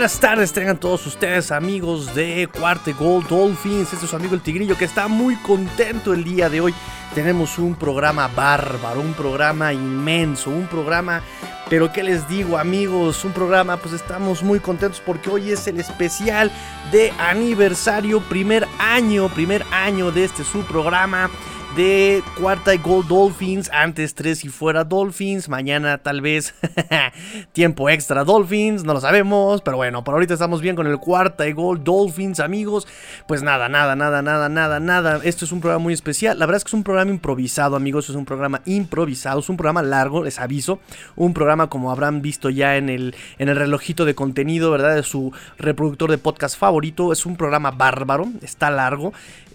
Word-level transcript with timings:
buenas 0.00 0.18
tardes, 0.18 0.50
tengan 0.54 0.80
todos 0.80 1.06
ustedes 1.06 1.52
amigos 1.52 2.14
de 2.14 2.48
Cuarte 2.58 2.94
Gold 2.94 3.28
Dolphins. 3.28 3.92
Este 3.92 4.06
es 4.06 4.10
su 4.10 4.16
amigo 4.16 4.34
el 4.34 4.40
Tigrillo 4.40 4.78
que 4.78 4.86
está 4.86 5.08
muy 5.08 5.36
contento 5.36 6.14
el 6.14 6.24
día 6.24 6.48
de 6.48 6.62
hoy. 6.62 6.74
Tenemos 7.14 7.58
un 7.58 7.74
programa 7.74 8.26
bárbaro, 8.28 9.02
un 9.02 9.12
programa 9.12 9.74
inmenso, 9.74 10.48
un 10.48 10.66
programa... 10.68 11.20
Pero 11.68 11.92
qué 11.92 12.02
les 12.02 12.26
digo 12.28 12.56
amigos, 12.56 13.26
un 13.26 13.32
programa 13.32 13.76
pues 13.76 13.92
estamos 13.92 14.42
muy 14.42 14.58
contentos 14.58 15.02
porque 15.04 15.28
hoy 15.28 15.52
es 15.52 15.66
el 15.66 15.78
especial 15.78 16.50
de 16.90 17.12
aniversario, 17.18 18.20
primer 18.22 18.66
año, 18.78 19.28
primer 19.28 19.64
año 19.70 20.10
de 20.10 20.24
este 20.24 20.44
su 20.44 20.62
programa 20.62 21.30
de 21.76 22.22
cuarta 22.38 22.74
y 22.74 22.78
Gold 22.78 23.06
Dolphins. 23.08 23.70
Antes 23.72 24.14
tres 24.14 24.44
y 24.44 24.48
fuera 24.48 24.84
Dolphins. 24.84 25.48
Mañana 25.48 25.98
tal 25.98 26.20
vez 26.20 26.54
tiempo 27.52 27.88
extra 27.88 28.24
Dolphins. 28.24 28.84
No 28.84 28.94
lo 28.94 29.00
sabemos. 29.00 29.62
Pero 29.62 29.76
bueno, 29.76 30.02
por 30.02 30.14
ahorita 30.14 30.34
estamos 30.34 30.60
bien 30.60 30.76
con 30.76 30.86
el 30.86 30.98
cuarta 30.98 31.46
y 31.46 31.52
Gold 31.52 31.84
Dolphins, 31.84 32.40
amigos. 32.40 32.88
Pues 33.28 33.42
nada, 33.42 33.68
nada, 33.68 33.94
nada, 33.94 34.22
nada, 34.22 34.48
nada, 34.48 34.80
nada. 34.80 35.20
Esto 35.22 35.44
es 35.44 35.52
un 35.52 35.60
programa 35.60 35.82
muy 35.82 35.94
especial. 35.94 36.38
La 36.38 36.46
verdad 36.46 36.58
es 36.58 36.64
que 36.64 36.70
es 36.70 36.74
un 36.74 36.84
programa 36.84 37.10
improvisado, 37.10 37.76
amigos. 37.76 38.08
Es 38.08 38.16
un 38.16 38.24
programa 38.24 38.62
improvisado. 38.64 39.40
Es 39.40 39.48
un 39.48 39.56
programa 39.56 39.82
largo, 39.82 40.24
les 40.24 40.40
aviso. 40.40 40.80
Un 41.16 41.34
programa 41.34 41.68
como 41.68 41.90
habrán 41.90 42.22
visto 42.22 42.50
ya 42.50 42.76
en 42.76 42.88
el, 42.88 43.14
en 43.38 43.48
el 43.48 43.56
relojito 43.56 44.04
de 44.04 44.14
contenido, 44.14 44.70
¿verdad? 44.70 44.96
De 44.96 45.02
su 45.02 45.32
reproductor 45.58 46.10
de 46.10 46.18
podcast 46.18 46.58
favorito. 46.58 47.12
Es 47.12 47.26
un 47.26 47.36
programa 47.36 47.70
bárbaro. 47.70 48.26
Está 48.42 48.70
largo. 48.70 49.12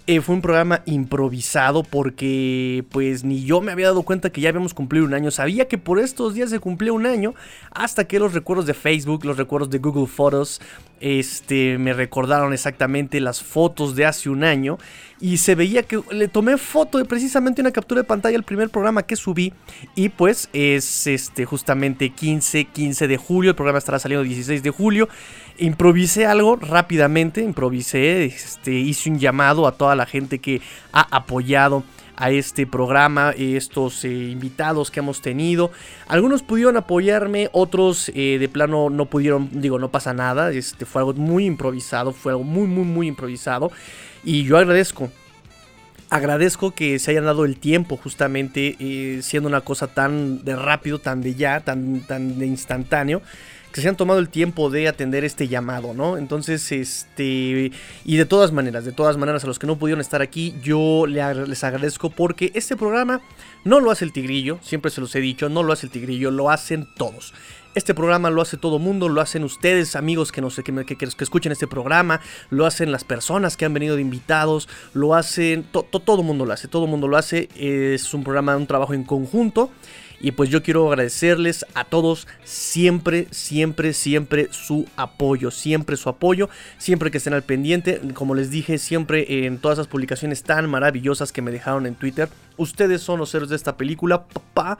Eh, 0.07 0.21
fue 0.21 0.35
un 0.35 0.41
programa 0.41 0.83
improvisado 0.85 1.81
porque 1.81 2.85
pues 2.91 3.23
ni 3.23 3.43
yo 3.43 3.59
me 3.59 3.71
había 3.71 3.87
dado 3.87 4.03
cuenta 4.03 4.29
que 4.29 4.39
ya 4.39 4.49
habíamos 4.49 4.75
cumplido 4.75 5.03
un 5.03 5.15
año. 5.15 5.31
Sabía 5.31 5.67
que 5.67 5.79
por 5.79 5.99
estos 5.99 6.35
días 6.35 6.51
se 6.51 6.59
cumplía 6.59 6.93
un 6.93 7.07
año 7.07 7.33
hasta 7.71 8.05
que 8.07 8.19
los 8.19 8.35
recuerdos 8.35 8.67
de 8.67 8.75
Facebook, 8.75 9.25
los 9.25 9.37
recuerdos 9.37 9.71
de 9.71 9.79
Google 9.79 10.05
Photos, 10.05 10.61
este, 10.99 11.79
me 11.79 11.93
recordaron 11.93 12.53
exactamente 12.53 13.19
las 13.19 13.41
fotos 13.41 13.95
de 13.95 14.05
hace 14.05 14.29
un 14.29 14.43
año 14.43 14.77
y 15.25 15.37
se 15.37 15.55
veía 15.55 15.81
que 15.81 15.99
le 16.11 16.27
tomé 16.27 16.55
foto 16.55 16.99
de 16.99 17.05
precisamente 17.05 17.59
una 17.59 17.71
captura 17.71 18.01
de 18.01 18.05
pantalla 18.05 18.37
al 18.37 18.43
primer 18.43 18.69
programa 18.69 19.01
que 19.01 19.15
subí 19.15 19.53
y 19.95 20.09
pues 20.09 20.49
es 20.53 21.07
este 21.07 21.45
justamente 21.45 22.11
15 22.11 22.65
15 22.65 23.07
de 23.07 23.17
julio, 23.17 23.49
el 23.49 23.55
programa 23.55 23.79
estará 23.79 23.97
saliendo 23.97 24.23
16 24.23 24.61
de 24.61 24.69
julio. 24.69 25.09
Improvisé 25.57 26.27
algo 26.27 26.57
rápidamente, 26.57 27.41
improvisé, 27.41 28.25
este, 28.25 28.73
hice 28.73 29.09
un 29.09 29.17
llamado 29.17 29.65
a 29.65 29.71
toda 29.71 29.95
la 29.95 30.05
gente 30.05 30.37
que 30.37 30.61
ha 30.93 31.07
apoyado 31.09 31.83
a 32.17 32.29
este 32.29 32.67
programa, 32.67 33.31
estos 33.31 34.05
eh, 34.05 34.09
invitados 34.09 34.91
que 34.91 34.99
hemos 34.99 35.21
tenido. 35.21 35.71
Algunos 36.07 36.43
pudieron 36.43 36.77
apoyarme, 36.77 37.49
otros 37.51 38.11
eh, 38.13 38.37
de 38.39 38.47
plano 38.47 38.91
no 38.91 39.07
pudieron, 39.07 39.49
digo, 39.51 39.79
no 39.79 39.89
pasa 39.89 40.13
nada, 40.13 40.51
este, 40.51 40.85
fue 40.85 41.01
algo 41.01 41.13
muy 41.13 41.45
improvisado, 41.45 42.13
fue 42.13 42.33
algo 42.33 42.43
muy, 42.43 42.67
muy, 42.67 42.85
muy 42.85 43.07
improvisado. 43.07 43.71
Y 44.25 44.43
yo 44.43 44.57
agradezco, 44.57 45.11
agradezco 46.09 46.71
que 46.71 46.97
se 46.97 47.11
hayan 47.11 47.25
dado 47.25 47.45
el 47.45 47.57
tiempo 47.57 47.95
justamente 47.95 48.75
eh, 48.79 49.21
siendo 49.21 49.47
una 49.47 49.61
cosa 49.61 49.85
tan 49.85 50.43
de 50.43 50.55
rápido, 50.55 50.99
tan 50.99 51.21
de 51.21 51.35
ya, 51.35 51.59
tan, 51.59 52.01
tan 52.01 52.39
de 52.39 52.47
instantáneo 52.47 53.21
que 53.75 53.81
se 53.81 53.89
han 53.89 53.97
tomado 53.97 54.21
el 54.21 54.29
tiempo 54.29 54.69
de 54.69 54.87
atender 54.87 55.25
este 55.25 55.49
llamado, 55.49 55.93
¿no? 55.93 56.17
Entonces, 56.17 56.71
este, 56.71 57.73
y 58.05 58.15
de 58.15 58.25
todas 58.25 58.53
maneras, 58.53 58.85
de 58.85 58.93
todas 58.93 59.17
maneras, 59.17 59.43
a 59.43 59.47
los 59.47 59.59
que 59.59 59.67
no 59.67 59.77
pudieron 59.77 59.99
estar 59.99 60.21
aquí, 60.21 60.55
yo 60.63 61.05
les 61.05 61.61
agradezco 61.65 62.09
porque 62.09 62.53
este 62.55 62.77
programa 62.77 63.19
no 63.65 63.81
lo 63.81 63.91
hace 63.91 64.05
el 64.05 64.13
tigrillo, 64.13 64.59
siempre 64.63 64.91
se 64.91 65.01
los 65.01 65.13
he 65.13 65.19
dicho, 65.19 65.49
no 65.49 65.61
lo 65.61 65.73
hace 65.73 65.87
el 65.87 65.91
tigrillo, 65.91 66.31
lo 66.31 66.49
hacen 66.49 66.87
todos. 66.95 67.33
Este 67.75 67.93
programa 67.93 68.29
lo 68.29 68.41
hace 68.41 68.55
todo 68.55 68.79
mundo, 68.79 69.09
lo 69.09 69.19
hacen 69.19 69.43
ustedes, 69.43 69.97
amigos 69.97 70.31
que, 70.31 70.41
sé, 70.49 70.63
que, 70.63 70.85
que, 70.85 71.05
escuchen 71.05 71.51
este 71.51 71.67
programa, 71.67 72.21
lo 72.49 72.65
hacen 72.65 72.89
las 72.89 73.03
personas 73.03 73.57
que 73.57 73.65
han 73.65 73.73
venido 73.73 73.97
de 73.97 74.01
invitados, 74.01 74.69
lo 74.93 75.13
hacen, 75.13 75.63
todo 75.63 76.21
el 76.21 76.25
mundo 76.25 76.45
lo 76.45 76.53
hace, 76.53 76.69
todo 76.69 76.87
mundo 76.87 77.09
lo 77.09 77.17
hace, 77.17 77.49
es 77.57 78.13
un 78.13 78.23
programa, 78.23 78.55
un 78.55 78.65
trabajo 78.65 78.93
en 78.93 79.03
conjunto 79.03 79.71
y 80.19 80.31
pues 80.31 80.49
yo 80.49 80.63
quiero 80.63 80.87
agradecerles 80.87 81.65
a 81.73 81.83
todos 81.83 82.27
siempre, 82.43 83.27
siempre, 83.31 83.93
siempre 83.93 84.47
su 84.51 84.87
apoyo, 84.95 85.51
siempre 85.51 85.97
su 85.97 86.09
apoyo, 86.09 86.49
siempre 86.77 87.11
que 87.11 87.17
estén 87.17 87.33
al 87.33 87.43
pendiente, 87.43 88.01
como 88.13 88.35
les 88.35 88.49
dije, 88.49 88.77
siempre 88.77 89.45
en 89.45 89.57
todas 89.57 89.77
esas 89.77 89.87
publicaciones 89.87 90.43
tan 90.43 90.69
maravillosas 90.69 91.31
que 91.31 91.41
me 91.41 91.51
dejaron 91.51 91.85
en 91.85 91.95
Twitter. 91.95 92.29
Ustedes 92.57 93.01
son 93.01 93.19
los 93.19 93.33
héroes 93.35 93.49
de 93.49 93.55
esta 93.55 93.75
película, 93.75 94.25
papá. 94.25 94.77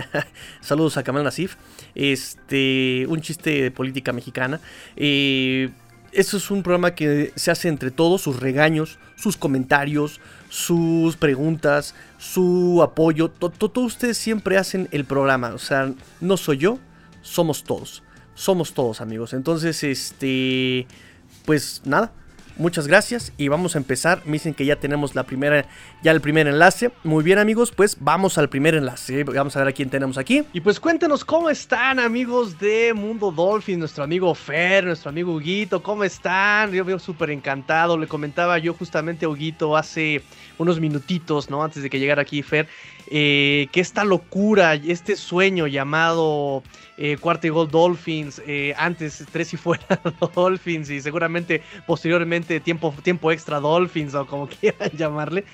Saludos 0.60 0.96
a 0.96 1.02
Kamal 1.02 1.24
Nasif. 1.24 1.56
Este, 1.94 3.06
un 3.08 3.20
chiste 3.20 3.62
de 3.62 3.70
política 3.70 4.12
mexicana. 4.12 4.60
Eh, 4.96 5.70
esto 6.18 6.36
es 6.36 6.50
un 6.50 6.64
programa 6.64 6.96
que 6.96 7.32
se 7.36 7.52
hace 7.52 7.68
entre 7.68 7.92
todos, 7.92 8.22
sus 8.22 8.40
regaños, 8.40 8.98
sus 9.14 9.36
comentarios, 9.36 10.20
sus 10.48 11.16
preguntas, 11.16 11.94
su 12.18 12.80
apoyo. 12.82 13.28
Todos 13.28 13.86
ustedes 13.94 14.18
siempre 14.18 14.58
hacen 14.58 14.88
el 14.90 15.04
programa. 15.04 15.54
O 15.54 15.58
sea, 15.58 15.92
no 16.20 16.36
soy 16.36 16.58
yo, 16.58 16.80
somos 17.22 17.62
todos. 17.62 18.02
Somos 18.34 18.74
todos, 18.74 19.00
amigos. 19.00 19.32
Entonces, 19.32 19.84
este. 19.84 20.88
Pues 21.44 21.82
nada, 21.84 22.12
Muchas 22.58 22.88
gracias 22.88 23.32
y 23.38 23.46
vamos 23.46 23.76
a 23.76 23.78
empezar. 23.78 24.22
Me 24.24 24.32
dicen 24.32 24.52
que 24.52 24.64
ya 24.64 24.74
tenemos 24.74 25.14
la 25.14 25.22
primera, 25.22 25.64
ya 26.02 26.10
el 26.10 26.20
primer 26.20 26.48
enlace. 26.48 26.90
Muy 27.04 27.22
bien 27.22 27.38
amigos, 27.38 27.70
pues 27.70 27.96
vamos 28.00 28.36
al 28.36 28.48
primer 28.48 28.74
enlace. 28.74 29.22
Vamos 29.22 29.54
a 29.54 29.60
ver 29.60 29.68
a 29.68 29.72
quién 29.72 29.90
tenemos 29.90 30.18
aquí. 30.18 30.42
Y 30.52 30.60
pues 30.60 30.80
cuéntenos 30.80 31.24
cómo 31.24 31.50
están 31.50 32.00
amigos 32.00 32.58
de 32.58 32.92
Mundo 32.94 33.30
Dolphin, 33.30 33.78
nuestro 33.78 34.02
amigo 34.02 34.34
Fer, 34.34 34.84
nuestro 34.84 35.10
amigo 35.10 35.34
Huguito, 35.34 35.80
¿cómo 35.84 36.02
están? 36.02 36.72
Yo 36.72 36.84
veo 36.84 36.98
súper 36.98 37.30
encantado. 37.30 37.96
Le 37.96 38.08
comentaba 38.08 38.58
yo 38.58 38.74
justamente 38.74 39.26
a 39.26 39.28
Huguito 39.28 39.76
hace 39.76 40.22
unos 40.58 40.80
minutitos, 40.80 41.48
¿no? 41.48 41.62
Antes 41.62 41.84
de 41.84 41.88
que 41.88 42.00
llegara 42.00 42.22
aquí 42.22 42.42
Fer, 42.42 42.66
eh, 43.10 43.68
que 43.72 43.80
esta 43.80 44.04
locura, 44.04 44.74
este 44.74 45.16
sueño 45.16 45.66
llamado 45.66 46.62
eh, 47.00 47.16
cuarto 47.16 47.46
y 47.46 47.50
gol 47.50 47.70
Dolphins, 47.70 48.42
eh, 48.44 48.74
antes 48.76 49.24
tres 49.30 49.54
y 49.54 49.56
fuera 49.56 50.00
Dolphins 50.34 50.90
y 50.90 51.00
seguramente 51.00 51.62
posteriormente 51.86 52.58
tiempo, 52.58 52.92
tiempo 53.04 53.30
extra 53.30 53.60
Dolphins 53.60 54.16
o 54.16 54.26
como 54.26 54.48
quieran 54.60 54.90
llamarle. 54.90 55.44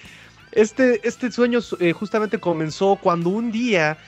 Este, 0.52 1.06
este 1.06 1.30
sueño 1.30 1.60
eh, 1.80 1.92
justamente 1.92 2.38
comenzó 2.38 2.96
cuando 2.96 3.28
un 3.28 3.52
día 3.52 3.98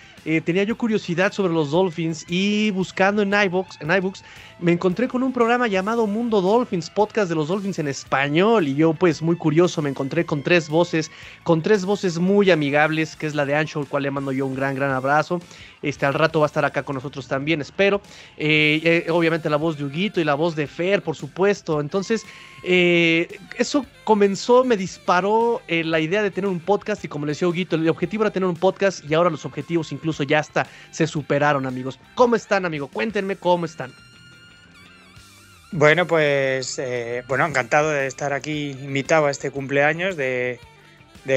tenía 0.44 0.64
yo 0.64 0.76
curiosidad 0.76 1.32
sobre 1.32 1.52
los 1.52 1.70
Dolphins 1.70 2.24
y 2.28 2.72
buscando 2.72 3.22
en 3.22 3.32
iBooks, 3.32 3.80
en 3.80 3.92
iBooks 3.92 4.24
me 4.58 4.72
encontré 4.72 5.06
con 5.06 5.22
un 5.22 5.32
programa 5.32 5.66
llamado 5.68 6.06
Mundo 6.06 6.40
Dolphins, 6.40 6.88
podcast 6.88 7.28
de 7.28 7.34
los 7.34 7.48
Dolphins 7.48 7.78
en 7.78 7.88
español, 7.88 8.66
y 8.66 8.74
yo 8.74 8.94
pues 8.94 9.20
muy 9.20 9.36
curioso 9.36 9.82
me 9.82 9.90
encontré 9.90 10.24
con 10.24 10.42
tres 10.42 10.70
voces, 10.70 11.10
con 11.42 11.60
tres 11.60 11.84
voces 11.84 12.18
muy 12.18 12.50
amigables, 12.50 13.16
que 13.16 13.26
es 13.26 13.34
la 13.34 13.44
de 13.44 13.54
Ancho, 13.54 13.80
al 13.80 13.86
cual 13.86 14.04
le 14.04 14.10
mando 14.10 14.32
yo 14.32 14.46
un 14.46 14.54
gran, 14.54 14.74
gran 14.74 14.92
abrazo. 14.92 15.40
Este, 15.82 16.06
al 16.06 16.14
rato 16.14 16.40
va 16.40 16.46
a 16.46 16.48
estar 16.48 16.64
acá 16.64 16.82
con 16.82 16.94
nosotros 16.94 17.28
también, 17.28 17.60
espero. 17.60 18.00
Eh, 18.38 18.80
eh, 19.06 19.10
obviamente 19.10 19.50
la 19.50 19.58
voz 19.58 19.76
de 19.76 19.84
Huguito 19.84 20.22
y 20.22 20.24
la 20.24 20.34
voz 20.34 20.56
de 20.56 20.66
Fer, 20.66 21.02
por 21.02 21.16
supuesto. 21.16 21.80
Entonces, 21.80 22.24
eh, 22.62 23.38
eso 23.58 23.84
comenzó, 24.04 24.64
me 24.64 24.78
disparó 24.78 25.60
la 25.68 26.00
idea 26.00 26.22
de 26.22 26.30
tener 26.30 26.48
un 26.48 26.60
podcast 26.60 27.04
y 27.04 27.08
como 27.08 27.26
le 27.26 27.32
decía 27.32 27.46
Huguito, 27.46 27.76
el 27.76 27.88
objetivo 27.90 28.24
era 28.24 28.32
tener 28.32 28.48
un 28.48 28.56
podcast 28.56 29.04
y 29.08 29.12
ahora 29.12 29.28
los 29.28 29.44
objetivos 29.44 29.92
incluso 29.92 30.22
ya 30.22 30.38
hasta 30.38 30.66
se 30.90 31.06
superaron, 31.06 31.66
amigos. 31.66 32.00
¿Cómo 32.14 32.36
están, 32.36 32.64
amigo? 32.64 32.88
Cuéntenme 32.88 33.36
cómo 33.36 33.66
están. 33.66 33.92
Bueno, 35.72 36.06
pues 36.06 36.78
eh, 36.78 37.24
bueno, 37.26 37.44
encantado 37.44 37.90
de 37.90 38.06
estar 38.06 38.32
aquí 38.32 38.70
invitado 38.70 39.26
a 39.26 39.30
este 39.30 39.50
cumpleaños 39.50 40.16
de, 40.16 40.60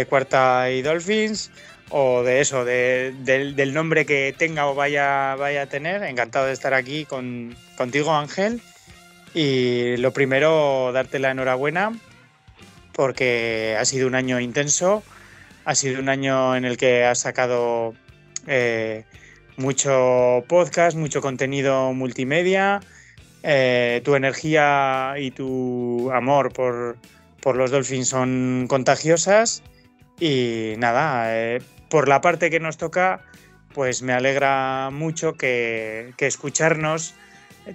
Cuarta 0.07 0.69
y 0.69 0.83
Dolphins 0.83 1.51
o 1.89 2.21
de 2.21 2.41
eso, 2.41 2.63
del, 2.63 3.73
nombre 3.73 4.05
que 4.05 4.35
tenga 4.37 4.67
o 4.67 4.75
vaya, 4.75 5.35
vaya 5.35 5.63
a 5.63 5.65
tener. 5.65 6.03
Encantado 6.03 6.45
de 6.45 6.53
estar 6.53 6.73
aquí 6.75 7.05
con, 7.05 7.55
contigo, 7.75 8.13
Ángel. 8.13 8.61
Y 9.33 9.97
lo 9.97 10.13
primero, 10.13 10.91
darte 10.93 11.19
la 11.19 11.31
enhorabuena 11.31 11.91
porque 12.93 13.77
ha 13.79 13.85
sido 13.85 14.07
un 14.07 14.15
año 14.15 14.39
intenso, 14.39 15.03
ha 15.65 15.73
sido 15.73 15.99
un 16.01 16.09
año 16.09 16.55
en 16.55 16.65
el 16.65 16.77
que 16.77 17.05
has 17.05 17.19
sacado 17.19 17.95
eh, 18.45 19.05
mucho 19.57 20.43
podcast, 20.47 20.97
mucho 20.97 21.21
contenido 21.21 21.93
multimedia 21.93 22.81
eh, 23.43 24.01
tu 24.03 24.15
energía 24.15 25.13
y 25.17 25.31
tu 25.31 26.11
amor 26.11 26.51
por, 26.51 26.97
los 27.55 27.71
Dolphins 27.71 28.09
son 28.09 28.65
contagiosas. 28.67 29.63
Y 30.19 30.73
nada, 30.77 31.35
eh, 31.35 31.61
por 31.89 32.07
la 32.07 32.21
parte 32.21 32.49
que 32.49 32.59
nos 32.59 32.77
toca, 32.77 33.21
pues 33.73 34.01
me 34.01 34.13
alegra 34.13 34.89
mucho 34.91 35.33
que, 35.33 36.13
escucharnos 36.17 37.15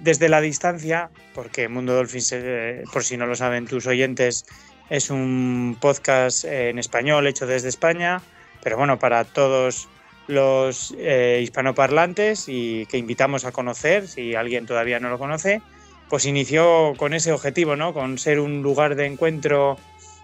desde 0.01 0.29
la 0.29 0.41
distancia, 0.41 1.09
porque 1.33 1.67
Mundo 1.67 1.95
Dolphins, 1.95 2.31
eh, 2.33 2.83
por 2.91 3.03
si 3.03 3.17
no 3.17 3.25
lo 3.25 3.35
saben 3.35 3.65
tus 3.65 3.87
oyentes, 3.87 4.45
es 4.89 5.09
un 5.09 5.77
podcast 5.79 6.45
en 6.45 6.77
español 6.77 7.25
hecho 7.27 7.47
desde 7.47 7.69
España, 7.69 8.21
pero 8.61 8.77
bueno, 8.77 8.99
para 8.99 9.23
todos 9.23 9.87
los 10.27 10.93
eh, 10.97 11.39
hispanoparlantes 11.43 12.45
y 12.47 12.85
que 12.87 12.97
invitamos 12.97 13.45
a 13.45 13.51
conocer 13.51 14.07
si 14.07 14.35
alguien 14.35 14.65
todavía 14.65 14.99
no 14.99 15.09
lo 15.09 15.19
conoce. 15.19 15.61
pues 16.09 16.25
inició 16.25 16.93
con 16.97 17.13
ese 17.13 17.31
objetivo, 17.31 17.75
¿no? 17.75 17.93
Con 17.93 18.19
ser 18.19 18.39
un 18.39 18.61
lugar 18.61 18.95
de 18.95 19.07
encuentro 19.07 19.77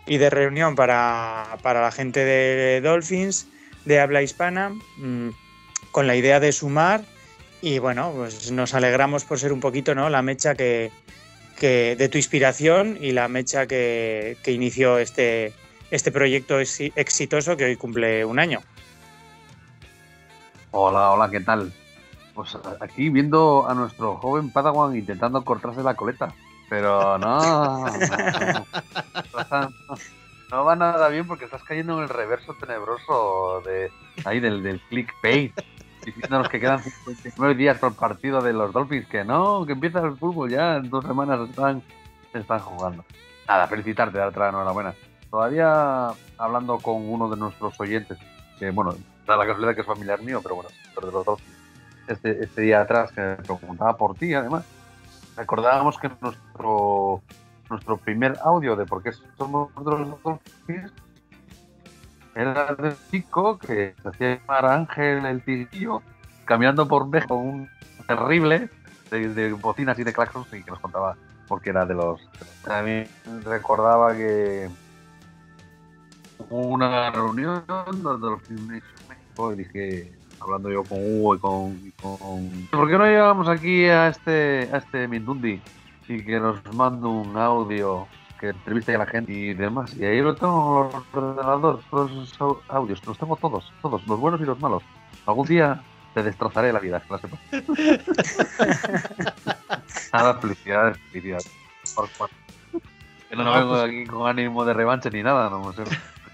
y 0.06 0.18
de 0.18 0.30
reunión 0.30 0.76
para, 0.76 1.58
la 1.64 1.92
gente 1.92 2.24
de 2.24 2.82
Dolphins 2.82 3.48
de 3.86 4.00
habla 4.00 4.22
hispana, 4.22 4.70
mm, 4.98 5.30
con 5.92 6.08
la 6.08 6.16
idea 6.16 6.40
de 6.40 6.52
sumar 6.52 7.04
y 7.62 7.80
bueno, 7.80 8.12
pues 8.16 8.52
nos 8.52 8.74
alegramos 8.74 9.24
por 9.24 9.40
ser 9.40 9.54
un 9.54 9.60
poquito, 9.60 9.94
¿no? 9.94 10.10
La 10.10 10.22
mecha 10.22 10.56
que, 10.56 10.92
de 11.60 12.10
tu 12.10 12.18
inspiración 12.18 12.98
y 13.00 13.12
la 13.12 13.28
mecha 13.28 13.68
que, 13.68 14.38
que 14.44 14.52
inició 14.52 14.98
este, 14.98 15.54
este 15.92 16.12
proyecto 16.12 16.60
exitoso 16.60 17.56
que 17.56 17.66
hoy 17.66 17.76
cumple 17.76 18.26
un 18.26 18.40
año. 18.40 18.62
Hola, 20.74 21.12
hola, 21.12 21.30
¿qué 21.30 21.42
tal? 21.42 21.74
Pues 22.34 22.58
aquí 22.80 23.10
viendo 23.10 23.68
a 23.68 23.74
nuestro 23.74 24.16
joven 24.16 24.54
Padawan 24.54 24.96
intentando 24.96 25.44
cortarse 25.44 25.84
la 25.84 25.96
coleta. 25.96 26.34
Pero 26.70 27.18
no, 27.18 27.86
no, 30.50 30.64
va 30.64 30.76
nada 30.78 31.10
bien 31.10 31.28
porque 31.28 31.44
estás 31.44 31.62
cayendo 31.66 31.98
en 31.98 32.04
el 32.04 32.10
reverso 32.10 32.54
tenebroso 32.54 33.62
de 33.66 33.92
ahí 34.24 34.40
del, 34.40 34.64
del 34.64 34.80
clickbait. 34.88 35.54
Diciéndonos 36.06 36.48
que 36.48 36.62
quedan 36.62 36.82
59 36.82 37.56
días 37.56 37.78
por 37.78 37.94
partido 37.94 38.42
de 38.42 38.54
los 38.54 38.72
Dolphins, 38.72 39.08
que 39.08 39.26
no, 39.26 39.66
que 39.66 39.74
empieza 39.74 40.00
el 40.00 40.16
fútbol 40.16 40.50
ya, 40.50 40.78
en 40.78 40.90
dos 40.90 41.04
semanas 41.04 41.50
están, 41.50 41.84
están 42.34 42.60
jugando. 42.60 43.04
Nada, 43.46 43.68
felicitarte, 43.68 44.18
darte 44.18 44.40
la 44.40 44.50
enhorabuena. 44.50 44.96
Todavía 45.30 46.08
hablando 46.38 46.78
con 46.78 47.08
uno 47.10 47.30
de 47.30 47.36
nuestros 47.36 47.78
oyentes, 47.80 48.18
que 48.58 48.72
bueno, 48.72 48.96
la 49.28 49.46
casualidad 49.46 49.76
que 49.76 49.82
es 49.82 49.88
familiar 49.88 50.22
mío, 50.22 50.40
pero 50.44 50.56
bueno, 50.56 50.70
de 50.70 51.12
los 51.12 51.26
Dolphins 51.26 51.58
este, 52.08 52.44
este 52.44 52.62
día 52.62 52.82
atrás 52.82 53.12
que 53.12 53.22
me 53.22 53.36
preguntaba 53.36 53.96
por 53.96 54.16
ti, 54.16 54.34
además, 54.34 54.66
recordábamos 55.38 55.98
que 55.98 56.10
nuestro 56.20 57.22
nuestro 57.72 57.98
primer 57.98 58.38
audio 58.44 58.76
de 58.76 58.86
por 58.86 59.02
qué 59.02 59.12
somos 59.38 59.72
los 59.76 60.22
Dolphins 60.22 60.92
era 62.36 62.76
del 62.76 62.96
chico 63.10 63.58
que 63.58 63.96
se 64.02 64.10
hacía 64.10 64.36
llamar 64.36 64.66
Ángel 64.66 65.26
el 65.26 65.42
Tigrillo, 65.42 66.02
caminando 66.46 66.88
por 66.88 67.08
México, 67.08 67.36
un 67.36 67.70
terrible 68.08 68.70
de, 69.10 69.54
bocinas 69.54 69.98
y 70.00 70.04
de 70.04 70.14
claxons 70.14 70.48
y 70.54 70.64
que 70.64 70.72
nos 70.72 70.80
contaba 70.80 71.16
porque 71.48 71.70
era 71.72 71.86
de 71.86 71.94
los. 71.94 72.22
También 72.64 73.08
recordaba 73.44 74.16
que 74.16 74.70
hubo 76.50 76.68
una 76.68 77.12
reunión 77.12 77.64
de 77.68 78.18
los 78.20 78.42
dije, 79.56 80.12
hablando 80.40 80.70
yo 80.70 80.84
con 80.84 81.00
Hugo 81.00 81.36
y 81.36 81.92
con, 81.92 82.68
¿Por 82.72 82.90
qué 82.90 82.98
no 82.98 83.06
llevamos 83.06 83.48
aquí 83.48 83.86
a 83.86 84.08
este 84.08 84.70
a 84.72 84.78
este 84.78 85.08
Mindundi 85.08 85.62
y 86.08 86.24
que 86.24 86.40
nos 86.40 86.62
mande 86.74 87.08
un 87.08 87.38
audio 87.38 88.08
que 88.40 88.50
entreviste 88.50 88.96
a 88.96 89.00
la 89.00 89.06
gente 89.06 89.32
y 89.32 89.54
demás? 89.54 89.96
Y 89.96 90.06
ahí 90.06 90.22
lo 90.22 90.36
tengo 90.36 90.90
los 90.92 91.24
ordenadores, 91.24 91.86
todos 91.90 92.12
esos 92.28 92.58
audios, 92.70 93.06
los 93.06 93.18
tengo 93.18 93.36
todos, 93.36 93.72
todos, 93.82 94.06
los 94.08 94.20
buenos 94.20 94.42
y 94.42 94.46
los 94.46 94.60
malos. 94.60 94.84
Algún 95.26 95.48
día 95.48 95.82
te 96.14 96.24
destrozaré 96.24 96.74
la 96.74 96.80
vida, 96.80 97.02
que 97.02 97.14
la 97.14 97.20
sepas. 97.20 97.40
nada, 100.14 100.34
felicidades, 100.36 100.98
felicidades. 101.12 101.52
Por, 101.96 102.10
Que 103.30 103.36
no, 103.36 103.54
vengo 103.54 103.70
pues 103.70 103.84
aquí 103.84 104.06
con 104.06 104.28
ánimo 104.28 104.66
de 104.66 104.74
revancha 104.74 105.10
ni 105.10 105.24
nada, 105.24 105.50
no 105.50 105.72
sé. 105.74 105.84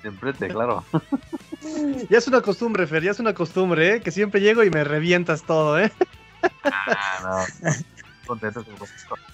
Siempre 0.08 0.34
claro. 0.48 0.86
Ya 2.10 2.20
es 2.20 2.28
una 2.28 2.42
costumbre, 2.42 2.88
Fer, 2.88 3.04
ya 3.04 3.12
es 3.12 3.20
una 3.20 3.34
costumbre, 3.34 3.96
¿eh? 3.96 4.02
Que 4.02 4.12
siempre 4.12 4.40
llego 4.40 4.64
y 4.64 4.70
me 4.70 4.86
revientas 4.86 5.44
todo, 5.44 5.78
¿eh? 5.78 5.92
Ah, 6.64 7.46
no. 7.62 7.72
Contento, 8.26 8.64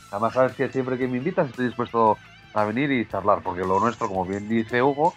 Además, 0.10 0.34
sabes 0.34 0.56
que 0.56 0.70
siempre 0.70 0.98
que 0.98 1.08
me 1.08 1.18
invitas 1.18 1.50
estoy 1.50 1.66
dispuesto 1.66 2.18
a 2.54 2.64
venir 2.64 2.92
y 2.92 3.08
charlar, 3.08 3.44
porque 3.44 3.62
lo 3.62 3.80
nuestro, 3.80 4.08
como 4.08 4.26
bien 4.26 4.50
dice 4.50 4.82
Hugo, 4.82 5.14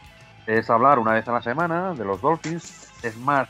es 0.46 0.68
hablar 0.68 0.98
una 0.98 1.12
vez 1.12 1.26
a 1.28 1.32
la 1.32 1.42
semana 1.42 1.94
de 1.94 2.04
los 2.04 2.20
Dolphins. 2.20 2.88
Es 3.02 3.16
más, 3.16 3.48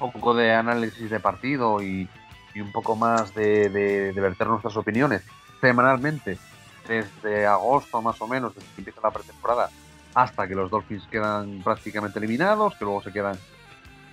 un 0.00 0.12
poco 0.12 0.32
de 0.32 0.54
análisis 0.54 1.10
de 1.10 1.20
partido 1.20 1.82
y, 1.82 2.08
un 2.54 2.72
poco 2.72 2.96
más 2.96 3.34
de, 3.34 3.68
de, 3.68 4.12
de 4.12 4.20
verter 4.20 4.46
nuestras 4.46 4.76
opiniones 4.76 5.22
semanalmente 5.60 6.38
desde 6.88 7.46
agosto 7.46 8.00
más 8.00 8.20
o 8.22 8.28
menos, 8.28 8.54
desde 8.54 8.68
que 8.68 8.80
empieza 8.80 9.00
la 9.02 9.10
pretemporada 9.10 9.68
hasta 10.14 10.46
que 10.46 10.54
los 10.54 10.70
Dolphins 10.70 11.06
quedan 11.10 11.62
prácticamente 11.62 12.18
eliminados, 12.18 12.74
que 12.76 12.84
luego 12.84 13.02
se 13.02 13.12
quedan, 13.12 13.36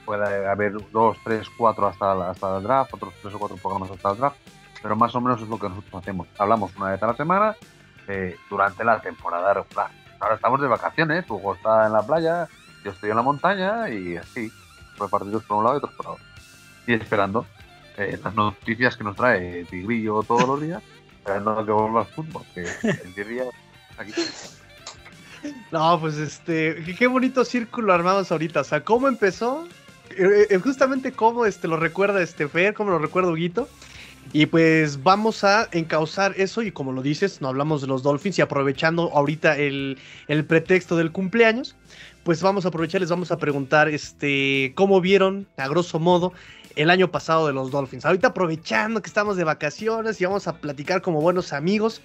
puede 0.06 0.48
haber 0.48 0.74
dos, 0.92 1.18
tres, 1.24 1.48
cuatro 1.58 1.88
hasta, 1.88 2.30
hasta 2.30 2.58
el 2.58 2.64
draft, 2.64 2.94
otros 2.94 3.14
tres 3.22 3.34
o 3.34 3.40
cuatro 3.40 3.58
programas 3.58 3.92
hasta 3.92 4.12
el 4.12 4.18
draft, 4.18 4.38
pero 4.82 4.96
más 4.96 5.14
o 5.16 5.22
menos 5.22 5.42
es 5.42 5.48
lo 5.48 5.60
que 5.60 5.70
nosotros 5.70 6.02
hacemos. 6.02 6.28
Hablamos 6.38 6.76
una 6.76 6.92
vez 6.92 7.04
a 7.04 7.08
la 7.08 7.16
semana 7.16 7.56
eh, 8.08 8.36
durante 8.50 8.84
la 8.84 9.00
temporada 9.02 9.54
regular. 9.54 9.92
Ahora 10.20 10.36
estamos 10.36 10.62
de 10.62 10.68
vacaciones, 10.68 11.30
Hugo 11.30 11.56
está 11.56 11.86
en 11.86 11.94
la 11.94 12.02
playa, 12.02 12.48
yo 12.84 12.92
estoy 12.92 13.10
en 13.10 13.16
la 13.16 13.22
montaña 13.22 13.90
y 13.90 14.18
así, 14.18 14.52
repartidos 14.98 15.44
por 15.44 15.58
un 15.58 15.64
lado 15.64 15.76
y 15.76 15.78
otros 15.78 15.94
por 15.94 16.08
otro. 16.08 16.26
Y 16.88 16.94
esperando 16.94 17.46
eh, 17.98 18.20
las 18.24 18.34
noticias 18.34 18.98
que 18.98 19.04
nos 19.04 19.16
trae 19.16 19.66
Tigrillo 19.66 20.24
todos 20.24 20.48
los 20.48 20.62
días, 20.62 20.82
esperando 21.18 21.66
que 21.66 21.72
vuelva 21.72 22.02
al 22.02 22.08
fútbol, 22.08 22.44
que 22.54 22.66
el 22.84 23.14
día 23.14 23.44
aquí. 23.98 24.14
No, 25.72 26.00
pues 26.00 26.18
este, 26.18 26.84
qué 26.98 27.08
bonito 27.08 27.46
círculo 27.46 27.94
armamos 27.94 28.32
ahorita. 28.32 28.62
O 28.62 28.64
sea, 28.64 28.84
¿cómo 28.84 29.08
empezó? 29.08 29.68
Eh, 30.12 30.48
eh, 30.50 30.58
justamente 30.58 31.12
cómo 31.12 31.46
este, 31.46 31.68
lo 31.68 31.78
recuerda 31.78 32.22
este 32.22 32.48
Fer, 32.48 32.74
cómo 32.74 32.92
lo 32.92 33.00
recuerda 33.00 33.32
Huguito. 33.32 33.68
Y 34.32 34.46
pues 34.46 35.02
vamos 35.02 35.44
a 35.44 35.68
encauzar 35.72 36.34
eso 36.38 36.62
y 36.62 36.72
como 36.72 36.92
lo 36.92 37.02
dices, 37.02 37.42
no 37.42 37.48
hablamos 37.48 37.82
de 37.82 37.88
los 37.88 38.04
Dolphins 38.04 38.38
y 38.38 38.42
aprovechando 38.42 39.12
ahorita 39.14 39.58
el, 39.58 39.98
el, 40.28 40.46
pretexto 40.46 40.96
del 40.96 41.12
cumpleaños, 41.12 41.76
pues 42.24 42.42
vamos 42.42 42.66
a 42.66 42.68
aprovechar, 42.68 43.02
les 43.02 43.10
vamos 43.10 43.32
a 43.32 43.38
preguntar 43.38 43.90
este, 43.90 44.74
cómo 44.76 45.02
vieron 45.02 45.48
a 45.58 45.68
grosso 45.68 46.00
modo 46.00 46.34
el 46.76 46.92
año 46.92 47.10
pasado 47.10 47.48
de 47.48 47.54
los 47.54 47.72
Dolphins. 47.72 48.06
Ahorita 48.06 48.28
aprovechando 48.28 49.02
que 49.02 49.08
estamos 49.08 49.36
de 49.36 49.46
vacaciones 49.46 50.22
y 50.22 50.26
vamos 50.26 50.48
a 50.48 50.58
platicar 50.58 51.02
como 51.02 51.22
buenos 51.22 51.52
amigos 51.52 52.02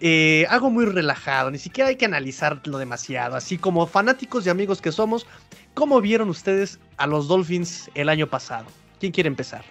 eh, 0.00 0.46
algo 0.50 0.70
muy 0.70 0.86
relajado, 0.86 1.50
ni 1.50 1.58
siquiera 1.58 1.88
hay 1.88 1.96
que 1.96 2.04
analizarlo 2.04 2.78
demasiado, 2.78 3.36
así 3.36 3.58
como 3.58 3.86
fanáticos 3.86 4.46
y 4.46 4.50
amigos 4.50 4.80
que 4.80 4.92
somos, 4.92 5.26
¿cómo 5.74 6.00
vieron 6.00 6.28
ustedes 6.28 6.78
a 6.96 7.06
los 7.06 7.28
Dolphins 7.28 7.90
el 7.94 8.08
año 8.08 8.26
pasado? 8.26 8.66
¿Quién 8.98 9.12
quiere 9.12 9.28
empezar? 9.28 9.64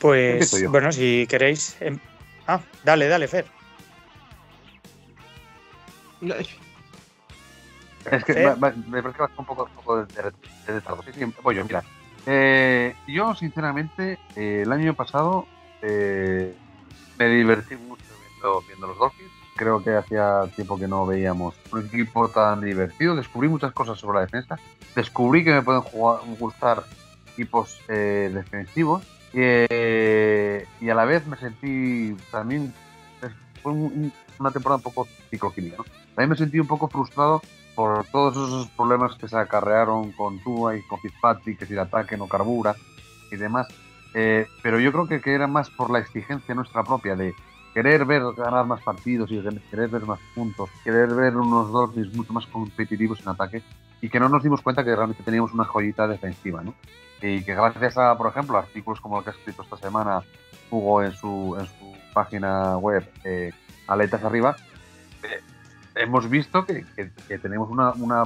Pues 0.00 0.68
bueno, 0.68 0.92
si 0.92 1.26
queréis... 1.28 1.76
Em, 1.80 1.98
ah, 2.46 2.60
dale, 2.84 3.08
dale, 3.08 3.28
Fer. 3.28 3.46
Es 8.10 8.24
que 8.24 8.34
me, 8.34 8.56
parece 8.56 9.16
que 9.16 9.22
va 9.22 9.30
un 9.36 9.44
poco, 9.44 9.64
un 9.64 9.70
poco 9.76 10.04
de, 10.04 10.22
de, 10.22 10.80
Sí, 11.04 11.12
sí, 11.14 11.24
voy 11.42 11.56
yo, 11.56 11.64
mira. 11.64 11.82
Eh, 12.26 12.94
yo, 13.06 13.34
sinceramente, 13.34 14.18
eh, 14.36 14.62
el 14.64 14.72
año 14.72 14.94
pasado 14.94 15.46
eh, 15.82 16.54
me 17.18 17.28
divertí 17.28 17.76
mucho 17.76 18.13
viendo 18.66 18.86
los 18.86 18.98
Dolphins. 18.98 19.30
Creo 19.56 19.82
que 19.82 19.94
hacía 19.94 20.42
tiempo 20.54 20.78
que 20.78 20.88
no 20.88 21.06
veíamos 21.06 21.54
un 21.72 21.86
equipo 21.86 22.28
tan 22.28 22.60
divertido. 22.60 23.14
Descubrí 23.14 23.48
muchas 23.48 23.72
cosas 23.72 23.98
sobre 23.98 24.16
la 24.16 24.20
defensa. 24.22 24.58
Descubrí 24.94 25.44
que 25.44 25.52
me 25.52 25.62
pueden 25.62 25.82
gustar 26.38 26.84
equipos 27.32 27.80
eh, 27.88 28.30
defensivos. 28.32 29.04
Eh, 29.32 30.66
y 30.80 30.88
a 30.88 30.94
la 30.94 31.04
vez 31.04 31.26
me 31.26 31.36
sentí 31.36 32.16
también. 32.30 32.72
Fue 33.62 33.72
una 33.72 34.50
temporada 34.50 34.76
un 34.76 34.82
poco 34.82 35.08
cicloquímica. 35.30 35.78
También 36.14 36.30
me 36.30 36.36
sentí 36.36 36.60
un 36.60 36.66
poco 36.66 36.88
frustrado 36.88 37.40
por 37.74 38.04
todos 38.06 38.34
esos 38.34 38.68
problemas 38.70 39.16
que 39.16 39.28
se 39.28 39.36
acarrearon 39.36 40.12
con 40.12 40.38
Tua 40.40 40.76
y 40.76 40.82
con 40.82 41.00
Fitzpatrick, 41.00 41.58
que 41.58 41.66
si 41.66 41.72
el 41.72 41.80
ataque 41.80 42.16
no 42.16 42.28
carbura 42.28 42.76
y 43.30 43.36
demás. 43.36 43.66
Eh, 44.14 44.46
pero 44.62 44.78
yo 44.78 44.92
creo 44.92 45.08
que, 45.08 45.20
que, 45.20 45.34
era 45.34 45.46
más 45.46 45.70
por 45.70 45.90
la 45.90 45.98
exigencia 45.98 46.54
nuestra 46.54 46.84
propia 46.84 47.16
de 47.16 47.34
querer 47.74 48.04
ver 48.04 48.22
ganar 48.36 48.64
más 48.66 48.80
partidos 48.82 49.30
y 49.32 49.42
querer 49.68 49.88
ver 49.88 50.06
más 50.06 50.20
puntos, 50.32 50.70
querer 50.84 51.12
ver 51.12 51.36
unos 51.36 51.72
Dolphins 51.72 52.14
mucho 52.14 52.32
más 52.32 52.46
competitivos 52.46 53.20
en 53.20 53.28
ataque 53.28 53.62
y 54.00 54.08
que 54.08 54.20
no 54.20 54.28
nos 54.28 54.44
dimos 54.44 54.62
cuenta 54.62 54.84
que 54.84 54.94
realmente 54.94 55.24
teníamos 55.24 55.52
una 55.52 55.64
joyita 55.64 56.06
defensiva, 56.06 56.62
¿no? 56.62 56.74
Y 57.20 57.42
que 57.42 57.54
gracias 57.54 57.98
a, 57.98 58.16
por 58.16 58.28
ejemplo, 58.28 58.56
artículos 58.56 59.00
como 59.00 59.18
el 59.18 59.24
que 59.24 59.30
ha 59.30 59.32
escrito 59.32 59.62
esta 59.62 59.76
semana 59.76 60.22
Hugo 60.70 61.02
en 61.02 61.12
su, 61.12 61.56
en 61.58 61.66
su 61.66 62.12
página 62.12 62.76
web, 62.78 63.10
eh, 63.24 63.50
Aletas 63.88 64.22
Arriba, 64.22 64.54
eh, 65.24 65.40
hemos 65.96 66.30
visto 66.30 66.64
que, 66.64 66.84
tenemos 67.42 67.68
una, 67.70 67.92
una, 67.92 68.24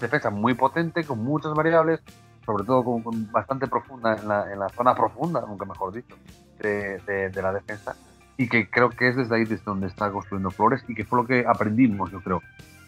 defensa 0.00 0.30
muy 0.30 0.54
potente, 0.54 1.04
con 1.04 1.18
muchas 1.24 1.52
variables, 1.52 2.00
sobre 2.46 2.64
todo 2.64 2.84
con, 2.84 3.32
bastante 3.32 3.66
profunda 3.66 4.14
en 4.14 4.28
la, 4.28 4.52
en 4.52 4.60
la, 4.60 4.68
zona 4.68 4.94
profunda, 4.94 5.40
nunca 5.40 5.64
mejor 5.64 5.92
dicho, 5.92 6.14
de, 6.60 7.30
de 7.30 7.42
la 7.42 7.52
defensa 7.52 7.96
y 8.38 8.48
que 8.48 8.70
creo 8.70 8.88
que 8.90 9.08
es 9.08 9.16
desde 9.16 9.34
ahí 9.34 9.44
desde 9.44 9.64
donde 9.64 9.88
está 9.88 10.10
construyendo 10.10 10.50
Flores 10.50 10.82
y 10.86 10.94
que 10.94 11.04
fue 11.04 11.20
lo 11.20 11.26
que 11.26 11.44
aprendimos, 11.46 12.10
yo 12.12 12.20
creo, 12.20 12.40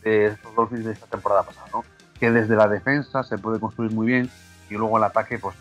de 0.02 0.26
estos 0.26 0.54
dos 0.54 0.70
de 0.70 0.92
esta 0.92 1.06
temporada 1.06 1.42
pasada, 1.42 1.66
¿no? 1.72 1.84
Que 2.18 2.30
desde 2.30 2.54
la 2.54 2.68
defensa 2.68 3.24
se 3.24 3.36
puede 3.36 3.58
construir 3.58 3.92
muy 3.92 4.06
bien 4.06 4.30
y 4.70 4.74
luego 4.74 4.96
el 4.96 5.04
ataque, 5.04 5.38
pues, 5.38 5.56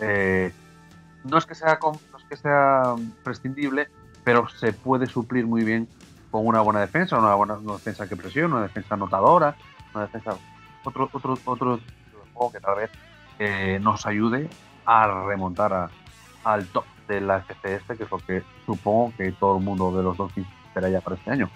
eh, 0.00 0.52
no, 1.24 1.38
es 1.38 1.46
que 1.46 1.54
sea, 1.54 1.78
no 1.80 2.18
es 2.18 2.24
que 2.28 2.36
sea 2.36 2.96
prescindible, 3.22 3.88
pero 4.24 4.48
se 4.48 4.72
puede 4.72 5.06
suplir 5.06 5.46
muy 5.46 5.62
bien 5.62 5.88
con 6.32 6.44
una 6.44 6.60
buena 6.60 6.80
defensa, 6.80 7.16
una 7.16 7.34
buena 7.34 7.56
defensa 7.56 8.08
que 8.08 8.16
presiona, 8.16 8.56
una 8.56 8.62
defensa 8.64 8.94
anotadora, 8.94 9.54
una 9.94 10.04
defensa 10.06 10.36
otro 10.82 11.08
otro 11.12 11.38
otro 11.44 11.80
juego 12.32 12.52
que 12.52 12.60
tal 12.60 12.76
vez 12.76 12.90
eh, 13.38 13.78
nos 13.80 14.06
ayude 14.06 14.48
a 14.86 15.24
remontar 15.26 15.90
al 16.44 16.66
top 16.68 16.84
de 17.08 17.20
la 17.20 17.40
FCS, 17.40 17.96
que 17.96 18.04
es 18.04 18.10
lo 18.10 18.18
que 18.18 18.42
supongo 18.66 19.12
que 19.16 19.32
todo 19.32 19.58
el 19.58 19.64
mundo 19.64 19.96
de 19.96 20.02
los 20.02 20.16
Dolphins 20.16 20.46
espera 20.66 20.88
ya 20.88 21.00
para 21.00 21.16
este 21.16 21.30
año. 21.30 21.50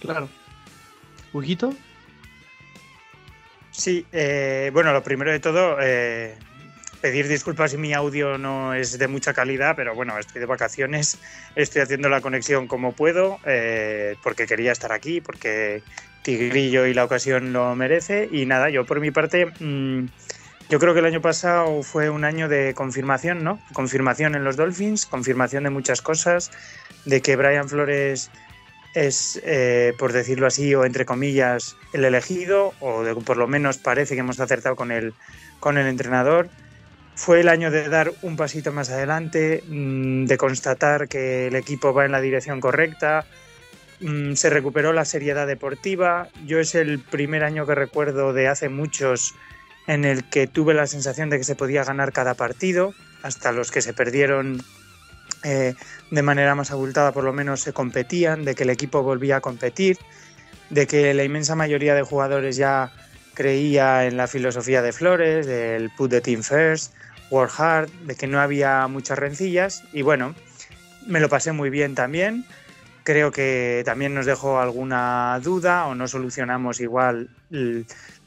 Claro. 0.00 0.28
¿Ujito? 1.32 1.74
Sí, 3.70 4.06
eh, 4.12 4.70
bueno, 4.72 4.92
lo 4.92 5.02
primero 5.02 5.30
de 5.30 5.40
todo, 5.40 5.76
eh, 5.80 6.36
pedir 7.00 7.28
disculpas 7.28 7.70
si 7.70 7.76
mi 7.76 7.92
audio 7.92 8.36
no 8.36 8.74
es 8.74 8.98
de 8.98 9.08
mucha 9.08 9.32
calidad, 9.32 9.74
pero 9.76 9.94
bueno, 9.94 10.18
estoy 10.18 10.40
de 10.40 10.46
vacaciones, 10.46 11.18
estoy 11.54 11.82
haciendo 11.82 12.08
la 12.08 12.20
conexión 12.20 12.66
como 12.66 12.92
puedo, 12.92 13.38
eh, 13.46 14.16
porque 14.22 14.46
quería 14.46 14.72
estar 14.72 14.92
aquí, 14.92 15.20
porque 15.20 15.82
Tigrillo 16.22 16.86
y 16.86 16.94
la 16.94 17.04
ocasión 17.04 17.52
lo 17.52 17.74
merece. 17.74 18.28
Y 18.30 18.46
nada, 18.46 18.70
yo 18.70 18.84
por 18.84 19.00
mi 19.00 19.10
parte, 19.10 19.46
mm, 19.46 20.06
yo 20.70 20.78
creo 20.78 20.94
que 20.94 21.00
el 21.00 21.06
año 21.06 21.20
pasado 21.20 21.82
fue 21.82 22.10
un 22.10 22.24
año 22.24 22.48
de 22.48 22.74
confirmación, 22.74 23.42
¿no? 23.42 23.58
Confirmación 23.72 24.36
en 24.36 24.44
los 24.44 24.56
Dolphins, 24.56 25.04
confirmación 25.04 25.64
de 25.64 25.70
muchas 25.70 26.00
cosas, 26.00 26.52
de 27.04 27.20
que 27.20 27.34
Brian 27.34 27.68
Flores 27.68 28.30
es, 28.94 29.40
eh, 29.44 29.94
por 29.98 30.12
decirlo 30.12 30.46
así, 30.46 30.72
o 30.76 30.84
entre 30.84 31.04
comillas, 31.04 31.76
el 31.92 32.04
elegido, 32.04 32.72
o 32.78 33.02
por 33.26 33.36
lo 33.36 33.48
menos 33.48 33.78
parece 33.78 34.14
que 34.14 34.20
hemos 34.20 34.38
acertado 34.38 34.76
con 34.76 34.92
el, 34.92 35.12
con 35.58 35.76
el 35.76 35.88
entrenador. 35.88 36.48
Fue 37.16 37.40
el 37.40 37.48
año 37.48 37.72
de 37.72 37.88
dar 37.88 38.12
un 38.22 38.36
pasito 38.36 38.70
más 38.70 38.90
adelante, 38.90 39.64
mm, 39.66 40.26
de 40.26 40.38
constatar 40.38 41.08
que 41.08 41.48
el 41.48 41.56
equipo 41.56 41.92
va 41.92 42.04
en 42.04 42.12
la 42.12 42.20
dirección 42.20 42.60
correcta, 42.60 43.26
mm, 43.98 44.34
se 44.34 44.50
recuperó 44.50 44.92
la 44.92 45.04
seriedad 45.04 45.48
deportiva. 45.48 46.28
Yo 46.46 46.60
es 46.60 46.76
el 46.76 47.00
primer 47.00 47.42
año 47.42 47.66
que 47.66 47.74
recuerdo 47.74 48.32
de 48.32 48.46
hace 48.46 48.68
muchos 48.68 49.34
en 49.86 50.04
el 50.04 50.24
que 50.24 50.46
tuve 50.46 50.74
la 50.74 50.86
sensación 50.86 51.30
de 51.30 51.38
que 51.38 51.44
se 51.44 51.56
podía 51.56 51.84
ganar 51.84 52.12
cada 52.12 52.34
partido, 52.34 52.94
hasta 53.22 53.52
los 53.52 53.70
que 53.70 53.82
se 53.82 53.92
perdieron 53.92 54.62
eh, 55.42 55.74
de 56.10 56.22
manera 56.22 56.54
más 56.54 56.70
abultada 56.70 57.12
por 57.12 57.24
lo 57.24 57.32
menos 57.32 57.60
se 57.60 57.72
competían, 57.72 58.44
de 58.44 58.54
que 58.54 58.64
el 58.64 58.70
equipo 58.70 59.02
volvía 59.02 59.36
a 59.36 59.40
competir, 59.40 59.98
de 60.68 60.86
que 60.86 61.14
la 61.14 61.24
inmensa 61.24 61.54
mayoría 61.54 61.94
de 61.94 62.02
jugadores 62.02 62.56
ya 62.56 62.92
creía 63.34 64.06
en 64.06 64.16
la 64.16 64.26
filosofía 64.26 64.82
de 64.82 64.92
Flores, 64.92 65.46
del 65.46 65.90
put 65.90 66.10
the 66.10 66.20
team 66.20 66.42
first, 66.42 66.92
work 67.30 67.52
hard, 67.56 67.88
de 68.04 68.14
que 68.14 68.26
no 68.26 68.40
había 68.40 68.86
muchas 68.86 69.18
rencillas 69.18 69.82
y 69.92 70.02
bueno, 70.02 70.34
me 71.06 71.20
lo 71.20 71.28
pasé 71.28 71.52
muy 71.52 71.70
bien 71.70 71.94
también. 71.94 72.44
Creo 73.02 73.32
que 73.32 73.82
también 73.86 74.14
nos 74.14 74.26
dejó 74.26 74.60
alguna 74.60 75.40
duda 75.42 75.86
o 75.86 75.94
no 75.94 76.06
solucionamos 76.06 76.80
igual 76.80 77.30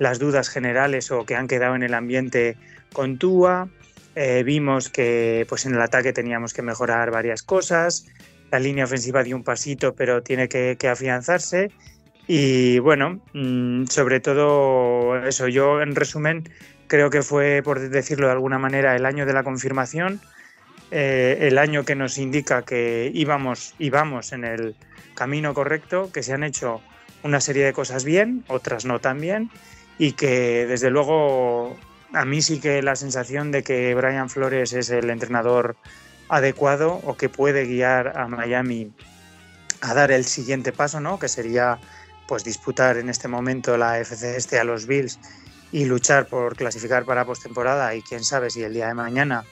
las 0.03 0.19
dudas 0.19 0.50
generales 0.50 1.10
o 1.12 1.25
que 1.25 1.36
han 1.36 1.48
quedado 1.48 1.75
en 1.75 1.83
el 1.83 1.93
ambiente 1.93 2.57
con 2.93 3.17
Tua. 3.17 3.69
Eh, 4.15 4.43
vimos 4.45 4.89
que 4.89 5.45
pues 5.50 5.65
en 5.65 5.74
el 5.74 5.81
ataque 5.81 6.13
teníamos 6.13 6.53
que 6.53 6.62
mejorar 6.62 7.10
varias 7.10 7.41
cosas. 7.41 8.05
La 8.51 8.60
línea 8.60 8.86
ofensiva 8.86 9.24
dio 9.24 9.36
un 9.36 9.43
pasito, 9.43 9.95
pero 9.95 10.22
tiene 10.22 10.48
que, 10.48 10.77
que 10.77 10.88
afianzarse. 10.88 11.72
Y 12.27 12.79
bueno, 12.79 13.22
mm, 13.33 13.86
sobre 13.88 14.19
todo 14.19 15.17
eso, 15.25 15.48
yo 15.48 15.81
en 15.81 15.95
resumen 15.95 16.48
creo 16.88 17.10
que 17.10 17.24
fue, 17.24 17.62
por 17.63 17.79
decirlo 17.79 18.27
de 18.27 18.33
alguna 18.33 18.60
manera, 18.60 18.95
el 18.95 19.05
año 19.05 19.25
de 19.25 19.33
la 19.33 19.43
confirmación, 19.43 20.22
eh, 20.91 21.48
el 21.48 21.57
año 21.57 21.86
que 21.86 21.95
nos 21.95 22.17
indica 22.17 22.62
que 22.62 23.10
íbamos, 23.13 23.74
íbamos 23.79 24.31
en 24.31 24.43
el 24.43 24.75
camino 25.15 25.53
correcto, 25.53 26.12
que 26.13 26.24
se 26.24 26.33
han 26.33 26.43
hecho 26.43 26.81
una 27.24 27.39
serie 27.39 27.65
de 27.65 27.74
cosas 27.74 28.03
bien, 28.03 28.43
otras 28.48 28.86
no 28.86 29.00
tan 29.00 29.19
bien, 29.19 29.50
y 29.97 30.13
que 30.13 30.65
desde 30.65 30.89
luego 30.89 31.75
a 32.13 32.25
mí 32.25 32.41
sí 32.41 32.59
que 32.59 32.81
la 32.81 32.95
sensación 32.95 33.51
de 33.51 33.63
que 33.63 33.93
Brian 33.95 34.29
Flores 34.29 34.73
es 34.73 34.89
el 34.89 35.09
entrenador 35.09 35.75
adecuado 36.29 37.01
o 37.03 37.17
que 37.17 37.29
puede 37.29 37.65
guiar 37.65 38.17
a 38.17 38.27
Miami 38.27 38.91
a 39.81 39.93
dar 39.93 40.12
el 40.12 40.25
siguiente 40.25 40.71
paso, 40.71 41.00
¿no? 41.00 41.19
Que 41.19 41.27
sería 41.27 41.79
pues 42.27 42.43
disputar 42.43 42.97
en 42.97 43.09
este 43.09 43.27
momento 43.27 43.77
la 43.77 44.00
FC 44.00 44.38
este 44.38 44.59
a 44.59 44.63
los 44.63 44.88
Bills 44.88 45.19
y 45.71 45.85
luchar 45.85 46.27
por 46.27 46.55
clasificar 46.55 47.03
para 47.03 47.25
postemporada 47.25 47.93
y 47.95 48.01
quién 48.01 48.23
sabe 48.23 48.50
si 48.50 48.63
el 48.63 48.73
día 48.73 48.88
de 48.88 48.93
mañana 48.93 49.43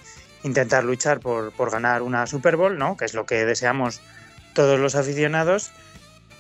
intentar 0.43 0.83
luchar 0.83 1.19
por, 1.19 1.51
por 1.51 1.71
ganar 1.71 2.01
una 2.01 2.25
Super 2.27 2.55
Bowl, 2.55 2.77
¿no? 2.77 2.95
Que 2.95 3.05
es 3.05 3.13
lo 3.13 3.25
que 3.25 3.45
deseamos 3.45 4.01
todos 4.53 4.79
los 4.79 4.95
aficionados. 4.95 5.71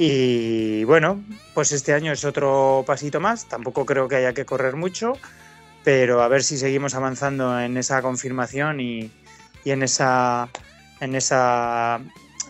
Y 0.03 0.83
bueno, 0.85 1.23
pues 1.53 1.71
este 1.73 1.93
año 1.93 2.11
es 2.11 2.25
otro 2.25 2.83
pasito 2.87 3.19
más. 3.19 3.47
Tampoco 3.47 3.85
creo 3.85 4.07
que 4.07 4.15
haya 4.15 4.33
que 4.33 4.45
correr 4.45 4.75
mucho, 4.75 5.13
pero 5.83 6.23
a 6.23 6.27
ver 6.27 6.41
si 6.41 6.57
seguimos 6.57 6.95
avanzando 6.95 7.59
en 7.59 7.77
esa 7.77 8.01
confirmación 8.01 8.79
y, 8.79 9.11
en 9.63 9.83
esa 9.83 10.49
en 11.01 11.13
esa 11.13 12.01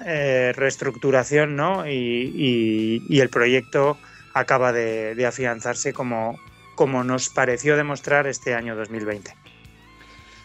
eh, 0.05 0.53
reestructuración, 0.55 1.57
¿no? 1.57 1.85
Y, 1.85 3.19
el 3.19 3.27
proyecto 3.27 3.97
acaba 4.33 4.71
de, 4.71 5.25
afianzarse 5.27 5.91
como, 5.91 6.39
como 6.75 7.03
nos 7.03 7.27
pareció 7.27 7.75
demostrar 7.75 8.27
este 8.27 8.55
año 8.55 8.77
2020. 8.77 9.35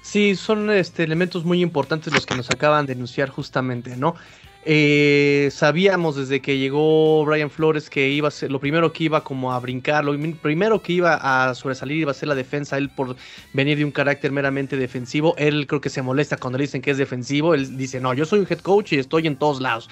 Sí, 0.02 0.34
son 0.34 0.70
este, 0.70 1.04
elementos 1.04 1.44
muy 1.44 1.62
importantes 1.62 2.12
los 2.12 2.26
que 2.26 2.34
nos 2.34 2.50
acaban 2.50 2.84
de 2.84 2.94
denunciar 2.94 3.28
justamente, 3.28 3.96
¿no? 3.96 4.16
Eh, 4.68 5.48
sabíamos 5.52 6.16
desde 6.16 6.40
que 6.40 6.58
llegó 6.58 7.24
Brian 7.24 7.50
Flores 7.50 7.88
que 7.88 8.08
iba 8.08 8.26
a 8.26 8.32
ser 8.32 8.50
lo 8.50 8.58
primero 8.58 8.92
que 8.92 9.04
iba 9.04 9.22
como 9.22 9.52
a 9.52 9.60
brincar, 9.60 10.04
lo 10.04 10.18
primero 10.42 10.82
que 10.82 10.94
iba 10.94 11.20
a 11.22 11.54
sobresalir 11.54 11.98
iba 11.98 12.10
a 12.10 12.14
ser 12.14 12.26
la 12.26 12.34
defensa, 12.34 12.76
él 12.76 12.90
por 12.90 13.14
venir 13.52 13.78
de 13.78 13.84
un 13.84 13.92
carácter 13.92 14.32
meramente 14.32 14.76
defensivo, 14.76 15.36
él 15.38 15.68
creo 15.68 15.80
que 15.80 15.88
se 15.88 16.02
molesta 16.02 16.36
cuando 16.36 16.58
le 16.58 16.64
dicen 16.64 16.82
que 16.82 16.90
es 16.90 16.98
defensivo, 16.98 17.54
él 17.54 17.76
dice, 17.76 18.00
no, 18.00 18.12
yo 18.12 18.24
soy 18.24 18.40
un 18.40 18.46
head 18.50 18.58
coach 18.58 18.92
y 18.94 18.98
estoy 18.98 19.28
en 19.28 19.36
todos 19.36 19.60
lados. 19.60 19.88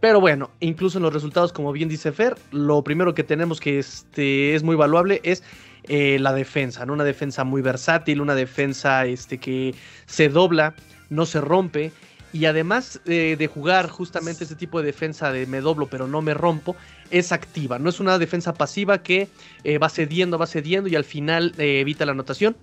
Pero 0.00 0.20
bueno, 0.20 0.50
incluso 0.60 0.98
en 0.98 1.04
los 1.04 1.14
resultados, 1.14 1.50
como 1.50 1.72
bien 1.72 1.88
dice 1.88 2.12
Fer, 2.12 2.36
lo 2.50 2.84
primero 2.84 3.14
que 3.14 3.24
tenemos 3.24 3.58
que 3.58 3.78
este, 3.78 4.54
es 4.54 4.62
muy 4.62 4.76
valuable 4.76 5.22
es 5.24 5.42
eh, 5.84 6.18
la 6.20 6.34
defensa, 6.34 6.84
¿no? 6.84 6.92
Una 6.92 7.04
defensa 7.04 7.42
muy 7.42 7.62
versátil, 7.62 8.20
una 8.20 8.34
defensa 8.34 9.06
este, 9.06 9.38
que 9.38 9.74
se 10.04 10.28
dobla, 10.28 10.74
no 11.08 11.24
se 11.24 11.40
rompe 11.40 11.90
y 12.32 12.44
además 12.44 13.00
eh, 13.06 13.36
de 13.38 13.46
jugar 13.46 13.88
justamente 13.88 14.44
este 14.44 14.56
tipo 14.56 14.80
de 14.80 14.86
defensa 14.86 15.32
de 15.32 15.46
me 15.46 15.60
doblo 15.60 15.86
pero 15.86 16.06
no 16.06 16.22
me 16.22 16.34
rompo, 16.34 16.76
es 17.10 17.32
activa, 17.32 17.78
no 17.78 17.90
es 17.90 18.00
una 18.00 18.18
defensa 18.18 18.54
pasiva 18.54 19.02
que 19.02 19.28
eh, 19.64 19.78
va 19.78 19.88
cediendo, 19.88 20.38
va 20.38 20.46
cediendo 20.46 20.88
y 20.88 20.96
al 20.96 21.04
final 21.04 21.54
eh, 21.58 21.80
evita 21.80 22.06
la 22.06 22.12
anotación 22.12 22.56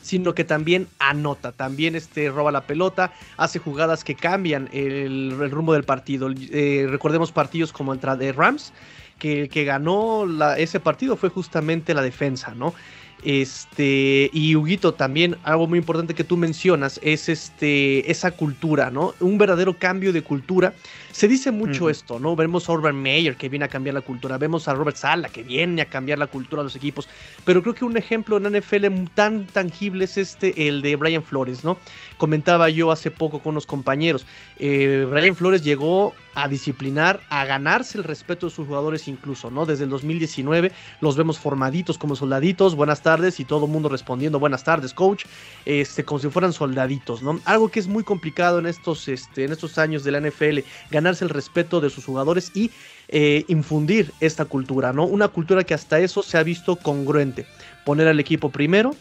sino 0.00 0.34
que 0.34 0.44
también 0.44 0.86
anota, 0.98 1.52
también 1.52 1.94
este, 1.94 2.30
roba 2.30 2.50
la 2.50 2.62
pelota, 2.62 3.12
hace 3.36 3.58
jugadas 3.58 4.04
que 4.04 4.14
cambian 4.14 4.70
el, 4.72 5.50
rumbo 5.50 5.74
del 5.74 5.84
partido. 5.84 6.30
recordemos 6.30 7.30
partidos 7.30 7.72
como 7.72 7.92
el 7.92 8.00
de 8.00 8.32
Rams, 8.32 8.72
que 9.18 9.42
el 9.42 9.48
que 9.50 9.64
ganó 9.64 10.24
ese 10.56 10.80
partido 10.80 11.16
fue 11.16 11.28
justamente 11.28 11.92
la 11.92 12.00
defensa, 12.00 12.54
¿no? 12.54 12.72
Este, 13.22 14.30
y 14.32 14.54
Huguito, 14.54 14.94
también 14.94 15.36
algo 15.42 15.66
muy 15.66 15.78
importante 15.78 16.14
que 16.14 16.24
tú 16.24 16.36
mencionas 16.36 17.00
es 17.02 17.28
este, 17.28 18.10
esa 18.10 18.30
cultura, 18.30 18.90
¿no? 18.90 19.14
Un 19.20 19.38
verdadero 19.38 19.76
cambio 19.76 20.12
de 20.12 20.22
cultura. 20.22 20.74
Se 21.18 21.26
dice 21.26 21.50
mucho 21.50 21.90
esto, 21.90 22.20
¿no? 22.20 22.36
Vemos 22.36 22.68
a 22.68 22.72
Urban 22.74 22.94
Meyer 22.94 23.34
que 23.34 23.48
viene 23.48 23.64
a 23.64 23.68
cambiar 23.68 23.92
la 23.92 24.02
cultura, 24.02 24.38
vemos 24.38 24.68
a 24.68 24.74
Robert 24.74 24.96
Sala 24.96 25.28
que 25.28 25.42
viene 25.42 25.82
a 25.82 25.86
cambiar 25.86 26.16
la 26.16 26.28
cultura 26.28 26.62
de 26.62 26.66
los 26.66 26.76
equipos, 26.76 27.08
pero 27.44 27.60
creo 27.60 27.74
que 27.74 27.84
un 27.84 27.96
ejemplo 27.96 28.36
en 28.36 28.56
NFL 28.56 28.86
tan 29.16 29.44
tangible 29.46 30.04
es 30.04 30.16
este, 30.16 30.68
el 30.68 30.80
de 30.80 30.94
Brian 30.94 31.24
Flores, 31.24 31.64
¿no? 31.64 31.76
Comentaba 32.18 32.70
yo 32.70 32.92
hace 32.92 33.10
poco 33.10 33.40
con 33.40 33.54
unos 33.54 33.66
compañeros, 33.66 34.26
eh, 34.60 35.08
Brian 35.10 35.34
Flores 35.34 35.64
llegó 35.64 36.14
a 36.38 36.46
disciplinar, 36.46 37.20
a 37.30 37.44
ganarse 37.46 37.98
el 37.98 38.04
respeto 38.04 38.46
de 38.46 38.52
sus 38.52 38.68
jugadores 38.68 39.08
incluso, 39.08 39.50
¿no? 39.50 39.66
Desde 39.66 39.84
el 39.84 39.90
2019 39.90 40.70
los 41.00 41.16
vemos 41.16 41.36
formaditos 41.40 41.98
como 41.98 42.14
soldaditos, 42.14 42.76
buenas 42.76 43.02
tardes 43.02 43.40
y 43.40 43.44
todo 43.44 43.64
el 43.64 43.72
mundo 43.72 43.88
respondiendo 43.88 44.38
buenas 44.38 44.62
tardes, 44.62 44.94
coach, 44.94 45.24
este, 45.64 46.04
como 46.04 46.20
si 46.20 46.28
fueran 46.28 46.52
soldaditos, 46.52 47.24
¿no? 47.24 47.40
Algo 47.44 47.70
que 47.70 47.80
es 47.80 47.88
muy 47.88 48.04
complicado 48.04 48.60
en 48.60 48.66
estos, 48.66 49.08
este, 49.08 49.46
en 49.46 49.52
estos 49.52 49.78
años 49.78 50.04
de 50.04 50.12
la 50.12 50.20
NFL, 50.20 50.60
el 51.22 51.28
respeto 51.28 51.80
de 51.80 51.90
sus 51.90 52.04
jugadores 52.04 52.50
y 52.54 52.70
eh, 53.08 53.44
infundir 53.48 54.12
esta 54.20 54.44
cultura, 54.44 54.92
¿no? 54.92 55.04
Una 55.04 55.28
cultura 55.28 55.64
que 55.64 55.74
hasta 55.74 55.98
eso 55.98 56.22
se 56.22 56.38
ha 56.38 56.42
visto 56.42 56.76
congruente, 56.76 57.46
poner 57.84 58.08
al 58.08 58.20
equipo 58.20 58.50
primero, 58.50 58.94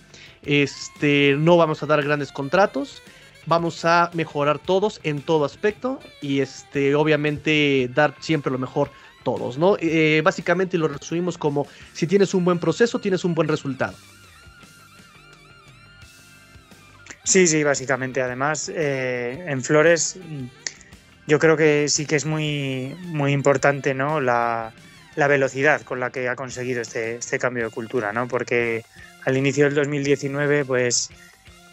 este, 0.43 1.35
no 1.37 1.57
vamos 1.57 1.83
a 1.83 1.85
dar 1.85 2.01
grandes 2.03 2.31
contratos, 2.31 3.01
vamos 3.45 3.83
a 3.85 4.09
mejorar 4.13 4.59
todos 4.59 4.99
en 5.03 5.21
todo 5.21 5.45
aspecto 5.45 5.99
y 6.21 6.39
este 6.39 6.95
obviamente 6.95 7.89
dar 7.93 8.15
siempre 8.19 8.51
lo 8.51 8.57
mejor 8.57 8.91
todos, 9.23 9.57
¿no? 9.57 9.75
Eh, 9.79 10.21
básicamente 10.23 10.77
lo 10.77 10.87
resumimos 10.87 11.37
como 11.37 11.67
si 11.93 12.07
tienes 12.07 12.33
un 12.33 12.45
buen 12.45 12.59
proceso, 12.59 12.99
tienes 12.99 13.25
un 13.25 13.35
buen 13.35 13.47
resultado. 13.47 13.95
Sí, 17.27 17.45
sí, 17.45 17.61
básicamente. 17.61 18.21
Además, 18.21 18.71
eh, 18.73 19.43
en 19.47 19.61
Flores 19.61 20.17
yo 21.27 21.39
creo 21.39 21.57
que 21.57 21.89
sí 21.89 22.05
que 22.05 22.15
es 22.15 22.25
muy, 22.25 22.95
muy 23.03 23.33
importante 23.33 23.93
¿no? 23.93 24.21
la, 24.21 24.73
la 25.15 25.27
velocidad 25.27 25.81
con 25.81 25.99
la 25.99 26.09
que 26.09 26.29
ha 26.29 26.35
conseguido 26.35 26.81
este, 26.81 27.17
este 27.17 27.37
cambio 27.37 27.65
de 27.65 27.71
cultura, 27.71 28.13
¿no? 28.13 28.27
Porque 28.27 28.85
al 29.25 29.35
inicio 29.35 29.65
del 29.65 29.75
2019, 29.75 30.63
pues 30.63 31.09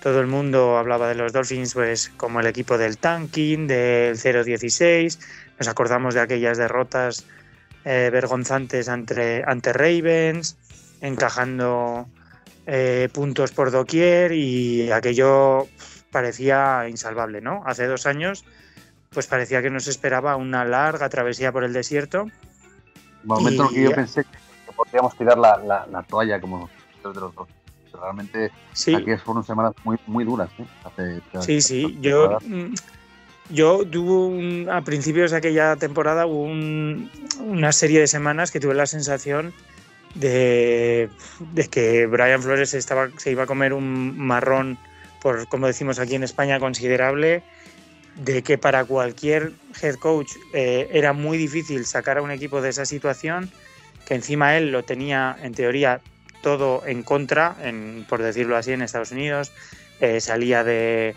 todo 0.02 0.20
el 0.20 0.26
mundo 0.26 0.76
hablaba 0.76 1.08
de 1.08 1.14
los 1.14 1.32
Dolphins 1.32 1.72
pues 1.74 2.10
como 2.16 2.40
el 2.40 2.46
equipo 2.46 2.76
del 2.76 2.98
tanking, 2.98 3.66
del 3.66 4.18
0-16, 4.18 5.18
nos 5.58 5.68
acordamos 5.68 6.14
de 6.14 6.20
aquellas 6.20 6.58
derrotas 6.58 7.24
eh, 7.84 8.10
vergonzantes 8.12 8.88
ante, 8.88 9.44
ante 9.46 9.72
Ravens, 9.72 10.56
encajando 11.00 12.08
eh, 12.66 13.08
puntos 13.12 13.52
por 13.52 13.70
doquier 13.70 14.32
y 14.32 14.90
aquello 14.90 15.68
parecía 16.10 16.88
insalvable, 16.88 17.40
¿no? 17.40 17.62
Hace 17.66 17.86
dos 17.86 18.06
años 18.06 18.44
pues 19.14 19.26
parecía 19.28 19.62
que 19.62 19.70
nos 19.70 19.86
esperaba 19.86 20.36
una 20.36 20.64
larga 20.64 21.08
travesía 21.08 21.52
por 21.52 21.64
el 21.64 21.72
desierto. 21.72 22.26
momento 23.22 23.68
en 23.68 23.74
que 23.74 23.82
yo 23.84 23.90
pensé 23.92 24.24
que 24.24 24.72
podríamos 24.76 25.16
tirar 25.16 25.38
la, 25.38 25.86
la, 25.90 26.02
toalla 26.02 26.40
como 26.40 26.68
de 27.02 27.20
los 27.20 27.34
dos. 27.34 27.48
Realmente 27.92 28.50
sí. 28.72 28.94
aquí 28.94 29.16
fueron 29.16 29.44
semanas 29.44 29.72
muy, 29.84 29.96
muy 30.08 30.24
duras. 30.24 30.50
¿eh? 30.98 31.20
sí, 31.40 31.62
sí. 31.62 31.96
Yo, 32.00 32.38
mm, 32.44 32.74
yo 33.50 33.86
tuve 33.86 34.70
a 34.70 34.80
principios 34.82 35.30
de 35.30 35.36
aquella 35.36 35.76
temporada 35.76 36.26
hubo 36.26 36.42
una 36.42 37.72
serie 37.72 38.00
de 38.00 38.08
semanas 38.08 38.50
que 38.50 38.58
tuve 38.58 38.74
la 38.74 38.86
sensación 38.86 39.54
de, 40.16 41.08
de, 41.52 41.68
que 41.68 42.06
Brian 42.06 42.42
Flores 42.42 42.74
estaba, 42.74 43.08
se 43.16 43.30
iba 43.30 43.44
a 43.44 43.46
comer 43.46 43.72
un 43.72 44.18
marrón, 44.18 44.76
por 45.22 45.46
como 45.48 45.68
decimos 45.68 46.00
aquí 46.00 46.16
en 46.16 46.24
España, 46.24 46.58
considerable 46.58 47.44
de 48.16 48.42
que 48.42 48.58
para 48.58 48.84
cualquier 48.84 49.52
head 49.82 49.96
coach 49.96 50.30
eh, 50.52 50.88
era 50.92 51.12
muy 51.12 51.36
difícil 51.36 51.84
sacar 51.84 52.18
a 52.18 52.22
un 52.22 52.30
equipo 52.30 52.60
de 52.60 52.70
esa 52.70 52.86
situación, 52.86 53.50
que 54.06 54.14
encima 54.14 54.56
él 54.56 54.70
lo 54.70 54.84
tenía 54.84 55.36
en 55.42 55.54
teoría 55.54 56.00
todo 56.42 56.82
en 56.86 57.02
contra, 57.02 57.56
por 58.08 58.22
decirlo 58.22 58.56
así, 58.56 58.72
en 58.72 58.82
Estados 58.82 59.12
Unidos, 59.12 59.50
eh, 60.00 60.20
salía 60.20 60.62
de, 60.62 61.16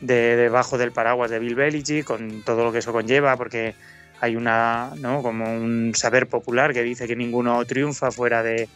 debajo 0.00 0.78
del 0.78 0.92
paraguas 0.92 1.30
de 1.30 1.40
Bill 1.40 1.56
Belichick 1.56 2.04
con 2.04 2.42
todo 2.42 2.64
lo 2.64 2.72
que 2.72 2.78
eso 2.78 2.92
conlleva, 2.92 3.36
porque 3.36 3.74
hay 4.20 4.36
una, 4.36 4.92
¿no? 4.98 5.22
como 5.22 5.52
un 5.52 5.94
saber 5.96 6.28
popular 6.28 6.72
que 6.72 6.82
dice 6.82 7.08
que 7.08 7.16
ninguno 7.16 7.64
triunfa 7.64 8.12
fuera 8.12 8.42
de 8.42 8.68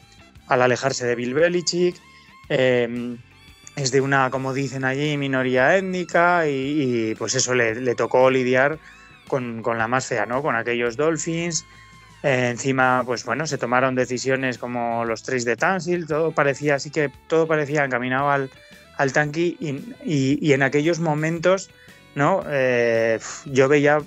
al 0.49 0.63
alejarse 0.63 1.07
de 1.07 1.15
Bill 1.15 1.35
Belichick. 1.35 1.97
Eh, 2.49 3.17
es 3.77 3.91
de 3.91 4.01
una, 4.01 4.31
como 4.31 4.53
dicen 4.53 4.85
allí, 4.85 5.17
minoría 5.17 5.77
étnica 5.77 6.47
y, 6.47 7.15
pues 7.17 7.35
eso 7.35 7.55
le, 7.55 7.95
tocó 7.95 8.31
lidiar 8.31 8.79
con, 9.29 9.63
la 9.65 9.89
más 9.89 10.07
fea, 10.07 10.27
¿no? 10.27 10.43
Con 10.43 10.57
aquellos 10.57 10.97
Dolphins. 10.97 11.65
Eh, 12.23 12.51
encima, 12.51 13.03
pues 13.05 13.25
bueno, 13.25 13.47
se 13.47 13.59
tomaron 13.59 13.95
decisiones 13.95 14.59
como 14.59 15.05
los 15.05 15.23
tres 15.23 15.45
de 15.45 15.57
Tansil, 15.57 16.07
todo 16.07 16.31
parecía 16.31 16.77
así 16.77 16.91
que 16.91 17.11
todo 17.27 17.49
parecía 17.49 17.85
encaminado 17.85 18.31
al, 18.31 18.51
tanque 19.13 19.57
y, 19.59 20.53
en 20.53 20.63
aquellos 20.63 21.01
momentos, 21.01 21.71
¿no? 22.15 22.45
Eh, 22.47 23.19
yo 23.47 23.69
veía 23.69 23.99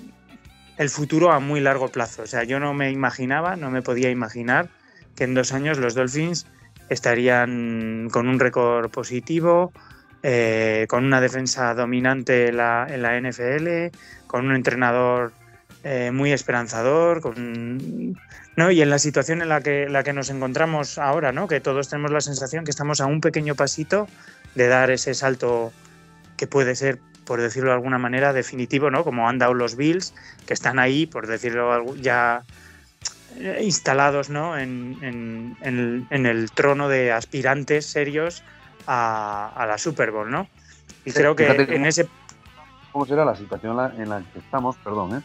el 0.78 0.90
futuro 0.90 1.32
a 1.32 1.40
muy 1.40 1.60
largo 1.60 1.88
plazo. 1.88 2.22
O 2.22 2.26
sea, 2.26 2.44
yo 2.44 2.60
no 2.60 2.72
me 2.72 2.90
imaginaba, 2.90 3.56
no 3.56 3.70
me 3.70 3.82
podía 3.82 4.10
imaginar 4.10 4.68
que 5.14 5.24
en 5.24 5.34
dos 5.34 5.52
años 5.52 5.78
los 5.78 5.94
Dolphins 5.94 6.46
estarían 6.88 8.08
con 8.12 8.28
un 8.28 8.38
récord 8.38 8.90
positivo, 8.90 9.72
eh, 10.22 10.86
con 10.88 11.04
una 11.04 11.20
defensa 11.20 11.74
dominante 11.74 12.48
en 12.48 12.56
la, 12.56 13.20
NFL, 13.20 13.96
con 14.26 14.46
un 14.46 14.54
entrenador 14.54 15.32
eh, 15.84 16.10
muy 16.12 16.32
esperanzador, 16.32 17.20
con, 17.20 18.16
¿no? 18.56 18.70
y 18.70 18.82
en 18.82 18.90
la 18.90 18.98
situación 18.98 19.42
en 19.42 19.48
la 19.48 19.60
que, 19.60 19.88
la 19.88 20.02
que 20.02 20.12
nos 20.12 20.30
encontramos 20.30 20.98
ahora, 20.98 21.32
¿no? 21.32 21.46
que 21.46 21.60
todos 21.60 21.88
tenemos 21.88 22.10
la 22.10 22.20
sensación 22.20 22.64
que 22.64 22.70
estamos 22.70 23.00
a 23.00 23.06
un 23.06 23.20
pequeño 23.20 23.54
pasito 23.54 24.08
de 24.54 24.66
dar 24.66 24.90
ese 24.90 25.14
salto 25.14 25.72
que 26.36 26.46
puede 26.46 26.74
ser, 26.74 26.98
por 27.24 27.40
decirlo 27.40 27.70
de 27.70 27.76
alguna 27.76 27.98
manera, 27.98 28.32
definitivo, 28.32 28.90
¿no? 28.90 29.04
como 29.04 29.28
han 29.28 29.38
dado 29.38 29.54
los 29.54 29.76
Bills, 29.76 30.14
que 30.46 30.54
están 30.54 30.78
ahí, 30.78 31.06
por 31.06 31.26
decirlo 31.26 31.94
ya 31.96 32.42
instalados 33.60 34.30
¿no? 34.30 34.58
en, 34.58 35.56
el 35.60 36.50
trono 36.52 36.88
de 36.88 37.12
aspirantes 37.12 37.86
serios 37.86 38.42
a, 38.86 39.64
la 39.66 39.78
Super 39.78 40.10
Bowl, 40.10 40.30
¿no? 40.30 40.48
Y 41.04 41.12
creo 41.12 41.36
que 41.36 41.46
en 41.46 41.86
ese... 41.86 42.08
¿Cómo 42.92 43.06
será 43.06 43.24
la 43.24 43.36
situación 43.36 43.78
en 43.98 44.08
la 44.08 44.22
que 44.32 44.38
estamos? 44.38 44.76
Perdón, 44.76 45.16
¿eh? 45.16 45.22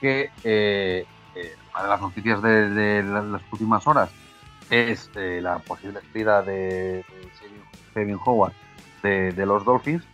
Que 0.00 0.30
eh, 0.44 1.04
eh, 1.34 1.56
una 1.74 1.82
de 1.82 1.88
las 1.88 2.00
noticias 2.00 2.42
de, 2.42 3.02
las 3.02 3.42
últimas 3.50 3.86
horas 3.86 4.10
es 4.70 5.10
eh, 5.16 5.40
la 5.42 5.58
posible 5.58 6.00
salida 6.12 6.42
de, 6.42 7.04
Kevin 7.94 8.18
Howard 8.24 8.52
de, 9.02 9.32
de 9.32 9.46
los 9.46 9.64
Dolphins 9.64 10.04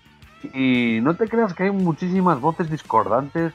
y 0.52 1.00
no 1.02 1.14
te 1.14 1.28
creas 1.28 1.54
que 1.54 1.64
hay 1.64 1.70
muchísimas 1.70 2.40
voces 2.40 2.70
discordantes 2.70 3.52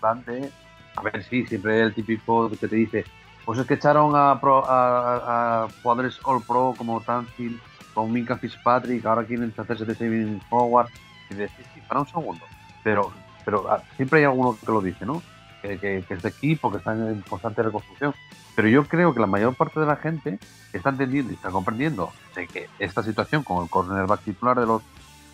bastante 0.00 0.50
a 0.96 1.02
ver, 1.02 1.22
sí, 1.24 1.46
siempre 1.46 1.80
el 1.80 1.94
típico 1.94 2.50
que 2.50 2.56
te 2.56 2.76
dice, 2.76 3.04
pues 3.44 3.58
es 3.58 3.66
que 3.66 3.74
echaron 3.74 4.12
a, 4.14 4.32
a, 4.32 5.68
jugadores 5.82 6.18
All 6.24 6.42
Pro 6.42 6.74
como 6.76 7.00
Tanfield, 7.00 7.58
con 7.94 8.12
Minka 8.12 8.36
Fitzpatrick, 8.36 9.04
ahora 9.04 9.24
quieren 9.24 9.52
hacerse 9.56 9.84
de 9.84 9.94
Saving 9.94 10.40
Howard. 10.50 10.88
Y 11.30 11.34
decir, 11.34 11.64
sí, 11.74 11.80
para 11.88 12.00
un 12.00 12.08
segundo. 12.08 12.44
Pero, 12.82 13.12
pero 13.44 13.70
ah, 13.70 13.82
siempre 13.96 14.20
hay 14.20 14.24
alguno 14.24 14.56
que 14.58 14.72
lo 14.72 14.80
dice, 14.80 15.04
¿no? 15.06 15.22
Que, 15.60 15.78
que, 15.78 16.04
es 16.08 16.22
de 16.22 16.28
equipo, 16.28 16.70
que 16.70 16.78
está 16.78 16.92
en 16.92 17.22
constante 17.28 17.62
reconstrucción. 17.62 18.14
Pero 18.54 18.68
yo 18.68 18.84
creo 18.86 19.14
que 19.14 19.20
la 19.20 19.26
mayor 19.26 19.54
parte 19.54 19.80
de 19.80 19.86
la 19.86 19.96
gente 19.96 20.38
está 20.72 20.90
entendiendo 20.90 21.32
y 21.32 21.36
está 21.36 21.50
comprendiendo 21.50 22.12
de 22.34 22.46
que 22.46 22.68
esta 22.78 23.02
situación 23.02 23.44
con 23.44 23.62
el 23.62 23.70
cornerback 23.70 24.22
titular 24.22 24.58
de 24.58 24.66
los, 24.66 24.82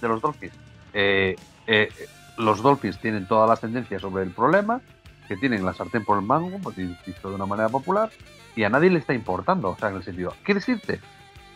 de 0.01 0.09
los 0.09 0.21
Dolphins, 0.21 0.53
eh, 0.93 1.37
eh, 1.67 1.89
los 2.37 2.63
Dolphins 2.63 3.01
tienen 3.01 3.27
todas 3.27 3.49
las 3.49 3.61
tendencias 3.61 4.01
sobre 4.01 4.23
el 4.23 4.31
problema 4.31 4.81
que 5.29 5.37
tienen 5.37 5.65
la 5.65 5.75
sartén 5.75 6.05
por 6.05 6.19
el 6.19 6.25
mango, 6.25 6.59
pues 6.63 6.77
de 6.77 6.97
una 7.25 7.47
manera 7.47 7.69
popular, 7.69 8.11
y 8.57 8.65
a 8.65 8.71
nadie 8.71 8.91
le 8.91 8.99
está 8.99 9.15
importando. 9.15 9.71
O 9.71 9.77
sea, 9.77 9.91
en 9.91 9.97
el 9.97 10.03
sentido, 10.03 10.35
¿quieres 10.43 10.69
irte? 10.69 11.01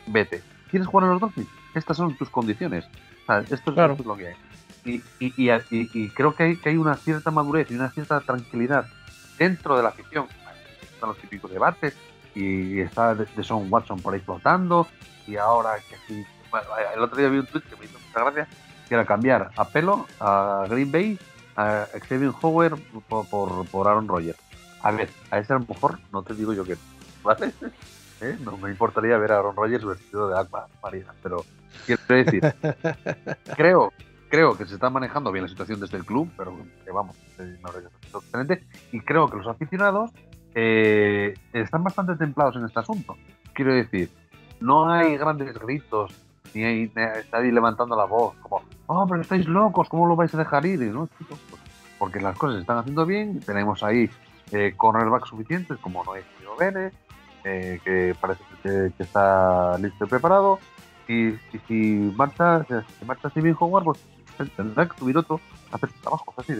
Vete. 0.06 0.42
¿Quieres 0.70 0.86
jugar 0.86 1.04
en 1.06 1.12
los 1.12 1.20
Dolphins? 1.20 1.48
Estas 1.74 1.96
son 1.96 2.16
tus 2.16 2.28
condiciones. 2.30 2.84
esto, 3.50 3.70
es, 3.70 4.06
lo 4.06 4.16
que 4.16 4.28
hay. 4.28 4.34
Y, 4.84 5.02
y, 5.20 5.50
y, 5.70 6.08
creo 6.10 6.34
que 6.34 6.42
hay, 6.42 6.56
que 6.56 6.68
hay 6.68 6.76
una 6.76 6.96
cierta 6.96 7.30
madurez 7.30 7.70
y 7.70 7.74
una 7.74 7.90
cierta 7.90 8.20
tranquilidad 8.20 8.86
dentro 9.38 9.76
de 9.76 9.82
la 9.82 9.90
afición. 9.90 10.26
Están 10.82 11.08
los 11.08 11.18
típicos 11.18 11.50
debates 11.50 11.96
y 12.34 12.80
está 12.80 13.14
de, 13.14 13.44
Son 13.44 13.72
Watson 13.72 14.00
por 14.00 14.14
ahí 14.14 14.20
flotando 14.20 14.86
y 15.26 15.36
ahora 15.36 15.76
que 15.88 15.96
sí. 16.06 16.24
el 16.94 17.00
otro 17.00 17.18
día 17.18 17.28
vi 17.28 17.38
un 17.38 17.46
tweet 17.46 17.62
que 17.62 17.76
me 17.76 17.84
hizo 17.84 17.98
mucha 17.98 18.20
gracia 18.20 18.48
que 18.88 18.94
era 18.94 19.04
cambiar 19.04 19.50
a 19.56 19.68
pelo 19.68 20.06
a 20.20 20.66
Green 20.68 20.90
Bay 20.90 21.18
a 21.56 21.86
Xavier 22.08 22.32
Howard 22.40 22.78
por, 23.08 23.66
por, 23.66 23.88
Aaron 23.88 24.08
Rodgers. 24.08 24.38
A 24.82 24.90
ver, 24.90 25.10
a 25.30 25.38
ese 25.38 25.52
a 25.52 25.58
lo 25.58 25.66
mejor 25.66 25.98
no 26.12 26.22
te 26.22 26.34
digo 26.34 26.52
yo 26.52 26.64
que 26.64 26.76
¿vale? 27.22 27.52
¿Eh? 28.20 28.36
No 28.44 28.56
me 28.56 28.70
importaría 28.70 29.18
ver 29.18 29.32
a 29.32 29.38
Aaron 29.38 29.56
Rodgers 29.56 29.84
vestido 29.84 30.28
de 30.28 30.38
agua 30.38 30.68
marina, 30.82 31.12
pero 31.22 31.44
quiero 31.86 32.02
decir, 32.06 32.54
creo, 33.56 33.92
creo 34.28 34.56
que 34.56 34.66
se 34.66 34.74
está 34.74 34.90
manejando 34.90 35.32
bien 35.32 35.44
la 35.44 35.48
situación 35.48 35.80
desde 35.80 35.96
el 35.96 36.04
club, 36.04 36.30
pero 36.36 36.56
que 36.84 36.92
vamos, 36.92 37.16
excelente, 37.36 38.64
y 38.92 39.00
creo 39.00 39.28
que 39.28 39.36
los 39.36 39.46
aficionados 39.46 40.10
eh, 40.54 41.34
están 41.52 41.82
bastante 41.82 42.14
templados 42.16 42.56
en 42.56 42.64
este 42.64 42.78
asunto. 42.78 43.16
Quiero 43.52 43.74
decir, 43.74 44.10
no 44.60 44.90
hay 44.90 45.16
grandes 45.16 45.58
gritos, 45.58 46.14
ni 46.54 46.64
hay 46.64 46.92
nadie 47.32 47.52
levantando 47.52 47.96
la 47.96 48.04
voz, 48.04 48.34
como, 48.42 48.62
oh, 48.86 49.06
pero 49.06 49.20
estáis 49.20 49.46
locos, 49.46 49.88
¿cómo 49.88 50.06
lo 50.06 50.16
vais 50.16 50.34
a 50.34 50.38
dejar 50.38 50.66
ir? 50.66 50.80
¿no? 50.80 51.08
Pues, 51.28 51.40
porque 51.98 52.20
las 52.20 52.36
cosas 52.36 52.56
se 52.56 52.60
están 52.62 52.78
haciendo 52.78 53.06
bien, 53.06 53.40
tenemos 53.40 53.82
ahí 53.82 54.10
eh, 54.50 54.74
cornerbacks 54.76 55.28
suficientes, 55.28 55.78
como 55.78 56.04
no 56.04 56.14
es 56.14 56.24
Bene, 56.58 56.92
eh, 57.44 57.80
que 57.82 58.14
parece 58.20 58.42
que, 58.62 58.92
está 58.98 59.78
listo 59.78 60.04
y 60.04 60.08
preparado, 60.08 60.58
y, 61.08 61.32
si 61.66 62.12
marcha, 62.16 62.64
si 62.66 63.04
marcha 63.04 63.30
Steven 63.30 63.56
Howard, 63.58 63.84
pues 63.84 64.00
tendrá 64.56 64.88
que 64.88 64.98
subir 64.98 65.16
otro 65.16 65.40
a 65.70 65.76
hacer 65.76 65.90
trabajo, 66.02 66.34
así 66.36 66.54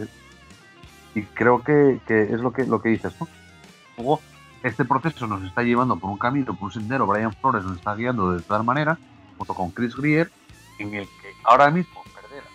Y 1.14 1.22
creo 1.22 1.62
que, 1.62 2.00
que, 2.06 2.22
es 2.22 2.40
lo 2.40 2.52
que, 2.52 2.64
lo 2.64 2.80
que 2.80 2.90
dices, 2.90 3.14
¿no? 3.20 4.18
Este 4.62 4.84
proceso 4.84 5.26
nos 5.26 5.42
está 5.42 5.62
llevando 5.62 5.96
por 5.96 6.10
un 6.10 6.18
camino, 6.18 6.54
por 6.54 6.66
un 6.66 6.72
sendero, 6.72 7.06
Brian 7.06 7.32
Flores 7.32 7.64
nos 7.64 7.76
está 7.78 7.94
guiando 7.94 8.32
de 8.32 8.42
tal 8.42 8.64
manera, 8.64 8.96
junto 9.42 9.54
con 9.54 9.70
Chris 9.72 9.96
Greer, 9.96 10.30
en 10.78 10.94
el 10.94 11.04
que 11.04 11.32
ahora 11.42 11.70
mismo 11.70 12.00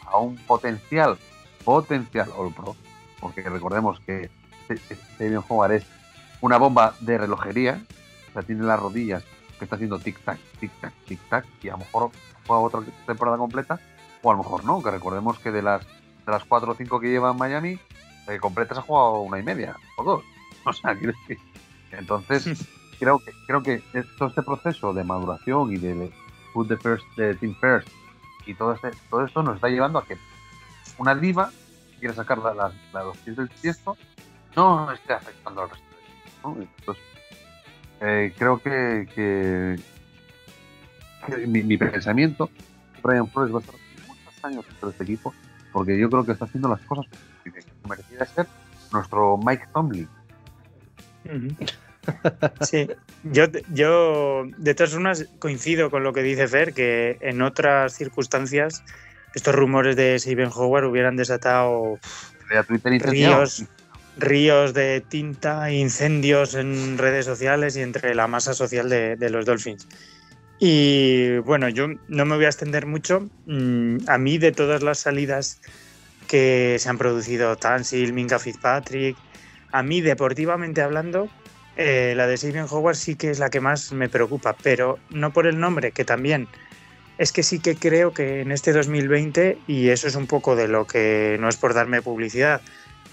a 0.06 0.20
un 0.20 0.38
potencial, 0.38 1.18
potencial 1.66 2.30
All 2.38 2.54
Pro, 2.54 2.78
porque 3.20 3.42
recordemos 3.42 4.00
que 4.00 4.30
Steven 4.70 5.44
Howard 5.50 5.74
es 5.74 5.86
una 6.40 6.58
bomba 6.58 6.96
de 7.02 7.18
relojería, 7.18 7.82
o 8.30 8.34
sea, 8.34 8.42
tiene 8.44 8.64
las 8.64 8.80
rodillas 8.80 9.26
que 9.60 9.66
está 9.66 9.76
haciendo 9.76 10.00
tic-tac, 10.00 10.38
tic-tac, 10.62 10.94
tic-tac, 11.06 11.46
y 11.62 11.68
a 11.68 11.74
lo 11.74 11.80
mejor 11.80 12.12
juega 12.46 12.62
otra 12.62 12.82
temporada 13.06 13.38
completa, 13.38 13.82
o 14.22 14.32
a 14.32 14.34
lo 14.34 14.44
mejor 14.44 14.64
no, 14.64 14.82
que 14.82 14.92
recordemos 14.92 15.40
que 15.40 15.52
de 15.52 15.62
las, 15.62 15.86
de 15.86 16.32
las 16.32 16.46
cuatro 16.46 16.72
o 16.72 16.76
cinco 16.76 17.02
que 17.02 17.10
lleva 17.10 17.32
en 17.32 17.38
Miami, 17.38 17.80
eh, 18.30 18.40
completas 18.40 18.78
ha 18.78 18.82
jugado 18.82 19.20
una 19.22 19.40
y 19.40 19.44
media 19.44 19.76
o 19.98 20.04
dos. 20.04 20.24
O 20.66 20.74
sea, 20.74 20.96
quiero 20.96 21.14
decir. 21.22 21.38
Entonces, 21.92 22.68
creo 23.00 23.20
que 23.20 23.32
creo 23.46 23.64
que 23.64 23.82
todo 24.18 24.28
este 24.28 24.42
proceso 24.42 24.94
de 24.94 25.06
maduración 25.06 25.72
y 25.72 25.78
de 25.78 26.12
put 26.58 26.68
the 26.68 26.78
first, 26.78 27.06
the 27.16 27.36
team 27.36 27.56
first 27.62 27.88
y 28.48 28.56
todo 28.56 28.74
este, 28.74 28.90
todo 29.10 29.26
esto 29.26 29.44
nos 29.44 29.56
está 29.56 29.68
llevando 29.70 30.00
a 30.00 30.06
que 30.06 30.18
una 30.98 31.14
diva 31.14 31.52
quiere 32.00 32.16
sacar 32.16 32.40
la, 32.40 32.54
la, 32.54 32.72
la 32.94 33.02
dos 33.02 33.18
pies 33.18 33.38
del 33.38 33.50
tiesto 33.50 33.96
no 34.56 34.92
esté 34.92 35.14
afectando 35.14 35.62
al 35.62 35.70
resto. 35.70 35.86
¿no? 36.44 36.58
Entonces, 36.60 37.04
eh, 38.02 38.34
creo 38.36 38.58
que, 38.58 39.08
que, 39.14 39.80
que 41.28 41.48
mi, 41.48 41.62
mi, 41.62 41.78
pensamiento, 41.78 42.50
Brian 43.04 43.28
Flores 43.28 43.54
va 43.54 43.60
a 43.60 43.62
estar 43.62 43.76
muchos 44.08 44.46
años 44.46 44.66
dentro 44.66 44.88
de 44.88 44.92
este 44.94 45.04
equipo, 45.04 45.34
porque 45.72 46.00
yo 46.00 46.10
creo 46.10 46.26
que 46.26 46.32
está 46.32 46.46
haciendo 46.46 46.70
las 46.70 46.82
cosas 46.82 47.06
que 47.44 47.52
merecía 47.88 48.26
ser 48.26 48.48
nuestro 48.92 49.38
Mike 49.38 49.68
Tomlin. 49.74 50.10
Sí, 52.62 52.88
yo, 53.24 53.46
yo 53.74 54.46
de 54.58 54.74
todas 54.74 54.94
formas 54.94 55.26
coincido 55.40 55.90
con 55.90 56.04
lo 56.04 56.14
que 56.14 56.24
dice 56.24 56.48
Fer, 56.48 56.74
que 56.74 57.18
en 57.22 57.42
otras 57.42 57.94
circunstancias 57.94 58.84
estos 59.34 59.54
rumores 59.54 59.96
de 59.96 60.18
Steven 60.20 60.50
Howard 60.54 60.86
hubieran 60.86 61.16
desatado 61.16 62.00
ríos, 63.00 63.66
ríos 64.18 64.74
de 64.74 65.02
tinta, 65.02 65.72
incendios 65.72 66.56
en 66.56 66.98
redes 66.98 67.26
sociales 67.26 67.76
y 67.78 67.82
entre 67.82 68.16
la 68.16 68.28
masa 68.28 68.54
social 68.54 68.90
de, 68.90 69.16
de, 69.16 69.30
los 69.30 69.46
Dolphins. 69.46 69.88
Y 70.60 71.38
bueno, 71.40 71.70
yo 71.70 71.88
no 72.08 72.26
me 72.26 72.36
voy 72.36 72.46
a 72.46 72.50
extender 72.50 72.88
mucho. 72.88 73.30
Mm, 73.46 73.98
a 74.08 74.18
mí 74.18 74.38
de 74.38 74.52
todas 74.52 74.82
las 74.82 75.00
salidas 75.00 75.62
que 76.28 76.78
se 76.80 76.90
han 76.90 76.98
producido, 76.98 77.56
Tansil, 77.56 78.14
Minka 78.14 78.40
Fitzpatrick, 78.40 79.16
a 79.72 79.84
mí 79.84 80.02
deportivamente 80.02 80.82
hablando, 80.82 81.30
eh, 81.78 82.14
la 82.16 82.28
de 82.28 82.38
Steven 82.38 82.66
Howard 82.70 82.96
sí 82.96 83.16
que 83.16 83.30
es 83.30 83.40
la 83.40 83.50
que 83.50 83.62
más 83.62 83.92
me 83.94 84.10
preocupa, 84.10 84.56
pero 84.62 85.00
no 85.10 85.32
por 85.32 85.48
el 85.48 85.60
nombre, 85.60 85.92
que 85.92 86.06
también. 86.06 86.48
Es 87.18 87.32
que 87.32 87.44
sí 87.44 87.60
que 87.60 87.76
creo 87.76 88.14
que 88.14 88.42
en 88.42 88.52
este 88.52 88.74
2020, 88.74 89.58
y 89.68 89.90
eso 89.90 90.08
es 90.08 90.16
un 90.16 90.28
poco 90.28 90.56
de 90.56 90.68
lo 90.68 90.86
que 90.86 91.38
no 91.40 91.50
es 91.50 91.58
por 91.58 91.74
darme 91.74 92.02
publicidad, 92.02 92.62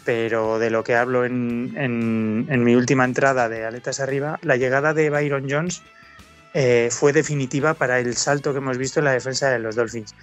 pero 0.05 0.59
de 0.59 0.71
lo 0.71 0.85
que 0.85 0.95
hablo 0.95 1.25
en 1.25 2.65
mi 2.65 2.75
última 2.75 3.05
entrada 3.05 3.49
de 3.49 3.65
Aletas 3.65 4.01
Arriba, 4.01 4.39
la 4.43 4.57
llegada 4.57 4.93
de 4.93 5.09
Byron 5.09 5.47
Jones 5.49 5.83
eh, 6.57 6.89
fue 6.93 7.13
definitiva 7.13 7.75
para 7.75 7.99
el 7.99 8.17
salto 8.17 8.53
que 8.53 8.59
hemos 8.59 8.79
visto 8.79 9.01
en 9.01 9.07
la 9.07 9.13
defensa 9.13 9.51
de 9.51 9.59
los 9.59 9.75
Dolphins, 9.75 10.15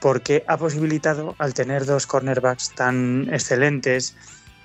porque 0.00 0.44
ha 0.46 0.58
posibilitado, 0.58 1.34
al 1.38 1.54
tener 1.54 1.86
dos 1.86 2.06
cornerbacks 2.06 2.74
tan 2.74 3.26
excelentes 3.32 4.14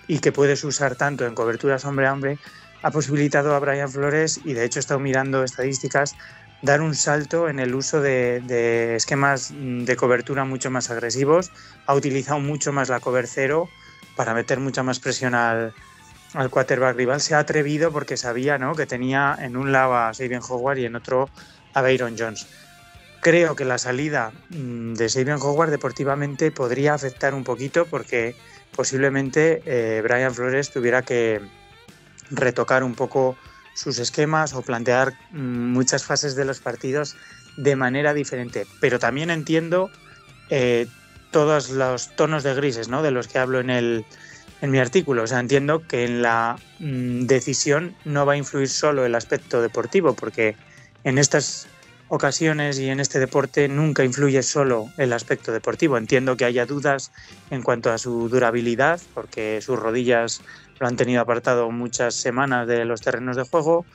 y 0.05 0.19
que 0.19 0.33
puedes 0.33 0.65
usar 0.65 0.97
tanto 0.97 1.25
en 1.25 1.33
coberturas 1.33 1.85
hombre 1.85 2.07
a 2.07 2.13
hombre, 2.13 2.37
ha 2.83 2.91
posibilitado 2.91 3.55
a 3.55 3.59
Brian 3.59 3.89
Flores, 3.89 4.41
y 4.43 4.53
de 4.53 4.65
hecho 4.65 4.79
he 4.79 4.81
estado 4.81 4.99
mirando 4.99 5.43
estadísticas, 5.43 6.15
dar 6.61 6.81
un 6.81 6.95
salto 6.95 7.49
en 7.49 7.59
el 7.59 7.73
uso 7.75 8.01
de, 8.01 8.95
esquemas 8.95 9.53
de 9.53 9.95
cobertura 9.95 10.45
mucho 10.45 10.69
más 10.69 10.89
agresivos, 10.89 11.51
ha 11.85 11.95
utilizado 11.95 12.39
mucho 12.39 12.71
más 12.71 12.89
la 12.89 12.99
cover 12.99 13.27
cero 13.27 13.69
para 14.15 14.33
meter 14.33 14.59
mucha 14.59 14.83
más 14.83 14.99
presión 14.99 15.33
al, 15.33 15.73
al 16.33 16.49
quarterback 16.49 16.95
rival. 16.95 17.21
Se 17.21 17.35
ha 17.35 17.39
atrevido 17.39 17.91
porque 17.91 18.17
sabía 18.17 18.57
¿no? 18.57 18.75
que 18.75 18.85
tenía 18.85 19.37
en 19.39 19.57
un 19.57 19.71
lado 19.71 19.95
a 19.95 20.13
Sabian 20.13 20.41
Howard 20.47 20.77
y 20.77 20.85
en 20.85 20.95
otro 20.95 21.29
a 21.73 21.81
Byron 21.81 22.15
Jones. 22.17 22.47
Creo 23.21 23.55
que 23.55 23.65
la 23.65 23.77
salida 23.77 24.33
de 24.49 25.09
Sabian 25.09 25.39
Howard 25.41 25.69
deportivamente 25.69 26.51
podría 26.51 26.93
afectar 26.93 27.33
un 27.33 27.43
poquito 27.43 27.85
porque 27.85 28.35
posiblemente 28.75 29.61
eh, 29.65 30.01
Brian 30.01 30.33
Flores 30.33 30.71
tuviera 30.71 31.03
que 31.03 31.41
retocar 32.31 32.83
un 32.83 32.95
poco 32.95 33.37
sus 33.73 33.99
esquemas 33.99 34.53
o 34.53 34.61
plantear 34.61 35.13
muchas 35.31 36.03
fases 36.03 36.35
de 36.35 36.45
los 36.45 36.59
partidos 36.59 37.15
de 37.57 37.75
manera 37.75 38.13
diferente. 38.13 38.65
Pero 38.79 38.99
también 38.99 39.29
entiendo 39.29 39.89
eh, 40.49 40.87
todos 41.31 41.69
los 41.69 42.15
tonos 42.15 42.43
de 42.43 42.53
grises 42.53 42.87
¿no? 42.87 43.01
de 43.01 43.11
los 43.11 43.27
que 43.27 43.39
hablo 43.39 43.59
en, 43.59 43.69
el, 43.69 44.05
en 44.61 44.71
mi 44.71 44.79
artículo. 44.79 45.23
O 45.23 45.27
sea, 45.27 45.39
entiendo 45.39 45.85
que 45.87 46.05
en 46.05 46.21
la 46.21 46.57
mm, 46.79 47.25
decisión 47.25 47.95
no 48.05 48.25
va 48.25 48.33
a 48.33 48.37
influir 48.37 48.69
solo 48.69 49.05
el 49.05 49.15
aspecto 49.15 49.61
deportivo, 49.61 50.13
porque 50.13 50.55
en 51.03 51.17
estas 51.17 51.67
ocasiones 52.07 52.77
y 52.77 52.89
en 52.89 52.99
este 52.99 53.19
deporte 53.19 53.67
nunca 53.67 54.03
influye 54.03 54.43
solo 54.43 54.91
el 54.97 55.13
aspecto 55.13 55.51
deportivo. 55.51 55.97
Entiendo 55.97 56.37
que 56.37 56.45
haya 56.45 56.67
dudas 56.67 57.11
en 57.49 57.63
cuanto 57.63 57.91
a 57.91 57.97
su 57.97 58.29
durabilidad, 58.29 59.01
porque 59.15 59.59
sus 59.61 59.79
rodillas 59.79 60.41
lo 60.83 60.89
han 60.89 60.97
tenido 60.97 61.21
apartado 61.21 61.71
muchas 61.71 62.13
semanas 62.13 62.67
de 62.67 62.83
los 62.83 62.99
terrenos 62.99 63.37
de 63.37 63.43
juego. 63.43 63.85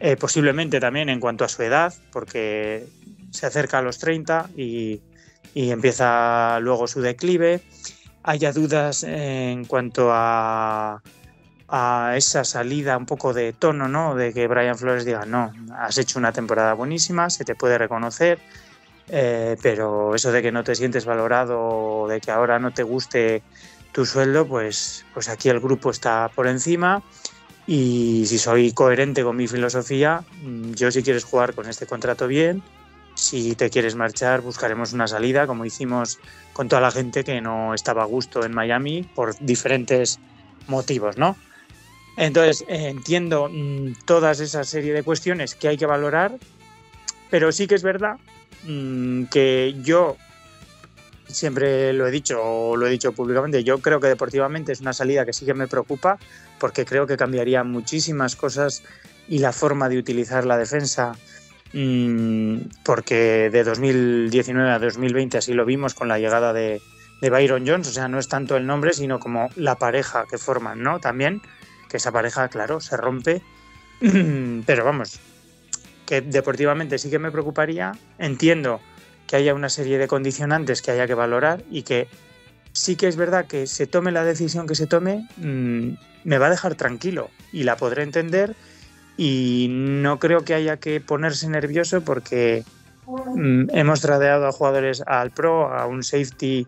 Eh, 0.00 0.16
posiblemente 0.16 0.80
también 0.80 1.08
en 1.08 1.20
cuanto 1.20 1.44
a 1.44 1.48
su 1.48 1.62
edad, 1.62 1.94
porque 2.10 2.84
se 3.30 3.46
acerca 3.46 3.78
a 3.78 3.82
los 3.82 3.98
30 3.98 4.50
y, 4.56 5.00
y 5.54 5.70
empieza 5.70 6.58
luego 6.58 6.88
su 6.88 7.00
declive. 7.00 7.60
Haya 8.24 8.52
dudas 8.52 9.04
en 9.04 9.66
cuanto 9.66 10.08
a, 10.10 11.00
a, 11.68 12.14
esa 12.16 12.42
salida 12.42 12.96
un 12.96 13.06
poco 13.06 13.32
de 13.32 13.52
tono, 13.52 13.86
¿no? 13.86 14.16
De 14.16 14.32
que 14.32 14.48
Brian 14.48 14.76
Flores 14.76 15.04
diga, 15.04 15.24
no, 15.24 15.52
has 15.78 15.96
hecho 15.96 16.18
una 16.18 16.32
temporada 16.32 16.74
buenísima, 16.74 17.30
se 17.30 17.44
te 17.44 17.54
puede 17.54 17.78
reconocer, 17.78 18.40
eh, 19.08 19.56
pero 19.62 20.16
eso 20.16 20.32
de 20.32 20.42
que 20.42 20.50
no 20.50 20.64
te 20.64 20.74
sientes 20.74 21.04
valorado 21.04 22.08
de 22.08 22.20
que 22.20 22.32
ahora 22.32 22.58
no 22.58 22.72
te 22.72 22.82
guste 22.82 23.44
tu 23.92 24.06
sueldo, 24.06 24.46
pues, 24.46 25.04
pues 25.14 25.28
aquí 25.28 25.48
el 25.48 25.60
grupo 25.60 25.90
está 25.90 26.30
por 26.34 26.46
encima. 26.46 27.02
Y 27.66 28.24
si 28.26 28.38
soy 28.38 28.72
coherente 28.72 29.22
con 29.22 29.36
mi 29.36 29.46
filosofía, 29.46 30.24
mm, 30.42 30.72
yo 30.72 30.90
si 30.90 31.02
quieres 31.02 31.24
jugar 31.24 31.54
con 31.54 31.68
este 31.68 31.86
contrato 31.86 32.26
bien, 32.26 32.62
si 33.14 33.54
te 33.54 33.70
quieres 33.70 33.94
marchar, 33.94 34.40
buscaremos 34.40 34.92
una 34.92 35.06
salida, 35.06 35.46
como 35.46 35.64
hicimos 35.64 36.18
con 36.52 36.68
toda 36.68 36.80
la 36.82 36.90
gente 36.90 37.24
que 37.24 37.40
no 37.40 37.74
estaba 37.74 38.02
a 38.02 38.06
gusto 38.06 38.44
en 38.44 38.52
Miami 38.52 39.02
por 39.14 39.38
diferentes 39.38 40.18
motivos, 40.66 41.18
¿no? 41.18 41.36
Entonces, 42.16 42.64
entiendo 42.68 43.48
mmm, 43.50 43.92
toda 44.04 44.32
esa 44.32 44.64
serie 44.64 44.92
de 44.92 45.02
cuestiones 45.02 45.54
que 45.54 45.68
hay 45.68 45.76
que 45.76 45.86
valorar, 45.86 46.38
pero 47.30 47.52
sí 47.52 47.66
que 47.66 47.74
es 47.74 47.82
verdad 47.82 48.16
mmm, 48.64 49.24
que 49.24 49.76
yo 49.82 50.16
siempre 51.32 51.92
lo 51.92 52.06
he 52.06 52.10
dicho 52.10 52.40
o 52.42 52.76
lo 52.76 52.86
he 52.86 52.90
dicho 52.90 53.12
públicamente, 53.12 53.64
yo 53.64 53.78
creo 53.78 54.00
que 54.00 54.08
deportivamente 54.08 54.72
es 54.72 54.80
una 54.80 54.92
salida 54.92 55.24
que 55.24 55.32
sí 55.32 55.44
que 55.44 55.54
me 55.54 55.68
preocupa 55.68 56.18
porque 56.58 56.84
creo 56.84 57.06
que 57.06 57.16
cambiaría 57.16 57.64
muchísimas 57.64 58.36
cosas 58.36 58.82
y 59.28 59.38
la 59.38 59.52
forma 59.52 59.88
de 59.88 59.98
utilizar 59.98 60.44
la 60.44 60.58
defensa 60.58 61.12
mmm, 61.72 62.56
porque 62.84 63.50
de 63.50 63.64
2019 63.64 64.70
a 64.70 64.78
2020 64.78 65.38
así 65.38 65.54
lo 65.54 65.64
vimos 65.64 65.94
con 65.94 66.08
la 66.08 66.18
llegada 66.18 66.52
de, 66.52 66.80
de, 67.20 67.30
Byron 67.30 67.66
Jones, 67.66 67.88
o 67.88 67.92
sea, 67.92 68.08
no 68.08 68.18
es 68.18 68.28
tanto 68.28 68.56
el 68.56 68.66
nombre, 68.66 68.92
sino 68.92 69.18
como 69.18 69.48
la 69.56 69.76
pareja 69.76 70.26
que 70.28 70.38
forman, 70.38 70.82
¿no? 70.82 71.00
También, 71.00 71.42
que 71.88 71.96
esa 71.96 72.12
pareja, 72.12 72.48
claro, 72.48 72.80
se 72.80 72.96
rompe, 72.96 73.42
pero 74.66 74.84
vamos, 74.84 75.20
que 76.06 76.20
deportivamente 76.20 76.98
sí 76.98 77.10
que 77.10 77.18
me 77.18 77.30
preocuparía, 77.30 77.92
entiendo 78.18 78.80
que 79.26 79.36
haya 79.36 79.54
una 79.54 79.68
serie 79.68 79.98
de 79.98 80.08
condicionantes 80.08 80.82
que 80.82 80.90
haya 80.90 81.06
que 81.06 81.14
valorar 81.14 81.62
y 81.70 81.82
que 81.82 82.08
sí 82.72 82.96
que 82.96 83.08
es 83.08 83.16
verdad 83.16 83.46
que 83.46 83.66
se 83.66 83.86
tome 83.86 84.12
la 84.12 84.24
decisión 84.24 84.66
que 84.66 84.74
se 84.74 84.86
tome, 84.86 85.26
mmm, 85.36 85.94
me 86.24 86.38
va 86.38 86.46
a 86.46 86.50
dejar 86.50 86.74
tranquilo 86.74 87.30
y 87.52 87.64
la 87.64 87.76
podré 87.76 88.02
entender 88.02 88.54
y 89.16 89.68
no 89.70 90.18
creo 90.18 90.44
que 90.44 90.54
haya 90.54 90.78
que 90.78 91.00
ponerse 91.00 91.48
nervioso 91.48 92.00
porque 92.02 92.64
mmm, 93.06 93.66
hemos 93.72 94.00
tradeado 94.00 94.46
a 94.46 94.52
jugadores 94.52 95.02
al 95.06 95.30
pro, 95.30 95.72
a 95.72 95.86
un 95.86 96.02
safety 96.02 96.66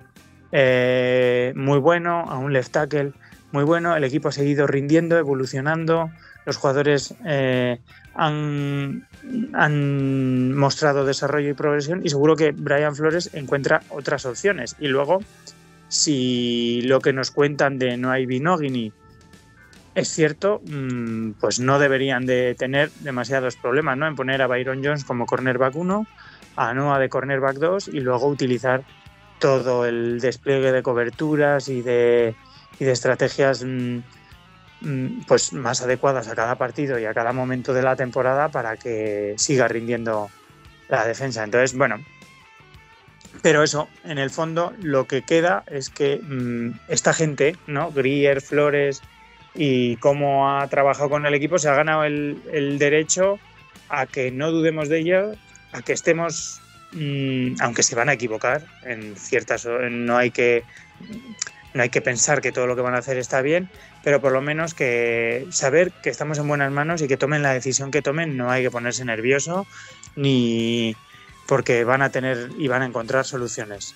eh, 0.52 1.52
muy 1.56 1.78
bueno, 1.78 2.24
a 2.28 2.38
un 2.38 2.52
left 2.52 2.72
tackle 2.72 3.12
muy 3.54 3.62
bueno, 3.62 3.94
el 3.96 4.02
equipo 4.02 4.28
ha 4.28 4.32
seguido 4.32 4.66
rindiendo, 4.66 5.16
evolucionando, 5.16 6.10
los 6.44 6.56
jugadores 6.56 7.14
eh, 7.24 7.78
han, 8.14 9.06
han, 9.52 10.52
mostrado 10.54 11.04
desarrollo 11.04 11.50
y 11.50 11.54
progresión 11.54 12.02
y 12.04 12.10
seguro 12.10 12.36
que 12.36 12.52
Brian 12.52 12.94
Flores 12.94 13.30
encuentra 13.32 13.82
otras 13.88 14.26
opciones. 14.26 14.76
Y 14.78 14.88
luego, 14.88 15.20
si 15.88 16.82
lo 16.82 17.00
que 17.00 17.12
nos 17.12 17.30
cuentan 17.30 17.78
de 17.78 17.96
no 17.96 18.10
hay 18.10 18.26
Binogini 18.26 18.92
es 19.94 20.08
cierto, 20.08 20.60
mm, 20.66 21.32
pues 21.40 21.60
no 21.60 21.78
deberían 21.78 22.26
de 22.26 22.54
tener 22.58 22.90
demasiados 23.00 23.56
problemas 23.56 23.96
¿no? 23.96 24.06
en 24.06 24.16
poner 24.16 24.42
a 24.42 24.48
Byron 24.48 24.82
Jones 24.82 25.04
como 25.04 25.24
cornerback 25.24 25.76
1, 25.76 26.06
a 26.56 26.74
Noah 26.74 26.98
de 26.98 27.08
cornerback 27.08 27.56
2 27.56 27.88
y 27.88 28.00
luego 28.00 28.26
utilizar 28.26 28.82
todo 29.38 29.86
el 29.86 30.20
despliegue 30.20 30.72
de 30.72 30.82
coberturas 30.82 31.68
y 31.68 31.82
de, 31.82 32.34
y 32.80 32.84
de 32.84 32.92
estrategias 32.92 33.64
mmm, 33.64 33.98
pues 35.26 35.52
más 35.52 35.82
adecuadas 35.82 36.28
a 36.28 36.34
cada 36.34 36.56
partido 36.56 36.98
y 36.98 37.04
a 37.04 37.14
cada 37.14 37.32
momento 37.32 37.72
de 37.72 37.82
la 37.82 37.96
temporada 37.96 38.48
para 38.48 38.76
que 38.76 39.34
siga 39.36 39.68
rindiendo 39.68 40.30
la 40.88 41.06
defensa. 41.06 41.44
Entonces, 41.44 41.76
bueno, 41.76 41.96
pero 43.42 43.62
eso, 43.62 43.88
en 44.04 44.18
el 44.18 44.30
fondo, 44.30 44.72
lo 44.80 45.06
que 45.06 45.22
queda 45.22 45.64
es 45.66 45.90
que 45.90 46.16
mm, 46.16 46.78
esta 46.88 47.12
gente, 47.12 47.56
¿no? 47.66 47.90
Grier, 47.92 48.40
Flores 48.40 49.02
y 49.54 49.96
cómo 49.96 50.50
ha 50.50 50.66
trabajado 50.68 51.10
con 51.10 51.26
el 51.26 51.34
equipo, 51.34 51.58
se 51.58 51.68
ha 51.68 51.74
ganado 51.74 52.04
el, 52.04 52.40
el 52.52 52.78
derecho 52.78 53.38
a 53.88 54.06
que 54.06 54.30
no 54.30 54.50
dudemos 54.50 54.88
de 54.88 55.00
ello, 55.00 55.32
a 55.72 55.82
que 55.82 55.92
estemos, 55.92 56.60
mm, 56.92 57.56
aunque 57.60 57.82
se 57.82 57.94
van 57.94 58.08
a 58.08 58.14
equivocar, 58.14 58.66
en 58.82 59.16
ciertas, 59.16 59.66
no 59.66 60.16
hay 60.16 60.30
que 60.30 60.64
no 61.74 61.82
hay 61.82 61.90
que 61.90 62.00
pensar 62.00 62.40
que 62.40 62.52
todo 62.52 62.66
lo 62.66 62.76
que 62.76 62.82
van 62.82 62.94
a 62.94 62.98
hacer 62.98 63.18
está 63.18 63.42
bien, 63.42 63.68
pero 64.02 64.20
por 64.20 64.32
lo 64.32 64.40
menos 64.40 64.74
que 64.74 65.46
saber 65.50 65.90
que 66.02 66.08
estamos 66.08 66.38
en 66.38 66.48
buenas 66.48 66.72
manos 66.72 67.02
y 67.02 67.08
que 67.08 67.16
tomen 67.16 67.42
la 67.42 67.52
decisión 67.52 67.90
que 67.90 68.00
tomen, 68.00 68.36
no 68.36 68.50
hay 68.50 68.62
que 68.62 68.70
ponerse 68.70 69.04
nervioso 69.04 69.66
ni 70.16 70.96
porque 71.46 71.84
van 71.84 72.00
a 72.00 72.10
tener 72.10 72.50
y 72.56 72.68
van 72.68 72.82
a 72.82 72.86
encontrar 72.86 73.24
soluciones. 73.24 73.94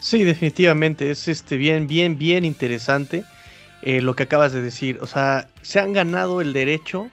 Sí, 0.00 0.24
definitivamente 0.24 1.10
es 1.10 1.28
este 1.28 1.56
bien, 1.56 1.86
bien, 1.86 2.18
bien 2.18 2.44
interesante 2.44 3.24
eh, 3.82 4.02
lo 4.02 4.14
que 4.16 4.24
acabas 4.24 4.52
de 4.52 4.60
decir. 4.60 4.98
O 5.00 5.06
sea, 5.06 5.48
se 5.62 5.78
han 5.80 5.92
ganado 5.92 6.40
el 6.40 6.52
derecho 6.52 7.08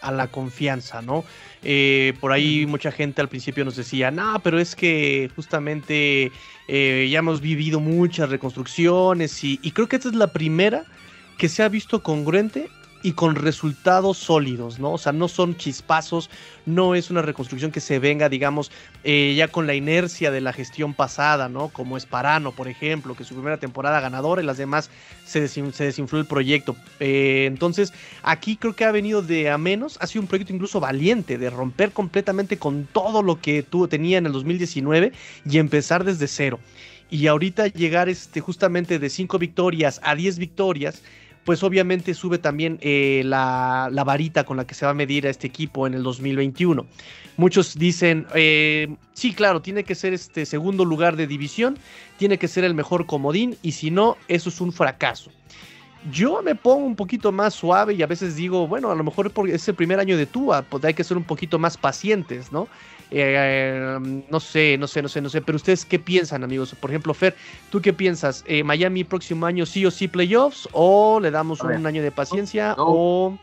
a 0.00 0.10
la 0.10 0.26
confianza, 0.26 1.02
¿no? 1.02 1.24
Eh, 1.64 2.14
por 2.20 2.32
ahí 2.32 2.66
mucha 2.66 2.90
gente 2.90 3.20
al 3.20 3.28
principio 3.28 3.64
nos 3.64 3.76
decía, 3.76 4.10
no, 4.10 4.40
pero 4.42 4.58
es 4.58 4.74
que 4.74 5.30
justamente 5.36 6.32
eh, 6.66 7.08
ya 7.10 7.20
hemos 7.20 7.40
vivido 7.40 7.78
muchas 7.78 8.30
reconstrucciones 8.30 9.44
y, 9.44 9.60
y, 9.62 9.70
creo 9.70 9.88
que 9.88 9.96
esta 9.96 10.08
es 10.08 10.16
la 10.16 10.32
primera 10.32 10.84
que 11.38 11.48
se 11.48 11.62
ha 11.62 11.68
visto 11.68 12.02
congruente 12.02 12.68
y 13.02 13.12
con 13.12 13.34
resultados 13.34 14.18
sólidos, 14.18 14.78
¿no? 14.78 14.92
O 14.92 14.98
sea, 14.98 15.12
no 15.12 15.28
son 15.28 15.56
chispazos, 15.56 16.30
no 16.66 16.94
es 16.94 17.10
una 17.10 17.22
reconstrucción 17.22 17.72
que 17.72 17.80
se 17.80 17.98
venga, 17.98 18.28
digamos, 18.28 18.70
eh, 19.04 19.34
ya 19.36 19.48
con 19.48 19.66
la 19.66 19.74
inercia 19.74 20.30
de 20.30 20.40
la 20.40 20.52
gestión 20.52 20.94
pasada, 20.94 21.48
¿no? 21.48 21.68
Como 21.68 21.96
es 21.96 22.06
Parano, 22.06 22.52
por 22.52 22.68
ejemplo, 22.68 23.14
que 23.14 23.24
su 23.24 23.34
primera 23.34 23.58
temporada 23.58 24.00
ganadora 24.00 24.42
y 24.42 24.46
las 24.46 24.58
demás 24.58 24.90
se, 25.24 25.40
desinfló 25.40 26.18
el 26.18 26.26
proyecto. 26.26 26.76
Eh, 27.00 27.44
entonces, 27.46 27.92
aquí 28.22 28.56
creo 28.56 28.74
que 28.74 28.84
ha 28.84 28.92
venido 28.92 29.22
de 29.22 29.50
a 29.50 29.58
menos, 29.58 29.98
ha 30.00 30.06
sido 30.06 30.22
un 30.22 30.28
proyecto 30.28 30.52
incluso 30.52 30.80
valiente, 30.80 31.38
de 31.38 31.50
romper 31.50 31.92
completamente 31.92 32.56
con 32.58 32.86
todo 32.92 33.22
lo 33.22 33.40
que 33.40 33.62
tuvo, 33.62 33.88
tenía 33.88 34.18
en 34.18 34.26
el 34.26 34.32
2019 34.32 35.12
y 35.44 35.58
empezar 35.58 36.04
desde 36.04 36.28
cero. 36.28 36.60
Y 37.10 37.26
ahorita 37.26 37.66
llegar 37.66 38.08
este, 38.08 38.40
justamente 38.40 38.98
de 38.98 39.10
5 39.10 39.38
victorias 39.38 40.00
a 40.02 40.14
10 40.14 40.38
victorias, 40.38 41.02
pues 41.44 41.62
obviamente 41.62 42.14
sube 42.14 42.38
también 42.38 42.78
eh, 42.80 43.22
la, 43.24 43.90
varita 44.04 44.44
con 44.44 44.56
la 44.56 44.66
que 44.66 44.74
se 44.74 44.84
va 44.84 44.92
a 44.92 44.94
medir 44.94 45.26
a 45.26 45.30
este 45.30 45.46
equipo 45.46 45.86
en 45.86 45.94
el 45.94 46.02
2021. 46.02 46.86
Muchos 47.36 47.78
dicen, 47.78 48.26
eh, 48.34 48.94
sí, 49.14 49.32
claro, 49.32 49.62
tiene 49.62 49.84
que 49.84 49.94
ser 49.94 50.12
este 50.12 50.46
segundo 50.46 50.84
lugar 50.84 51.16
de 51.16 51.26
división, 51.26 51.78
tiene 52.18 52.38
que 52.38 52.48
ser 52.48 52.64
el 52.64 52.74
mejor 52.74 53.06
comodín 53.06 53.56
y 53.62 53.72
si 53.72 53.90
no, 53.90 54.16
eso 54.28 54.50
es 54.50 54.60
un 54.60 54.72
fracaso. 54.72 55.30
Yo 56.10 56.42
me 56.42 56.54
pongo 56.54 56.84
un 56.84 56.96
poquito 56.96 57.30
más 57.30 57.54
suave 57.54 57.94
y 57.94 58.02
a 58.02 58.06
veces 58.06 58.34
digo, 58.34 58.66
bueno, 58.66 58.90
a 58.90 58.94
lo 58.94 59.04
mejor 59.04 59.32
es 59.48 59.68
el 59.68 59.74
primer 59.74 60.00
año 60.00 60.16
de 60.16 60.26
Tua, 60.26 60.62
pues 60.62 60.84
hay 60.84 60.94
que 60.94 61.04
ser 61.04 61.16
un 61.16 61.24
poquito 61.24 61.58
más 61.58 61.76
pacientes, 61.76 62.50
¿no? 62.50 62.68
Eh, 63.14 64.24
no 64.30 64.40
sé, 64.40 64.78
no 64.78 64.86
sé, 64.86 65.02
no 65.02 65.08
sé, 65.08 65.20
no 65.20 65.28
sé. 65.28 65.42
Pero 65.42 65.56
ustedes 65.56 65.84
qué 65.84 65.98
piensan, 65.98 66.44
amigos. 66.44 66.74
Por 66.74 66.90
ejemplo, 66.90 67.12
Fer, 67.12 67.36
¿tú 67.70 67.82
qué 67.82 67.92
piensas? 67.92 68.42
Eh, 68.46 68.64
¿Miami 68.64 69.04
próximo 69.04 69.44
año 69.44 69.66
sí 69.66 69.84
o 69.84 69.90
sí 69.90 70.08
playoffs? 70.08 70.66
¿O 70.72 71.20
le 71.20 71.30
damos 71.30 71.60
un 71.60 71.86
año 71.86 72.02
de 72.02 72.10
paciencia? 72.10 72.74
o... 72.78 73.36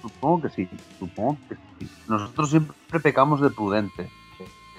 Supongo 0.00 0.42
que 0.42 0.48
sí, 0.48 0.68
supongo 0.98 1.38
que 1.48 1.54
sí. 1.54 1.88
Nosotros 2.08 2.50
siempre 2.50 2.98
pecamos 3.00 3.40
de 3.40 3.50
prudente 3.50 4.10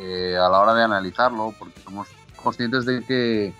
eh, 0.01 0.35
a 0.35 0.49
la 0.49 0.59
hora 0.59 0.73
de 0.73 0.83
analizarlo, 0.83 1.53
porque 1.57 1.79
somos 1.79 2.09
conscientes 2.35 2.85
de 2.85 3.05
que, 3.05 3.53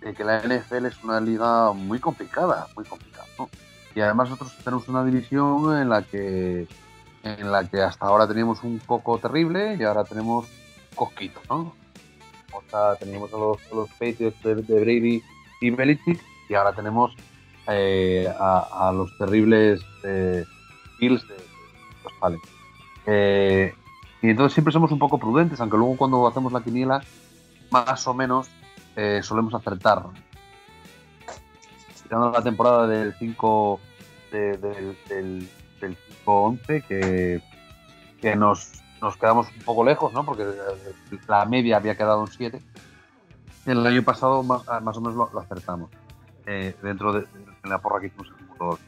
de 0.00 0.14
que 0.14 0.22
la 0.22 0.40
NFL 0.42 0.86
es 0.86 1.02
una 1.02 1.20
liga 1.20 1.72
muy 1.72 1.98
complicada, 1.98 2.68
muy 2.76 2.84
complicada. 2.84 3.26
Y 3.96 4.00
además 4.00 4.30
nosotros 4.30 4.56
tenemos 4.62 4.86
una 4.86 5.04
división 5.04 5.76
en 5.76 5.88
la 5.88 6.02
que 6.02 6.68
en 7.22 7.52
la 7.52 7.68
que 7.68 7.80
hasta 7.80 8.06
ahora 8.06 8.26
teníamos 8.26 8.62
un 8.62 8.78
coco 8.78 9.18
terrible 9.18 9.76
y 9.78 9.82
ahora 9.82 10.04
tenemos 10.04 10.46
cosquito, 10.94 11.40
¿no? 11.48 11.74
O 12.52 12.62
sea, 12.70 12.96
teníamos 12.96 13.32
a 13.32 13.36
los, 13.36 13.58
los 13.72 13.88
Patriots 13.90 14.42
de, 14.42 14.54
Brady 14.54 15.22
y 15.60 15.70
Belichick 15.70 16.20
y 16.48 16.54
ahora 16.54 16.72
tenemos 16.72 17.14
eh, 17.68 18.28
a, 18.38 18.92
los 18.94 19.16
terribles 19.18 19.80
eh, 20.04 20.44
Bills 20.98 21.26
de, 21.28 21.36
los 22.04 22.12
Pales. 22.20 22.40
Eh, 23.06 23.74
y 24.22 24.28
entonces 24.28 24.54
siempre 24.54 24.72
somos 24.72 24.90
un 24.90 24.98
poco 24.98 25.18
prudentes, 25.18 25.60
aunque 25.60 25.76
luego 25.76 25.96
cuando 25.96 26.26
hacemos 26.26 26.52
la 26.52 26.62
quiniela, 26.62 27.02
más 27.70 28.06
o 28.06 28.14
menos 28.14 28.48
solemos 29.22 29.54
acertar. 29.54 30.02
Tirando 32.02 32.30
la 32.30 32.42
temporada 32.42 32.86
del 32.86 33.14
5 33.14 33.80
del 34.30 34.60
del 35.08 35.48
5-11 36.24 36.84
que, 36.86 37.42
que 38.20 38.36
nos, 38.36 38.80
nos 39.00 39.16
quedamos 39.16 39.48
un 39.56 39.62
poco 39.62 39.84
lejos, 39.84 40.12
¿no? 40.12 40.24
Porque 40.24 40.46
la 41.26 41.44
media 41.46 41.76
había 41.76 41.96
quedado 41.96 42.22
en 42.22 42.32
7. 42.32 42.60
El 43.66 43.86
año 43.86 44.02
pasado 44.02 44.42
más, 44.42 44.62
más 44.82 44.96
o 44.96 45.00
menos 45.00 45.32
lo, 45.32 45.40
acertamos 45.40 45.90
eh, 46.46 46.74
dentro 46.82 47.12
de, 47.12 47.26
la 47.64 47.78
porra 47.78 48.00
que 48.00 48.06
hicimos 48.06 48.32
todos. 48.58 48.80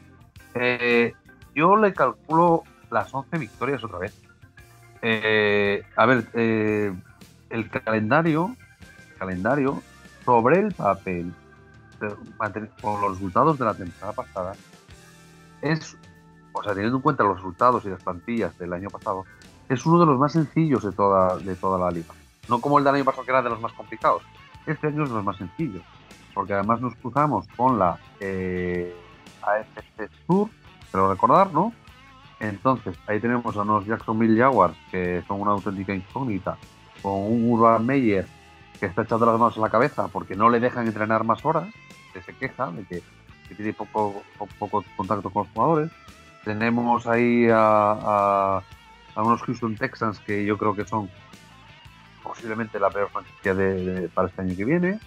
Eh, 0.55 1.13
yo 1.55 1.75
le 1.75 1.93
calculo 1.93 2.63
las 2.91 3.13
11 3.13 3.37
victorias 3.37 3.83
otra 3.83 3.99
vez. 3.99 4.19
Eh, 5.01 5.83
a 5.95 6.05
ver, 6.05 6.27
el 6.33 7.69
calendario, 7.69 8.55
el 9.11 9.17
calendario 9.17 9.81
sobre 10.25 10.59
el 10.59 10.73
papel, 10.73 11.33
con 12.81 13.01
los 13.01 13.13
resultados 13.13 13.59
de 13.59 13.65
la 13.65 13.73
temporada 13.73 14.13
pasada, 14.13 14.53
es 15.61 15.97
o 16.53 16.63
sea, 16.63 16.73
teniendo 16.73 16.97
en 16.97 17.01
cuenta 17.01 17.23
los 17.23 17.37
resultados 17.37 17.83
y 17.85 17.89
las 17.89 18.03
plantillas 18.03 18.57
del 18.57 18.73
año 18.73 18.89
pasado, 18.89 19.25
es 19.69 19.85
uno 19.85 19.99
de 19.99 20.05
los 20.05 20.19
más 20.19 20.31
sencillos 20.31 20.83
de 20.83 20.91
toda, 20.91 21.37
de 21.37 21.55
toda 21.55 21.79
la 21.79 21.91
liga. 21.91 22.13
No 22.47 22.61
como 22.61 22.77
el 22.77 22.83
del 22.83 22.95
año 22.95 23.05
pasado, 23.05 23.25
que 23.25 23.31
era 23.31 23.41
de 23.41 23.49
los 23.49 23.61
más 23.61 23.73
complicados. 23.73 24.23
Este 24.65 24.87
año 24.87 25.03
es 25.03 25.09
de 25.09 25.15
los 25.15 25.23
más 25.23 25.37
sencillos, 25.37 25.81
porque 26.33 26.53
además 26.53 26.79
nos 26.79 26.95
cruzamos 26.95 27.47
con 27.57 27.79
la 27.79 27.97
eh, 28.19 28.95
AFC 29.41 30.09
Tour, 30.27 30.49
pero 30.91 31.09
recordar, 31.09 31.51
¿no? 31.51 31.73
Entonces, 32.39 32.97
ahí 33.07 33.19
tenemos 33.19 33.55
a 33.55 33.61
unos 33.61 33.85
Jacksonville 33.85 34.37
Jaguars, 34.37 34.77
que 34.91 35.23
son 35.27 35.41
una 35.41 35.51
auténtica 35.51 35.93
incógnita, 35.93 36.57
con 37.01 37.13
un 37.13 37.51
Urban 37.51 37.85
Meyer 37.85 38.27
que 38.79 38.87
está 38.87 39.03
echando 39.03 39.25
las 39.25 39.39
manos 39.39 39.55
en 39.55 39.61
la 39.61 39.69
cabeza 39.69 40.07
porque 40.09 40.35
no 40.35 40.49
le 40.49 40.59
dejan 40.59 40.87
entrenar 40.87 41.23
más 41.23 41.45
horas, 41.45 41.67
que 42.11 42.21
se 42.21 42.35
queja 42.35 42.69
de 42.71 42.83
que, 42.85 43.01
tiene 43.55 43.73
poco, 43.73 44.23
poco 44.57 44.83
contacto 44.97 45.29
con 45.29 45.43
los 45.43 45.53
jugadores 45.53 45.91
tenemos 46.43 47.07
ahí 47.07 47.47
a, 47.51 48.61
unos 49.15 49.41
Houston 49.43 49.75
Texans 49.75 50.19
que 50.19 50.45
yo 50.45 50.57
creo 50.57 50.75
que 50.75 50.85
son 50.85 51.09
posiblemente 52.21 52.79
la 52.79 52.89
peor 52.89 53.09
franquicia 53.09 53.53
de, 53.53 54.09
para 54.13 54.27
este 54.27 54.41
año 54.41 54.55
que 54.55 54.65
viene. 54.65 54.99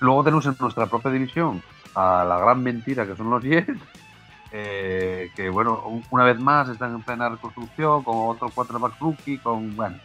Luego 0.00 0.24
tenemos 0.24 0.46
en 0.46 0.56
nuestra 0.58 0.86
propia 0.86 1.10
división 1.10 1.62
a 1.94 2.24
la 2.24 2.38
gran 2.38 2.62
mentira 2.62 3.06
que 3.06 3.16
son 3.16 3.30
los 3.30 3.42
Jets, 3.42 3.80
eh, 4.52 5.30
que 5.34 5.48
bueno, 5.48 6.02
una 6.10 6.24
vez 6.24 6.38
más 6.38 6.68
están 6.68 6.94
en 6.94 7.02
plena 7.02 7.28
reconstrucción, 7.28 8.02
con 8.02 8.28
otro 8.28 8.48
quarterback 8.50 8.98
rookie, 9.00 9.38
con, 9.38 9.74
bueno, 9.76 9.96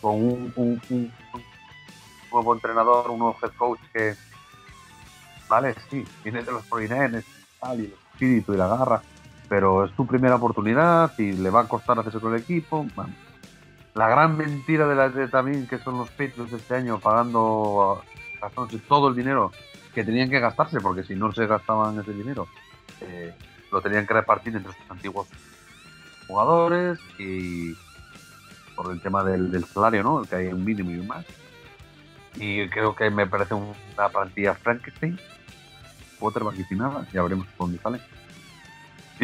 con 0.00 0.14
un, 0.14 1.12
nuevo 2.32 2.54
entrenador, 2.54 3.10
un 3.10 3.18
nuevo 3.20 3.36
head 3.42 3.52
coach 3.56 3.80
que, 3.92 4.14
vale, 5.48 5.74
sí, 5.88 6.04
viene 6.22 6.42
de 6.42 6.52
los 6.52 6.64
49 6.64 7.24
y 7.62 7.80
el 7.80 7.94
espíritu 8.12 8.54
y 8.54 8.56
la 8.56 8.66
garra, 8.66 9.02
pero 9.54 9.84
es 9.84 9.92
tu 9.92 10.04
primera 10.04 10.34
oportunidad 10.34 11.16
y 11.16 11.30
le 11.30 11.48
va 11.48 11.60
a 11.60 11.68
costar 11.68 11.96
hacerse 11.96 12.18
con 12.18 12.34
el 12.34 12.40
equipo. 12.40 12.84
la 13.94 14.08
gran 14.08 14.36
mentira 14.36 14.88
de, 14.88 14.96
la, 14.96 15.30
también 15.30 15.68
que 15.68 15.78
son 15.78 15.96
los 15.96 16.10
Patriots 16.10 16.52
este 16.52 16.74
año 16.74 16.98
pagando 16.98 18.02
todo 18.88 19.10
el 19.10 19.14
dinero 19.14 19.52
que 19.94 20.02
tenían 20.02 20.28
que 20.28 20.40
gastarse, 20.40 20.80
porque 20.80 21.04
si 21.04 21.14
no 21.14 21.32
se 21.32 21.46
gastaban 21.46 22.00
ese 22.00 22.12
dinero, 22.12 22.48
eh, 23.00 23.32
lo 23.70 23.80
tenían 23.80 24.08
que 24.08 24.14
repartir 24.14 24.56
entre 24.56 24.72
sus 24.72 24.90
antiguos 24.90 25.28
jugadores 26.26 26.98
y 27.20 27.76
por 28.74 28.90
el 28.90 29.00
tema 29.00 29.22
del, 29.22 29.64
salario, 29.66 30.02
¿no? 30.02 30.22
El 30.22 30.28
que 30.28 30.34
hay 30.34 30.46
un 30.48 30.64
mínimo 30.64 30.90
y 30.90 30.98
un 30.98 31.06
más. 31.06 31.24
Y 32.34 32.68
creo 32.70 32.96
que 32.96 33.08
me 33.08 33.28
parece 33.28 33.54
una 33.54 34.08
plantilla 34.08 34.54
Frankenstein, 34.54 35.16
quarterback 36.18 36.56
y 36.68 36.74
nada, 36.74 37.06
ya 37.12 37.22
veremos 37.22 37.46
dónde 37.56 37.78
sale. 37.78 38.00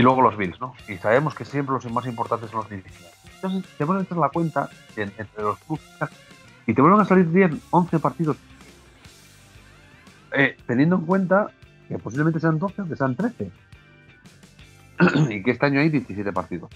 Y 0.00 0.02
luego 0.02 0.22
los 0.22 0.34
Bills, 0.34 0.58
¿no? 0.58 0.72
Y 0.88 0.96
sabemos 0.96 1.34
que 1.34 1.44
siempre 1.44 1.74
los 1.74 1.92
más 1.92 2.06
importantes 2.06 2.48
son 2.48 2.60
los 2.60 2.70
divisionales. 2.70 3.18
Entonces 3.34 3.70
te 3.76 3.84
vuelven 3.84 4.00
a 4.00 4.06
hacer 4.06 4.16
la 4.16 4.30
cuenta 4.30 4.70
entre 4.96 5.42
los 5.42 5.58
clubes 5.58 5.84
y 6.66 6.72
te 6.72 6.80
vuelven 6.80 7.02
a 7.02 7.04
salir 7.04 7.30
10, 7.30 7.50
11 7.68 7.98
partidos. 7.98 8.38
Eh, 10.32 10.56
teniendo 10.66 10.96
en 10.96 11.02
cuenta 11.02 11.48
que 11.86 11.98
posiblemente 11.98 12.40
sean 12.40 12.58
12 12.58 12.80
o 12.80 12.88
que 12.88 12.96
sean 12.96 13.14
13. 13.14 13.50
y 15.28 15.42
que 15.42 15.50
este 15.50 15.66
año 15.66 15.80
hay 15.80 15.90
17 15.90 16.32
partidos. 16.32 16.70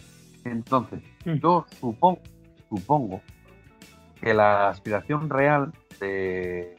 Entonces, 0.45 1.01
mm. 1.25 1.37
yo 1.37 1.65
supongo, 1.81 2.21
supongo 2.69 3.23
que 4.21 4.35
la 4.35 4.69
aspiración 4.69 5.31
real 5.31 5.73
de, 5.99 6.77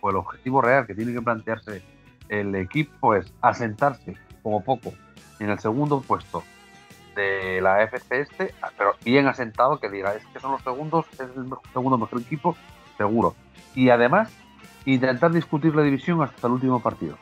o 0.00 0.10
el 0.10 0.16
objetivo 0.16 0.60
real 0.60 0.84
que 0.84 0.96
tiene 0.96 1.12
que 1.12 1.22
plantearse 1.22 1.80
el 2.28 2.56
equipo 2.56 3.14
es 3.14 3.32
asentarse 3.40 4.16
como 4.42 4.64
poco 4.64 4.92
en 5.38 5.50
el 5.50 5.58
segundo 5.58 6.00
puesto 6.00 6.42
de 7.14 7.60
la 7.60 7.82
FC 7.82 8.20
este, 8.20 8.54
pero 8.76 8.94
bien 9.04 9.26
asentado 9.26 9.80
que 9.80 9.88
diga, 9.88 10.14
es 10.14 10.24
que 10.26 10.38
son 10.38 10.52
los 10.52 10.62
segundos, 10.62 11.06
es 11.14 11.20
el 11.20 11.48
segundo 11.72 11.98
mejor 11.98 12.20
equipo, 12.20 12.56
seguro. 12.96 13.34
Y 13.74 13.88
además, 13.88 14.30
intentar 14.84 15.32
discutir 15.32 15.74
la 15.74 15.82
división 15.82 16.22
hasta 16.22 16.46
el 16.46 16.54
último 16.54 16.80
partido. 16.80 17.16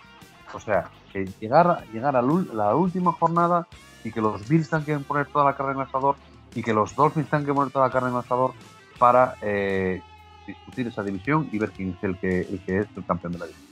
O 0.53 0.61
sea, 0.61 0.90
que 1.12 1.24
llegar, 1.40 1.85
llegar 1.92 2.16
a 2.16 2.22
la 2.22 2.74
última 2.74 3.12
jornada 3.12 3.66
y 4.03 4.12
que 4.12 4.20
los 4.20 4.48
Bills 4.48 4.68
tengan 4.68 4.85
que 4.85 4.98
poner 4.98 5.27
toda 5.27 5.44
la 5.44 5.57
carne 5.57 5.72
en 5.72 5.79
el 5.79 5.87
asador 5.87 6.16
y 6.55 6.62
que 6.62 6.72
los 6.72 6.94
Dolphins 6.94 7.29
tengan 7.31 7.46
que 7.46 7.55
poner 7.55 7.72
toda 7.72 7.87
la 7.87 7.92
carne 7.92 8.09
en 8.09 8.14
el 8.14 8.20
asador 8.20 8.53
para 8.98 9.35
eh, 9.42 10.03
discutir 10.46 10.87
esa 10.87 11.03
división 11.03 11.48
y 11.50 11.59
ver 11.59 11.70
quién 11.70 11.96
es 11.96 12.05
el 12.05 12.18
que, 12.18 12.40
el 12.40 12.61
que 12.64 12.81
es 12.81 12.87
el 12.96 13.05
campeón 13.05 13.33
de 13.33 13.38
la 13.38 13.46
división. 13.46 13.68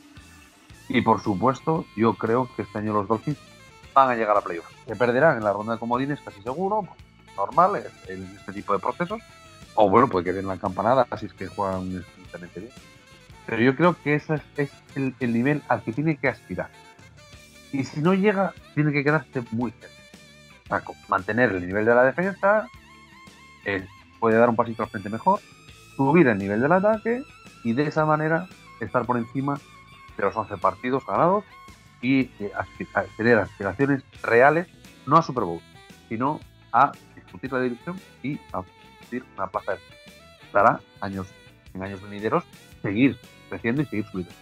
Y 0.89 1.01
por 1.03 1.21
supuesto, 1.21 1.85
yo 1.97 2.15
creo 2.15 2.49
que 2.57 2.63
este 2.63 2.79
año 2.79 2.93
los 2.93 3.07
Dolphins 3.07 3.39
van 3.95 4.11
a 4.11 4.15
llegar 4.15 4.37
a 4.37 4.41
playoff. 4.41 4.67
Se 4.87 4.97
perderán 4.97 5.39
en 5.39 5.45
la 5.45 5.53
ronda 5.53 5.75
de 5.75 5.79
comodines 5.79 6.21
casi 6.21 6.43
seguro, 6.43 6.83
pues, 6.83 6.99
normal 7.37 7.83
en 8.09 8.25
este 8.37 8.53
tipo 8.53 8.73
de 8.73 8.79
procesos. 8.79 9.21
O 9.75 9.89
bueno, 9.89 10.09
puede 10.09 10.25
que 10.25 10.33
den 10.33 10.47
la 10.47 10.59
campanada, 10.59 11.07
así 11.11 11.27
es 11.27 11.33
que 11.33 11.47
juegan 11.47 11.97
excelentemente 11.97 12.61
bien. 12.61 12.73
Pero 13.47 13.63
yo 13.63 13.77
creo 13.77 13.97
que 14.03 14.15
ese 14.15 14.41
es, 14.57 14.71
el, 14.95 15.15
nivel 15.33 15.63
al 15.69 15.83
que 15.83 15.93
tiene 15.93 16.17
que 16.17 16.29
aspirar. 16.29 16.71
Y 17.73 17.85
si 17.85 18.01
no 18.01 18.15
llega, 18.15 18.53
tiene 18.75 18.93
que 18.93 19.03
quedarse 19.03 19.43
muy 19.51 19.73
cerca. 19.73 20.93
mantener 21.09 21.53
el 21.53 21.67
nivel 21.67 21.85
de 21.85 21.95
la 21.95 22.05
defensa, 22.05 22.69
eh, 23.65 23.87
puede 24.21 24.37
dar 24.37 24.49
un 24.49 24.57
pasito 24.57 24.83
al 24.83 24.91
frente 24.91 25.09
mejor, 25.09 25.41
subir 25.97 26.29
el 26.29 26.39
nivel 26.39 26.61
del 26.61 26.73
ataque 26.73 27.23
y 27.65 27.73
de 27.73 27.85
esa 27.85 28.05
manera 28.05 28.47
estar 28.81 29.07
por 29.07 29.17
encima 29.17 29.59
de 30.17 30.23
los 30.23 30.37
11 30.37 30.57
partidos 30.59 31.07
ganados 31.07 31.45
y 32.03 32.23
eh, 32.41 32.53
tener 33.17 33.39
aspiraciones 33.39 34.03
reales, 34.23 34.67
no 35.07 35.17
a 35.17 35.23
Super 35.23 35.45
Bowl, 35.45 35.61
sino 36.09 36.41
a 36.73 36.93
discutir 37.15 37.53
la 37.53 37.61
división 37.61 37.99
y 38.23 38.39
a 38.53 38.63
discutir 38.99 39.25
una 39.37 39.47
plaza 39.47 39.79
Dará 40.53 40.81
años, 41.01 41.29
en 41.73 41.83
años 41.83 42.03
venideros, 42.03 42.45
seguir 42.83 43.17
creciendo 43.49 43.81
y 43.81 43.87
seguir 43.87 44.05
subiendo. 44.05 44.35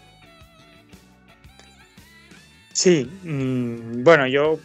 Sí, 2.72 3.08
mm, 3.22 4.02
bueno, 4.02 4.26
yo 4.26 4.58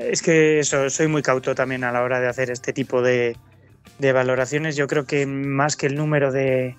es 0.00 0.22
que 0.22 0.60
eso, 0.60 0.88
soy 0.88 1.08
muy 1.08 1.20
cauto 1.20 1.54
también 1.54 1.84
a 1.84 1.92
la 1.92 2.02
hora 2.02 2.18
de 2.18 2.28
hacer 2.28 2.50
este 2.50 2.72
tipo 2.72 3.02
de 3.02 3.36
valoraciones. 4.00 4.74
Yo 4.76 4.86
creo 4.86 5.04
que 5.04 5.26
más 5.26 5.76
que 5.76 5.86
el 5.86 5.96
número 5.96 6.32
de, 6.32 6.76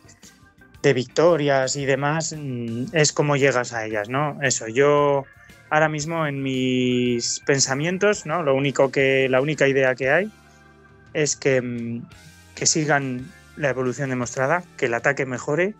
de 0.85 0.93
victorias 0.93 1.75
y 1.75 1.85
demás, 1.85 2.35
mm, 2.37 2.93
es 2.93 3.11
cómo 3.11 3.35
llegas 3.35 3.73
a 3.73 3.85
ellas, 3.85 4.07
¿no? 4.07 4.37
Eso, 4.41 4.67
yo 4.67 5.25
ahora 5.71 5.89
mismo 5.89 6.27
en 6.27 6.43
mis 6.43 7.41
pensamientos, 7.45 8.25
¿no? 8.25 8.43
Lo 8.43 8.53
único 8.53 8.91
que, 8.91 9.27
la 9.27 9.41
única 9.41 9.67
idea 9.67 9.95
que 9.95 10.11
hay 10.11 10.31
es 11.13 11.35
que, 11.35 11.61
mm, 11.61 12.03
que 12.53 12.65
sigan 12.67 13.31
la 13.57 13.69
evolución 13.69 14.09
demostrada, 14.11 14.63
que 14.77 14.85
el 14.85 14.93
ataque 14.93 15.25
mejore. 15.25 15.73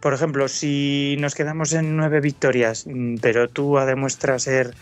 Por 0.00 0.14
ejemplo, 0.14 0.48
si 0.48 1.16
nos 1.20 1.36
quedamos 1.36 1.72
en 1.72 1.96
nueve 1.96 2.20
victorias, 2.20 2.86
mm, 2.86 3.18
pero 3.22 3.48
tú 3.48 3.76
demuestras 3.86 4.42
ser 4.42 4.74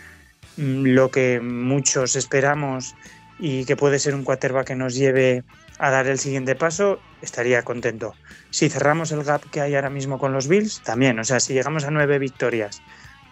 lo 0.56 1.10
que 1.10 1.40
muchos 1.40 2.16
esperamos 2.16 2.94
y 3.38 3.66
que 3.66 3.76
puede 3.76 3.98
ser 3.98 4.14
un 4.14 4.24
quarterback 4.24 4.68
que 4.68 4.76
nos 4.76 4.94
lleve 4.94 5.44
a 5.82 5.90
dar 5.90 6.06
el 6.06 6.20
siguiente 6.20 6.54
paso, 6.54 7.00
estaría 7.22 7.64
contento. 7.64 8.14
Si 8.50 8.68
cerramos 8.68 9.10
el 9.10 9.24
gap 9.24 9.42
que 9.50 9.60
hay 9.60 9.74
ahora 9.74 9.90
mismo 9.90 10.16
con 10.16 10.32
los 10.32 10.46
Bills, 10.46 10.80
también. 10.84 11.18
O 11.18 11.24
sea, 11.24 11.40
si 11.40 11.54
llegamos 11.54 11.82
a 11.82 11.90
nueve 11.90 12.20
victorias, 12.20 12.80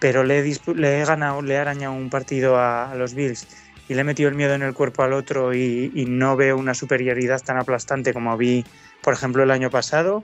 pero 0.00 0.24
le 0.24 0.40
he, 0.40 1.04
ganado, 1.04 1.42
le 1.42 1.54
he 1.54 1.58
arañado 1.58 1.94
un 1.94 2.10
partido 2.10 2.58
a, 2.58 2.92
los 2.96 3.14
Bills 3.14 3.46
y 3.88 3.94
le 3.94 4.00
he 4.00 4.04
metido 4.04 4.28
el 4.28 4.34
miedo 4.34 4.54
en 4.54 4.62
el 4.62 4.74
cuerpo 4.74 5.04
al 5.04 5.12
otro 5.12 5.54
y, 5.54 6.06
no 6.08 6.34
veo 6.34 6.56
una 6.56 6.74
superioridad 6.74 7.40
tan 7.40 7.56
aplastante 7.56 8.12
como 8.12 8.36
vi, 8.36 8.64
por 9.00 9.14
ejemplo, 9.14 9.44
el 9.44 9.52
año 9.52 9.70
pasado, 9.70 10.20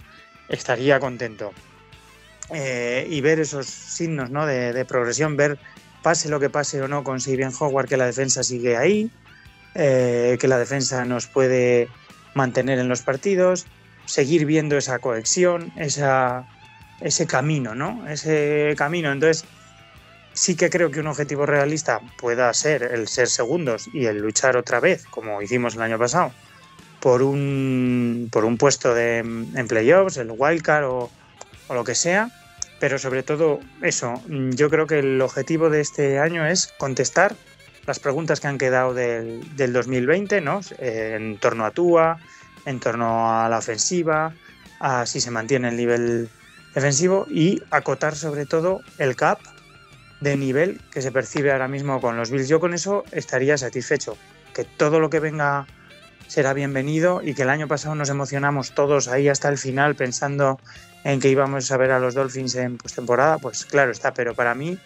estaría 0.49 0.99
contento. 0.99 1.53
Eh, 2.53 3.07
y 3.09 3.21
ver 3.21 3.39
esos 3.39 3.69
signos 3.69 4.31
¿no? 4.31 4.47
de, 4.47 4.85
progresión, 4.85 5.37
ver 5.37 5.61
pase 6.03 6.29
lo 6.29 6.41
que 6.41 6.51
pase 6.51 6.83
o 6.83 6.89
no 6.89 7.05
con 7.05 7.21
Sabian 7.21 7.53
Howard, 7.57 7.87
que 7.87 7.97
la 7.97 8.07
defensa 8.07 8.43
sigue 8.43 8.77
ahí, 8.77 9.12
eh, 9.77 10.37
que 10.41 10.49
la 10.49 10.59
defensa 10.59 11.05
nos 11.05 11.29
puede 11.29 11.89
mantener 12.37 12.79
en 12.79 12.88
los 12.88 13.03
partidos, 13.03 13.66
seguir 14.05 14.44
viendo 14.44 14.77
esa 14.77 14.99
cohesión, 14.99 15.72
esa, 15.77 16.46
ese 17.01 17.27
camino, 17.27 17.75
¿no? 17.75 18.07
Ese 18.09 18.75
camino. 18.77 19.11
Entonces, 19.11 19.44
sí 20.35 20.55
que 20.55 20.70
creo 20.70 20.90
que 20.90 21.01
un 21.01 21.07
objetivo 21.07 21.46
realista 21.46 22.01
pueda 22.18 22.53
ser 22.53 22.83
el 22.83 23.09
ser 23.09 23.29
segundos 23.29 23.88
y 23.92 24.05
el 24.05 24.18
luchar 24.18 24.57
otra 24.57 24.81
vez, 24.81 25.07
como 25.07 25.40
hicimos 25.40 25.75
el 25.77 25.83
año 25.83 25.99
pasado, 25.99 26.31
por 27.01 27.22
un, 27.22 28.29
por 28.31 28.44
un 28.44 28.59
puesto 28.59 28.94
de, 28.94 29.18
en 29.18 29.68
playoffs, 29.68 30.18
el 30.18 30.31
wildcard 30.31 30.85
o, 30.85 31.11
o 31.68 31.75
lo 31.75 31.85
que 31.85 31.94
sea. 31.94 32.31
Pero 32.79 32.99
sobre 32.99 33.22
todo 33.22 33.61
eso, 33.81 34.22
yo 34.29 34.68
creo 34.68 34.87
que 34.87 34.99
el 34.99 35.22
objetivo 35.22 35.70
de 35.70 35.81
este 35.81 36.18
año 36.18 36.46
es 36.46 36.75
contestar 36.77 37.35
las 37.87 37.99
preguntas 37.99 38.40
que 38.40 38.49
han 38.49 38.59
quedado 38.59 38.94
del, 38.94 39.72
2020, 39.72 40.40
¿no? 40.40 40.61
en 40.79 41.38
torno 41.38 41.64
a 41.64 41.70
Tua, 41.70 42.18
en 42.64 42.81
torno 42.81 43.33
a 43.33 43.49
la 43.49 43.59
ofensiva, 43.59 44.33
a 44.81 45.07
si 45.07 45.20
se 45.20 45.31
mantiene 45.31 45.68
el 45.68 45.77
nivel 45.77 46.29
defensivo 46.75 47.27
y 47.31 47.62
acotar 47.70 48.16
sobre 48.16 48.44
todo 48.44 48.81
el 48.99 49.16
cap 49.16 49.38
de 50.20 50.37
nivel 50.37 50.81
que 50.90 51.03
se 51.03 51.12
percibe 51.12 51.53
ahora 51.53 51.68
mismo 51.68 52.01
con 52.01 52.16
los 52.16 52.31
Bills. 52.31 52.49
Yo 52.49 52.61
con 52.61 52.75
eso 52.75 53.05
estaría 53.12 53.57
satisfecho, 53.57 54.16
que 54.55 54.64
todo 54.64 55.01
lo 55.01 55.09
que 55.09 55.20
venga 55.20 55.66
será 56.27 56.53
bienvenido 56.53 57.22
y 57.22 57.35
que 57.35 57.42
el 57.42 57.51
año 57.51 57.68
pasado 57.68 57.94
nos 57.94 58.09
emocionamos 58.09 58.72
todos 58.72 59.09
ahí 59.09 59.29
hasta 59.29 59.49
el 59.49 59.59
final 59.59 59.94
pensando 59.94 60.59
en 61.05 61.20
que 61.20 61.29
íbamos 61.29 61.70
a 61.70 61.77
ver 61.77 61.92
a 61.92 62.01
los 62.01 62.14
Dolphins 62.14 62.57
en 62.57 62.79
postemporada, 62.79 63.38
pues 63.38 63.64
claro 63.64 63.92
está, 63.92 64.12
pero 64.12 64.35
para 64.35 64.55
mí 64.55 64.79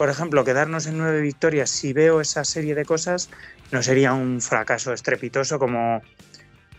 por 0.00 0.08
ejemplo, 0.08 0.46
quedarnos 0.46 0.86
en 0.86 0.96
nueve 0.96 1.20
victorias, 1.20 1.68
si 1.68 1.92
veo 1.92 2.22
esa 2.22 2.42
serie 2.42 2.74
de 2.74 2.86
cosas, 2.86 3.28
no 3.70 3.82
sería 3.82 4.14
un 4.14 4.40
fracaso 4.40 4.94
estrepitoso 4.94 5.58
como 5.58 6.00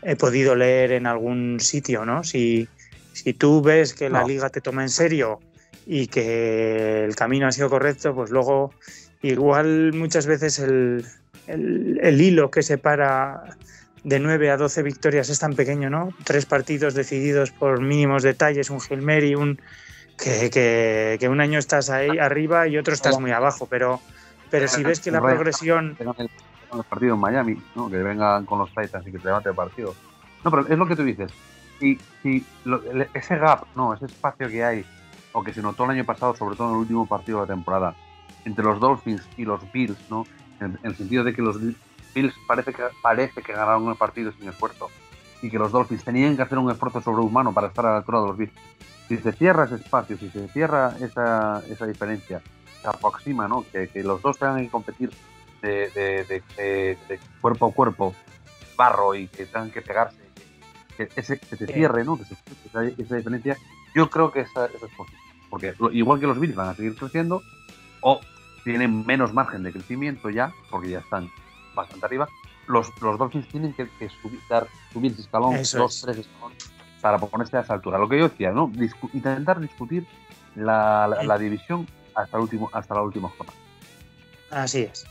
he 0.01 0.15
podido 0.15 0.55
leer 0.55 0.91
en 0.93 1.05
algún 1.05 1.59
sitio, 1.59 2.03
¿no? 2.03 2.23
Si, 2.23 2.67
si 3.13 3.35
tú 3.35 3.61
ves 3.61 3.93
que 3.93 4.09
la 4.09 4.23
liga 4.23 4.49
te 4.49 4.59
toma 4.59 4.81
en 4.81 4.89
serio 4.89 5.39
y 5.85 6.07
que 6.07 7.05
el 7.05 7.15
camino 7.15 7.45
ha 7.45 7.51
sido 7.51 7.69
correcto, 7.69 8.15
pues 8.15 8.31
luego 8.31 8.73
igual 9.21 9.93
muchas 9.93 10.25
veces 10.25 10.57
el, 10.57 11.05
el, 11.45 12.19
hilo 12.19 12.49
que 12.49 12.63
separa 12.63 13.55
de 14.03 14.19
9 14.19 14.49
a 14.49 14.57
12 14.57 14.81
victorias 14.81 15.29
es 15.29 15.37
tan 15.37 15.53
pequeño, 15.53 15.91
¿no? 15.91 16.09
Tres 16.23 16.47
partidos 16.47 16.95
decididos 16.95 17.51
por 17.51 17.81
mínimos 17.81 18.23
detalles, 18.23 18.71
un 18.71 18.81
Gilmeri, 18.81 19.35
un 19.35 19.61
que, 20.21 21.17
que, 21.19 21.29
un 21.29 21.41
año 21.41 21.59
estás 21.59 21.89
ahí 21.89 22.17
arriba 22.19 22.67
y 22.67 22.77
otro 22.77 22.93
estás 22.93 23.19
muy 23.19 23.31
abajo, 23.31 23.67
pero, 23.69 23.99
pero 24.49 24.67
si 24.67 24.83
ves 24.83 24.99
que 24.99 25.11
la 25.11 25.21
progresión... 25.21 25.97
El 25.99 26.83
partido 26.85 27.15
en 27.15 27.19
Miami, 27.19 27.61
¿no? 27.75 27.89
que 27.89 27.97
vengan 27.97 28.45
con 28.45 28.59
los 28.59 28.69
Titans 28.69 29.05
y 29.05 29.11
que 29.11 29.19
te 29.19 29.25
levante 29.25 29.49
el 29.49 29.55
partido. 29.55 29.93
No, 30.45 30.51
pero 30.51 30.65
es 30.67 30.77
lo 30.77 30.87
que 30.87 30.95
tú 30.95 31.03
dices. 31.03 31.29
Y 31.81 31.97
si 32.21 32.45
ese 33.13 33.37
gap, 33.37 33.65
no, 33.75 33.93
ese 33.93 34.05
espacio 34.05 34.47
que 34.47 34.63
hay, 34.63 34.85
o 35.33 35.43
que 35.43 35.53
se 35.53 35.61
notó 35.61 35.83
el 35.83 35.91
año 35.91 36.05
pasado, 36.05 36.33
sobre 36.33 36.55
todo 36.55 36.69
en 36.69 36.75
el 36.75 36.79
último 36.81 37.05
partido 37.07 37.41
de 37.41 37.47
la 37.47 37.53
temporada, 37.53 37.95
entre 38.45 38.63
los 38.63 38.79
Dolphins 38.79 39.27
y 39.35 39.43
los 39.43 39.59
Bills, 39.73 39.97
¿no? 40.09 40.25
En, 40.61 40.79
el 40.83 40.95
sentido 40.95 41.25
de 41.25 41.33
que 41.33 41.41
los 41.41 41.59
Bills 41.59 42.35
parece 42.47 42.71
que, 42.71 42.83
parece 43.01 43.41
que 43.41 43.51
ganaron 43.51 43.89
el 43.89 43.95
partido 43.95 44.31
sin 44.31 44.47
esfuerzo 44.47 44.89
y 45.41 45.49
que 45.49 45.57
los 45.57 45.73
Dolphins 45.73 46.05
tenían 46.05 46.37
que 46.37 46.43
hacer 46.43 46.57
un 46.57 46.71
esfuerzo 46.71 47.01
sobrehumano 47.01 47.53
para 47.53 47.67
estar 47.67 47.85
a 47.85 47.91
la 47.91 47.97
altura 47.97 48.21
de 48.21 48.27
los 48.27 48.37
Bills 48.37 48.53
si 49.11 49.17
se 49.17 49.33
cierra 49.33 49.65
ese 49.65 49.75
espacio, 49.75 50.17
si 50.17 50.29
se 50.29 50.47
cierra 50.47 50.95
esa, 51.01 51.61
esa 51.69 51.85
diferencia, 51.85 52.41
se 52.81 52.87
aproxima, 52.87 53.45
¿no? 53.45 53.65
Que, 53.69 53.89
los 54.05 54.21
dos 54.21 54.39
tengan 54.39 54.63
que 54.63 54.69
competir 54.69 55.11
de, 55.61 56.41
cuerpo 57.41 57.65
a 57.65 57.73
cuerpo, 57.73 58.15
barro 58.77 59.13
y 59.13 59.27
que 59.27 59.45
tengan 59.45 59.69
que 59.69 59.81
pegarse, 59.81 60.17
que, 60.95 61.09
ese, 61.17 61.37
que 61.39 61.57
se 61.57 61.67
cierre, 61.67 62.05
¿no? 62.05 62.17
Que 62.17 62.23
se 62.23 62.35
esa, 62.65 62.85
esa 62.85 63.15
diferencia, 63.17 63.57
yo 63.93 64.09
creo 64.09 64.31
que 64.31 64.41
esa, 64.41 64.67
eso 64.67 64.85
es 64.85 64.93
posible. 64.95 65.19
Porque 65.49 65.73
igual 65.91 66.21
que 66.21 66.27
los 66.27 66.39
Bills 66.39 66.55
van 66.55 66.69
a 66.69 66.75
seguir 66.75 66.95
creciendo, 66.95 67.41
o 67.99 68.21
tienen 68.63 69.05
menos 69.05 69.33
margen 69.33 69.63
de 69.63 69.73
crecimiento 69.73 70.29
ya, 70.29 70.53
porque 70.69 70.89
ya 70.89 70.99
están 70.99 71.29
bastante 71.75 72.05
arriba, 72.05 72.29
los, 72.67 72.89
los 73.01 73.19
Dolphins 73.19 73.49
tienen 73.49 73.73
que, 73.73 73.89
subir, 74.21 74.39
dar, 74.49 74.69
subir 74.93 75.13
escalón, 75.19 75.57
dos, 75.73 76.01
tres 76.01 76.19
escalones 76.19 76.70
para 77.01 77.17
ponerse 77.17 77.57
a 77.57 77.61
esa 77.61 77.73
altura. 77.73 77.97
Lo 77.97 78.07
que 78.07 78.19
yo 78.19 78.29
decía, 78.29 78.51
¿no? 78.51 78.71
intentar 79.13 79.59
discutir 79.59 80.05
la, 80.55 81.37
división 81.39 81.87
hasta, 82.15 82.37
el 82.37 82.43
último, 82.43 82.69
hasta 82.73 82.95
la 82.95 83.01
última 83.01 83.29
jornada. 83.29 83.57
Así 84.51 84.81
es. 84.81 85.05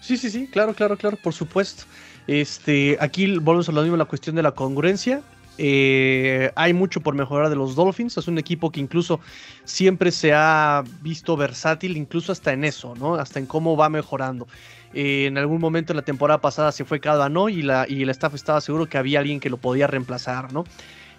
Sí, 0.00 0.16
sí, 0.16 0.30
sí, 0.30 0.48
claro, 0.48 0.72
claro, 0.74 0.96
claro, 0.96 1.18
por 1.22 1.34
supuesto. 1.34 1.84
Este, 2.26 2.96
aquí 3.00 3.38
volvemos 3.38 3.68
a 3.68 3.72
lo 3.72 3.82
mismo, 3.82 3.96
la 3.96 4.06
cuestión 4.06 4.36
de 4.36 4.42
la 4.42 4.52
congruencia. 4.52 5.22
Eh, 5.58 6.50
hay 6.54 6.72
mucho 6.72 7.00
por 7.00 7.14
mejorar 7.14 7.50
de 7.50 7.56
los 7.56 7.74
Dolphins. 7.74 8.16
Es 8.16 8.28
un 8.28 8.38
equipo 8.38 8.70
que 8.70 8.80
incluso 8.80 9.20
siempre 9.64 10.12
se 10.12 10.32
ha 10.32 10.84
visto 11.02 11.36
versátil, 11.36 11.96
incluso 11.96 12.32
hasta 12.32 12.52
en 12.52 12.64
eso, 12.64 12.94
¿no? 12.96 13.16
Hasta 13.16 13.38
en 13.40 13.46
cómo 13.46 13.76
va 13.76 13.88
mejorando. 13.88 14.46
Eh, 14.94 15.26
en 15.26 15.36
algún 15.36 15.60
momento 15.60 15.92
en 15.92 15.96
la 15.96 16.02
temporada 16.02 16.40
pasada 16.40 16.72
se 16.72 16.84
fue 16.84 17.00
no 17.30 17.48
y, 17.48 17.62
la, 17.62 17.84
y 17.88 18.02
el 18.02 18.08
staff 18.10 18.34
estaba 18.34 18.60
seguro 18.60 18.86
que 18.86 18.96
había 18.96 19.20
alguien 19.20 19.40
que 19.40 19.50
lo 19.50 19.58
podía 19.58 19.86
reemplazar, 19.86 20.52
¿no? 20.52 20.64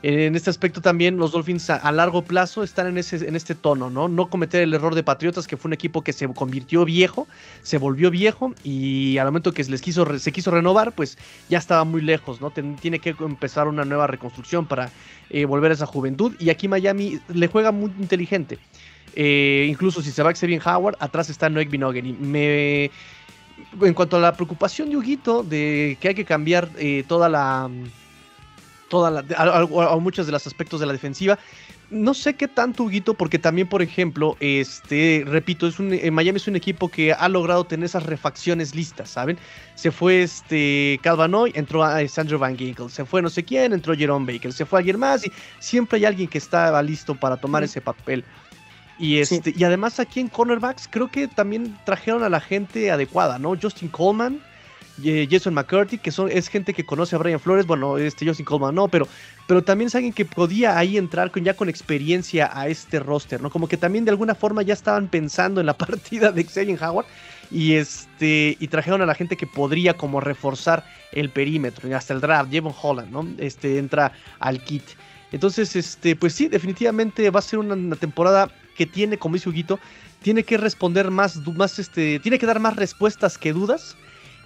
En 0.02 0.36
este 0.38 0.50
aspecto 0.50 0.80
también 0.80 1.18
los 1.18 1.34
Dolphins 1.34 1.70
a, 1.70 1.91
largo 1.91 2.24
plazo 2.24 2.64
están 2.64 2.88
en, 2.88 2.97
ese, 2.97 3.28
en 3.28 3.36
este 3.36 3.54
tono, 3.54 3.89
¿no? 3.89 4.08
No 4.08 4.30
cometer 4.30 4.62
el 4.62 4.74
error 4.74 4.95
de 4.95 5.04
Patriotas, 5.04 5.45
que 5.45 5.58
fue 5.58 5.68
un 5.68 5.74
equipo 5.74 6.04
que 6.04 6.14
se 6.14 6.26
convirtió 6.30 6.86
viejo, 6.86 7.28
se 7.64 7.78
volvió 7.78 8.10
viejo 8.10 8.54
y 8.64 9.18
al 9.18 9.28
momento 9.28 9.54
que 9.54 9.62
les 9.66 9.82
quiso, 9.82 10.18
se 10.18 10.32
quiso 10.32 10.52
renovar, 10.52 10.93
pues 10.93 11.18
ya 11.50 11.58
estaba 11.58 11.84
muy 11.84 12.02
lejos, 12.02 12.39
¿no? 12.39 12.50
Tiene 12.52 13.00
que 13.00 13.14
empezar 13.20 13.68
una 13.68 13.84
nueva 13.84 14.08
reconstrucción 14.08 14.66
para 14.68 14.89
eh, 15.30 15.43
volver 15.43 15.72
a 15.72 15.74
esa 15.74 15.86
juventud 15.86 16.34
y 16.39 16.50
aquí 16.50 16.70
Miami 16.70 17.20
le 17.34 17.47
juega 17.47 17.74
muy 17.74 17.91
inteligente. 18.00 18.58
Eh, 19.16 19.68
incluso 19.70 20.02
si 20.02 20.12
se 20.12 20.24
va 20.24 20.34
Xavier 20.34 20.62
Howard, 20.66 20.95
atrás 21.02 21.30
está 21.30 21.50
Noek 21.50 21.70
Binogen 21.70 22.06
y 22.06 22.14
me... 22.14 22.91
En 23.82 23.93
cuanto 23.93 24.16
a 24.16 24.22
la 24.22 24.32
preocupación 24.34 24.89
de 24.89 24.95
Huguito 24.95 25.43
de 25.43 25.97
que 26.00 26.08
hay 26.08 26.16
que 26.16 26.24
cambiar 26.24 26.70
eh, 26.78 27.04
toda 27.06 27.28
la 27.28 27.70
toda 28.89 29.11
la, 29.11 29.23
a, 29.37 29.95
muchos 29.97 30.25
de 30.25 30.31
los 30.31 30.45
aspectos 30.45 30.79
de 30.79 30.85
la 30.85 30.93
defensiva. 30.93 31.39
No 31.91 32.13
sé 32.13 32.35
qué 32.35 32.47
tanto, 32.47 32.83
Huguito, 32.83 33.15
porque 33.15 33.39
también, 33.39 33.67
por 33.67 33.81
ejemplo, 33.81 34.37
este, 34.39 35.23
repito, 35.25 35.65
es 35.65 35.79
un, 35.79 35.89
Miami 36.11 36.37
es 36.37 36.47
un 36.47 36.55
equipo 36.55 36.89
que 36.89 37.13
ha 37.13 37.27
logrado 37.29 37.63
tener 37.63 37.85
esas 37.85 38.05
refacciones 38.05 38.75
listas, 38.75 39.09
¿saben? 39.09 39.39
Se 39.73 39.89
fue 39.89 40.21
este 40.21 40.99
Calvanoy, 41.01 41.51
entró 41.55 41.83
a 41.83 42.07
Sandro 42.07 42.37
Van 42.37 42.55
Ginkel, 42.55 42.91
se 42.91 43.05
fue 43.05 43.23
no 43.23 43.29
sé 43.29 43.43
quién, 43.43 43.73
entró 43.73 43.95
Jerome 43.95 44.31
Baker, 44.31 44.53
se 44.53 44.65
fue 44.65 44.79
alguien 44.79 44.99
más 44.99 45.25
y 45.25 45.31
siempre 45.59 45.97
hay 45.97 46.05
alguien 46.05 46.27
que 46.27 46.37
estaba 46.37 46.83
listo 46.83 47.15
para 47.15 47.37
tomar 47.37 47.63
ese 47.63 47.81
papel. 47.81 48.23
Y, 48.99 49.19
este, 49.19 49.53
y 49.55 49.63
además 49.63 49.99
aquí 49.99 50.19
en 50.19 50.27
cornerbacks 50.27 50.87
creo 50.91 51.09
que 51.09 51.27
también 51.27 51.75
trajeron 51.85 52.21
a 52.21 52.29
la 52.29 52.41
gente 52.41 52.91
adecuada, 52.91 53.39
¿no? 53.39 53.55
Justin 53.59 53.87
Coleman, 53.87 54.41
Jason 55.30 55.54
McCarthy, 55.54 55.97
que 55.97 56.12
son, 56.12 56.32
es 56.32 56.47
gente 56.47 56.74
que 56.74 56.86
conoce 56.86 57.16
a 57.16 57.20
Brian 57.20 57.39
Flores, 57.39 57.66
bueno, 57.66 57.97
este 57.97 58.26
Justin 58.26 58.45
Coleman 58.45 58.76
no, 58.76 58.88
pero, 58.88 59.08
pero 59.47 59.64
también 59.64 59.88
es 59.88 59.95
alguien 59.95 60.14
que 60.14 60.26
podía 60.26 60.78
ahí 60.78 60.97
entrar 60.97 61.32
con, 61.32 61.43
ya 61.43 61.54
con 61.54 61.70
experiencia 61.70 62.50
a 62.54 62.68
este 62.68 63.00
roster, 63.00 63.41
¿no? 63.41 63.50
Como 63.50 63.68
que 63.68 63.78
también 63.78 64.06
de 64.06 64.12
alguna 64.12 64.36
forma 64.36 64.62
ya 64.62 64.74
estaban 64.74 65.08
pensando 65.08 65.60
en 65.60 65.68
la 65.68 65.74
partida 65.78 66.32
de 66.32 66.43
Xavier 66.43 66.84
Howard 66.84 67.06
y 67.52 67.74
este 67.74 68.58
y 68.60 68.68
trajeron 68.68 69.02
a 69.02 69.06
la 69.06 69.16
gente 69.16 69.36
que 69.36 69.47
podría 69.47 69.95
como 69.95 70.20
reforzar 70.20 70.86
el 71.12 71.30
perímetro 71.30 71.95
hasta 71.95 72.14
el 72.14 72.22
draft, 72.22 72.52
Jevon 72.52 72.74
Holland, 72.80 73.12
¿no? 73.12 73.28
Este 73.38 73.78
entra 73.78 74.14
al 74.39 74.64
kit. 74.64 74.84
Entonces, 75.32 75.76
este, 75.76 76.16
pues 76.16 76.34
sí, 76.34 76.47
definitivamente 76.47 77.30
va 77.30 77.39
a 77.39 77.43
ser 77.43 77.60
una, 77.60 77.95
temporada 77.95 78.50
que 78.76 78.86
tiene, 78.86 79.18
como 79.18 79.36
dice 79.36 79.50
Huguito, 79.50 79.80
tiene 80.22 80.43
que 80.43 80.58
responder 80.58 81.12
más, 81.12 81.38
más 81.47 81.78
este, 81.80 82.20
tiene 82.20 82.39
que 82.39 82.45
dar 82.45 82.60
más 82.60 82.76
respuestas 82.76 83.38
que 83.38 83.54
dudas 83.54 83.95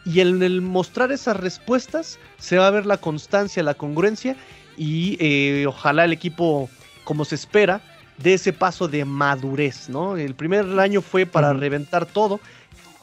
y 0.05 0.19
en 0.19 0.41
el 0.43 0.61
mostrar 0.61 1.11
esas 1.11 1.37
respuestas 1.37 2.19
se 2.37 2.57
va 2.57 2.67
a 2.67 2.71
ver 2.71 2.85
la 2.85 2.97
constancia, 2.97 3.63
la 3.63 3.73
congruencia 3.73 4.35
y 4.77 5.17
eh, 5.19 5.65
ojalá 5.67 6.05
el 6.05 6.13
equipo, 6.13 6.69
como 7.03 7.25
se 7.25 7.35
espera, 7.35 7.81
de 8.17 8.33
ese 8.35 8.53
paso 8.53 8.87
de 8.87 9.05
madurez, 9.05 9.89
¿no? 9.89 10.17
El 10.17 10.35
primer 10.35 10.79
año 10.79 11.01
fue 11.01 11.25
para 11.25 11.53
reventar 11.53 12.05
todo, 12.05 12.39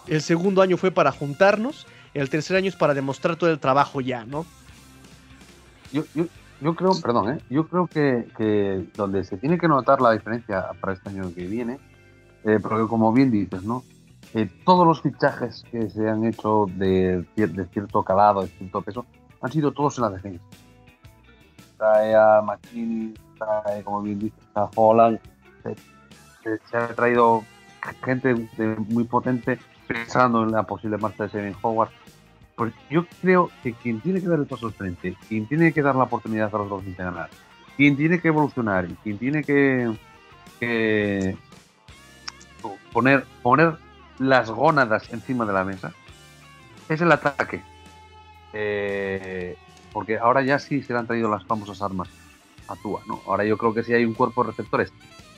el 0.06 0.22
segundo 0.22 0.62
año 0.62 0.76
fue 0.76 0.90
para 0.90 1.12
juntarnos, 1.12 1.86
el 2.14 2.28
tercer 2.28 2.56
año 2.56 2.68
es 2.68 2.76
para 2.76 2.94
demostrar 2.94 3.36
todo 3.36 3.50
el 3.50 3.58
trabajo 3.58 4.00
ya, 4.00 4.24
¿no? 4.24 4.46
Yo, 5.92 6.04
yo, 6.60 6.74
creo, 6.74 6.92
perdón, 7.00 7.34
¿eh? 7.34 7.38
yo 7.50 7.66
creo 7.66 7.86
que, 7.86 8.84
donde 8.96 9.24
se 9.24 9.36
tiene 9.36 9.58
que 9.58 9.66
notar 9.66 10.00
la 10.00 10.12
diferencia 10.12 10.66
para 10.80 10.92
este 10.92 11.08
año 11.08 11.32
que 11.34 11.46
viene, 11.46 11.78
eh, 12.44 12.58
porque 12.62 12.86
como 12.88 13.12
bien 13.12 13.30
dices, 13.30 13.62
¿no? 13.62 13.82
Eh, 14.34 14.48
todos 14.64 14.86
los 14.86 15.02
fichajes 15.02 15.64
que 15.70 15.90
se 15.90 16.08
han 16.08 16.24
hecho 16.24 16.66
de, 16.76 17.24
cierto 17.72 18.04
calado, 18.04 18.42
de 18.42 18.48
cierto 18.48 18.80
peso, 18.82 19.06
han 19.40 19.50
sido 19.50 19.72
todos 19.72 19.98
en 19.98 20.02
la 20.02 20.10
defensa. 20.10 20.44
Trae 21.76 22.14
a 22.14 22.40
McKinney, 22.42 23.14
trae, 23.38 23.82
como 23.82 24.02
bien 24.02 24.18
dice, 24.20 24.36
a 24.54 24.68
Holland, 24.74 25.18
se, 26.44 26.76
ha 26.76 26.88
traído 26.88 27.42
gente 28.04 28.34
muy 28.88 29.04
potente 29.04 29.58
pensando 29.88 30.44
en 30.44 30.52
la 30.52 30.62
posible 30.62 30.96
marcha 30.98 31.24
de 31.24 31.30
Seven 31.30 31.56
Howard. 31.62 31.90
Pues 32.54 32.72
yo 32.90 33.06
creo 33.22 33.50
que 33.62 33.72
quien 33.72 34.00
tiene 34.00 34.20
que 34.20 34.28
dar 34.28 34.38
el 34.38 34.46
paso 34.46 34.66
al 34.66 34.74
frente, 34.74 35.16
quien 35.28 35.46
tiene 35.48 35.72
que 35.72 35.82
dar 35.82 35.96
la 35.96 36.04
oportunidad 36.04 36.54
a 36.54 36.58
los 36.58 36.68
dos 36.68 36.84
de 36.84 36.92
ganar, 36.92 37.30
quien 37.76 37.96
tiene 37.96 38.20
que 38.20 38.28
evolucionar 38.28 38.86
quien 39.02 39.18
tiene 39.18 39.42
que, 39.42 39.90
que 40.60 41.36
poner, 42.92 43.24
poner 43.42 43.78
las 44.20 44.50
gónadas 44.50 45.12
encima 45.12 45.46
de 45.46 45.52
la 45.52 45.64
mesa, 45.64 45.92
es 46.88 47.00
el 47.00 47.10
ataque. 47.10 47.62
Eh, 48.52 49.56
porque 49.92 50.18
ahora 50.18 50.42
ya 50.42 50.58
sí 50.58 50.82
se 50.82 50.92
le 50.92 50.98
han 50.98 51.06
traído 51.06 51.30
las 51.30 51.44
famosas 51.44 51.82
armas 51.82 52.08
a 52.68 52.76
Tua, 52.76 53.00
¿no? 53.08 53.20
Ahora 53.26 53.44
yo 53.44 53.56
creo 53.56 53.74
que 53.74 53.82
si 53.82 53.94
hay 53.94 54.04
un 54.04 54.14
cuerpo 54.14 54.44
de 54.44 54.50
receptores, 54.50 54.92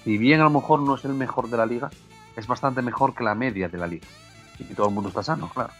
si 0.05 0.19
bien 0.19 0.41
a 0.41 0.45
lo 0.45 0.51
mejor 0.51 0.81
no 0.81 0.97
es 0.97 1.05
el 1.05 1.15
mejor 1.15 1.49
de 1.49 1.57
la 1.57 1.65
liga, 1.65 1.91
es 2.37 2.47
bastante 2.47 2.83
mejor 2.83 3.15
que 3.15 3.25
la 3.25 3.35
media 3.35 3.69
de 3.69 3.79
la 3.79 3.87
liga. 3.87 4.07
Y 4.59 4.75
todo 4.75 4.89
el 4.89 4.95
mundo 4.95 5.09
está 5.09 5.23
sano, 5.23 5.49
claro. 5.49 5.73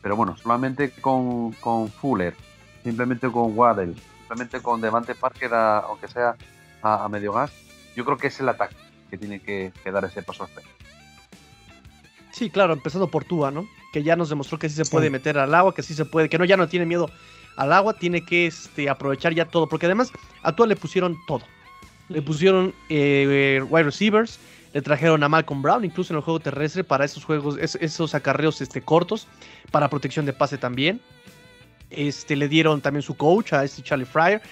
Pero 0.00 0.14
bueno, 0.14 0.36
solamente 0.36 0.90
con, 0.90 1.52
Fuller, 1.52 2.36
simplemente 2.84 3.30
con 3.30 3.58
Waddell, 3.58 3.96
simplemente 4.18 4.62
con 4.62 4.80
Devante 4.80 5.16
Parker, 5.16 5.52
aunque 5.52 6.06
sea 6.06 6.36
a, 6.82 7.08
medio 7.08 7.32
gas, 7.32 7.50
yo 7.96 8.04
creo 8.04 8.16
que 8.16 8.28
es 8.28 8.38
el 8.38 8.48
ataque 8.48 8.76
que 9.10 9.18
tiene 9.18 9.40
que, 9.40 9.72
dar 9.90 10.04
ese 10.04 10.22
paso 10.22 10.44
a 10.44 10.46
frente. 10.46 10.75
Sí, 12.36 12.50
claro, 12.50 12.74
empezando 12.74 13.08
por 13.08 13.24
Tua, 13.24 13.50
¿no? 13.50 13.66
Que 13.94 14.02
ya 14.02 14.14
nos 14.14 14.28
demostró 14.28 14.58
que 14.58 14.68
sí 14.68 14.74
se 14.74 14.84
puede 14.84 15.08
meter 15.08 15.38
al 15.38 15.54
agua, 15.54 15.74
que 15.74 15.82
sí 15.82 15.94
se 15.94 16.04
puede, 16.04 16.28
que 16.28 16.36
no 16.36 16.44
ya 16.44 16.58
no 16.58 16.68
tiene 16.68 16.84
miedo 16.84 17.10
al 17.56 17.72
agua, 17.72 17.94
tiene 17.94 18.26
que 18.26 18.44
este, 18.44 18.90
aprovechar 18.90 19.32
ya 19.32 19.46
todo, 19.46 19.66
porque 19.70 19.86
además 19.86 20.12
a 20.42 20.54
Tua 20.54 20.66
le 20.66 20.76
pusieron 20.76 21.16
todo. 21.26 21.40
Le 22.10 22.20
pusieron 22.20 22.74
eh, 22.90 23.64
wide 23.70 23.84
receivers, 23.84 24.38
le 24.74 24.82
trajeron 24.82 25.22
a 25.22 25.30
Malcolm 25.30 25.62
Brown, 25.62 25.82
incluso 25.82 26.12
en 26.12 26.18
el 26.18 26.22
juego 26.22 26.38
terrestre, 26.38 26.84
para 26.84 27.06
esos 27.06 27.24
juegos, 27.24 27.56
esos 27.58 28.14
acarreos 28.14 28.60
este, 28.60 28.82
cortos, 28.82 29.26
para 29.70 29.88
protección 29.88 30.26
de 30.26 30.34
pase 30.34 30.58
también. 30.58 31.00
Este, 31.88 32.36
le 32.36 32.48
dieron 32.48 32.82
también 32.82 33.00
su 33.00 33.16
coach 33.16 33.54
a 33.54 33.64
este 33.64 33.82
Charlie 33.82 34.04
Fryer. 34.04 34.42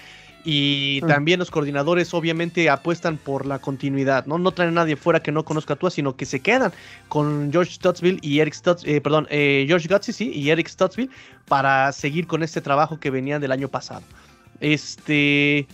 Y 0.45 1.01
mm. 1.03 1.07
también 1.07 1.39
los 1.39 1.49
coordinadores 1.49 2.13
obviamente 2.13 2.69
apuestan 2.69 3.17
por 3.17 3.47
la 3.47 3.57
continuidad, 3.59 4.27
¿no? 4.27 4.37
No 4.37 4.51
traen 4.51 4.69
a 4.69 4.73
nadie 4.73 4.95
fuera 4.95 5.21
que 5.21 5.31
no 5.31 5.43
conozca 5.43 5.73
a 5.73 5.75
Tua, 5.75 5.89
sino 5.89 6.15
que 6.15 6.27
se 6.27 6.39
quedan 6.39 6.71
con 7.09 7.49
George 7.51 7.73
Stuttsville 7.73 8.19
y 8.21 8.39
Eric 8.39 8.53
Stutz, 8.53 8.83
eh, 8.85 9.01
perdón, 9.01 9.27
eh, 9.31 9.65
George 9.67 9.87
Gutsy, 9.87 10.13
sí, 10.13 10.31
y 10.31 10.51
Eric 10.51 10.67
Stuttsville 10.67 11.09
para 11.47 11.91
seguir 11.91 12.27
con 12.27 12.43
este 12.43 12.61
trabajo 12.61 12.99
que 12.99 13.09
venía 13.09 13.39
del 13.39 13.51
año 13.51 13.67
pasado. 13.67 14.03
Este, 14.59 15.67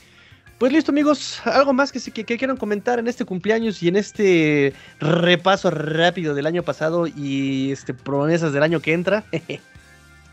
pues 0.57 0.71
listo 0.71 0.91
amigos, 0.91 1.41
algo 1.45 1.73
más 1.73 1.91
que, 1.91 1.99
que, 1.99 2.23
que, 2.23 2.37
quieran 2.37 2.55
comentar 2.55 2.97
en 2.97 3.07
este 3.07 3.25
cumpleaños 3.25 3.83
y 3.83 3.89
en 3.89 3.97
este 3.97 4.73
repaso 4.99 5.69
rápido 5.69 6.33
del 6.33 6.45
año 6.45 6.63
pasado 6.63 7.07
y 7.07 7.71
este 7.71 7.93
promesas 7.93 8.53
del 8.53 8.63
año 8.63 8.79
que 8.79 8.93
entra. 8.93 9.25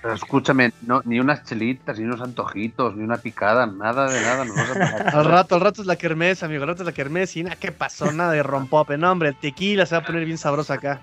escúchame, 0.05 0.73
no, 0.83 1.03
ni 1.05 1.21
unas 1.21 1.45
chelitas, 1.45 1.99
ni 1.99 2.05
unos 2.05 2.21
antojitos, 2.21 2.97
ni 2.97 3.05
una 3.05 3.17
picada, 3.17 3.67
nada 3.67 4.11
de 4.11 4.21
nada. 4.21 4.43
al 5.13 5.25
rato, 5.25 5.57
al 5.57 5.61
rato 5.61 5.83
es 5.83 5.87
la 5.87 5.97
kermés, 5.97 6.43
amigo, 6.43 6.63
al 6.63 6.69
rato 6.69 6.83
es 6.83 6.87
la 6.87 6.93
kermés 6.93 7.37
y 7.37 7.43
nada, 7.43 7.57
¿qué 7.57 7.73
pasó? 7.73 8.13
Nada 8.13 8.33
de 8.33 8.43
rompope, 8.43 8.97
no, 8.97 9.11
hombre, 9.11 9.31
el 9.31 9.37
tequila 9.37 9.87
se 9.87 9.95
va 9.95 10.03
a 10.03 10.05
poner 10.05 10.25
bien 10.25 10.39
sabroso 10.39 10.73
acá. 10.73 11.01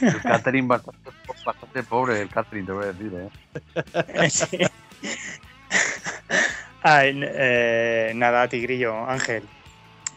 El 0.00 0.20
catering 0.22 0.68
bastante, 0.68 1.10
bastante 1.44 1.82
pobre, 1.82 2.20
el 2.20 2.28
catering, 2.28 2.66
te 2.66 2.72
voy 2.72 2.84
a 2.84 2.92
decir, 2.92 3.12
¿eh? 3.14 4.68
Ay, 6.82 7.20
eh, 7.22 8.12
nada, 8.14 8.48
Tigrillo, 8.48 9.08
Ángel, 9.08 9.42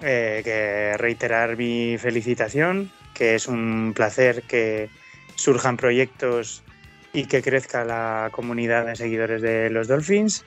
eh, 0.02 0.42
que 0.44 0.98
reiterar 0.98 1.58
mi 1.58 1.98
felicitación, 1.98 2.92
que 3.16 3.36
es 3.36 3.48
un 3.48 3.94
placer 3.96 4.44
que 4.44 4.90
surjan 5.36 5.78
proyectos 5.78 6.64
y 7.14 7.26
que 7.26 7.42
crezca 7.42 7.84
la 7.84 8.30
comunidad 8.32 8.86
de 8.86 8.96
seguidores 8.96 9.42
de 9.42 9.70
los 9.70 9.88
Dolphins 9.88 10.46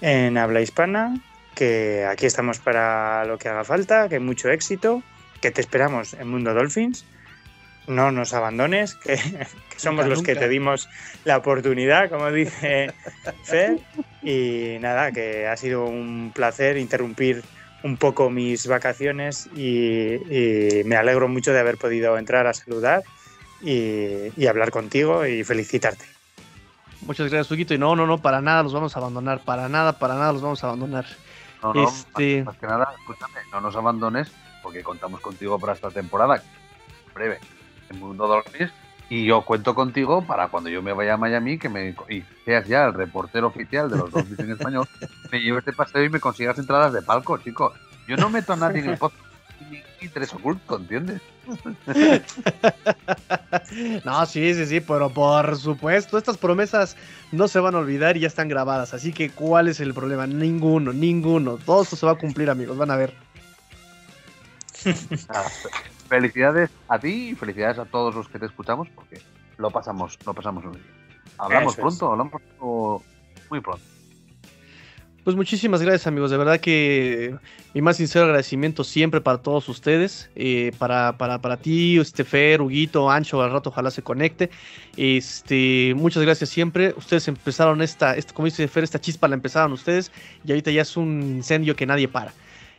en 0.00 0.38
habla 0.38 0.60
hispana, 0.60 1.20
que 1.54 2.04
aquí 2.04 2.26
estamos 2.26 2.58
para 2.58 3.24
lo 3.24 3.38
que 3.38 3.48
haga 3.48 3.64
falta, 3.64 4.08
que 4.08 4.20
mucho 4.20 4.50
éxito, 4.50 5.02
que 5.40 5.50
te 5.50 5.60
esperamos 5.60 6.14
en 6.14 6.28
Mundo 6.28 6.54
Dolphins. 6.54 7.04
No 7.86 8.10
nos 8.10 8.34
abandones, 8.34 8.94
que, 8.96 9.18
somos 9.76 10.06
los 10.06 10.22
que 10.22 10.34
te 10.34 10.48
dimos 10.48 10.88
la 11.24 11.36
oportunidad, 11.36 12.10
como 12.10 12.30
dice 12.32 12.92
Fer. 13.44 13.78
Y 14.22 14.76
nada, 14.80 15.12
que 15.12 15.46
ha 15.46 15.56
sido 15.56 15.84
un 15.84 16.32
placer 16.34 16.78
interrumpir 16.78 17.42
un 17.84 17.96
poco 17.96 18.28
mis 18.28 18.66
vacaciones 18.66 19.48
y 19.54 20.18
me 20.84 20.96
alegro 20.96 21.28
mucho 21.28 21.52
de 21.52 21.60
haber 21.60 21.76
podido 21.76 22.18
entrar 22.18 22.46
a 22.46 22.54
saludar 22.54 23.04
y, 23.62 24.46
hablar 24.46 24.70
contigo 24.70 25.26
y 25.26 25.44
felicitarte. 25.44 26.04
Muchas 27.02 27.30
gracias, 27.30 27.50
Huguito. 27.50 27.74
Y 27.74 27.78
no, 27.78 27.94
no, 27.94 28.06
no, 28.06 28.18
para 28.18 28.40
nada 28.40 28.62
los 28.62 28.72
vamos 28.72 28.96
a 28.96 29.00
abandonar. 29.00 29.40
Para 29.40 29.68
nada, 29.68 29.98
para 29.98 30.14
nada 30.14 30.32
los 30.32 30.42
vamos 30.42 30.62
a 30.64 30.68
abandonar. 30.68 31.06
No, 31.62 31.72
no, 31.72 31.88
este... 31.88 32.44
más, 32.44 32.56
que 32.56 32.66
nada, 32.66 32.94
escúchame, 32.98 33.40
no 33.52 33.60
nos 33.60 33.74
abandones 33.76 34.30
porque 34.66 34.82
contamos 34.82 35.20
contigo 35.20 35.60
para 35.60 35.74
esta 35.74 35.90
temporada, 35.90 36.42
breve, 37.14 37.38
en 37.88 38.00
Mundo 38.00 38.26
Dolphins, 38.26 38.72
y 39.08 39.24
yo 39.24 39.42
cuento 39.42 39.76
contigo 39.76 40.22
para 40.22 40.48
cuando 40.48 40.68
yo 40.68 40.82
me 40.82 40.92
vaya 40.92 41.14
a 41.14 41.16
Miami 41.16 41.56
que 41.56 41.68
me 41.68 41.94
y 42.08 42.24
seas 42.44 42.66
ya 42.66 42.86
el 42.86 42.94
reportero 42.94 43.46
oficial 43.46 43.88
de 43.88 43.96
los 43.96 44.10
Dolphins 44.10 44.40
en 44.40 44.50
español, 44.50 44.88
me 45.30 45.40
lleves 45.40 45.60
este 45.60 45.72
paseo 45.72 46.02
y 46.02 46.08
me 46.08 46.18
consigas 46.18 46.58
entradas 46.58 46.92
de 46.92 47.02
palco, 47.02 47.38
chicos. 47.38 47.74
Yo 48.08 48.16
no 48.16 48.28
meto 48.28 48.54
a 48.54 48.56
nadie 48.56 48.80
en 48.80 48.90
el 48.90 48.98
podcast 48.98 49.25
ni 50.00 50.08
tres 50.08 50.32
oculto, 50.34 50.76
¿entiendes? 50.76 51.20
no, 54.04 54.26
sí, 54.26 54.54
sí, 54.54 54.66
sí, 54.66 54.80
pero 54.80 55.10
por 55.10 55.56
supuesto, 55.56 56.18
estas 56.18 56.36
promesas 56.36 56.96
no 57.32 57.48
se 57.48 57.60
van 57.60 57.74
a 57.74 57.78
olvidar 57.78 58.16
y 58.16 58.20
ya 58.20 58.26
están 58.26 58.48
grabadas. 58.48 58.94
Así 58.94 59.12
que, 59.12 59.30
¿cuál 59.30 59.68
es 59.68 59.80
el 59.80 59.94
problema? 59.94 60.26
Ninguno, 60.26 60.92
ninguno. 60.92 61.58
Todo 61.58 61.82
esto 61.82 61.96
se 61.96 62.06
va 62.06 62.12
a 62.12 62.18
cumplir, 62.18 62.50
amigos, 62.50 62.76
van 62.76 62.90
a 62.90 62.96
ver. 62.96 63.14
Ah, 65.28 65.44
felicidades 66.08 66.70
a 66.88 67.00
ti 67.00 67.30
y 67.30 67.34
felicidades 67.34 67.78
a 67.78 67.86
todos 67.86 68.14
los 68.14 68.28
que 68.28 68.38
te 68.38 68.46
escuchamos 68.46 68.88
porque 68.94 69.20
lo 69.56 69.70
pasamos, 69.70 70.16
lo 70.24 70.32
pasamos 70.32 70.64
muy 70.64 70.74
bien. 70.74 70.86
Hablamos 71.38 71.74
pronto, 71.74 72.12
hablamos 72.12 72.40
muy 73.50 73.60
pronto. 73.60 73.95
Pues 75.26 75.34
muchísimas 75.34 75.82
gracias 75.82 76.06
amigos, 76.06 76.30
de 76.30 76.36
verdad 76.36 76.60
que 76.60 77.34
mi 77.74 77.82
más 77.82 77.96
sincero 77.96 78.26
agradecimiento 78.26 78.84
siempre 78.84 79.20
para 79.20 79.38
todos 79.38 79.68
ustedes, 79.68 80.30
eh, 80.36 80.70
para, 80.78 81.18
para, 81.18 81.40
para, 81.40 81.56
ti, 81.56 81.98
este 81.98 82.22
Fer, 82.22 82.62
Huguito, 82.62 83.10
Ancho, 83.10 83.42
al 83.42 83.50
rato 83.50 83.70
ojalá 83.70 83.90
se 83.90 84.02
conecte. 84.02 84.50
Este, 84.96 85.94
muchas 85.96 86.22
gracias 86.22 86.50
siempre. 86.50 86.94
Ustedes 86.96 87.26
empezaron 87.26 87.82
esta, 87.82 88.14
esta, 88.14 88.34
como 88.34 88.46
dice 88.46 88.68
Fer, 88.68 88.84
esta 88.84 89.00
chispa 89.00 89.26
la 89.26 89.34
empezaron 89.34 89.72
ustedes 89.72 90.12
y 90.44 90.52
ahorita 90.52 90.70
ya 90.70 90.82
es 90.82 90.96
un 90.96 91.20
incendio 91.20 91.74
que 91.74 91.86
nadie 91.86 92.06
para. 92.06 92.32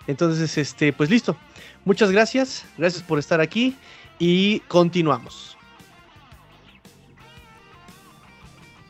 Entonces, 0.07 0.57
este, 0.57 0.93
pues 0.93 1.09
listo. 1.09 1.35
Muchas 1.83 2.11
gracias, 2.11 2.63
gracias 2.77 3.03
por 3.03 3.19
estar 3.19 3.41
aquí 3.41 3.75
y 4.19 4.61
continuamos. 4.69 5.56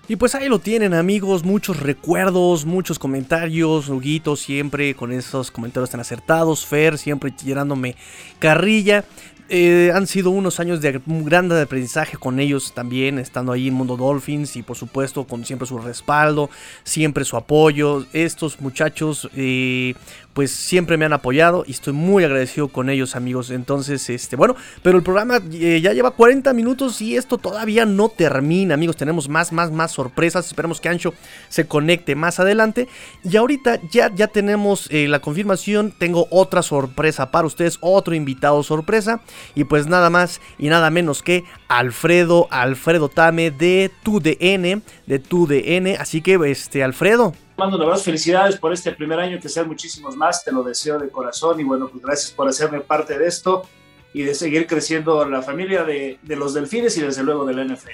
Y 0.09 0.15
pues 0.15 0.35
ahí 0.35 0.47
lo 0.47 0.59
tienen 0.59 0.93
amigos, 0.93 1.43
muchos 1.43 1.81
recuerdos, 1.81 2.65
muchos 2.65 2.97
comentarios, 2.97 3.89
Huguito 3.89 4.37
siempre 4.37 4.95
con 4.95 5.11
esos 5.11 5.51
comentarios 5.51 5.89
tan 5.89 5.99
acertados, 5.99 6.65
Fer 6.65 6.97
siempre 6.97 7.29
tirándome 7.31 7.97
carrilla. 8.39 9.03
Eh, 9.49 9.91
han 9.93 10.07
sido 10.07 10.29
unos 10.31 10.59
años 10.61 10.81
de 10.81 11.01
gran 11.05 11.51
aprendizaje 11.51 12.17
con 12.17 12.39
ellos 12.39 12.73
también, 12.73 13.17
estando 13.17 13.51
ahí 13.51 13.69
en 13.69 13.73
Mundo 13.73 13.95
Dolphins 13.95 14.57
y 14.57 14.63
por 14.63 14.75
supuesto 14.77 15.25
con 15.25 15.45
siempre 15.45 15.67
su 15.67 15.77
respaldo, 15.77 16.49
siempre 16.83 17.25
su 17.25 17.35
apoyo. 17.35 18.05
Estos 18.13 18.61
muchachos 18.61 19.29
eh, 19.35 19.93
pues 20.37 20.51
siempre 20.51 20.97
me 20.97 21.05
han 21.05 21.13
apoyado 21.13 21.63
y 21.65 21.71
estoy 21.71 21.93
muy 21.93 22.23
agradecido 22.23 22.67
con 22.67 22.91
ellos 22.91 23.15
amigos. 23.15 23.49
Entonces, 23.49 24.07
este, 24.07 24.35
bueno, 24.35 24.55
pero 24.83 24.99
el 24.99 25.03
programa 25.03 25.39
eh, 25.51 25.81
ya 25.81 25.93
lleva 25.93 26.11
40 26.11 26.53
minutos 26.53 27.01
y 27.01 27.17
esto 27.17 27.39
todavía 27.39 27.87
no 27.87 28.09
termina 28.09 28.75
amigos. 28.75 28.97
Tenemos 28.97 29.29
más, 29.29 29.51
más, 29.51 29.71
más 29.71 29.93
sorpresas. 29.93 30.45
Esperemos 30.45 30.79
que 30.79 30.89
Ancho 30.89 31.15
se 31.49 31.65
conecte 31.65 32.13
más 32.13 32.39
adelante. 32.39 32.87
Y 33.23 33.35
ahorita 33.35 33.79
ya, 33.89 34.13
ya 34.13 34.27
tenemos 34.27 34.87
eh, 34.91 35.07
la 35.07 35.21
confirmación. 35.21 35.91
Tengo 35.97 36.27
otra 36.29 36.61
sorpresa 36.61 37.31
para 37.31 37.47
ustedes, 37.47 37.79
otro 37.81 38.13
invitado 38.13 38.61
sorpresa. 38.61 39.21
Y 39.55 39.63
pues 39.63 39.87
nada 39.87 40.11
más 40.11 40.39
y 40.59 40.69
nada 40.69 40.91
menos 40.91 41.23
que 41.23 41.45
Alfredo, 41.67 42.47
Alfredo 42.51 43.09
Tame 43.09 43.49
de 43.49 43.89
TUDN, 44.03 44.83
de 45.07 45.17
TUDN. 45.17 45.99
Así 45.99 46.21
que, 46.21 46.37
este, 46.45 46.83
Alfredo 46.83 47.33
mando 47.57 47.75
un 47.75 47.83
abrazo, 47.83 48.03
felicidades 48.03 48.57
por 48.57 48.71
este 48.71 48.91
primer 48.91 49.19
año, 49.19 49.39
que 49.39 49.49
sean 49.49 49.67
muchísimos 49.67 50.15
más, 50.15 50.43
te 50.43 50.51
lo 50.51 50.63
deseo 50.63 50.99
de 50.99 51.09
corazón 51.09 51.59
y 51.59 51.63
bueno, 51.63 51.89
pues 51.89 52.03
gracias 52.03 52.31
por 52.31 52.47
hacerme 52.47 52.81
parte 52.81 53.17
de 53.17 53.27
esto 53.27 53.67
y 54.13 54.23
de 54.23 54.35
seguir 54.35 54.67
creciendo 54.67 55.27
la 55.27 55.41
familia 55.41 55.83
de, 55.83 56.19
los 56.27 56.53
delfines 56.53 56.95
y 56.97 57.01
desde 57.01 57.23
luego 57.23 57.45
del 57.45 57.73
NFL. 57.73 57.89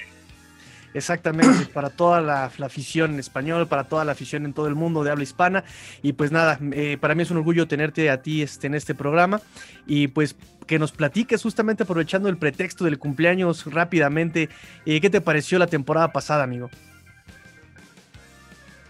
Exactamente, 0.92 1.66
para 1.72 1.90
toda 1.90 2.20
la, 2.20 2.44
afición 2.44 3.14
en 3.14 3.18
español, 3.18 3.66
para 3.66 3.84
toda 3.84 4.04
la 4.04 4.12
afición 4.12 4.44
en 4.44 4.52
todo 4.52 4.68
el 4.68 4.76
mundo 4.76 5.02
de 5.02 5.10
habla 5.10 5.24
hispana. 5.24 5.64
Y 6.02 6.12
pues 6.12 6.30
nada, 6.30 6.58
eh, 6.72 6.98
para 7.00 7.16
mí 7.16 7.24
es 7.24 7.30
un 7.32 7.38
orgullo 7.38 7.66
tenerte 7.66 8.10
a 8.10 8.22
ti 8.22 8.42
este, 8.42 8.68
en 8.68 8.74
este 8.74 8.94
programa. 8.94 9.40
Y 9.86 10.06
pues 10.08 10.36
que 10.68 10.78
nos 10.78 10.92
platiques 10.92 11.42
justamente 11.42 11.82
aprovechando 11.82 12.28
el 12.28 12.36
pretexto 12.36 12.84
del 12.84 12.98
cumpleaños 12.98 13.66
rápidamente, 13.66 14.50
eh, 14.86 15.00
¿qué 15.00 15.10
te 15.10 15.20
pareció 15.20 15.58
la 15.58 15.66
temporada 15.66 16.12
pasada, 16.12 16.44
amigo? 16.44 16.70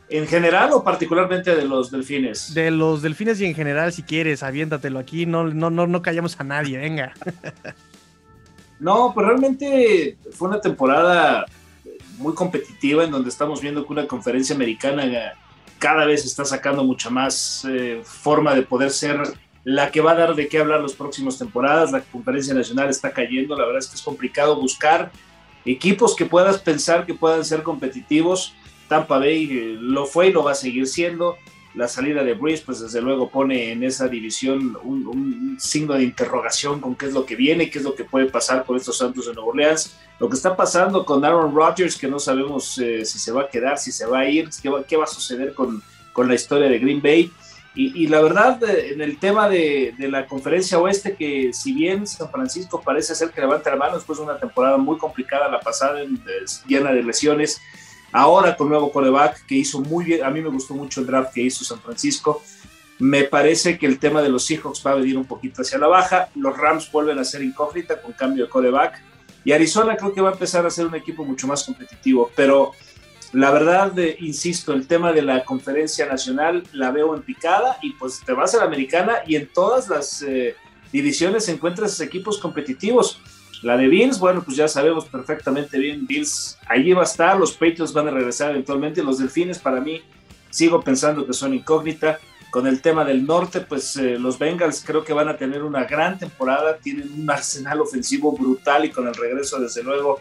¿En 0.08 0.26
general 0.26 0.70
o 0.72 0.84
particularmente 0.84 1.56
de 1.56 1.64
los 1.64 1.90
delfines? 1.90 2.52
De 2.52 2.70
los 2.70 3.00
delfines 3.02 3.40
y 3.40 3.46
en 3.46 3.54
general, 3.54 3.92
si 3.92 4.02
quieres, 4.02 4.42
aviéntatelo 4.42 4.98
aquí, 4.98 5.24
no, 5.24 5.44
no, 5.44 5.70
no, 5.70 5.86
no 5.86 6.02
callamos 6.02 6.38
a 6.38 6.44
nadie, 6.44 6.78
venga. 6.78 7.14
no, 8.80 9.12
pues 9.14 9.26
realmente 9.26 10.18
fue 10.32 10.48
una 10.48 10.60
temporada 10.60 11.46
muy 12.18 12.34
competitiva 12.34 13.04
en 13.04 13.10
donde 13.10 13.30
estamos 13.30 13.60
viendo 13.60 13.86
que 13.86 13.92
una 13.92 14.06
conferencia 14.06 14.54
americana 14.54 15.34
cada 15.78 16.04
vez 16.04 16.24
está 16.24 16.44
sacando 16.44 16.84
mucha 16.84 17.10
más 17.10 17.66
eh, 17.68 18.00
forma 18.04 18.54
de 18.54 18.62
poder 18.62 18.90
ser 18.90 19.22
la 19.64 19.90
que 19.90 20.02
va 20.02 20.12
a 20.12 20.14
dar 20.14 20.34
de 20.34 20.48
qué 20.48 20.58
hablar 20.58 20.80
las 20.80 20.92
próximas 20.92 21.38
temporadas. 21.38 21.90
La 21.90 22.02
conferencia 22.02 22.54
nacional 22.54 22.90
está 22.90 23.10
cayendo, 23.10 23.56
la 23.56 23.64
verdad 23.64 23.78
es 23.80 23.88
que 23.88 23.96
es 23.96 24.02
complicado 24.02 24.60
buscar 24.60 25.10
equipos 25.64 26.14
que 26.14 26.26
puedas 26.26 26.58
pensar 26.58 27.06
que 27.06 27.14
puedan 27.14 27.44
ser 27.44 27.62
competitivos 27.62 28.54
Tampa 28.88 29.18
Bay 29.18 29.44
eh, 29.50 29.76
lo 29.80 30.06
fue 30.06 30.28
y 30.28 30.32
lo 30.32 30.44
va 30.44 30.52
a 30.52 30.56
seguir 30.56 30.86
siendo. 30.86 31.36
La 31.74 31.88
salida 31.88 32.22
de 32.22 32.34
Breeze, 32.34 32.62
pues 32.64 32.78
desde 32.78 33.00
luego 33.00 33.30
pone 33.30 33.72
en 33.72 33.82
esa 33.82 34.06
división 34.06 34.78
un, 34.84 35.56
signo 35.58 35.94
de 35.94 36.04
interrogación 36.04 36.80
con 36.80 36.94
qué 36.94 37.06
es 37.06 37.12
lo 37.12 37.26
que 37.26 37.34
viene, 37.34 37.68
qué 37.68 37.78
es 37.78 37.84
lo 37.84 37.96
que 37.96 38.04
puede 38.04 38.26
pasar 38.26 38.64
con 38.64 38.76
estos 38.76 38.98
Santos 38.98 39.26
de 39.26 39.34
Nueva 39.34 39.50
Orleans. 39.50 39.96
Lo 40.20 40.28
que 40.28 40.36
está 40.36 40.54
pasando 40.54 41.04
con 41.04 41.24
Aaron 41.24 41.52
Rodgers, 41.52 41.96
que 41.96 42.06
no 42.06 42.20
sabemos 42.20 42.78
eh, 42.78 43.04
si 43.04 43.18
se 43.18 43.32
va 43.32 43.42
a 43.42 43.48
quedar, 43.48 43.78
si 43.78 43.90
se 43.90 44.06
va 44.06 44.20
a 44.20 44.28
ir, 44.28 44.48
qué 44.86 44.96
va, 44.96 45.04
a 45.04 45.08
suceder 45.08 45.52
con, 45.52 45.82
la 46.16 46.34
historia 46.34 46.68
de 46.68 46.78
Green 46.78 47.02
Bay. 47.02 47.32
Y, 47.76 48.06
la 48.06 48.20
verdad, 48.20 48.62
eh, 48.62 48.92
en 48.92 49.00
el 49.00 49.18
tema 49.18 49.48
de, 49.48 49.94
la 49.98 50.26
conferencia 50.26 50.78
oeste, 50.78 51.16
que 51.16 51.52
si 51.52 51.72
bien 51.72 52.06
San 52.06 52.30
Francisco 52.30 52.80
parece 52.80 53.16
ser 53.16 53.30
que 53.30 53.40
levanta 53.40 53.70
la 53.70 53.76
mano 53.76 53.96
después 53.96 54.18
de 54.18 54.24
una 54.24 54.38
temporada 54.38 54.76
muy 54.76 54.96
complicada, 54.96 55.48
la 55.48 55.58
pasada, 55.58 56.00
llena 56.68 56.92
de 56.92 57.02
lesiones, 57.02 57.60
Ahora 58.16 58.56
con 58.56 58.68
nuevo 58.68 58.92
coreback 58.92 59.44
que 59.44 59.56
hizo 59.56 59.80
muy 59.80 60.04
bien, 60.04 60.22
a 60.22 60.30
mí 60.30 60.40
me 60.40 60.48
gustó 60.48 60.72
mucho 60.72 61.00
el 61.00 61.06
draft 61.08 61.34
que 61.34 61.42
hizo 61.42 61.64
San 61.64 61.80
Francisco. 61.80 62.44
Me 63.00 63.24
parece 63.24 63.76
que 63.76 63.86
el 63.86 63.98
tema 63.98 64.22
de 64.22 64.28
los 64.28 64.44
Seahawks 64.44 64.86
va 64.86 64.92
a 64.92 64.94
venir 64.94 65.18
un 65.18 65.24
poquito 65.24 65.62
hacia 65.62 65.78
la 65.78 65.88
baja. 65.88 66.28
Los 66.36 66.56
Rams 66.56 66.92
vuelven 66.92 67.18
a 67.18 67.24
ser 67.24 67.42
incógnita 67.42 68.00
con 68.00 68.12
cambio 68.12 68.44
de 68.44 68.50
coreback. 68.50 69.02
Y 69.44 69.50
Arizona 69.50 69.96
creo 69.96 70.14
que 70.14 70.20
va 70.20 70.28
a 70.30 70.32
empezar 70.32 70.64
a 70.64 70.70
ser 70.70 70.86
un 70.86 70.94
equipo 70.94 71.24
mucho 71.24 71.48
más 71.48 71.64
competitivo. 71.64 72.30
Pero 72.36 72.70
la 73.32 73.50
verdad, 73.50 73.92
insisto, 74.20 74.72
el 74.72 74.86
tema 74.86 75.12
de 75.12 75.22
la 75.22 75.44
conferencia 75.44 76.06
nacional 76.06 76.62
la 76.72 76.92
veo 76.92 77.16
en 77.16 77.22
picada 77.22 77.78
y 77.82 77.94
pues 77.94 78.20
te 78.24 78.32
vas 78.32 78.54
a 78.54 78.58
la 78.58 78.64
americana 78.66 79.14
y 79.26 79.34
en 79.34 79.48
todas 79.52 79.88
las 79.88 80.22
eh, 80.22 80.54
divisiones 80.92 81.48
encuentras 81.48 82.00
equipos 82.00 82.38
competitivos. 82.38 83.20
La 83.64 83.78
de 83.78 83.88
Bills, 83.88 84.18
bueno, 84.18 84.42
pues 84.44 84.58
ya 84.58 84.68
sabemos 84.68 85.06
perfectamente 85.06 85.78
bien, 85.78 86.06
Bills 86.06 86.58
allí 86.68 86.92
va 86.92 87.00
a 87.00 87.04
estar, 87.06 87.38
los 87.38 87.52
Patriots 87.52 87.94
van 87.94 88.08
a 88.08 88.10
regresar 88.10 88.50
eventualmente, 88.50 89.02
los 89.02 89.16
Delfines 89.16 89.58
para 89.58 89.80
mí 89.80 90.02
sigo 90.50 90.82
pensando 90.82 91.26
que 91.26 91.32
son 91.32 91.54
incógnita. 91.54 92.18
Con 92.50 92.66
el 92.66 92.82
tema 92.82 93.04
del 93.04 93.26
norte, 93.26 93.62
pues 93.62 93.96
eh, 93.96 94.18
los 94.18 94.38
Bengals 94.38 94.84
creo 94.86 95.02
que 95.02 95.12
van 95.14 95.28
a 95.28 95.36
tener 95.36 95.64
una 95.64 95.84
gran 95.84 96.18
temporada, 96.18 96.76
tienen 96.76 97.10
un 97.18 97.28
arsenal 97.28 97.80
ofensivo 97.80 98.30
brutal 98.32 98.84
y 98.84 98.90
con 98.90 99.08
el 99.08 99.14
regreso 99.14 99.58
desde 99.58 99.82
luego 99.82 100.20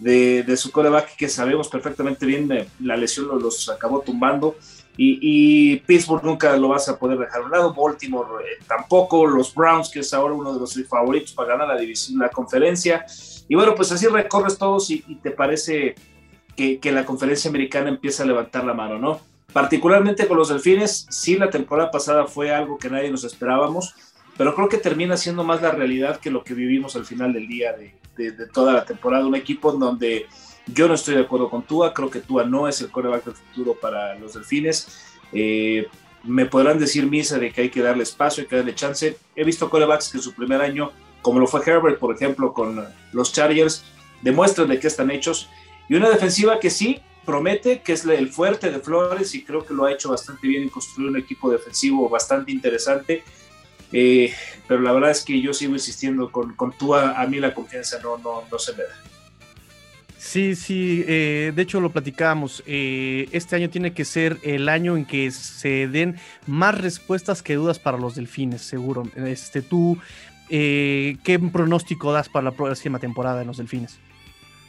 de, 0.00 0.56
su 0.56 0.70
coreback 0.70 1.16
que 1.16 1.28
sabemos 1.28 1.68
perfectamente 1.68 2.26
bien, 2.26 2.50
eh, 2.50 2.66
la 2.80 2.96
lesión 2.96 3.28
los 3.40 3.68
acabó 3.68 4.00
tumbando. 4.00 4.56
Y, 5.02 5.76
Pittsburgh 5.86 6.22
nunca 6.22 6.54
lo 6.58 6.68
vas 6.68 6.88
a 6.90 6.98
poder 6.98 7.18
dejar 7.18 7.40
a 7.40 7.44
un 7.44 7.50
lado, 7.50 7.72
Baltimore 7.72 8.44
eh, 8.44 8.62
tampoco, 8.66 9.26
los 9.26 9.54
Browns, 9.54 9.88
que 9.88 10.00
es 10.00 10.12
ahora 10.12 10.34
uno 10.34 10.52
de 10.52 10.60
los 10.60 10.78
favoritos 10.86 11.32
para 11.32 11.50
ganar 11.50 11.68
la 11.68 11.78
división, 11.78 12.18
la 12.18 12.28
conferencia. 12.28 13.06
Y 13.48 13.54
bueno, 13.54 13.74
pues 13.74 13.90
así 13.92 14.06
recorres 14.08 14.58
todos 14.58 14.90
y, 14.90 15.00
te 15.22 15.30
parece 15.30 15.94
que, 16.54 16.78
que, 16.78 16.92
la 16.92 17.06
conferencia 17.06 17.48
americana 17.48 17.88
empieza 17.88 18.24
a 18.24 18.26
levantar 18.26 18.64
la 18.64 18.74
mano, 18.74 18.98
¿no? 18.98 19.20
Particularmente 19.54 20.28
con 20.28 20.36
los 20.36 20.50
delfines, 20.50 21.06
sí, 21.08 21.36
la 21.36 21.48
temporada 21.48 21.90
pasada 21.90 22.26
fue 22.26 22.50
algo 22.54 22.76
que 22.76 22.90
nadie 22.90 23.10
nos 23.10 23.24
esperábamos, 23.24 23.94
pero 24.36 24.54
creo 24.54 24.68
que 24.68 24.76
termina 24.76 25.16
siendo 25.16 25.44
más 25.44 25.62
la 25.62 25.70
realidad 25.70 26.20
que 26.20 26.30
lo 26.30 26.44
que 26.44 26.52
vivimos 26.52 26.94
al 26.94 27.06
final 27.06 27.32
del 27.32 27.48
día 27.48 27.72
de, 27.72 27.94
de, 28.16 28.32
de 28.32 28.46
toda 28.46 28.72
la 28.72 28.84
temporada. 28.84 29.26
Un 29.26 29.34
equipo 29.34 29.72
en 29.72 29.80
donde 29.80 30.26
yo 30.66 30.88
no 30.88 30.94
estoy 30.94 31.14
de 31.14 31.22
acuerdo 31.22 31.50
con 31.50 31.62
Tua, 31.62 31.92
creo 31.92 32.10
que 32.10 32.20
Tua 32.20 32.44
no 32.44 32.68
es 32.68 32.80
el 32.80 32.90
coreback 32.90 33.24
del 33.24 33.34
futuro 33.34 33.74
para 33.74 34.18
los 34.18 34.34
delfines. 34.34 35.18
Eh, 35.32 35.86
me 36.24 36.46
podrán 36.46 36.78
decir 36.78 37.06
misa 37.06 37.38
de 37.38 37.50
que 37.50 37.62
hay 37.62 37.70
que 37.70 37.82
darle 37.82 38.02
espacio, 38.02 38.42
hay 38.42 38.48
que 38.48 38.56
darle 38.56 38.74
chance. 38.74 39.16
He 39.34 39.44
visto 39.44 39.70
corebacks 39.70 40.10
que 40.10 40.18
en 40.18 40.22
su 40.22 40.34
primer 40.34 40.60
año, 40.60 40.92
como 41.22 41.40
lo 41.40 41.46
fue 41.46 41.62
Herbert, 41.64 41.98
por 41.98 42.14
ejemplo, 42.14 42.52
con 42.52 42.84
los 43.12 43.32
Chargers, 43.32 43.84
demuestran 44.22 44.68
de 44.68 44.78
qué 44.78 44.86
están 44.86 45.10
hechos. 45.10 45.48
Y 45.88 45.94
una 45.94 46.10
defensiva 46.10 46.60
que 46.60 46.70
sí, 46.70 47.00
promete, 47.24 47.80
que 47.80 47.92
es 47.92 48.04
el 48.04 48.28
fuerte 48.28 48.70
de 48.70 48.80
Flores 48.80 49.34
y 49.34 49.44
creo 49.44 49.64
que 49.64 49.74
lo 49.74 49.84
ha 49.84 49.92
hecho 49.92 50.10
bastante 50.10 50.46
bien 50.46 50.62
en 50.62 50.68
construir 50.68 51.10
un 51.10 51.16
equipo 51.16 51.50
defensivo 51.50 52.08
bastante 52.08 52.52
interesante. 52.52 53.22
Eh, 53.92 54.32
pero 54.70 54.82
la 54.82 54.92
verdad 54.92 55.10
es 55.10 55.24
que 55.24 55.42
yo 55.42 55.52
sigo 55.52 55.72
insistiendo 55.72 56.30
con, 56.30 56.54
con 56.54 56.70
Tua, 56.70 57.20
a 57.20 57.26
mí 57.26 57.40
la 57.40 57.52
confianza 57.52 57.98
no, 58.04 58.18
no, 58.18 58.44
no 58.48 58.56
se 58.56 58.70
me 58.74 58.84
da. 58.84 58.94
Sí, 60.16 60.54
sí, 60.54 61.04
eh, 61.08 61.50
de 61.52 61.60
hecho 61.60 61.80
lo 61.80 61.90
platicábamos. 61.90 62.62
Eh, 62.66 63.28
este 63.32 63.56
año 63.56 63.68
tiene 63.68 63.92
que 63.94 64.04
ser 64.04 64.38
el 64.44 64.68
año 64.68 64.96
en 64.96 65.06
que 65.06 65.32
se 65.32 65.88
den 65.88 66.20
más 66.46 66.80
respuestas 66.80 67.42
que 67.42 67.56
dudas 67.56 67.80
para 67.80 67.98
los 67.98 68.14
delfines, 68.14 68.62
seguro. 68.62 69.02
Este, 69.16 69.60
tú, 69.60 69.98
¿qué 70.48 71.40
pronóstico 71.52 72.12
das 72.12 72.28
para 72.28 72.44
la 72.44 72.52
próxima 72.52 73.00
temporada 73.00 73.40
en 73.40 73.48
los 73.48 73.56
delfines? 73.56 73.98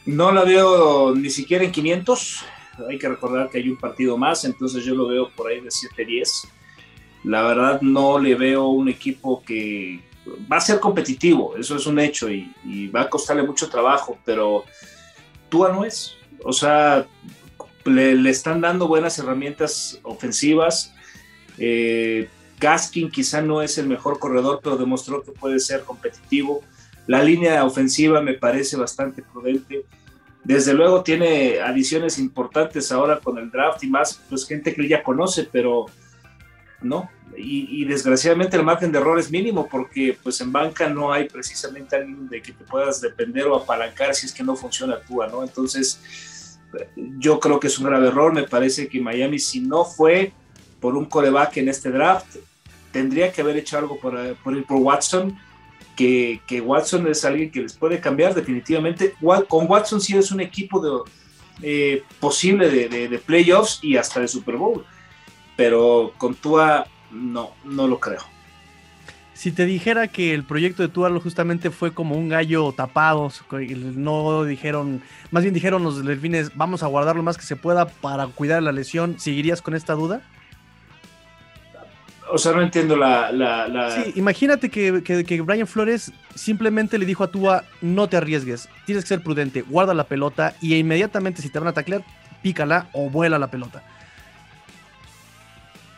No 0.04 0.32
la 0.32 0.42
veo 0.42 1.14
ni 1.14 1.30
siquiera 1.30 1.62
en 1.62 1.70
500. 1.70 2.44
Hay 2.90 2.98
que 2.98 3.08
recordar 3.08 3.50
que 3.50 3.58
hay 3.58 3.68
un 3.68 3.76
partido 3.76 4.18
más, 4.18 4.44
entonces 4.44 4.84
yo 4.84 4.96
lo 4.96 5.06
veo 5.06 5.30
por 5.30 5.48
ahí 5.48 5.60
de 5.60 5.68
7-10. 5.68 6.48
La 7.24 7.42
verdad 7.42 7.80
no 7.82 8.18
le 8.18 8.34
veo 8.34 8.68
un 8.68 8.88
equipo 8.88 9.42
que 9.44 10.00
va 10.50 10.56
a 10.56 10.60
ser 10.60 10.80
competitivo, 10.80 11.56
eso 11.56 11.76
es 11.76 11.86
un 11.86 11.98
hecho 11.98 12.30
y, 12.30 12.88
va 12.88 13.02
a 13.02 13.10
costarle 13.10 13.42
mucho 13.42 13.68
trabajo, 13.68 14.18
pero 14.24 14.64
Tua 15.48 15.72
no 15.72 15.84
es. 15.84 16.16
O 16.44 16.52
sea, 16.52 17.06
le, 17.84 18.30
están 18.30 18.60
dando 18.60 18.88
buenas 18.88 19.18
herramientas 19.18 20.00
ofensivas. 20.02 20.94
Eh, 21.58 22.28
Gaskin 22.58 23.10
quizá 23.10 23.42
no 23.42 23.62
es 23.62 23.78
el 23.78 23.86
mejor 23.88 24.18
corredor, 24.18 24.60
pero 24.62 24.76
demostró 24.76 25.22
que 25.22 25.32
puede 25.32 25.58
ser 25.58 25.82
competitivo. 25.82 26.62
La 27.06 27.22
línea 27.22 27.64
ofensiva 27.64 28.20
me 28.20 28.34
parece 28.34 28.76
bastante 28.76 29.22
prudente. 29.22 29.84
Desde 30.44 30.74
luego 30.74 31.02
tiene 31.02 31.60
adiciones 31.60 32.18
importantes 32.18 32.90
ahora 32.90 33.20
con 33.20 33.38
el 33.38 33.50
draft 33.50 33.82
y 33.84 33.88
más, 33.88 34.20
pues 34.28 34.46
gente 34.46 34.74
que 34.74 34.88
ya 34.88 35.02
conoce, 35.02 35.48
pero 35.50 35.86
no. 36.82 37.10
Y, 37.36 37.84
desgraciadamente 37.86 38.58
el 38.58 38.62
margen 38.62 38.92
de 38.92 38.98
error 38.98 39.18
es 39.18 39.30
mínimo 39.30 39.66
porque 39.66 40.18
pues 40.22 40.38
en 40.42 40.52
banca 40.52 40.90
no 40.90 41.10
hay 41.10 41.28
precisamente 41.28 41.96
alguien 41.96 42.28
de 42.28 42.42
que 42.42 42.52
te 42.52 42.62
puedas 42.62 43.00
depender 43.00 43.46
o 43.46 43.56
apalancar 43.56 44.14
si 44.14 44.26
es 44.26 44.34
que 44.34 44.42
no 44.42 44.54
funciona 44.54 45.00
tú, 45.00 45.22
¿no? 45.30 45.42
Entonces 45.42 46.58
yo 46.96 47.40
creo 47.40 47.58
que 47.58 47.68
es 47.68 47.78
un 47.78 47.86
grave 47.86 48.08
error. 48.08 48.34
Me 48.34 48.42
parece 48.42 48.86
que 48.88 49.00
Miami 49.00 49.38
si 49.38 49.60
no 49.60 49.84
fue 49.84 50.32
por 50.78 50.94
un 50.94 51.06
coreback 51.06 51.56
en 51.56 51.70
este 51.70 51.90
draft, 51.90 52.36
tendría 52.92 53.32
que 53.32 53.40
haber 53.40 53.56
hecho 53.56 53.78
algo 53.78 53.98
por, 53.98 54.36
por 54.36 54.54
ir 54.54 54.64
por 54.64 54.76
Watson 54.76 55.38
que, 55.96 56.62
Watson 56.64 57.06
es 57.08 57.24
alguien 57.24 57.50
que 57.50 57.60
les 57.60 57.74
puede 57.74 58.00
cambiar 58.00 58.34
definitivamente. 58.34 59.14
Con 59.48 59.70
Watson 59.70 60.00
sí 60.00 60.16
es 60.16 60.30
un 60.30 60.40
equipo 60.40 61.04
eh, 61.62 62.02
posible 62.20 62.68
de, 62.68 63.18
playoffs 63.18 63.80
y 63.82 63.96
hasta 63.96 64.20
de 64.20 64.28
Super 64.28 64.56
Bowl, 64.56 64.84
pero 65.56 66.12
con 66.18 66.34
Tua 66.34 66.86
no, 67.10 67.50
no 67.64 67.86
lo 67.86 67.98
creo. 68.00 68.20
Si 69.34 69.50
te 69.50 69.66
dijera 69.66 70.08
que 70.08 70.34
el 70.34 70.44
proyecto 70.44 70.82
de 70.82 70.88
Tua 70.88 71.10
justamente 71.18 71.70
fue 71.70 71.92
como 71.92 72.16
un 72.16 72.28
gallo 72.28 72.72
tapado, 72.72 73.32
no 73.50 74.44
dijeron, 74.44 75.02
más 75.30 75.42
bien 75.42 75.54
dijeron 75.54 75.82
los 75.82 76.04
delfines, 76.04 76.54
vamos 76.54 76.82
a 76.82 76.86
guardar 76.86 77.16
lo 77.16 77.22
más 77.22 77.36
que 77.36 77.44
se 77.44 77.56
pueda 77.56 77.86
para 77.86 78.26
cuidar 78.28 78.62
la 78.62 78.72
lesión, 78.72 79.18
¿seguirías 79.18 79.60
con 79.60 79.74
esta 79.74 79.94
duda? 79.94 80.22
o 82.32 82.38
sea, 82.38 82.52
no 82.52 82.62
entiendo 82.62 82.96
la... 82.96 83.92
Sí, 83.94 84.12
imagínate 84.16 84.70
que, 84.70 85.02
que, 85.02 85.40
Brian 85.42 85.66
Flores 85.66 86.12
simplemente 86.34 86.98
le 86.98 87.04
dijo 87.04 87.24
a 87.24 87.30
Tua, 87.30 87.64
no 87.82 88.08
te 88.08 88.16
arriesgues, 88.16 88.70
tienes 88.86 89.04
que 89.04 89.08
ser 89.08 89.22
prudente, 89.22 89.62
guarda 89.62 89.92
la 89.92 90.04
pelota 90.04 90.54
y 90.62 90.74
inmediatamente 90.74 91.42
si 91.42 91.50
te 91.50 91.58
van 91.58 91.68
a 91.68 91.72
taclear, 91.74 92.02
pícala 92.42 92.88
o 92.92 93.10
vuela 93.10 93.38
la 93.38 93.50
pelota. 93.50 93.82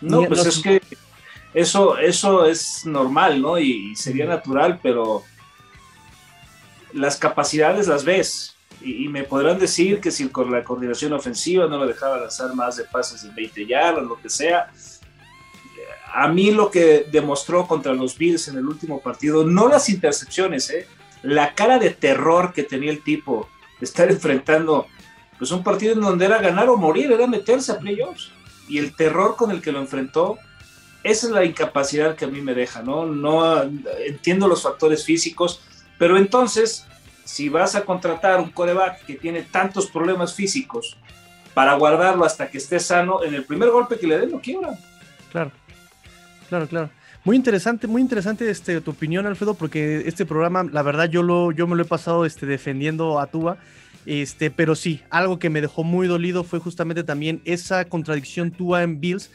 No, 0.05 0.25
pues 0.25 0.45
es 0.47 0.59
que 0.61 0.83
eso, 1.55 1.97
eso 1.99 2.47
es 2.47 2.85
normal, 2.85 3.41
¿no? 3.41 3.59
Y, 3.59 3.95
sería 3.97 4.27
natural, 4.27 4.81
pero 4.83 5.23
las 6.93 7.17
capacidades 7.17 7.87
las 7.89 8.05
ves. 8.05 8.57
Y, 8.83 9.09
me 9.09 9.25
podrán 9.25 9.59
decir 9.59 10.01
que 10.01 10.11
si 10.11 10.29
con 10.29 10.51
la 10.51 10.63
coordinación 10.63 11.13
ofensiva 11.13 11.67
no 11.67 11.79
lo 11.79 11.87
dejaba 11.87 12.19
lanzar 12.19 12.55
más 12.55 12.77
de 12.77 12.85
pases 12.85 13.23
de 13.23 13.31
20 13.31 13.67
yardas, 13.67 14.05
lo 14.05 14.21
que 14.21 14.29
sea, 14.29 14.71
a 16.13 16.29
mí 16.29 16.51
lo 16.51 16.71
que 16.71 17.07
demostró 17.11 17.67
contra 17.67 17.93
los 17.95 18.19
Bills 18.19 18.49
en 18.49 18.59
el 18.59 18.67
último 18.67 19.01
partido, 19.01 19.45
no 19.45 19.69
las 19.69 19.89
intercepciones, 19.89 20.71
¿eh? 20.71 20.87
la 21.23 21.55
cara 21.55 21.79
de 21.79 21.91
terror 21.91 22.53
que 22.53 22.63
tenía 22.63 22.91
el 22.91 23.03
tipo 23.03 23.49
de 23.81 23.87
estar 23.87 24.11
enfrentando 24.11 24.87
pues 25.39 25.51
un 25.51 25.65
partido 25.65 25.95
en 25.95 26.01
donde 26.01 26.27
era 26.27 26.39
ganar 26.39 26.69
o 26.69 26.77
morir, 26.77 27.11
era 27.11 27.27
meterse 27.27 27.73
a 27.73 27.79
playoffs. 27.79 28.31
Y 28.69 28.79
el 28.79 28.95
terror 28.95 29.37
con 29.37 29.51
el 29.51 29.61
que 29.61 29.73
lo 29.73 29.81
enfrentó, 29.81 30.39
esa 31.03 31.27
es 31.27 31.33
la 31.33 31.45
incapacidad 31.45 32.17
que 32.17 32.25
a 32.25 32.29
mí 32.29 32.41
me 32.41 32.55
deja, 32.55 32.83
¿no? 32.83 33.07
No 33.07 33.63
entiendo 34.07 34.49
los 34.49 34.63
factores 34.63 35.05
físicos, 35.05 35.61
pero 35.99 36.17
entonces, 36.17 36.87
si 37.25 37.49
vas 37.49 37.75
a 37.75 37.85
contratar 37.85 38.41
un 38.41 38.51
coreback 38.51 39.05
que 39.05 39.15
tiene 39.15 39.43
tantos 39.43 39.87
problemas 39.87 40.35
físicos 40.35 40.97
para 41.53 41.75
guardarlo 41.75 42.25
hasta 42.25 42.51
que 42.51 42.59
esté 42.59 42.81
sano, 42.81 43.23
en 43.23 43.35
el 43.35 43.45
primer 43.45 43.71
golpe 43.71 43.99
que 43.99 44.07
le 44.07 44.19
den 44.19 44.33
lo 44.33 44.41
quiebra. 44.41 44.79
Claro. 45.31 45.53
Claro, 46.49 46.67
claro. 46.69 46.91
Muy 47.25 47.37
interesante, 47.37 47.87
muy 47.87 48.03
interesante 48.03 48.51
este, 48.51 48.81
tu 48.81 48.91
opinión, 48.91 49.27
Alfredo, 49.27 49.55
porque 49.55 50.03
este 50.07 50.27
programa, 50.27 50.63
la 50.65 50.83
verdad, 50.83 51.09
yo, 51.09 51.23
lo, 51.23 51.53
yo 51.53 51.67
me 51.67 51.75
lo 51.75 51.83
he 51.83 51.87
pasado 51.87 52.27
este, 52.27 52.45
defendiendo 52.45 53.19
a 53.19 53.27
Tuba. 53.27 53.57
Este, 54.07 54.51
pero 54.51 54.75
sí, 54.75 55.01
algo 55.11 55.39
que 55.39 55.51
me 55.51 55.61
dejó 55.61 55.85
muy 55.85 56.07
dolido 56.07 56.45
fue 56.45 56.59
justamente 56.59 57.05
también 57.05 57.41
esa 57.45 57.85
contradicción 57.87 58.51
Tua 58.51 58.83
en 58.83 59.01
Bills, 59.01 59.31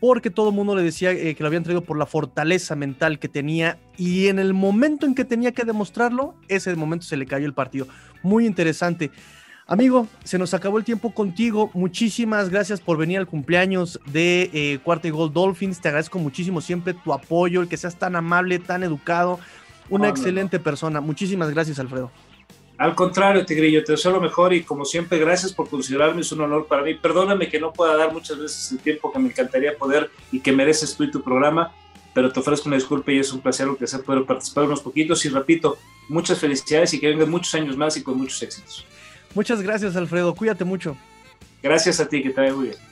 porque 0.00 0.30
todo 0.30 0.48
el 0.50 0.54
mundo 0.54 0.74
le 0.74 0.82
decía 0.82 1.12
eh, 1.12 1.34
que 1.34 1.42
lo 1.42 1.46
habían 1.46 1.62
traído 1.62 1.82
por 1.82 1.96
la 1.96 2.06
fortaleza 2.06 2.74
mental 2.76 3.18
que 3.18 3.28
tenía, 3.28 3.78
y 3.96 4.28
en 4.28 4.38
el 4.38 4.54
momento 4.54 5.06
en 5.06 5.14
que 5.14 5.24
tenía 5.24 5.52
que 5.52 5.64
demostrarlo, 5.64 6.34
ese 6.48 6.74
momento 6.76 7.06
se 7.06 7.16
le 7.16 7.26
cayó 7.26 7.46
el 7.46 7.54
partido. 7.54 7.86
Muy 8.22 8.46
interesante. 8.46 9.10
Amigo, 9.66 10.08
se 10.24 10.38
nos 10.38 10.54
acabó 10.54 10.78
el 10.78 10.84
tiempo 10.84 11.14
contigo. 11.14 11.70
Muchísimas 11.72 12.50
gracias 12.50 12.80
por 12.80 12.98
venir 12.98 13.18
al 13.18 13.26
cumpleaños 13.26 14.00
de 14.12 14.50
eh, 14.52 14.80
Cuarta 14.82 15.06
y 15.08 15.10
Gold 15.10 15.32
Dolphins. 15.32 15.80
Te 15.80 15.88
agradezco 15.88 16.18
muchísimo 16.18 16.60
siempre 16.60 16.94
tu 16.94 17.12
apoyo, 17.12 17.62
el 17.62 17.68
que 17.68 17.76
seas 17.76 17.96
tan 17.96 18.16
amable, 18.16 18.58
tan 18.58 18.82
educado. 18.82 19.38
Una 19.88 20.08
excelente 20.08 20.58
persona. 20.58 21.00
Muchísimas 21.00 21.50
gracias, 21.50 21.78
Alfredo. 21.78 22.10
Al 22.82 22.96
contrario, 22.96 23.46
Tigrillo, 23.46 23.84
te 23.84 23.92
deseo 23.92 24.10
lo 24.10 24.20
mejor 24.20 24.52
y 24.52 24.64
como 24.64 24.84
siempre, 24.84 25.16
gracias 25.16 25.52
por 25.52 25.68
considerarme, 25.70 26.22
es 26.22 26.32
un 26.32 26.40
honor 26.40 26.66
para 26.66 26.82
mí. 26.82 26.94
Perdóname 26.94 27.48
que 27.48 27.60
no 27.60 27.72
pueda 27.72 27.96
dar 27.96 28.12
muchas 28.12 28.36
veces 28.36 28.72
el 28.72 28.80
tiempo 28.80 29.12
que 29.12 29.20
me 29.20 29.28
encantaría 29.28 29.78
poder 29.78 30.10
y 30.32 30.40
que 30.40 30.50
mereces 30.50 30.96
tú 30.96 31.04
y 31.04 31.10
tu 31.12 31.22
programa, 31.22 31.72
pero 32.12 32.32
te 32.32 32.40
ofrezco 32.40 32.68
una 32.68 32.74
disculpa 32.74 33.12
y 33.12 33.20
es 33.20 33.32
un 33.32 33.40
placer 33.40 33.68
que 33.78 33.86
sea 33.86 34.00
poder 34.00 34.24
participar 34.24 34.64
unos 34.64 34.80
poquitos 34.80 35.24
y 35.24 35.28
repito, 35.28 35.78
muchas 36.08 36.40
felicidades 36.40 36.92
y 36.92 36.98
que 36.98 37.06
vengan 37.06 37.30
muchos 37.30 37.54
años 37.54 37.76
más 37.76 37.96
y 37.96 38.02
con 38.02 38.18
muchos 38.18 38.42
éxitos. 38.42 38.84
Muchas 39.32 39.62
gracias, 39.62 39.94
Alfredo. 39.94 40.34
Cuídate 40.34 40.64
mucho. 40.64 40.96
Gracias 41.62 42.00
a 42.00 42.08
ti, 42.08 42.20
que 42.20 42.30
te 42.30 42.40
vaya 42.40 42.52
muy 42.52 42.64
bien. 42.64 42.91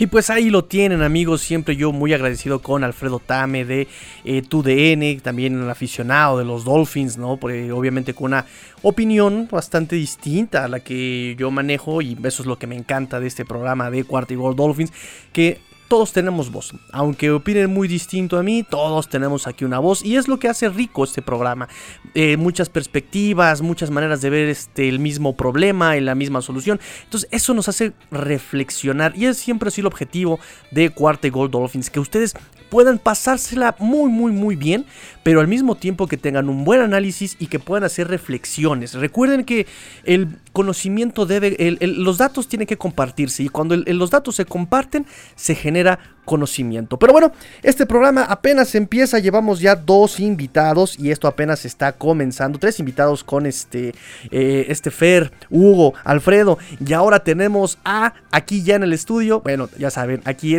Y 0.00 0.06
pues 0.06 0.30
ahí 0.30 0.48
lo 0.48 0.64
tienen 0.64 1.02
amigos, 1.02 1.42
siempre 1.42 1.76
yo 1.76 1.92
muy 1.92 2.14
agradecido 2.14 2.62
con 2.62 2.84
Alfredo 2.84 3.18
Tame 3.18 3.66
de 3.66 3.86
eh, 4.24 4.40
TUDN, 4.40 5.20
también 5.20 5.60
un 5.60 5.68
aficionado 5.68 6.38
de 6.38 6.46
los 6.46 6.64
Dolphins, 6.64 7.18
¿no? 7.18 7.36
Porque 7.36 7.70
obviamente 7.70 8.14
con 8.14 8.32
una 8.32 8.46
opinión 8.80 9.46
bastante 9.50 9.96
distinta 9.96 10.64
a 10.64 10.68
la 10.68 10.80
que 10.80 11.36
yo 11.38 11.50
manejo 11.50 12.00
y 12.00 12.16
eso 12.24 12.42
es 12.42 12.46
lo 12.46 12.58
que 12.58 12.66
me 12.66 12.76
encanta 12.76 13.20
de 13.20 13.26
este 13.26 13.44
programa 13.44 13.90
de 13.90 14.04
Cuarto 14.04 14.32
y 14.32 14.36
Gol 14.36 14.56
Dolphins, 14.56 14.90
que 15.34 15.60
todos 15.90 16.12
tenemos 16.12 16.52
voz. 16.52 16.72
Aunque 16.92 17.32
opinen 17.32 17.68
muy 17.68 17.88
distinto 17.88 18.38
a 18.38 18.44
mí, 18.44 18.62
todos 18.62 19.08
tenemos 19.08 19.48
aquí 19.48 19.64
una 19.64 19.80
voz 19.80 20.04
y 20.04 20.14
es 20.14 20.28
lo 20.28 20.38
que 20.38 20.48
hace 20.48 20.68
rico 20.68 21.02
este 21.02 21.20
programa. 21.20 21.68
Eh, 22.14 22.36
muchas 22.36 22.68
perspectivas, 22.68 23.60
muchas 23.60 23.90
maneras 23.90 24.20
de 24.20 24.30
ver 24.30 24.48
este, 24.48 24.88
el 24.88 25.00
mismo 25.00 25.34
problema 25.34 25.96
y 25.96 26.00
la 26.00 26.14
misma 26.14 26.42
solución. 26.42 26.78
Entonces 27.02 27.28
eso 27.32 27.54
nos 27.54 27.68
hace 27.68 27.92
reflexionar 28.12 29.16
y 29.16 29.26
es 29.26 29.38
siempre 29.38 29.66
así 29.66 29.80
el 29.80 29.88
objetivo 29.88 30.38
de 30.70 30.90
Cuarta 30.90 31.26
y 31.26 31.30
Gold 31.30 31.50
Dolphins, 31.50 31.90
que 31.90 31.98
ustedes 31.98 32.34
puedan 32.70 33.00
pasársela 33.00 33.74
muy 33.80 34.12
muy 34.12 34.30
muy 34.30 34.54
bien, 34.54 34.86
pero 35.22 35.40
al 35.40 35.48
mismo 35.48 35.74
tiempo 35.74 36.06
que 36.06 36.16
tengan 36.16 36.48
un 36.48 36.64
buen 36.64 36.80
análisis 36.80 37.36
y 37.38 37.46
que 37.46 37.58
puedan 37.58 37.84
hacer 37.84 38.08
reflexiones. 38.08 38.94
Recuerden 38.94 39.44
que 39.44 39.66
el 40.04 40.28
conocimiento 40.52 41.26
debe, 41.26 41.56
los 41.80 42.18
datos 42.18 42.48
tienen 42.48 42.66
que 42.66 42.76
compartirse 42.76 43.42
y 43.42 43.48
cuando 43.48 43.76
los 43.76 44.10
datos 44.10 44.36
se 44.36 44.44
comparten 44.44 45.06
se 45.36 45.54
genera 45.54 45.98
conocimiento. 46.24 46.96
Pero 46.96 47.12
bueno, 47.12 47.32
este 47.62 47.86
programa 47.86 48.22
apenas 48.22 48.74
empieza, 48.74 49.18
llevamos 49.18 49.58
ya 49.58 49.74
dos 49.74 50.20
invitados 50.20 50.98
y 50.98 51.10
esto 51.10 51.26
apenas 51.26 51.64
está 51.64 51.92
comenzando. 51.92 52.58
Tres 52.58 52.78
invitados 52.78 53.24
con 53.24 53.46
este, 53.46 53.94
eh, 54.30 54.66
este 54.68 54.90
Fer, 54.90 55.32
Hugo, 55.50 55.94
Alfredo 56.04 56.58
y 56.84 56.92
ahora 56.92 57.24
tenemos 57.24 57.78
a, 57.84 58.14
aquí 58.30 58.62
ya 58.62 58.76
en 58.76 58.84
el 58.84 58.92
estudio, 58.92 59.40
bueno, 59.40 59.68
ya 59.76 59.90
saben, 59.90 60.22
aquí 60.24 60.56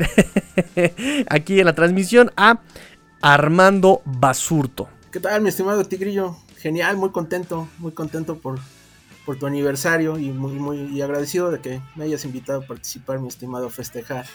aquí 1.29 1.59
en 1.59 1.65
la 1.65 1.73
transmisión 1.73 2.31
a 2.35 2.59
Armando 3.21 4.01
Basurto. 4.05 4.89
¿Qué 5.11 5.19
tal, 5.19 5.41
mi 5.41 5.49
estimado 5.49 5.83
Tigrillo? 5.85 6.37
Genial, 6.57 6.97
muy 6.97 7.11
contento, 7.11 7.67
muy 7.77 7.91
contento 7.91 8.37
por 8.37 8.59
tu 9.39 9.45
aniversario 9.45 10.17
y 10.17 10.31
muy, 10.31 10.53
muy 10.53 11.01
agradecido 11.01 11.51
de 11.51 11.59
que 11.59 11.81
me 11.95 12.03
hayas 12.03 12.25
invitado 12.25 12.61
a 12.61 12.67
participar, 12.67 13.19
mi 13.19 13.27
estimado 13.27 13.69
festejar. 13.69 14.25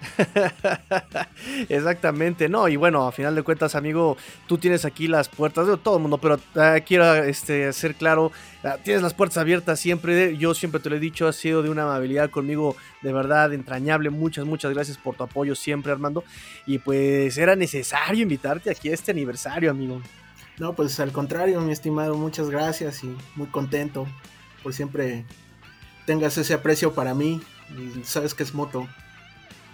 Exactamente, 1.68 2.48
no, 2.48 2.68
y 2.68 2.76
bueno, 2.76 3.06
a 3.06 3.12
final 3.12 3.34
de 3.34 3.42
cuentas, 3.42 3.74
amigo, 3.74 4.16
tú 4.46 4.58
tienes 4.58 4.84
aquí 4.84 5.08
las 5.08 5.28
puertas 5.28 5.66
de 5.66 5.76
todo 5.76 5.96
el 5.96 6.02
mundo, 6.02 6.18
pero 6.18 6.36
uh, 6.36 6.80
quiero 6.86 7.14
este, 7.14 7.72
ser 7.72 7.94
claro, 7.94 8.32
uh, 8.64 8.68
tienes 8.82 9.02
las 9.02 9.14
puertas 9.14 9.38
abiertas 9.38 9.80
siempre, 9.80 10.36
yo 10.36 10.54
siempre 10.54 10.80
te 10.80 10.90
lo 10.90 10.96
he 10.96 11.00
dicho, 11.00 11.26
has 11.26 11.36
sido 11.36 11.62
de 11.62 11.70
una 11.70 11.82
amabilidad 11.82 12.30
conmigo 12.30 12.76
de 13.02 13.12
verdad 13.12 13.52
entrañable, 13.52 14.10
muchas, 14.10 14.44
muchas 14.44 14.72
gracias 14.72 14.98
por 14.98 15.16
tu 15.16 15.24
apoyo 15.24 15.54
siempre, 15.54 15.92
Armando, 15.92 16.24
y 16.66 16.78
pues 16.78 17.36
era 17.38 17.56
necesario 17.56 18.22
invitarte 18.22 18.70
aquí 18.70 18.90
a 18.90 18.94
este 18.94 19.10
aniversario, 19.10 19.70
amigo. 19.70 20.00
No, 20.58 20.74
pues 20.74 20.98
al 20.98 21.12
contrario, 21.12 21.60
mi 21.60 21.72
estimado, 21.72 22.16
muchas 22.16 22.50
gracias 22.50 23.04
y 23.04 23.16
muy 23.36 23.46
contento 23.46 24.06
por 24.62 24.74
siempre 24.74 25.24
tengas 26.04 26.36
ese 26.36 26.54
aprecio 26.54 26.94
para 26.94 27.14
mí 27.14 27.40
y 27.70 28.02
sabes 28.04 28.34
que 28.34 28.42
es 28.42 28.54
moto. 28.54 28.88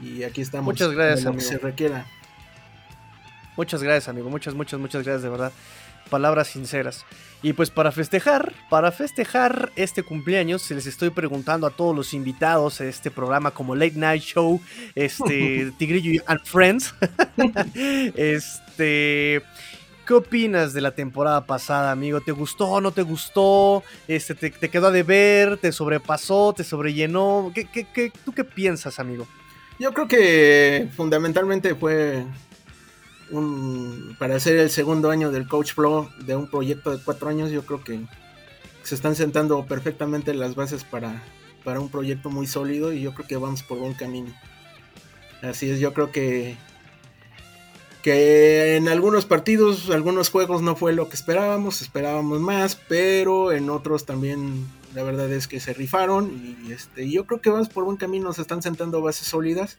Y 0.03 0.23
aquí 0.25 0.41
estamos. 0.41 0.67
Muchas 0.67 0.93
gracias, 0.93 1.27
amigo. 1.27 1.43
se 1.43 1.59
requiera. 1.59 2.07
Muchas 3.57 3.83
gracias, 3.83 4.09
amigo. 4.09 4.31
Muchas, 4.31 4.55
muchas, 4.55 4.81
muchas 4.81 5.05
gracias, 5.05 5.23
de 5.23 5.29
verdad. 5.29 5.53
Palabras 6.11 6.49
sinceras. 6.49 7.05
Y 7.43 7.53
pues 7.53 7.71
para 7.71 7.93
festejar, 7.93 8.53
para 8.69 8.91
festejar 8.91 9.71
este 9.77 10.03
cumpleaños, 10.03 10.63
se 10.63 10.75
les 10.75 10.87
estoy 10.87 11.11
preguntando 11.11 11.67
a 11.67 11.71
todos 11.71 11.95
los 11.95 12.15
invitados 12.15 12.81
a 12.81 12.87
este 12.87 13.11
programa 13.11 13.53
como 13.53 13.75
Late 13.75 13.97
Night 13.97 14.23
Show, 14.23 14.61
este 14.95 15.73
Tigrillo 15.79 16.23
and 16.27 16.41
Friends. 16.45 16.95
este. 18.15 19.43
¿Qué 20.07 20.13
opinas 20.13 20.75
de 20.75 20.83
la 20.83 20.91
temporada 20.91 21.47
pasada, 21.47 21.91
amigo? 21.91 22.21
¿Te 22.21 22.33
gustó, 22.33 22.79
no 22.83 22.93
te 22.93 23.01
gustó? 23.01 23.83
Este, 24.07 24.35
te, 24.35 24.51
te 24.51 24.69
quedó 24.69 24.89
a 24.89 24.91
deber? 24.91 25.57
¿Te 25.57 25.73
sobrepasó? 25.73 26.53
¿Te 26.55 26.63
sobrellenó? 26.63 27.51
¿Qué, 27.55 27.65
qué, 27.65 27.87
qué, 27.91 28.13
¿Tú 28.23 28.33
qué 28.33 28.45
piensas, 28.45 28.99
amigo? 28.99 29.27
Yo 29.79 29.93
creo 29.93 30.07
que 30.07 30.89
fundamentalmente 30.97 31.75
fue 31.75 32.25
un, 33.31 34.17
para 34.19 34.37
hacer 34.37 34.57
el 34.57 34.71
segundo 34.71 35.11
año 35.11 35.33
del 35.33 35.49
Coach 35.49 35.73
Flow 35.73 36.09
de 36.21 36.37
un 36.37 36.49
proyecto 36.49 36.97
de 36.97 37.03
cuatro 37.03 37.29
años. 37.29 37.51
Yo 37.51 37.67
creo 37.67 37.83
que 37.83 38.01
se 38.83 38.95
están 38.95 39.17
sentando 39.17 39.67
perfectamente 39.67 40.33
las 40.35 40.55
bases 40.55 40.85
para, 40.85 41.23
para 41.65 41.81
un 41.81 41.89
proyecto 41.89 42.31
muy 42.31 42.47
sólido 42.47 42.93
y 42.93 43.01
yo 43.01 43.15
creo 43.15 43.27
que 43.27 43.37
vamos 43.37 43.63
por 43.63 43.79
buen 43.79 43.95
camino. 43.95 44.33
Así 45.43 45.69
es, 45.71 45.81
yo 45.81 45.93
creo 45.93 46.13
que 46.13 46.57
que 48.05 48.77
en 48.77 48.87
algunos 48.87 49.25
partidos, 49.25 49.89
algunos 49.89 50.29
juegos 50.29 50.61
no 50.61 50.77
fue 50.77 50.93
lo 50.93 51.09
que 51.09 51.17
esperábamos, 51.17 51.81
esperábamos 51.81 52.39
más, 52.39 52.77
pero 52.87 53.51
en 53.51 53.71
otros 53.71 54.05
también 54.05 54.67
la 54.95 55.03
verdad 55.03 55.31
es 55.33 55.49
que 55.49 55.61
se 55.61 55.75
rifaron 55.75 56.57
y 56.67 56.73
este, 56.73 57.11
yo 57.11 57.27
creo 57.27 57.41
que 57.41 57.51
vamos 57.51 57.69
por 57.69 57.85
buen 57.85 57.97
camino, 57.97 58.33
se 58.33 58.43
están 58.43 58.63
sentando 58.63 59.03
bases 59.03 59.27
sólidas 59.27 59.77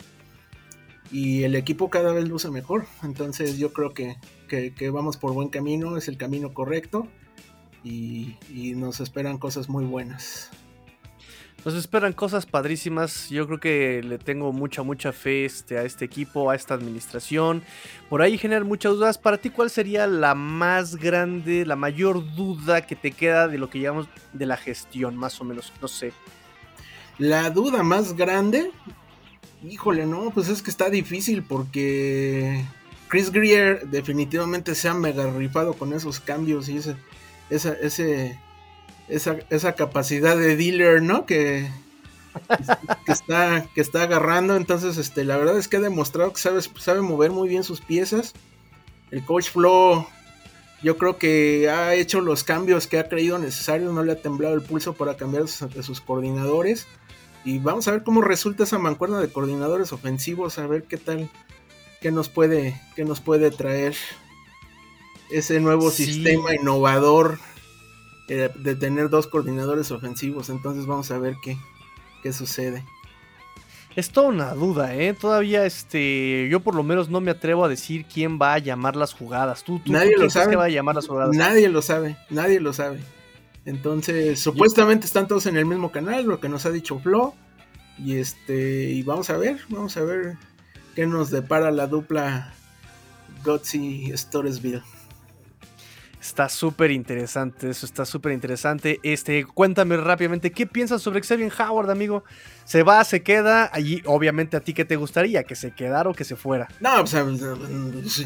y 1.12 1.44
el 1.44 1.56
equipo 1.56 1.90
cada 1.90 2.12
vez 2.12 2.28
luce 2.28 2.50
mejor. 2.50 2.86
Entonces 3.04 3.58
yo 3.58 3.74
creo 3.74 3.94
que, 3.94 4.18
que, 4.48 4.90
vamos 4.90 5.18
por 5.18 5.34
buen 5.34 5.50
camino, 5.50 5.98
es 5.98 6.08
el 6.08 6.18
camino 6.18 6.54
correcto 6.54 7.08
y 7.84 8.36
nos 8.76 9.00
esperan 9.00 9.38
cosas 9.38 9.70
muy 9.70 9.86
buenas. 9.86 10.52
Nos 11.66 11.74
esperan 11.74 12.14
cosas 12.14 12.46
padrísimas. 12.46 13.28
Yo 13.30 13.48
creo 13.48 13.60
que 13.60 14.04
le 14.04 14.20
tengo 14.20 14.54
mucha, 14.54 14.84
mucha 14.84 15.12
fe 15.12 15.46
este, 15.46 15.80
a 15.80 15.84
este 15.84 16.06
equipo, 16.06 16.52
a 16.52 16.56
esta 16.56 16.76
administración. 16.76 17.64
Por 18.08 18.22
ahí 18.22 18.38
generan 18.38 18.68
muchas 18.68 18.94
dudas. 18.94 19.18
Para 19.18 19.40
ti, 19.40 19.50
¿cuál 19.50 19.72
sería 19.72 20.06
la 20.06 20.36
más 20.36 20.96
grande, 20.96 21.66
la 21.66 21.76
mayor 21.76 22.36
duda 22.36 22.86
que 22.86 22.96
te 22.96 23.12
queda 23.12 23.48
de 23.48 23.58
lo 23.58 23.72
que 23.72 23.80
llamamos 23.80 24.08
de 24.32 24.46
la 24.46 24.58
gestión, 24.58 25.18
más 25.18 25.42
o 25.42 25.44
menos? 25.44 25.74
No 25.82 25.88
sé. 25.88 26.14
La 27.18 27.50
duda 27.50 27.82
más 27.82 28.16
grande, 28.16 28.70
híjole, 29.68 30.06
no, 30.06 30.30
pues 30.30 30.50
es 30.50 30.62
que 30.62 30.70
está 30.70 30.92
difícil 30.92 31.42
porque 31.42 32.64
Chris 33.08 33.32
Greer 33.32 33.88
definitivamente 33.88 34.76
se 34.76 34.88
ha 34.88 34.94
mega 34.94 35.32
rifado 35.32 35.74
con 35.74 35.94
esos 35.94 36.20
cambios 36.20 36.70
y 36.70 36.78
ese, 36.78 36.96
ese 37.50 38.40
esa, 39.08 39.38
esa 39.50 39.74
capacidad 39.74 40.38
de 40.38 40.56
dealer, 40.56 41.02
¿no? 41.02 41.26
Que, 41.26 41.70
que, 43.06 43.12
está, 43.12 43.68
que 43.74 43.82
está 43.82 44.04
agarrando. 44.04 44.56
Entonces, 44.56 44.98
este, 44.98 45.24
la 45.24 45.38
verdad 45.38 45.58
es 45.58 45.68
que 45.68 45.78
ha 45.78 45.82
demostrado 45.82 46.34
que 46.34 46.40
sabe, 46.40 46.62
sabe 46.62 47.02
mover 47.02 47.32
muy 47.32 47.48
bien 47.48 47.64
sus 47.64 47.82
piezas. 47.82 48.34
El 49.12 49.24
coach 49.24 49.50
Flo, 49.50 50.08
yo 50.82 50.98
creo 50.98 51.18
que 51.18 51.70
ha 51.70 51.94
hecho 51.94 52.22
los 52.22 52.44
cambios 52.44 52.88
que 52.88 53.00
ha 53.00 53.08
creído 53.08 53.38
necesarios. 53.40 53.94
No 53.94 54.04
le 54.04 54.14
ha 54.14 54.22
temblado 54.22 54.56
el 54.56 54.62
pulso 54.62 54.94
para 54.94 55.16
cambiar 55.16 55.48
sus, 55.48 55.86
sus 55.86 56.02
coordinadores. 56.02 56.88
Y 57.44 57.60
vamos 57.60 57.88
a 57.88 57.92
ver 57.92 58.04
cómo 58.04 58.22
resulta 58.22 58.64
esa 58.64 58.80
mancuerna 58.80 59.20
de 59.20 59.32
coordinadores 59.32 59.94
ofensivos. 59.94 60.58
A 60.58 60.66
ver 60.66 60.84
qué 60.84 60.98
tal, 60.98 61.30
qué 62.02 62.12
nos 62.12 62.30
puede, 62.30 62.82
qué 62.96 63.06
nos 63.06 63.22
puede 63.22 63.52
traer 63.52 63.96
ese 65.30 65.60
nuevo 65.60 65.92
sistema 65.92 66.54
innovador 66.54 67.40
eh, 68.28 68.50
de 68.56 68.76
tener 68.76 69.10
dos 69.10 69.28
coordinadores 69.28 69.92
ofensivos. 69.92 70.50
Entonces 70.50 70.86
vamos 70.86 71.12
a 71.12 71.20
ver 71.20 71.36
qué, 71.44 71.58
qué 72.24 72.34
sucede. 72.34 72.84
Es 73.96 74.10
toda 74.10 74.28
una 74.28 74.54
duda, 74.54 74.94
¿eh? 74.94 75.14
Todavía, 75.14 75.66
este, 75.66 76.50
yo 76.50 76.60
por 76.60 76.76
lo 76.76 76.84
menos 76.84 77.10
no 77.10 77.22
me 77.22 77.32
atrevo 77.32 77.64
a 77.64 77.70
decir 77.70 78.06
quién 78.06 78.38
va 78.42 78.54
a 78.54 78.60
llamar 78.60 78.98
las 78.98 79.14
jugadas. 79.14 79.64
¿Tú, 79.64 79.80
tú 79.80 79.94
nadie 79.94 80.18
lo 80.18 80.30
sabe. 80.30 80.52
que 80.52 80.56
va 80.58 80.66
a 80.66 80.70
llamar 80.70 80.96
las 80.96 81.08
jugadas? 81.08 81.34
Nadie 81.34 81.70
lo 81.70 81.82
sabe, 81.82 82.18
nadie 82.30 82.60
lo 82.60 82.74
sabe. 82.74 83.00
Entonces, 83.64 84.40
supuestamente 84.40 85.06
están 85.06 85.28
todos 85.28 85.46
en 85.46 85.56
el 85.56 85.66
mismo 85.66 85.92
canal, 85.94 86.26
lo 86.26 86.42
que 86.42 86.50
nos 86.50 86.66
ha 86.66 86.72
dicho 86.72 87.00
Flo. 87.00 87.36
Y 87.98 88.18
este, 88.18 88.90
y 88.90 89.02
vamos 89.04 89.30
a 89.30 89.38
ver, 89.38 89.60
vamos 89.70 89.96
a 89.96 90.04
ver 90.04 90.36
qué 90.94 91.08
nos 91.08 91.32
depara 91.32 91.72
la 91.72 91.88
dupla 91.88 92.54
Gutsy 93.46 94.12
Storesville. 94.16 94.84
Está 96.26 96.50
súper 96.50 96.90
interesante, 96.90 97.70
eso 97.70 97.86
está 97.86 98.04
súper 98.04 98.32
interesante. 98.32 99.00
Este, 99.04 99.46
cuéntame 99.46 99.96
rápidamente, 99.96 100.52
¿qué 100.52 100.66
piensas 100.66 101.04
sobre 101.04 101.22
Xavier 101.22 101.54
Howard, 101.60 101.92
amigo? 101.92 102.24
¿Se 102.66 102.82
va, 102.82 103.04
se 103.04 103.22
queda? 103.22 103.70
Allí, 103.72 104.02
obviamente, 104.06 104.58
¿a 104.58 104.60
ti 104.60 104.74
qué 104.74 104.86
te 104.86 104.96
gustaría? 104.96 105.44
¿Que 105.44 105.56
se 105.56 105.70
quedara 105.70 106.10
o 106.10 106.16
que 106.16 106.24
se 106.24 106.36
fuera? 106.36 106.68
No, 106.80 107.04
o 107.04 107.06
sea, 107.06 107.24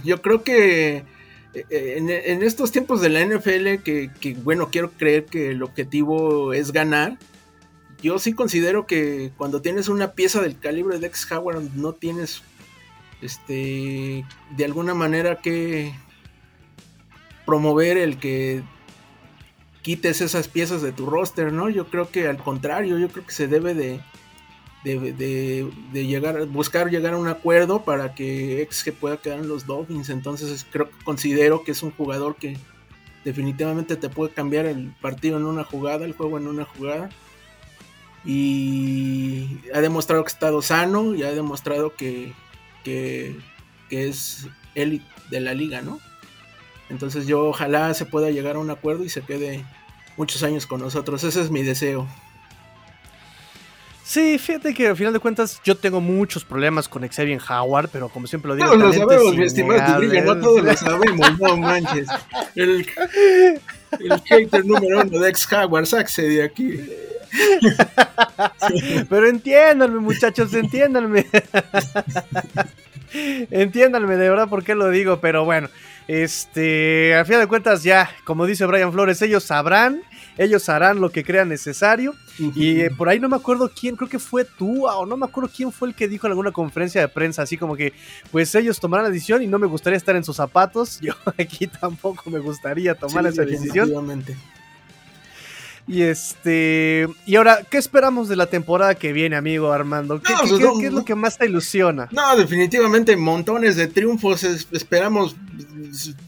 yo 0.06 0.22
creo 0.22 0.44
que 0.44 1.04
eh, 1.54 1.96
en, 1.98 2.42
estos 2.42 2.72
tiempos 2.72 3.02
de 3.02 3.10
la 3.10 3.20
NFL, 3.20 3.84
que, 3.84 4.10
que, 4.18 4.34
bueno, 4.34 4.70
quiero 4.72 4.92
creer 4.92 5.26
que 5.26 5.52
el 5.52 5.62
objetivo 5.62 6.54
es 6.54 6.72
ganar. 6.72 7.18
Yo 8.02 8.18
sí 8.18 8.32
considero 8.32 8.88
que 8.88 9.34
cuando 9.36 9.62
tienes 9.62 9.90
una 9.90 10.14
pieza 10.14 10.42
del 10.42 10.58
calibre 10.58 11.00
de 11.00 11.08
X 11.08 11.30
Howard, 11.34 11.64
no 11.76 11.92
tienes, 11.92 12.44
este, 13.22 14.24
de 14.56 14.66
alguna 14.66 14.94
manera 14.94 15.42
que 15.42 15.94
promover 17.50 17.98
el 17.98 18.20
que 18.20 18.62
quites 19.82 20.22
esas 20.22 20.48
piezas 20.48 20.84
de 20.84 20.92
tu 20.92 21.08
roster, 21.08 21.52
¿no? 21.52 21.68
Yo 21.68 21.88
creo 21.88 22.12
que 22.12 22.28
al 22.28 22.38
contrario, 22.38 23.00
yo 23.00 23.08
creo 23.08 23.26
que 23.26 23.32
se 23.32 23.48
debe 23.48 23.74
de, 23.74 24.02
de, 24.84 25.68
de, 25.92 26.06
llegar, 26.06 26.46
buscar 26.46 26.92
llegar 26.92 27.16
a 27.16 27.18
un 27.18 27.28
acuerdo 27.28 27.84
para 27.84 28.14
que 28.14 28.68
XG 28.70 28.94
pueda 28.94 29.18
quedar 29.18 29.40
en 29.40 29.48
los 29.48 29.66
Dolphins. 29.66 30.12
Entonces 30.12 30.64
creo 30.72 30.92
que 30.92 31.04
considero 31.04 31.64
que 31.64 31.72
es 31.72 31.82
un 31.82 31.90
jugador 31.90 32.36
que 32.36 32.56
definitivamente 33.26 33.96
te 33.96 34.10
puede 34.10 34.32
cambiar 34.32 34.68
el 34.68 34.94
partido 35.02 35.38
en 35.38 35.46
una 35.46 35.64
jugada, 35.64 36.06
el 36.06 36.14
juego 36.14 36.38
en 36.38 36.46
una 36.46 36.66
jugada. 36.66 37.10
Y 38.24 39.58
ha 39.74 39.82
demostrado 39.82 40.24
que 40.24 40.30
ha 40.30 40.34
estado 40.34 40.62
sano 40.62 41.16
y 41.16 41.24
ha 41.24 41.32
demostrado 41.32 41.96
que, 41.96 42.32
que, 42.84 43.36
que 43.90 44.08
es 44.08 44.48
élite 44.76 45.08
de 45.32 45.40
la 45.40 45.56
liga, 45.56 45.82
¿no? 45.82 46.00
Entonces 46.90 47.28
yo 47.28 47.46
ojalá 47.46 47.94
se 47.94 48.06
pueda 48.06 48.32
llegar 48.32 48.56
a 48.56 48.60
un 48.60 48.70
acuerdo 48.72 49.04
y 49.04 49.10
se 49.10 49.22
quede 49.22 49.64
muchos 50.18 50.44
años 50.44 50.66
con 50.66 50.82
nosotros. 50.82 51.24
Ese 51.24 51.42
es 51.42 51.52
mi 51.52 51.64
deseo. 51.64 52.08
Sí, 54.10 54.40
fíjate 54.40 54.74
que 54.74 54.88
al 54.88 54.98
final 54.98 55.14
de 55.14 55.20
cuentas 55.20 55.62
yo 55.64 55.78
tengo 55.78 56.02
muchos 56.02 56.44
problemas 56.44 56.90
con 56.90 57.08
Xavier 57.08 57.40
Howard, 57.48 57.90
pero 57.94 58.10
como 58.10 58.26
siempre 58.26 58.50
lo 58.50 58.56
digo, 58.56 58.68
todos 58.68 58.80
lo 58.80 58.92
sabemos, 58.92 59.36
mi 59.36 59.44
estimado 59.44 60.02
no 60.02 60.40
todos 60.40 60.64
lo 60.64 60.74
sabemos, 60.76 61.40
no 61.40 61.58
manches. 61.58 62.08
El, 62.56 62.88
el 64.00 64.22
hater 64.22 64.66
número 64.66 65.02
uno 65.02 65.20
de 65.20 65.30
ex 65.30 65.48
Howard, 65.54 65.86
sáquese 65.86 66.24
de 66.24 66.44
aquí. 66.44 66.90
pero 69.08 69.28
entiéndanme, 69.30 70.00
muchachos, 70.00 70.56
entiéndanme. 70.56 71.28
entiéndanme 73.52 74.18
de 74.18 74.28
verdad 74.28 74.50
por 74.50 74.64
qué 74.64 74.74
lo 74.74 74.90
digo, 74.90 75.20
pero 75.22 75.46
bueno. 75.46 75.70
Este, 76.10 77.14
al 77.14 77.24
final 77.28 77.42
de 77.42 77.48
cuentas, 77.48 77.84
ya, 77.84 78.10
como 78.24 78.48
dice 78.48 78.66
Brian 78.66 78.92
Flores, 78.92 79.22
ellos 79.22 79.44
sabrán, 79.44 80.02
ellos 80.40 80.68
harán 80.68 81.00
lo 81.02 81.12
que 81.12 81.24
crean 81.24 81.50
necesario. 81.50 82.16
Y 82.56 82.80
eh, 82.80 82.90
por 82.90 83.10
ahí 83.10 83.20
no 83.20 83.30
me 83.30 83.36
acuerdo 83.36 83.70
quién, 83.70 83.96
creo 83.96 84.10
que 84.10 84.18
fue 84.18 84.44
tú, 84.44 84.88
o 84.88 85.06
no 85.06 85.18
me 85.18 85.28
acuerdo 85.28 85.52
quién 85.56 85.72
fue 85.72 85.90
el 85.90 85.94
que 85.94 86.08
dijo 86.08 86.26
en 86.26 86.32
alguna 86.32 86.52
conferencia 86.52 87.00
de 87.00 87.10
prensa, 87.10 87.44
así 87.44 87.58
como 87.58 87.76
que, 87.76 87.94
pues 88.32 88.56
ellos 88.56 88.80
tomarán 88.80 89.04
la 89.04 89.12
decisión 89.12 89.44
y 89.44 89.48
no 89.48 89.60
me 89.60 89.68
gustaría 89.68 89.98
estar 89.98 90.16
en 90.16 90.24
sus 90.24 90.38
zapatos. 90.38 91.00
Yo 91.02 91.14
aquí 91.38 91.68
tampoco 91.68 92.28
me 92.32 92.40
gustaría 92.40 92.96
tomar 92.96 93.28
esa 93.28 93.44
decisión. 93.46 93.92
Y 95.92 96.04
este. 96.04 97.08
Y 97.26 97.36
ahora, 97.36 97.66
¿qué 97.68 97.80
esperamos 97.80 98.30
de 98.30 98.36
la 98.36 98.46
temporada 98.46 98.94
que 98.94 99.12
viene, 99.12 99.36
amigo 99.36 99.72
Armando? 99.74 100.22
¿Qué, 100.22 100.32
No, 100.34 100.42
qué- 100.44 100.48
pues, 100.50 100.62
no, 100.62 100.80
qué 100.80 100.86
es 100.86 100.94
lo 100.94 101.04
que 101.04 101.16
más 101.16 101.36
te 101.38 101.48
ilusiona? 101.48 102.08
No, 102.12 102.38
definitivamente 102.38 103.18
montones 103.18 103.76
de 103.76 103.88
triunfos. 103.88 104.44
es- 104.44 104.68
esperamos 104.72 105.36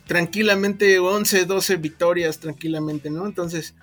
tranquilamente 0.07 0.99
11, 0.99 1.45
12 1.45 1.76
victorias 1.78 2.39
tranquilamente, 2.39 3.09
¿no? 3.09 3.26
Entonces, 3.26 3.76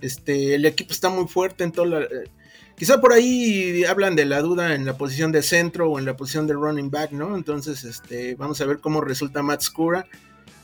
este, 0.00 0.54
el 0.56 0.64
equipo 0.66 0.92
está 0.92 1.08
muy 1.08 1.26
fuerte 1.28 1.64
en 1.64 1.72
toda 1.72 1.86
la... 1.86 2.00
eh, 2.00 2.28
Quizá 2.76 2.98
por 2.98 3.12
ahí 3.12 3.84
hablan 3.84 4.16
de 4.16 4.24
la 4.24 4.40
duda 4.40 4.74
en 4.74 4.86
la 4.86 4.96
posición 4.96 5.32
de 5.32 5.42
centro 5.42 5.90
o 5.90 5.98
en 5.98 6.06
la 6.06 6.16
posición 6.16 6.46
de 6.46 6.54
running 6.54 6.90
back, 6.90 7.12
¿no? 7.12 7.36
Entonces, 7.36 7.84
este, 7.84 8.34
vamos 8.36 8.58
a 8.62 8.64
ver 8.64 8.78
cómo 8.78 9.02
resulta 9.02 9.42
Matt 9.42 9.60
Skura 9.60 10.06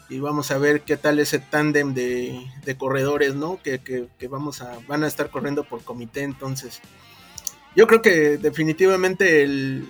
y 0.08 0.20
vamos 0.20 0.50
a 0.50 0.58
ver 0.58 0.82
qué 0.82 0.96
tal 0.96 1.18
ese 1.18 1.38
tándem 1.38 1.94
de, 1.94 2.46
de 2.64 2.76
corredores, 2.76 3.34
¿no? 3.34 3.60
Que, 3.62 3.80
que- 3.80 4.28
vamos 4.28 4.60
a, 4.62 4.78
van 4.86 5.04
a 5.04 5.06
estar 5.08 5.30
corriendo 5.30 5.64
por 5.64 5.82
comité, 5.82 6.22
entonces. 6.22 6.80
Yo 7.74 7.86
creo 7.86 8.02
que 8.02 8.38
definitivamente 8.38 9.42
el, 9.42 9.86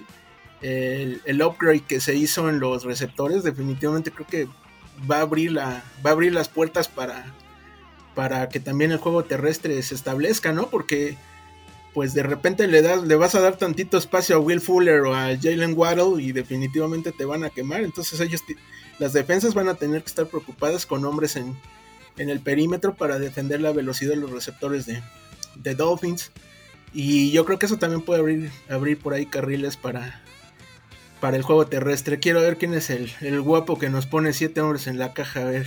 el, 0.62 1.20
el 1.24 1.42
upgrade 1.42 1.80
que 1.80 2.00
se 2.00 2.14
hizo 2.14 2.48
en 2.48 2.60
los 2.60 2.84
receptores, 2.84 3.42
definitivamente 3.42 4.10
creo 4.10 4.26
que 4.26 4.48
va 5.10 5.18
a 5.18 5.20
abrir 5.22 5.52
la, 5.52 5.84
va 6.04 6.10
a 6.10 6.12
abrir 6.14 6.32
las 6.32 6.48
puertas 6.48 6.88
para, 6.88 7.34
para 8.14 8.48
que 8.48 8.58
también 8.60 8.92
el 8.92 8.98
juego 8.98 9.24
terrestre 9.24 9.80
se 9.82 9.94
establezca, 9.94 10.52
¿no? 10.52 10.68
Porque 10.68 11.16
pues 11.94 12.12
de 12.12 12.22
repente 12.22 12.66
le 12.66 12.82
das, 12.82 13.02
le 13.04 13.14
vas 13.14 13.34
a 13.34 13.40
dar 13.40 13.56
tantito 13.56 13.96
espacio 13.96 14.36
a 14.36 14.38
Will 14.38 14.60
Fuller 14.60 15.00
o 15.02 15.14
a 15.14 15.28
Jalen 15.40 15.72
Waddle 15.74 16.22
y 16.22 16.32
definitivamente 16.32 17.10
te 17.12 17.24
van 17.24 17.42
a 17.44 17.50
quemar. 17.50 17.82
Entonces 17.82 18.20
ellos 18.20 18.42
las 18.98 19.12
defensas 19.12 19.54
van 19.54 19.68
a 19.68 19.74
tener 19.74 20.02
que 20.02 20.08
estar 20.08 20.26
preocupadas 20.26 20.86
con 20.86 21.04
hombres 21.04 21.36
en, 21.36 21.56
en 22.16 22.30
el 22.30 22.40
perímetro 22.40 22.94
para 22.94 23.18
defender 23.18 23.60
la 23.60 23.72
velocidad 23.72 24.10
de 24.10 24.16
los 24.16 24.30
receptores 24.30 24.86
de, 24.86 25.02
de 25.56 25.74
Dolphins. 25.74 26.30
Y 26.92 27.30
yo 27.30 27.44
creo 27.44 27.58
que 27.58 27.66
eso 27.66 27.76
también 27.76 28.02
puede 28.02 28.20
abrir, 28.20 28.50
abrir 28.68 28.98
por 28.98 29.12
ahí 29.12 29.26
carriles 29.26 29.76
para, 29.76 30.22
para 31.20 31.36
el 31.36 31.42
juego 31.42 31.66
terrestre. 31.66 32.20
Quiero 32.20 32.40
ver 32.40 32.56
quién 32.56 32.74
es 32.74 32.90
el, 32.90 33.12
el 33.20 33.40
guapo 33.40 33.78
que 33.78 33.90
nos 33.90 34.06
pone 34.06 34.32
siete 34.32 34.60
hombres 34.60 34.86
en 34.86 34.98
la 34.98 35.12
caja. 35.12 35.42
A 35.42 35.44
ver. 35.44 35.66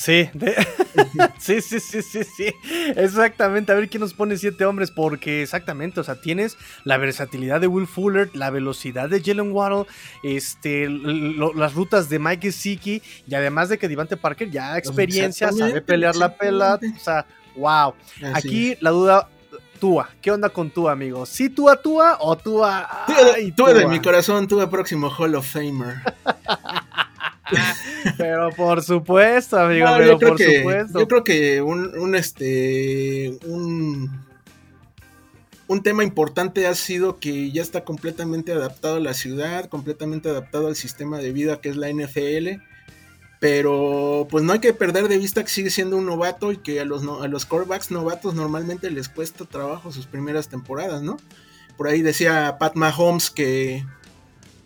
Sí, 0.00 0.30
de- 0.32 0.54
sí, 1.40 1.60
sí, 1.60 1.80
sí, 1.80 2.02
sí, 2.02 2.22
sí. 2.22 2.54
Exactamente. 2.94 3.72
A 3.72 3.74
ver 3.74 3.88
quién 3.88 4.00
nos 4.00 4.14
pone 4.14 4.36
siete 4.36 4.64
hombres. 4.64 4.92
Porque 4.92 5.42
exactamente, 5.42 5.98
o 5.98 6.04
sea, 6.04 6.20
tienes 6.20 6.56
la 6.84 6.98
versatilidad 6.98 7.60
de 7.60 7.66
Will 7.66 7.88
Fuller, 7.88 8.30
la 8.34 8.50
velocidad 8.50 9.08
de 9.08 9.20
Jalen 9.20 9.50
Waddle, 9.50 9.86
este, 10.22 10.88
lo- 10.88 11.52
las 11.52 11.74
rutas 11.74 12.08
de 12.08 12.20
Mike 12.20 12.46
Gesicki, 12.52 13.02
y 13.26 13.34
además 13.34 13.68
de 13.70 13.78
que 13.78 13.88
Devante 13.88 14.16
Parker 14.16 14.48
ya 14.50 14.78
experiencia, 14.78 15.50
sabe 15.50 15.80
pelear 15.82 16.14
la 16.14 16.36
pela. 16.36 16.78
O 16.96 17.00
sea, 17.00 17.26
wow. 17.56 17.94
Así 18.34 18.48
Aquí 18.48 18.76
la 18.80 18.90
duda. 18.90 19.28
Tua, 19.80 20.10
¿qué 20.20 20.32
onda 20.32 20.48
con 20.48 20.70
Tua, 20.70 20.90
amigo? 20.90 21.24
¿Sí 21.24 21.50
Tua 21.50 21.76
Tua 21.80 22.18
o 22.20 22.36
Tua? 22.36 23.04
Ay, 23.36 23.52
tú 23.52 23.64
de 23.66 23.82
Tua. 23.82 23.88
mi 23.90 24.00
corazón, 24.00 24.48
el 24.50 24.68
próximo 24.68 25.08
Hall 25.08 25.36
of 25.36 25.46
Famer. 25.46 25.94
Pero 28.16 28.50
por 28.50 28.82
supuesto, 28.82 29.58
amigo, 29.58 29.86
No, 29.86 29.96
pero 29.96 30.06
yo, 30.12 30.18
creo 30.18 30.28
por 30.30 30.38
que, 30.38 30.56
supuesto. 30.58 30.98
yo 31.00 31.08
creo 31.08 31.24
que 31.24 31.62
un, 31.62 31.98
un, 31.98 32.14
este 32.14 33.36
un, 33.46 34.24
un 35.66 35.82
tema 35.82 36.02
importante 36.04 36.66
ha 36.66 36.74
sido 36.74 37.18
que 37.18 37.50
ya 37.50 37.62
está 37.62 37.84
completamente 37.84 38.52
adaptado 38.52 38.96
a 38.96 39.00
la 39.00 39.14
ciudad, 39.14 39.66
completamente 39.68 40.28
adaptado 40.30 40.68
al 40.68 40.76
sistema 40.76 41.18
de 41.18 41.32
vida 41.32 41.60
que 41.60 41.68
es 41.68 41.76
la 41.76 41.88
NFL. 41.90 42.60
Pero 43.40 44.26
pues 44.30 44.42
no 44.42 44.52
hay 44.52 44.58
que 44.58 44.72
perder 44.72 45.06
de 45.06 45.16
vista 45.18 45.42
que 45.44 45.48
sigue 45.50 45.70
siendo 45.70 45.96
un 45.96 46.06
novato 46.06 46.50
y 46.50 46.56
que 46.56 46.80
a 46.80 46.84
los, 46.84 47.04
no- 47.04 47.22
a 47.22 47.28
los 47.28 47.46
quarterbacks 47.46 47.92
novatos 47.92 48.34
normalmente 48.34 48.90
les 48.90 49.08
cuesta 49.08 49.44
trabajo 49.44 49.92
sus 49.92 50.06
primeras 50.06 50.48
temporadas, 50.48 51.02
¿no? 51.02 51.18
Por 51.76 51.86
ahí 51.86 52.02
decía 52.02 52.56
Pat 52.58 52.74
Mahomes 52.74 53.30
que 53.30 53.84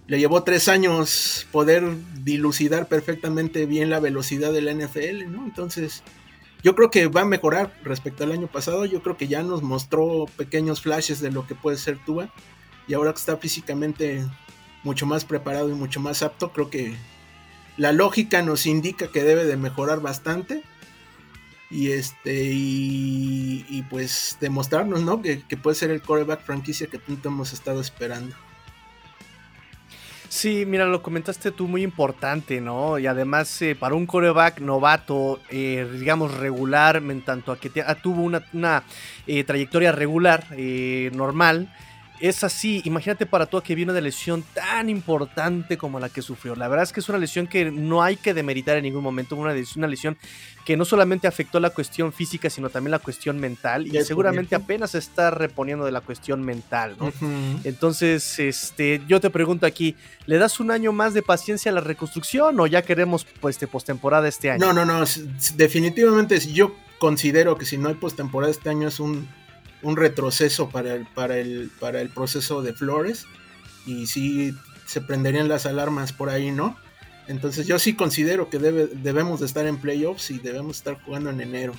le 0.06 0.18
llevó 0.18 0.42
tres 0.42 0.68
años 0.68 1.46
poder 1.52 1.84
dilucidar 2.22 2.88
perfectamente 2.88 3.66
bien 3.66 3.90
la 3.90 4.00
velocidad 4.00 4.52
de 4.52 4.62
la 4.62 4.72
NFL, 4.72 5.30
¿no? 5.30 5.44
Entonces, 5.44 6.02
yo 6.62 6.74
creo 6.74 6.90
que 6.90 7.06
va 7.08 7.22
a 7.22 7.26
mejorar 7.26 7.76
respecto 7.82 8.24
al 8.24 8.32
año 8.32 8.46
pasado. 8.46 8.84
Yo 8.84 9.02
creo 9.02 9.16
que 9.16 9.28
ya 9.28 9.42
nos 9.42 9.62
mostró 9.62 10.26
pequeños 10.36 10.80
flashes 10.80 11.20
de 11.20 11.30
lo 11.30 11.46
que 11.46 11.54
puede 11.54 11.76
ser 11.76 11.98
Tua. 12.04 12.32
Y 12.86 12.94
ahora 12.94 13.12
que 13.12 13.18
está 13.18 13.36
físicamente 13.36 14.24
mucho 14.82 15.06
más 15.06 15.24
preparado 15.24 15.70
y 15.70 15.74
mucho 15.74 16.00
más 16.00 16.22
apto, 16.22 16.52
creo 16.52 16.70
que 16.70 16.94
la 17.76 17.92
lógica 17.92 18.42
nos 18.42 18.66
indica 18.66 19.08
que 19.08 19.22
debe 19.22 19.44
de 19.44 19.56
mejorar 19.56 20.00
bastante. 20.00 20.62
Y 21.70 21.92
este, 21.92 22.50
y, 22.52 23.84
pues 23.88 24.36
demostrarnos, 24.40 25.02
¿no? 25.02 25.22
Que, 25.22 25.42
que 25.42 25.56
puede 25.56 25.74
ser 25.74 25.90
el 25.90 26.02
coreback 26.02 26.44
franquicia 26.44 26.86
que 26.88 26.98
tanto 26.98 27.30
hemos 27.30 27.52
estado 27.52 27.80
esperando. 27.80 28.36
Sí, 30.34 30.64
mira, 30.66 30.86
lo 30.86 31.02
comentaste 31.02 31.50
tú 31.52 31.68
muy 31.68 31.82
importante, 31.82 32.58
¿no? 32.62 32.98
Y 32.98 33.06
además, 33.06 33.60
eh, 33.60 33.76
para 33.78 33.94
un 33.94 34.06
coreback 34.06 34.60
novato, 34.60 35.40
eh, 35.50 35.86
digamos, 35.98 36.32
regular, 36.38 36.96
en 36.96 37.20
tanto 37.20 37.52
a 37.52 37.58
que 37.60 37.68
te- 37.68 37.84
tuvo 38.02 38.22
una, 38.22 38.42
una, 38.54 38.82
eh, 39.26 39.44
trayectoria 39.44 39.92
regular, 39.92 40.46
eh, 40.52 41.10
normal, 41.14 41.68
es 42.22 42.44
así. 42.44 42.80
Imagínate 42.84 43.26
para 43.26 43.46
tú 43.46 43.60
que 43.60 43.74
viene 43.74 43.90
una 43.90 44.00
lesión 44.00 44.44
tan 44.54 44.88
importante 44.88 45.76
como 45.76 45.98
la 45.98 46.08
que 46.08 46.22
sufrió. 46.22 46.54
La 46.54 46.68
verdad 46.68 46.84
es 46.84 46.92
que 46.92 47.00
es 47.00 47.08
una 47.08 47.18
lesión 47.18 47.48
que 47.48 47.70
no 47.72 48.00
hay 48.00 48.16
que 48.16 48.32
demeritar 48.32 48.76
en 48.76 48.84
ningún 48.84 49.02
momento, 49.02 49.34
una, 49.34 49.52
una 49.76 49.86
lesión 49.88 50.16
que 50.64 50.76
no 50.76 50.84
solamente 50.84 51.26
afectó 51.26 51.58
la 51.58 51.70
cuestión 51.70 52.12
física, 52.12 52.48
sino 52.48 52.70
también 52.70 52.92
la 52.92 53.00
cuestión 53.00 53.40
mental, 53.40 53.88
y 53.88 54.00
seguramente 54.04 54.54
apenas 54.54 54.94
está 54.94 55.32
reponiendo 55.32 55.84
de 55.84 55.90
la 55.90 56.00
cuestión 56.00 56.44
mental, 56.44 56.94
¿no? 57.00 57.12
Entonces, 57.64 58.38
este, 58.38 59.02
yo 59.08 59.20
te 59.20 59.28
pregunto 59.28 59.66
aquí, 59.66 59.96
¿le 60.26 60.38
das 60.38 60.60
un 60.60 60.70
año 60.70 60.92
más 60.92 61.14
de 61.14 61.22
paciencia 61.22 61.72
a 61.72 61.74
la 61.74 61.80
reconstrucción 61.80 62.60
o 62.60 62.68
ya 62.68 62.82
queremos 62.82 63.26
pues 63.40 63.58
de 63.58 63.66
postemporada 63.66 64.28
este 64.28 64.52
año? 64.52 64.72
No, 64.72 64.72
no, 64.72 64.84
no. 64.84 65.04
Definitivamente 65.56 66.38
yo 66.38 66.76
considero 66.98 67.58
que 67.58 67.66
si 67.66 67.78
no 67.78 67.88
hay 67.88 67.96
postemporada 67.96 68.52
este 68.52 68.70
año 68.70 68.86
es 68.86 69.00
un, 69.00 69.26
un 69.82 69.96
retroceso 69.96 70.68
para 70.70 70.94
el, 70.94 71.06
para, 71.06 71.38
el, 71.38 71.70
para 71.80 72.00
el 72.00 72.08
proceso 72.08 72.62
de 72.62 72.72
Flores. 72.72 73.26
Y 73.86 74.06
sí 74.06 74.54
se 74.86 75.00
prenderían 75.00 75.48
las 75.48 75.66
alarmas 75.66 76.12
por 76.12 76.30
ahí, 76.30 76.50
¿no? 76.50 76.76
Entonces 77.28 77.66
yo 77.66 77.78
sí 77.78 77.94
considero 77.94 78.50
que 78.50 78.58
debe, 78.58 78.86
debemos 78.86 79.40
de 79.40 79.46
estar 79.46 79.66
en 79.66 79.78
playoffs 79.78 80.30
y 80.30 80.38
debemos 80.38 80.78
estar 80.78 81.00
jugando 81.02 81.30
en 81.30 81.40
enero. 81.40 81.74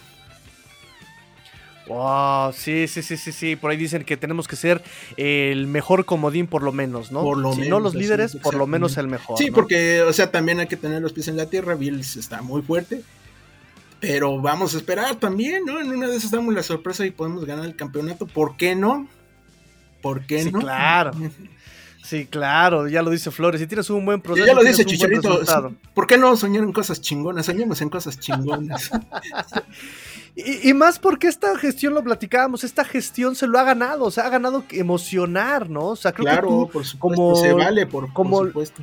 Wow, 1.88 2.54
sí, 2.54 2.88
sí, 2.88 3.02
sí, 3.02 3.18
sí, 3.18 3.32
sí. 3.32 3.56
Por 3.56 3.72
ahí 3.72 3.78
dicen 3.78 4.04
que 4.06 4.16
tenemos 4.16 4.48
que 4.48 4.56
ser 4.56 4.82
el 5.18 5.68
mejor 5.68 6.06
comodín 6.06 6.48
por 6.48 6.64
lo 6.64 6.72
menos, 6.72 7.12
¿no? 7.12 7.22
Por 7.22 7.38
lo 7.38 7.54
si 7.54 7.68
no 7.68 7.80
los 7.80 7.94
líderes, 7.94 8.36
es, 8.36 8.42
por 8.42 8.56
lo 8.56 8.68
menos 8.68 8.98
el 8.98 9.08
mejor. 9.08 9.38
Sí, 9.38 9.48
¿no? 9.48 9.54
porque, 9.54 10.02
o 10.02 10.14
sea, 10.14 10.32
también 10.32 10.60
hay 10.60 10.68
que 10.68 10.78
tener 10.78 11.02
los 11.02 11.12
pies 11.12 11.28
en 11.28 11.36
la 11.36 11.48
tierra. 11.48 11.76
Bills 11.76 12.16
está 12.16 12.42
muy 12.42 12.62
fuerte. 12.62 13.04
Pero 14.06 14.42
vamos 14.42 14.74
a 14.76 14.78
esperar 14.80 15.16
también, 15.16 15.64
¿no? 15.66 15.80
En 15.80 15.90
una 15.90 16.08
de 16.10 16.18
esas 16.18 16.30
damos 16.32 16.54
la 16.54 16.62
sorpresa 16.62 17.06
y 17.06 17.12
podemos 17.12 17.46
ganar 17.46 17.64
el 17.64 17.78
campeonato. 17.78 18.28
¿Por 18.28 18.58
qué 18.58 18.76
no? 18.76 19.08
¿Por 20.02 20.26
qué 20.26 20.44
Sí, 20.44 20.52
no? 20.52 20.60
claro. 20.60 21.12
Sí, 22.06 22.26
claro, 22.26 22.90
ya 22.90 23.02
lo 23.02 23.10
dice 23.12 23.32
Flores. 23.32 23.62
Si 23.62 23.66
tienes 23.68 23.90
un 23.90 24.04
buen 24.04 24.20
proceso, 24.20 24.46
ya 24.46 24.54
lo 24.54 24.62
dice 24.62 24.84
Chicharito. 24.84 25.40
¿Por 25.96 26.06
qué 26.06 26.18
no 26.18 26.36
soñar 26.36 26.62
en 26.66 26.74
cosas 26.74 27.00
chingonas? 27.00 27.46
Soñemos 27.46 27.80
en 27.82 27.88
cosas 27.90 28.20
chingonas. 28.20 28.92
Y, 30.36 30.70
y 30.70 30.74
más 30.74 30.98
porque 30.98 31.28
esta 31.28 31.56
gestión 31.60 31.94
lo 31.94 32.04
platicábamos, 32.04 32.64
esta 32.64 32.84
gestión 32.84 33.36
se 33.36 33.46
lo 33.46 33.60
ha 33.60 33.64
ganado, 33.64 34.06
o 34.06 34.10
sea, 34.12 34.26
ha 34.26 34.30
ganado 34.30 34.64
emocionar, 34.72 35.70
¿no? 35.70 35.90
O 35.90 35.96
sea, 35.96 36.12
creo 36.12 36.26
que 36.26 36.32
claro, 36.32 36.48
tú, 36.48 36.70
por 36.74 36.86
supuesto. 36.86 36.98
como- 37.24 37.36
se 37.36 37.54
vale, 37.54 37.86
por, 37.86 38.06
por 38.06 38.14
como- 38.14 38.44
supuesto. 38.48 38.82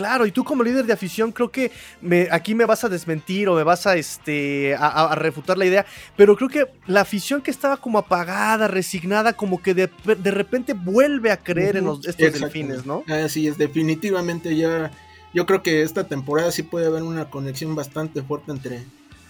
Claro, 0.00 0.24
y 0.24 0.32
tú 0.32 0.44
como 0.44 0.62
líder 0.62 0.86
de 0.86 0.94
afición 0.94 1.30
creo 1.30 1.50
que 1.50 1.70
me, 2.00 2.26
aquí 2.30 2.54
me 2.54 2.64
vas 2.64 2.84
a 2.84 2.88
desmentir 2.88 3.50
o 3.50 3.54
me 3.54 3.64
vas 3.64 3.86
a, 3.86 3.96
este, 3.96 4.74
a, 4.74 5.14
refutar 5.14 5.58
la 5.58 5.66
idea, 5.66 5.84
pero 6.16 6.36
creo 6.36 6.48
que 6.48 6.68
la 6.86 7.02
afición 7.02 7.42
que 7.42 7.50
estaba 7.50 7.76
como 7.76 7.98
apagada, 7.98 8.66
resignada, 8.66 9.34
como 9.34 9.60
que 9.60 9.74
de, 9.74 9.90
de 10.06 10.30
repente 10.30 10.72
vuelve 10.72 11.30
a 11.30 11.36
creer 11.36 11.76
en 11.76 11.84
los, 11.84 12.06
estos 12.06 12.32
delfines, 12.32 12.86
¿no? 12.86 13.04
Así 13.08 13.46
es, 13.46 13.58
definitivamente 13.58 14.56
ya. 14.56 14.90
Yo 15.34 15.44
creo 15.44 15.62
que 15.62 15.82
esta 15.82 16.08
temporada 16.08 16.50
sí 16.50 16.62
puede 16.62 16.86
haber 16.86 17.02
una 17.02 17.28
conexión 17.28 17.74
bastante 17.74 18.22
fuerte 18.22 18.52
entre, 18.52 18.82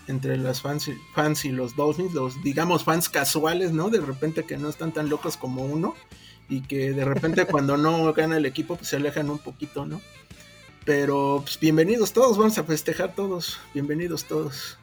entre 0.06 0.36
las 0.36 0.62
fans 0.62 0.86
y, 0.86 0.94
fans 1.16 1.44
y 1.44 1.48
los 1.48 1.74
Dolphins, 1.74 2.14
los 2.14 2.40
digamos 2.44 2.84
fans 2.84 3.08
casuales, 3.08 3.72
¿no? 3.72 3.90
De 3.90 4.00
repente 4.00 4.44
que 4.44 4.56
no 4.56 4.68
están 4.68 4.92
tan 4.92 5.08
locos 5.08 5.36
como 5.36 5.64
uno 5.64 5.96
y 6.48 6.60
que 6.60 6.92
de 6.92 7.04
repente 7.04 7.44
cuando 7.50 7.76
no 7.76 8.12
gana 8.12 8.36
el 8.36 8.46
equipo 8.46 8.76
pues 8.76 8.88
se 8.88 8.96
alejan 8.96 9.30
un 9.30 9.40
poquito, 9.40 9.84
¿no? 9.84 10.00
Pero 10.90 11.42
pues 11.44 11.56
bienvenidos 11.60 12.12
todos, 12.12 12.36
vamos 12.36 12.58
a 12.58 12.64
festejar 12.64 13.14
todos, 13.14 13.60
bienvenidos 13.72 14.24
todos. 14.24 14.76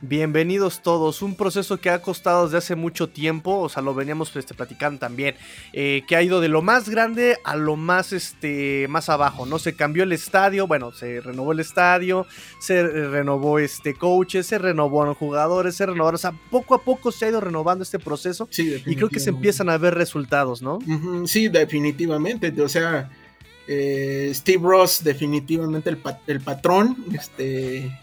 Bienvenidos 0.00 0.80
todos. 0.80 1.20
Un 1.20 1.36
proceso 1.36 1.76
que 1.76 1.90
ha 1.90 2.00
costado 2.00 2.46
desde 2.46 2.56
hace 2.56 2.76
mucho 2.76 3.10
tiempo, 3.10 3.58
o 3.58 3.68
sea, 3.68 3.82
lo 3.82 3.94
veníamos 3.94 4.34
este, 4.34 4.54
platicando 4.54 5.00
también, 5.00 5.34
eh, 5.74 6.02
que 6.08 6.16
ha 6.16 6.22
ido 6.22 6.40
de 6.40 6.48
lo 6.48 6.62
más 6.62 6.88
grande 6.88 7.36
a 7.44 7.56
lo 7.56 7.76
más, 7.76 8.14
este, 8.14 8.86
más 8.88 9.10
abajo, 9.10 9.44
¿no? 9.44 9.58
Se 9.58 9.76
cambió 9.76 10.04
el 10.04 10.12
estadio, 10.12 10.66
bueno, 10.66 10.92
se 10.92 11.20
renovó 11.20 11.52
el 11.52 11.60
estadio, 11.60 12.26
se 12.58 12.82
renovó 12.82 13.58
este 13.58 13.92
coaches, 13.92 14.46
se 14.46 14.56
renovaron 14.56 15.14
jugadores, 15.14 15.76
se 15.76 15.84
renovaron, 15.84 16.14
o 16.14 16.18
sea, 16.18 16.32
poco 16.50 16.74
a 16.74 16.82
poco 16.82 17.12
se 17.12 17.26
ha 17.26 17.28
ido 17.28 17.40
renovando 17.42 17.82
este 17.82 17.98
proceso 17.98 18.48
Sí, 18.50 18.82
y 18.86 18.96
creo 18.96 19.10
que 19.10 19.20
se 19.20 19.28
empiezan 19.28 19.68
a 19.68 19.76
ver 19.76 19.94
resultados, 19.94 20.62
¿no? 20.62 20.78
Sí, 21.26 21.48
definitivamente. 21.48 22.50
O 22.62 22.68
sea, 22.70 23.10
eh, 23.68 24.30
Steve 24.34 24.62
Ross, 24.62 25.02
definitivamente 25.04 25.90
el, 25.90 25.98
pa- 25.98 26.20
el 26.26 26.40
patrón, 26.40 26.96
este, 27.12 27.96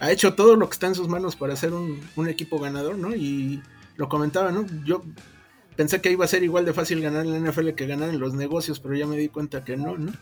ha 0.00 0.10
hecho 0.10 0.34
todo 0.34 0.56
lo 0.56 0.68
que 0.68 0.72
está 0.74 0.86
en 0.86 0.94
sus 0.94 1.08
manos 1.08 1.36
para 1.36 1.52
hacer 1.54 1.72
un, 1.72 2.00
un 2.16 2.28
equipo 2.28 2.58
ganador, 2.58 2.96
¿no? 2.96 3.14
Y 3.14 3.62
lo 3.96 4.08
comentaba, 4.08 4.50
¿no? 4.50 4.66
Yo 4.84 5.02
pensé 5.76 6.00
que 6.00 6.10
iba 6.10 6.24
a 6.24 6.28
ser 6.28 6.42
igual 6.42 6.64
de 6.64 6.72
fácil 6.72 7.00
ganar 7.00 7.26
en 7.26 7.32
la 7.44 7.50
NFL 7.50 7.70
que 7.70 7.86
ganar 7.86 8.10
en 8.10 8.20
los 8.20 8.34
negocios, 8.34 8.80
pero 8.80 8.94
ya 8.94 9.06
me 9.06 9.16
di 9.16 9.28
cuenta 9.28 9.64
que 9.64 9.76
no, 9.76 9.96
¿no? 9.96 10.12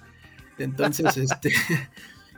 Entonces, 0.58 1.16
este, 1.16 1.52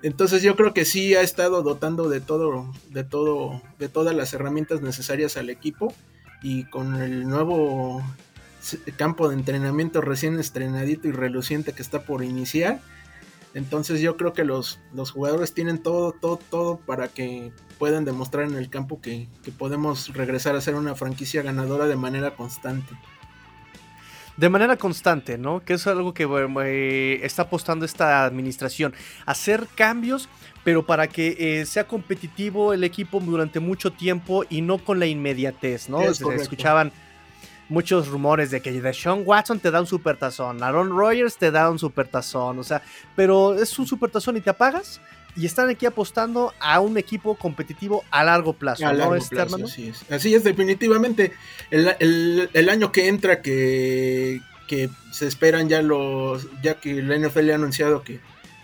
entonces 0.02 0.42
yo 0.42 0.54
creo 0.56 0.74
que 0.74 0.84
sí 0.84 1.14
ha 1.14 1.22
estado 1.22 1.62
dotando 1.62 2.08
de 2.08 2.20
todo, 2.20 2.72
de 2.90 3.04
todo, 3.04 3.62
de 3.78 3.88
todas 3.88 4.14
las 4.14 4.32
herramientas 4.34 4.82
necesarias 4.82 5.36
al 5.36 5.48
equipo 5.50 5.94
y 6.42 6.64
con 6.64 6.96
el 7.00 7.26
nuevo 7.26 8.02
campo 8.96 9.28
de 9.28 9.34
entrenamiento 9.34 10.00
recién 10.00 10.38
estrenadito 10.38 11.08
y 11.08 11.12
reluciente 11.12 11.72
que 11.72 11.82
está 11.82 12.02
por 12.02 12.24
iniciar. 12.24 12.80
Entonces 13.54 14.00
yo 14.00 14.16
creo 14.16 14.32
que 14.32 14.44
los, 14.44 14.80
los 14.92 15.12
jugadores 15.12 15.54
tienen 15.54 15.78
todo, 15.78 16.12
todo, 16.12 16.38
todo 16.50 16.76
para 16.78 17.08
que 17.08 17.52
puedan 17.78 18.04
demostrar 18.04 18.46
en 18.46 18.56
el 18.56 18.68
campo 18.68 19.00
que, 19.00 19.28
que 19.44 19.52
podemos 19.52 20.12
regresar 20.12 20.56
a 20.56 20.60
ser 20.60 20.74
una 20.74 20.96
franquicia 20.96 21.42
ganadora 21.42 21.86
de 21.86 21.96
manera 21.96 22.34
constante. 22.34 22.94
De 24.36 24.48
manera 24.48 24.76
constante, 24.76 25.38
¿no? 25.38 25.64
Que 25.64 25.74
es 25.74 25.86
algo 25.86 26.12
que 26.12 26.26
eh, 26.64 27.20
está 27.22 27.42
apostando 27.42 27.84
esta 27.84 28.24
administración. 28.24 28.92
Hacer 29.26 29.68
cambios, 29.76 30.28
pero 30.64 30.84
para 30.84 31.06
que 31.06 31.36
eh, 31.38 31.66
sea 31.66 31.86
competitivo 31.86 32.72
el 32.72 32.82
equipo 32.82 33.20
durante 33.20 33.60
mucho 33.60 33.92
tiempo 33.92 34.44
y 34.50 34.60
no 34.60 34.78
con 34.78 34.98
la 34.98 35.06
inmediatez, 35.06 35.88
¿no? 35.88 36.02
Es 36.02 36.16
Se 36.16 36.34
escuchaban 36.34 36.90
muchos 37.68 38.08
rumores 38.08 38.50
de 38.50 38.60
que 38.60 38.72
Deshaun 38.80 39.22
Watson 39.24 39.58
te 39.60 39.70
da 39.70 39.80
un 39.80 39.86
supertazón, 39.86 40.62
Aaron 40.62 40.90
Rodgers 40.96 41.36
te 41.36 41.50
da 41.50 41.70
un 41.70 41.78
supertazón, 41.78 42.58
o 42.58 42.62
sea, 42.64 42.82
pero 43.16 43.54
es 43.54 43.78
un 43.78 43.86
supertazón 43.86 44.36
y 44.36 44.40
te 44.40 44.50
apagas. 44.50 45.00
Y 45.36 45.46
están 45.46 45.68
aquí 45.68 45.84
apostando 45.84 46.54
a 46.60 46.78
un 46.78 46.96
equipo 46.96 47.34
competitivo 47.34 48.04
a 48.12 48.22
largo 48.22 48.52
plazo, 48.52 48.86
A 48.86 48.92
¿no? 48.92 48.98
largo 48.98 49.14
Este, 49.16 49.34
plazo, 49.34 49.56
Armando? 49.56 49.66
así 49.66 49.88
es. 49.88 50.04
Así 50.08 50.32
es, 50.32 50.44
definitivamente. 50.44 51.32
El, 51.72 51.92
el- 51.98 52.50
el 52.52 52.68
año 52.68 52.92
que 52.92 53.08
entra, 53.08 53.42
que, 53.42 54.40
que 54.68 54.88
se 55.10 55.26
esperan 55.26 55.68
ya 55.68 55.82
los. 55.82 56.46
Ya 56.62 56.74
que 56.76 57.02
la 57.02 57.18
NFL 57.18 57.50
ha 57.50 57.54
anunciado 57.56 58.04
que 58.04 58.20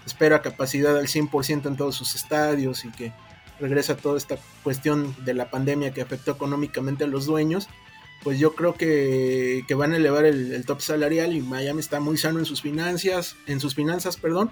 espera 0.06 0.42
capacidad 0.42 0.96
al 0.96 1.08
100% 1.08 1.66
en 1.66 1.76
todos 1.76 1.96
sus 1.96 2.14
estadios 2.14 2.84
y 2.84 2.90
que 2.92 3.12
regresa 3.58 3.96
toda 3.96 4.16
esta 4.16 4.36
cuestión 4.62 5.12
de 5.24 5.34
la 5.34 5.50
pandemia 5.50 5.92
que 5.92 6.02
afectó 6.02 6.30
económicamente 6.30 7.02
a 7.02 7.08
los 7.08 7.26
dueños. 7.26 7.68
Pues 8.22 8.38
yo 8.38 8.54
creo 8.54 8.74
que, 8.74 9.64
van 9.76 9.92
a 9.92 9.96
elevar 9.96 10.26
el, 10.26 10.64
top 10.66 10.80
salarial 10.80 11.34
y 11.34 11.40
Miami 11.40 11.80
está 11.80 12.00
muy 12.00 12.18
sano 12.18 12.38
en 12.38 12.44
sus 12.44 12.60
finanzas, 12.60 13.36
en 13.46 13.60
sus 13.60 13.74
finanzas, 13.74 14.16
perdón. 14.16 14.50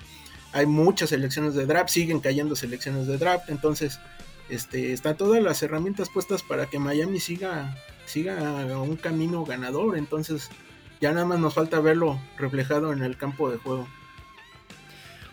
Hay 0.52 0.66
muchas 0.66 1.10
selecciones 1.10 1.54
de 1.54 1.66
draft, 1.66 1.90
siguen 1.90 2.20
cayendo 2.20 2.56
selecciones 2.56 3.06
de 3.06 3.18
draft, 3.18 3.50
entonces 3.50 4.00
este, 4.48 4.94
están 4.94 5.16
todas 5.16 5.42
las 5.42 5.62
herramientas 5.62 6.08
puestas 6.08 6.42
para 6.42 6.66
que 6.66 6.78
Miami 6.78 7.20
siga, 7.20 7.76
siga 8.06 8.64
un 8.80 8.96
camino 8.96 9.44
ganador. 9.44 9.98
Entonces, 9.98 10.48
ya 11.00 11.12
nada 11.12 11.26
más 11.26 11.38
nos 11.38 11.54
falta 11.54 11.80
verlo 11.80 12.18
reflejado 12.38 12.92
en 12.92 13.02
el 13.02 13.16
campo 13.16 13.50
de 13.50 13.58
juego. 13.58 13.86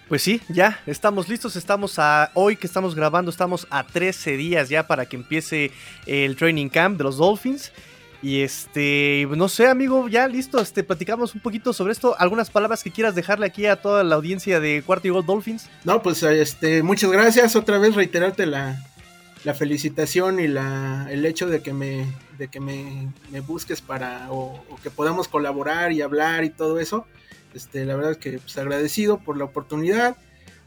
Pues 0.08 0.22
sí, 0.22 0.40
ya 0.50 0.80
estamos 0.86 1.28
listos, 1.28 1.56
estamos 1.56 1.98
a 1.98 2.30
hoy 2.36 2.58
que 2.58 2.68
estamos 2.68 2.94
grabando, 2.94 3.32
estamos 3.32 3.66
a 3.72 3.88
13 3.88 4.38
días 4.38 4.70
ya 4.70 4.86
para 4.86 5.08
que 5.08 5.16
empiece 5.16 5.72
el 6.06 6.36
training 6.36 6.70
camp 6.70 7.00
de 7.00 7.06
los 7.06 7.18
Dolphins. 7.18 7.72
Y 8.26 8.42
este, 8.42 9.28
no 9.38 9.48
sé, 9.48 9.68
amigo, 9.68 10.08
ya 10.08 10.28
listo, 10.28 10.60
este 10.60 10.84
platicamos 10.84 11.36
un 11.36 11.42
poquito 11.42 11.74
sobre 11.74 11.94
esto, 11.94 12.16
algunas 12.18 12.50
palabras 12.50 12.82
que 12.82 12.90
quieras 12.90 13.14
dejarle 13.14 13.46
aquí 13.46 13.68
a 13.68 13.76
toda 13.76 14.04
la 14.04 14.16
audiencia 14.16 14.60
de 14.60 14.82
Cuarto 14.84 15.08
y 15.08 15.12
Gol 15.12 15.28
Dolphins. 15.28 15.70
No, 15.84 16.02
pues 16.02 16.24
este, 16.24 16.82
muchas 16.82 17.12
gracias. 17.12 17.56
Otra 17.56 17.78
vez 17.78 17.94
reiterarte 17.94 18.48
la, 18.48 18.84
la 19.44 19.54
felicitación 19.54 20.40
y 20.40 20.48
la, 20.48 21.08
el 21.12 21.24
hecho 21.24 21.46
de 21.46 21.62
que 21.62 21.72
me, 21.72 22.08
de 22.40 22.48
que 22.48 22.60
me, 22.60 23.14
me 23.30 23.42
busques 23.42 23.82
para, 23.82 24.32
o, 24.32 24.60
o 24.72 24.76
que 24.82 24.90
podamos 24.90 25.28
colaborar 25.28 25.92
y 25.92 26.02
hablar 26.02 26.46
y 26.46 26.50
todo 26.50 26.80
eso. 26.80 27.06
Este, 27.54 27.86
la 27.86 27.96
verdad 27.96 28.14
es 28.14 28.18
que 28.18 28.40
pues, 28.40 28.58
agradecido 28.58 29.20
por 29.20 29.38
la 29.38 29.44
oportunidad. 29.44 30.18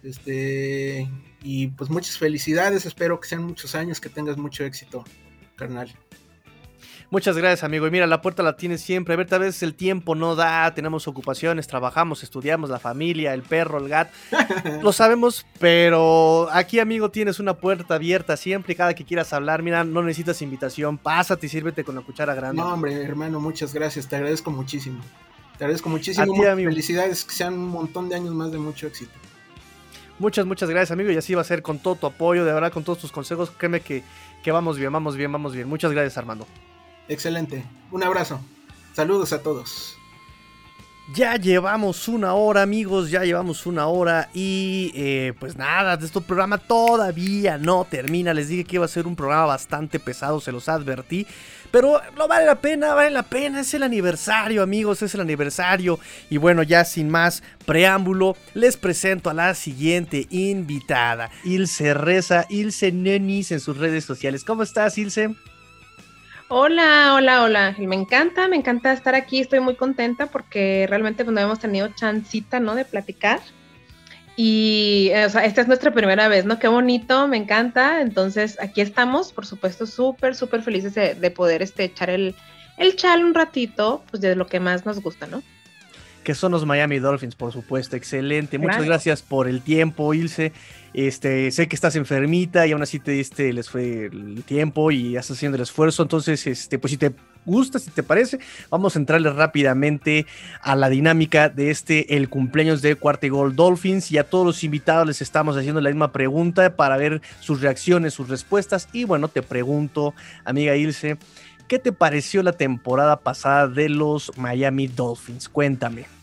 Este, 0.04 1.10
y 1.42 1.66
pues 1.66 1.90
muchas 1.90 2.18
felicidades. 2.18 2.86
Espero 2.86 3.18
que 3.18 3.26
sean 3.26 3.42
muchos 3.42 3.74
años, 3.74 4.00
que 4.00 4.10
tengas 4.10 4.36
mucho 4.36 4.62
éxito, 4.62 5.02
carnal. 5.56 5.92
Muchas 7.10 7.38
gracias, 7.38 7.64
amigo. 7.64 7.86
Y 7.86 7.90
mira, 7.90 8.06
la 8.06 8.20
puerta 8.20 8.42
la 8.42 8.56
tienes 8.56 8.82
siempre. 8.82 9.14
A 9.14 9.16
ver, 9.16 9.26
tal 9.26 9.40
vez 9.40 9.62
el 9.62 9.74
tiempo 9.74 10.14
no 10.14 10.36
da, 10.36 10.74
tenemos 10.74 11.08
ocupaciones, 11.08 11.66
trabajamos, 11.66 12.22
estudiamos, 12.22 12.68
la 12.68 12.78
familia, 12.78 13.32
el 13.32 13.42
perro, 13.42 13.78
el 13.78 13.88
gato. 13.88 14.10
Lo 14.82 14.92
sabemos, 14.92 15.46
pero 15.58 16.48
aquí, 16.52 16.78
amigo, 16.80 17.10
tienes 17.10 17.40
una 17.40 17.54
puerta 17.54 17.94
abierta 17.94 18.36
siempre 18.36 18.74
cada 18.74 18.94
que 18.94 19.06
quieras 19.06 19.32
hablar. 19.32 19.62
Mira, 19.62 19.84
no 19.84 20.02
necesitas 20.02 20.42
invitación, 20.42 20.98
pásate 20.98 21.46
y 21.46 21.48
sírvete 21.48 21.82
con 21.82 21.94
la 21.94 22.02
cuchara 22.02 22.34
grande. 22.34 22.60
No, 22.60 22.74
hombre, 22.74 23.02
hermano, 23.02 23.40
muchas 23.40 23.72
gracias. 23.72 24.06
Te 24.06 24.16
agradezco 24.16 24.50
muchísimo. 24.50 25.00
Te 25.56 25.64
agradezco 25.64 25.88
muchísimo. 25.88 26.44
A 26.44 26.56
ti, 26.56 26.64
felicidades, 26.64 27.24
que 27.24 27.32
sean 27.32 27.54
un 27.54 27.68
montón 27.68 28.10
de 28.10 28.16
años 28.16 28.34
más 28.34 28.52
de 28.52 28.58
mucho 28.58 28.86
éxito. 28.86 29.12
Muchas, 30.18 30.44
muchas 30.44 30.68
gracias, 30.68 30.90
amigo. 30.90 31.10
Y 31.10 31.16
así 31.16 31.34
va 31.34 31.40
a 31.40 31.44
ser 31.44 31.62
con 31.62 31.78
todo 31.78 31.94
tu 31.94 32.06
apoyo, 32.06 32.44
de 32.44 32.52
verdad, 32.52 32.70
con 32.70 32.84
todos 32.84 32.98
tus 32.98 33.12
consejos. 33.12 33.50
Créeme 33.56 33.80
que, 33.80 34.02
que 34.42 34.52
vamos 34.52 34.76
bien, 34.76 34.92
vamos 34.92 35.16
bien, 35.16 35.32
vamos 35.32 35.54
bien. 35.54 35.66
Muchas 35.68 35.90
gracias, 35.92 36.18
Armando. 36.18 36.46
Excelente. 37.08 37.64
Un 37.90 38.02
abrazo. 38.02 38.40
Saludos 38.94 39.32
a 39.32 39.42
todos. 39.42 39.98
Ya 41.14 41.36
llevamos 41.36 42.06
una 42.06 42.34
hora, 42.34 42.60
amigos, 42.60 43.10
ya 43.10 43.24
llevamos 43.24 43.64
una 43.64 43.86
hora 43.86 44.28
y 44.34 44.92
eh, 44.94 45.32
pues 45.40 45.56
nada, 45.56 45.96
de 45.96 46.04
este 46.04 46.20
programa 46.20 46.58
todavía 46.58 47.56
no 47.56 47.86
termina. 47.86 48.34
Les 48.34 48.48
dije 48.48 48.64
que 48.64 48.76
iba 48.76 48.84
a 48.84 48.88
ser 48.88 49.06
un 49.06 49.16
programa 49.16 49.46
bastante 49.46 49.98
pesado, 50.00 50.38
se 50.38 50.52
los 50.52 50.68
advertí. 50.68 51.26
Pero 51.70 52.00
no 52.16 52.28
vale 52.28 52.44
la 52.44 52.60
pena, 52.60 52.92
vale 52.92 53.10
la 53.10 53.22
pena, 53.22 53.60
es 53.60 53.72
el 53.72 53.84
aniversario, 53.84 54.62
amigos, 54.62 55.00
es 55.00 55.14
el 55.14 55.22
aniversario. 55.22 55.98
Y 56.28 56.36
bueno, 56.36 56.62
ya 56.62 56.84
sin 56.84 57.08
más 57.08 57.42
preámbulo, 57.64 58.36
les 58.52 58.76
presento 58.76 59.30
a 59.30 59.34
la 59.34 59.54
siguiente 59.54 60.26
invitada, 60.28 61.30
Ilse 61.42 61.94
Reza, 61.94 62.44
Ilse 62.50 62.92
Nenis 62.92 63.50
en 63.50 63.60
sus 63.60 63.78
redes 63.78 64.04
sociales. 64.04 64.44
¿Cómo 64.44 64.62
estás, 64.62 64.98
Ilse? 64.98 65.34
Hola, 66.50 67.12
hola, 67.14 67.42
hola 67.42 67.66
Ángel, 67.66 67.88
me 67.88 67.96
encanta, 67.96 68.48
me 68.48 68.56
encanta 68.56 68.90
estar 68.92 69.14
aquí, 69.14 69.40
estoy 69.40 69.60
muy 69.60 69.76
contenta 69.76 70.26
porque 70.26 70.86
realmente 70.88 71.22
pues, 71.22 71.34
no 71.34 71.40
hemos 71.42 71.58
tenido 71.58 71.88
chancita, 71.88 72.58
¿no? 72.58 72.74
De 72.74 72.86
platicar. 72.86 73.40
Y, 74.34 75.10
eh, 75.12 75.26
o 75.26 75.30
sea, 75.30 75.44
esta 75.44 75.60
es 75.60 75.66
nuestra 75.66 75.92
primera 75.92 76.26
vez, 76.28 76.46
¿no? 76.46 76.58
Qué 76.58 76.68
bonito, 76.68 77.28
me 77.28 77.36
encanta. 77.36 78.00
Entonces, 78.00 78.56
aquí 78.60 78.80
estamos, 78.80 79.32
por 79.32 79.44
supuesto, 79.44 79.84
súper, 79.84 80.34
súper 80.34 80.62
felices 80.62 80.94
de, 80.94 81.14
de 81.14 81.30
poder 81.30 81.60
este, 81.60 81.84
echar 81.84 82.08
el, 82.08 82.34
el 82.78 82.96
chal 82.96 83.24
un 83.24 83.34
ratito, 83.34 84.02
pues 84.10 84.22
de 84.22 84.34
lo 84.34 84.46
que 84.46 84.58
más 84.58 84.86
nos 84.86 85.02
gusta, 85.02 85.26
¿no? 85.26 85.42
que 86.28 86.34
son 86.34 86.52
los 86.52 86.66
Miami 86.66 86.98
Dolphins, 86.98 87.34
por 87.34 87.52
supuesto. 87.54 87.96
Excelente. 87.96 88.58
Muchas 88.58 88.84
gracias 88.84 89.22
por 89.22 89.48
el 89.48 89.62
tiempo, 89.62 90.12
Ilse. 90.12 90.52
Este, 90.94 91.50
sé 91.50 91.68
que 91.68 91.76
estás 91.76 91.96
enfermita 91.96 92.66
y 92.66 92.72
aún 92.72 92.82
así 92.82 92.98
te 92.98 93.12
diste, 93.12 93.52
les 93.52 93.68
fue 93.68 94.06
el 94.06 94.42
tiempo 94.44 94.90
y 94.90 95.16
estás 95.16 95.36
haciendo 95.36 95.56
el 95.56 95.62
esfuerzo. 95.62 96.02
Entonces, 96.02 96.46
este, 96.46 96.78
pues 96.78 96.90
si 96.90 96.96
te 96.96 97.12
gusta, 97.44 97.78
si 97.78 97.90
te 97.90 98.02
parece, 98.02 98.38
vamos 98.70 98.94
a 98.94 98.98
entrarle 98.98 99.30
rápidamente 99.30 100.26
a 100.62 100.76
la 100.76 100.88
dinámica 100.88 101.48
de 101.48 101.70
este, 101.70 102.16
el 102.16 102.28
cumpleaños 102.28 102.82
de 102.82 102.94
Cuarta 102.94 103.28
Gol 103.28 103.56
Dolphins. 103.56 104.10
Y 104.12 104.18
a 104.18 104.24
todos 104.24 104.46
los 104.46 104.64
invitados 104.64 105.06
les 105.06 105.22
estamos 105.22 105.56
haciendo 105.56 105.80
la 105.80 105.90
misma 105.90 106.12
pregunta 106.12 106.76
para 106.76 106.96
ver 106.96 107.20
sus 107.40 107.60
reacciones, 107.60 108.14
sus 108.14 108.28
respuestas. 108.28 108.88
Y 108.92 109.04
bueno, 109.04 109.28
te 109.28 109.42
pregunto, 109.42 110.14
amiga 110.44 110.76
Ilse, 110.76 111.18
¿qué 111.66 111.78
te 111.78 111.92
pareció 111.92 112.42
la 112.42 112.52
temporada 112.52 113.20
pasada 113.20 113.68
de 113.68 113.88
los 113.88 114.36
Miami 114.36 114.86
Dolphins? 114.86 115.48
Cuéntame. 115.48 116.17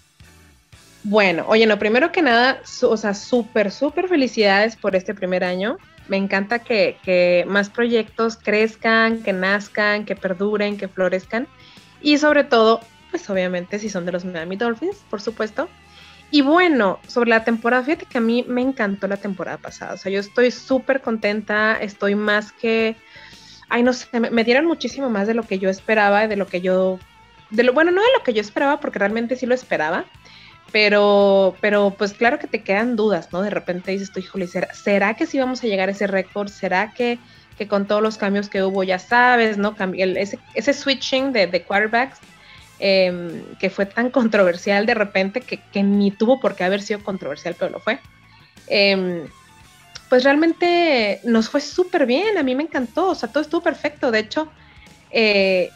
Bueno, 1.07 1.45
oye, 1.47 1.67
no, 1.67 1.77
primero 1.77 2.11
que 2.11 2.23
nada, 2.23 2.61
su- 2.65 2.89
o 2.89 2.97
sea, 2.97 3.13
súper, 3.13 3.71
súper 3.71 4.07
felicidades 4.07 4.75
por 4.75 4.95
este 4.95 5.13
primer 5.13 5.43
año. 5.43 5.77
Me 6.07 6.17
encanta 6.17 6.59
que, 6.59 6.97
que 7.03 7.45
más 7.47 7.69
proyectos 7.69 8.37
crezcan, 8.37 9.21
que 9.21 9.31
nazcan, 9.31 10.05
que 10.05 10.15
perduren, 10.15 10.77
que 10.77 10.87
florezcan. 10.87 11.47
Y 12.01 12.17
sobre 12.17 12.43
todo, 12.43 12.81
pues 13.11 13.29
obviamente 13.29 13.77
si 13.77 13.89
son 13.89 14.05
de 14.05 14.13
los 14.13 14.25
Miami 14.25 14.55
Dolphins, 14.55 14.97
por 15.09 15.21
supuesto. 15.21 15.69
Y 16.31 16.41
bueno, 16.41 16.99
sobre 17.07 17.29
la 17.29 17.43
temporada, 17.43 17.83
fíjate 17.83 18.07
que 18.07 18.17
a 18.17 18.21
mí 18.21 18.43
me 18.47 18.61
encantó 18.61 19.07
la 19.07 19.17
temporada 19.17 19.57
pasada. 19.59 19.93
O 19.93 19.97
sea, 19.97 20.11
yo 20.11 20.19
estoy 20.19 20.49
súper 20.49 21.01
contenta, 21.01 21.77
estoy 21.79 22.15
más 22.15 22.51
que 22.51 22.97
ay, 23.69 23.83
no 23.83 23.93
sé, 23.93 24.07
me, 24.19 24.43
dieron 24.43 24.65
muchísimo 24.65 25.09
más 25.09 25.27
de 25.27 25.33
lo 25.33 25.43
que 25.43 25.59
yo 25.59 25.69
esperaba, 25.69 26.27
de 26.27 26.35
lo 26.35 26.47
que 26.47 26.61
yo, 26.61 26.99
de 27.49 27.63
lo, 27.63 27.73
bueno, 27.73 27.91
no 27.91 28.01
de 28.01 28.07
lo 28.17 28.23
que 28.23 28.33
yo 28.33 28.41
esperaba, 28.41 28.79
porque 28.79 28.99
realmente 28.99 29.35
sí 29.35 29.45
lo 29.45 29.55
esperaba, 29.55 30.05
pero, 30.71 31.55
pero 31.61 31.95
pues 31.97 32.13
claro 32.13 32.39
que 32.39 32.47
te 32.47 32.63
quedan 32.63 32.95
dudas, 32.95 33.29
¿no? 33.31 33.41
De 33.41 33.49
repente 33.49 33.91
dices 33.91 34.11
tú, 34.11 34.19
híjole, 34.19 34.47
¿será, 34.47 34.73
¿será 34.73 35.13
que 35.15 35.25
sí 35.25 35.39
vamos 35.39 35.63
a 35.63 35.67
llegar 35.67 35.89
a 35.89 35.93
ese 35.93 36.07
récord? 36.07 36.49
¿Será 36.49 36.93
que, 36.93 37.19
que 37.57 37.67
con 37.67 37.87
todos 37.87 38.01
los 38.01 38.17
cambios 38.17 38.49
que 38.49 38.63
hubo, 38.63 38.83
ya 38.83 38.99
sabes, 38.99 39.57
¿no? 39.57 39.75
ese, 39.95 40.39
ese 40.53 40.73
switching 40.73 41.31
de, 41.31 41.47
de 41.47 41.63
quarterbacks 41.63 42.19
em, 42.79 43.43
que 43.59 43.69
fue 43.69 43.85
tan 43.85 44.09
controversial 44.11 44.85
de 44.85 44.93
repente 44.93 45.41
que, 45.41 45.59
que, 45.71 45.83
ni 45.83 46.11
tuvo 46.11 46.39
por 46.39 46.55
qué 46.55 46.63
haber 46.63 46.81
sido 46.81 47.03
controversial, 47.03 47.55
pero 47.57 47.71
lo 47.71 47.79
fue. 47.79 47.99
Eh, 48.67 49.27
pues 50.09 50.23
realmente 50.23 51.19
nos 51.23 51.49
fue 51.49 51.61
súper 51.61 52.05
bien, 52.05 52.37
a 52.37 52.43
mí 52.43 52.55
me 52.55 52.63
encantó, 52.63 53.09
o 53.09 53.15
sea, 53.15 53.29
todo 53.29 53.41
estuvo 53.41 53.61
perfecto, 53.61 54.11
de 54.11 54.19
hecho, 54.19 54.51
eh, 55.11 55.71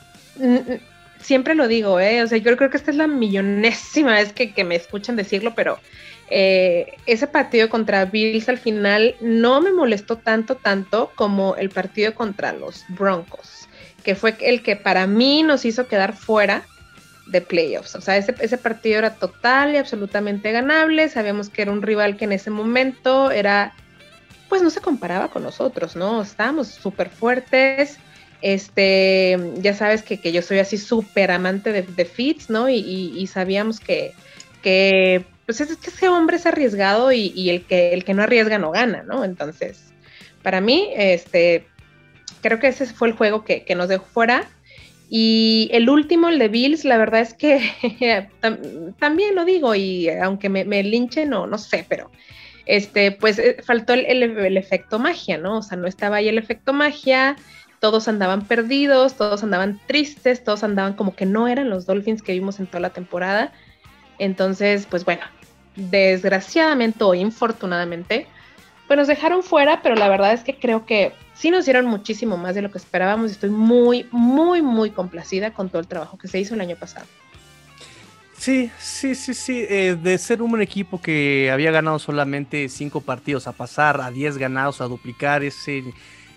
siempre 1.30 1.53
lo 1.53 1.67
digo, 1.67 1.99
¿eh? 1.99 2.23
o 2.23 2.27
sea, 2.27 2.39
yo 2.39 2.57
creo 2.57 2.71
que 2.71 2.77
esta 2.77 2.89
es 2.89 2.97
la 2.97 3.05
millonésima 3.05 4.13
vez 4.13 4.34
que, 4.34 4.63
me 4.63 4.75
escuchan 4.75 5.15
decirlo, 5.15 5.53
pero 5.53 5.77
eh, 6.32 6.97
ese 7.05 7.27
partido 7.27 7.69
contra 7.69 8.05
Bills 8.05 8.49
al 8.49 8.57
final 8.57 9.15
no 9.21 9.61
me 9.61 9.71
molestó 9.71 10.17
tanto, 10.17 10.55
tanto 10.55 11.11
como 11.13 11.55
el 11.55 11.69
partido 11.69 12.15
contra 12.15 12.51
los 12.51 12.84
Broncos, 12.88 13.69
que 14.03 14.15
fue 14.15 14.38
el 14.41 14.63
que 14.63 14.75
para 14.75 15.05
mí 15.05 15.43
nos 15.43 15.65
hizo 15.65 15.88
quedar 15.88 16.13
fuera 16.13 16.65
de 17.27 17.41
playoffs. 17.41 17.93
O 17.93 18.01
sea, 18.01 18.17
ese, 18.17 18.34
ese, 18.39 18.57
partido 18.57 18.97
era 18.97 19.13
total 19.13 19.75
y 19.75 19.77
absolutamente 19.77 20.51
ganable. 20.51 21.09
Sabíamos 21.09 21.49
que 21.49 21.61
era 21.61 21.71
un 21.71 21.84
rival 21.84 22.17
que 22.17 22.25
en 22.25 22.32
ese 22.32 22.49
momento 22.49 23.30
era 23.30 23.75
pues 24.47 24.63
no 24.63 24.71
se 24.71 24.82
comparaba 24.82 25.27
con 25.27 25.43
nosotros, 25.43 25.95
¿no? 25.95 26.23
Estábamos 26.23 26.69
súper 26.69 27.11
fuertes. 27.11 27.99
Este, 28.41 29.37
ya 29.57 29.73
sabes 29.73 30.01
que, 30.01 30.31
yo 30.31 30.41
soy 30.41 30.59
así 30.59 30.77
súper 30.77 31.31
amante 31.31 31.73
de, 31.73 31.81
de, 31.81 32.05
fits, 32.05 32.49
¿no? 32.49 32.69
Y, 32.69 33.27
sabíamos 33.27 33.79
que, 33.79 34.13
que 34.61 35.25
pues 35.45 35.59
es, 35.61 35.75
que 35.77 35.89
ese 35.89 36.07
hombre 36.07 36.37
es 36.37 36.45
arriesgado 36.45 37.11
y, 37.11 37.49
el, 37.49 37.65
que, 37.65 37.93
el 37.93 38.05
que 38.05 38.13
no 38.13 38.23
arriesga 38.23 38.57
no 38.57 38.71
gana, 38.71 39.03
¿no? 39.03 39.25
Entonces, 39.25 39.91
para 40.41 40.61
mí, 40.61 40.89
este, 40.95 41.65
creo 42.41 42.59
que 42.59 42.67
ese 42.67 42.85
fue 42.85 43.09
el 43.09 43.15
juego 43.15 43.43
que, 43.43 43.65
nos 43.75 43.89
dejó 43.89 44.05
fuera. 44.05 44.47
Y 45.09 45.69
el 45.73 45.89
último, 45.89 46.29
el 46.29 46.37
de 46.39 46.49
Bills, 46.49 46.85
la 46.85 46.97
verdad 46.97 47.21
es 47.21 47.33
que 47.33 48.29
también 48.99 49.35
lo 49.35 49.43
digo, 49.43 49.75
y 49.75 50.07
aunque 50.09 50.49
me, 50.49 50.65
me 50.65 50.83
linchen, 50.83 51.29
no, 51.29 51.47
no 51.47 51.57
sé, 51.57 51.85
pero 51.89 52.11
este, 52.69 53.11
pues 53.11 53.39
eh, 53.39 53.57
faltó 53.63 53.93
el, 53.93 54.55
efecto 54.55 54.99
magia, 54.99 55.39
¿no? 55.39 55.57
O 55.57 55.61
sea, 55.63 55.75
no 55.75 55.87
estaba 55.87 56.17
ahí 56.17 56.27
el 56.27 56.37
efecto 56.37 56.71
magia, 56.71 57.35
todos 57.80 58.07
andaban 58.07 58.45
perdidos, 58.45 59.15
todos 59.15 59.43
andaban 59.43 59.80
tristes, 59.88 60.43
todos 60.43 60.63
andaban 60.63 60.93
como 60.93 61.15
que 61.15 61.25
no 61.25 61.47
eran 61.47 61.69
los 61.69 61.86
Dolphins 61.86 62.21
que 62.21 62.34
vimos 62.34 62.59
en 62.59 62.67
toda 62.67 62.82
la 62.82 62.89
temporada. 62.91 63.51
Entonces, 64.17 64.86
pues 64.89 65.05
bueno, 65.05 65.23
desgraciadamente 65.75 67.03
o 67.03 67.13
infortunadamente, 67.13 68.27
pues 68.88 68.97
nos 68.97 69.07
dejaron 69.07 69.43
fuera, 69.43 69.82
pero 69.82 69.95
la 69.95 70.09
verdad 70.09 70.34
es 70.34 70.43
que 70.43 70.57
creo 70.57 70.86
que 70.86 71.13
sí 71.34 71.51
nos 71.51 71.65
dieron 71.65 71.86
muchísimo 71.86 72.38
más 72.38 72.55
de 72.55 72.61
lo 72.61 72.71
que 72.71 72.77
esperábamos 72.77 73.32
estoy 73.32 73.49
muy, 73.49 74.07
muy, 74.11 74.61
muy 74.61 74.91
complacida 74.91 75.53
con 75.53 75.69
todo 75.69 75.80
el 75.80 75.88
trabajo 75.88 76.17
que 76.17 76.27
se 76.27 76.39
hizo 76.39 76.55
el 76.55 76.61
año 76.61 76.75
pasado. 76.75 77.05
Sí, 78.39 78.71
sí, 78.80 79.15
sí, 79.15 79.34
sí. 79.34 79.65
Eh, 79.69 79.97
de 80.01 80.17
ser 80.17 80.41
un 80.41 80.61
equipo 80.61 81.01
que 81.01 81.51
había 81.51 81.71
ganado 81.71 81.99
solamente 81.99 82.69
cinco 82.69 83.01
partidos 83.01 83.47
a 83.47 83.51
pasar 83.51 83.99
a 83.99 84.11
10 84.11 84.38
ganados, 84.38 84.80
a 84.80 84.86
duplicar 84.86 85.43
ese, 85.43 85.84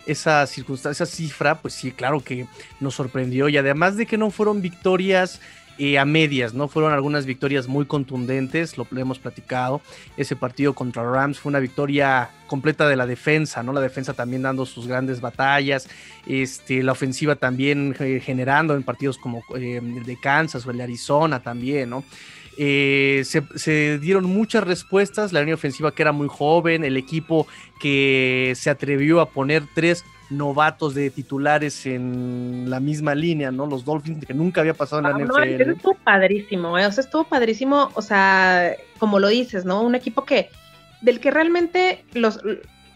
esa 0.07 0.46
circunstancia, 0.46 1.05
esa 1.05 1.14
cifra, 1.14 1.61
pues 1.61 1.74
sí, 1.74 1.92
claro 1.92 2.20
que 2.20 2.46
nos 2.80 2.94
sorprendió. 2.94 3.48
Y 3.48 3.57
además 3.57 3.96
de 3.96 4.07
que 4.07 4.18
no 4.18 4.30
fueron 4.30 4.62
victorias 4.62 5.40
eh, 5.78 5.98
a 5.98 6.05
medias, 6.05 6.53
¿no? 6.53 6.68
Fueron 6.68 6.92
algunas 6.92 7.24
victorias 7.24 7.66
muy 7.66 7.86
contundentes, 7.86 8.76
lo, 8.76 8.86
hemos 8.94 9.18
platicado. 9.18 9.80
Ese 10.18 10.36
partido 10.36 10.74
contra 10.74 11.03
Rams 11.03 11.40
fue 11.40 11.48
una 11.48 11.61
victoria 11.61 12.28
completa 12.46 12.86
de 12.86 12.94
la 12.94 13.07
defensa, 13.07 13.62
¿no? 13.62 13.72
La 13.72 13.80
defensa 13.80 14.12
también 14.12 14.42
dando 14.42 14.66
sus 14.66 14.86
grandes 14.86 15.22
batallas, 15.22 15.88
este, 16.26 16.82
la 16.82 16.92
ofensiva 16.92 17.36
también 17.36 17.96
eh, 17.98 18.20
generando 18.22 18.74
en 18.74 18.82
partidos 18.82 19.16
como 19.16 19.42
eh, 19.57 19.80
el 19.82 20.05
de 20.05 20.20
Kansas 20.20 20.66
o 20.66 20.70
el 20.70 20.76
de 20.76 20.82
Arizona 20.82 21.40
también, 21.40 21.88
¿no? 21.88 22.05
Se, 22.57 23.42
se, 23.55 23.98
dieron 23.98 24.24
muchas 24.24 24.64
respuestas, 24.64 25.32
la 25.32 25.40
línea 25.40 25.55
ofensiva 25.55 25.92
que 25.94 26.03
era 26.03 26.12
muy 26.12 26.28
joven, 26.28 26.84
el 26.84 26.96
equipo 26.96 27.46
que 27.80 28.53
se 28.57 28.70
atrevió 28.70 29.20
a 29.20 29.30
poner 29.30 29.64
tres 29.74 30.05
novatos 30.32 30.94
de 30.94 31.11
titulares 31.11 31.86
en 31.86 32.68
la 32.68 32.80
misma 32.80 33.14
línea, 33.14 33.50
¿no? 33.50 33.66
Los 33.66 33.84
Dolphins, 33.84 34.26
que 34.26 34.34
nunca 34.34 34.61
había 34.61 34.74
pasado 34.74 35.00
en 35.00 35.05
la 35.05 35.11
ah, 35.11 35.44
NFL. 35.46 35.66
No, 35.66 35.72
estuvo 35.72 35.94
padrísimo, 35.94 36.78
¿eh? 36.78 36.86
o 36.86 36.92
sea, 36.92 37.05
estuvo 37.05 37.24
padrísimo, 37.24 37.90
o 37.94 38.03
sea, 38.03 38.74
como 38.98 39.18
lo 39.18 39.28
dices, 39.28 39.64
¿no? 39.64 39.82
Un 39.82 39.94
equipo 39.94 40.24
que, 40.24 40.50
del 41.00 41.20
que 41.20 41.30
realmente 41.30 42.05
los, 42.14 42.40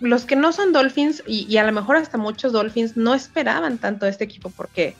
los 0.00 0.24
que 0.24 0.36
no 0.36 0.52
son 0.52 0.72
Dolphins, 0.72 1.22
y, 1.26 1.46
y 1.48 1.58
a 1.58 1.64
lo 1.64 1.72
mejor 1.72 1.96
hasta 1.96 2.18
muchos 2.18 2.52
Dolphins, 2.52 2.96
no 2.96 3.14
esperaban 3.14 3.78
tanto 3.78 4.06
este 4.06 4.24
equipo, 4.24 4.50
porque 4.50 4.94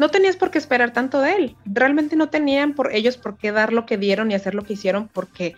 no 0.00 0.08
tenías 0.08 0.36
por 0.36 0.50
qué 0.50 0.56
esperar 0.56 0.94
tanto 0.94 1.20
de 1.20 1.34
él. 1.34 1.56
Realmente 1.66 2.16
no 2.16 2.30
tenían 2.30 2.72
por 2.72 2.90
ellos 2.90 3.18
por 3.18 3.36
qué 3.36 3.52
dar 3.52 3.74
lo 3.74 3.84
que 3.84 3.98
dieron 3.98 4.30
y 4.30 4.34
hacer 4.34 4.54
lo 4.54 4.64
que 4.64 4.72
hicieron, 4.72 5.08
porque 5.08 5.54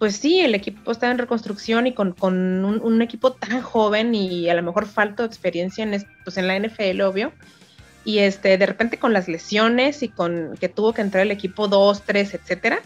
pues 0.00 0.16
sí, 0.16 0.40
el 0.40 0.56
equipo 0.56 0.90
está 0.90 1.08
en 1.08 1.18
reconstrucción 1.18 1.86
y 1.86 1.94
con, 1.94 2.16
un, 2.20 3.02
equipo 3.02 3.32
tan 3.32 3.62
joven 3.62 4.12
y 4.12 4.50
a 4.50 4.54
lo 4.54 4.62
mejor 4.64 4.86
falta 4.86 5.22
de 5.22 5.28
experiencia 5.28 5.84
en, 5.84 6.04
pues 6.24 6.36
en 6.36 6.48
la 6.48 6.58
NFL, 6.58 7.00
obvio. 7.02 7.32
Y 8.04 8.18
este, 8.18 8.58
de 8.58 8.66
repente 8.66 8.98
con 8.98 9.12
las 9.12 9.28
lesiones 9.28 10.02
y 10.02 10.08
con 10.08 10.56
que 10.58 10.68
tuvo 10.68 10.92
que 10.92 11.02
entrar 11.02 11.22
el 11.22 11.30
equipo 11.30 11.68
2, 11.68 12.02
3, 12.04 12.34
etcétera. 12.34 12.82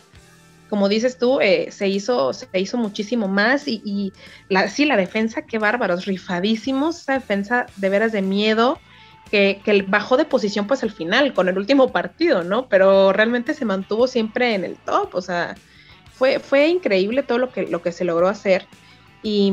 Como 0.68 0.90
dices 0.90 1.16
tú, 1.16 1.40
eh, 1.40 1.68
se, 1.70 1.88
hizo, 1.88 2.34
se 2.34 2.46
hizo 2.61 2.76
muchísimo 2.76 3.26
más 3.26 3.66
y, 3.66 4.12
la, 4.51 4.68
sí, 4.68 4.84
la 4.84 4.98
defensa, 4.98 5.46
qué 5.46 5.59
bárbaros, 5.59 6.05
rifadísimos, 6.05 7.01
esa 7.01 7.14
defensa 7.14 7.64
de 7.76 7.88
veras 7.88 8.12
de 8.12 8.20
miedo, 8.20 8.78
que, 9.31 9.61
que, 9.64 9.83
bajó 9.83 10.16
de 10.16 10.24
posición 10.24 10.66
pues 10.66 10.83
al 10.83 10.91
final, 10.91 11.33
con 11.35 11.49
el 11.49 11.59
último 11.59 11.93
partido, 11.93 12.45
¿no? 12.45 12.66
Pero 12.68 13.12
realmente 13.12 13.55
se 13.55 13.64
mantuvo 13.64 14.07
siempre 14.07 14.55
en 14.55 14.64
el 14.64 14.76
top, 14.76 15.14
o 15.14 15.22
sea, 15.22 15.55
fue, 16.43 16.68
increíble 16.68 17.22
todo 17.22 17.39
lo 17.39 17.51
que, 17.51 17.66
lo 17.66 17.83
que 17.83 17.93
se 17.93 18.05
logró 18.05 18.28
hacer. 18.28 18.66
Y, 19.22 19.53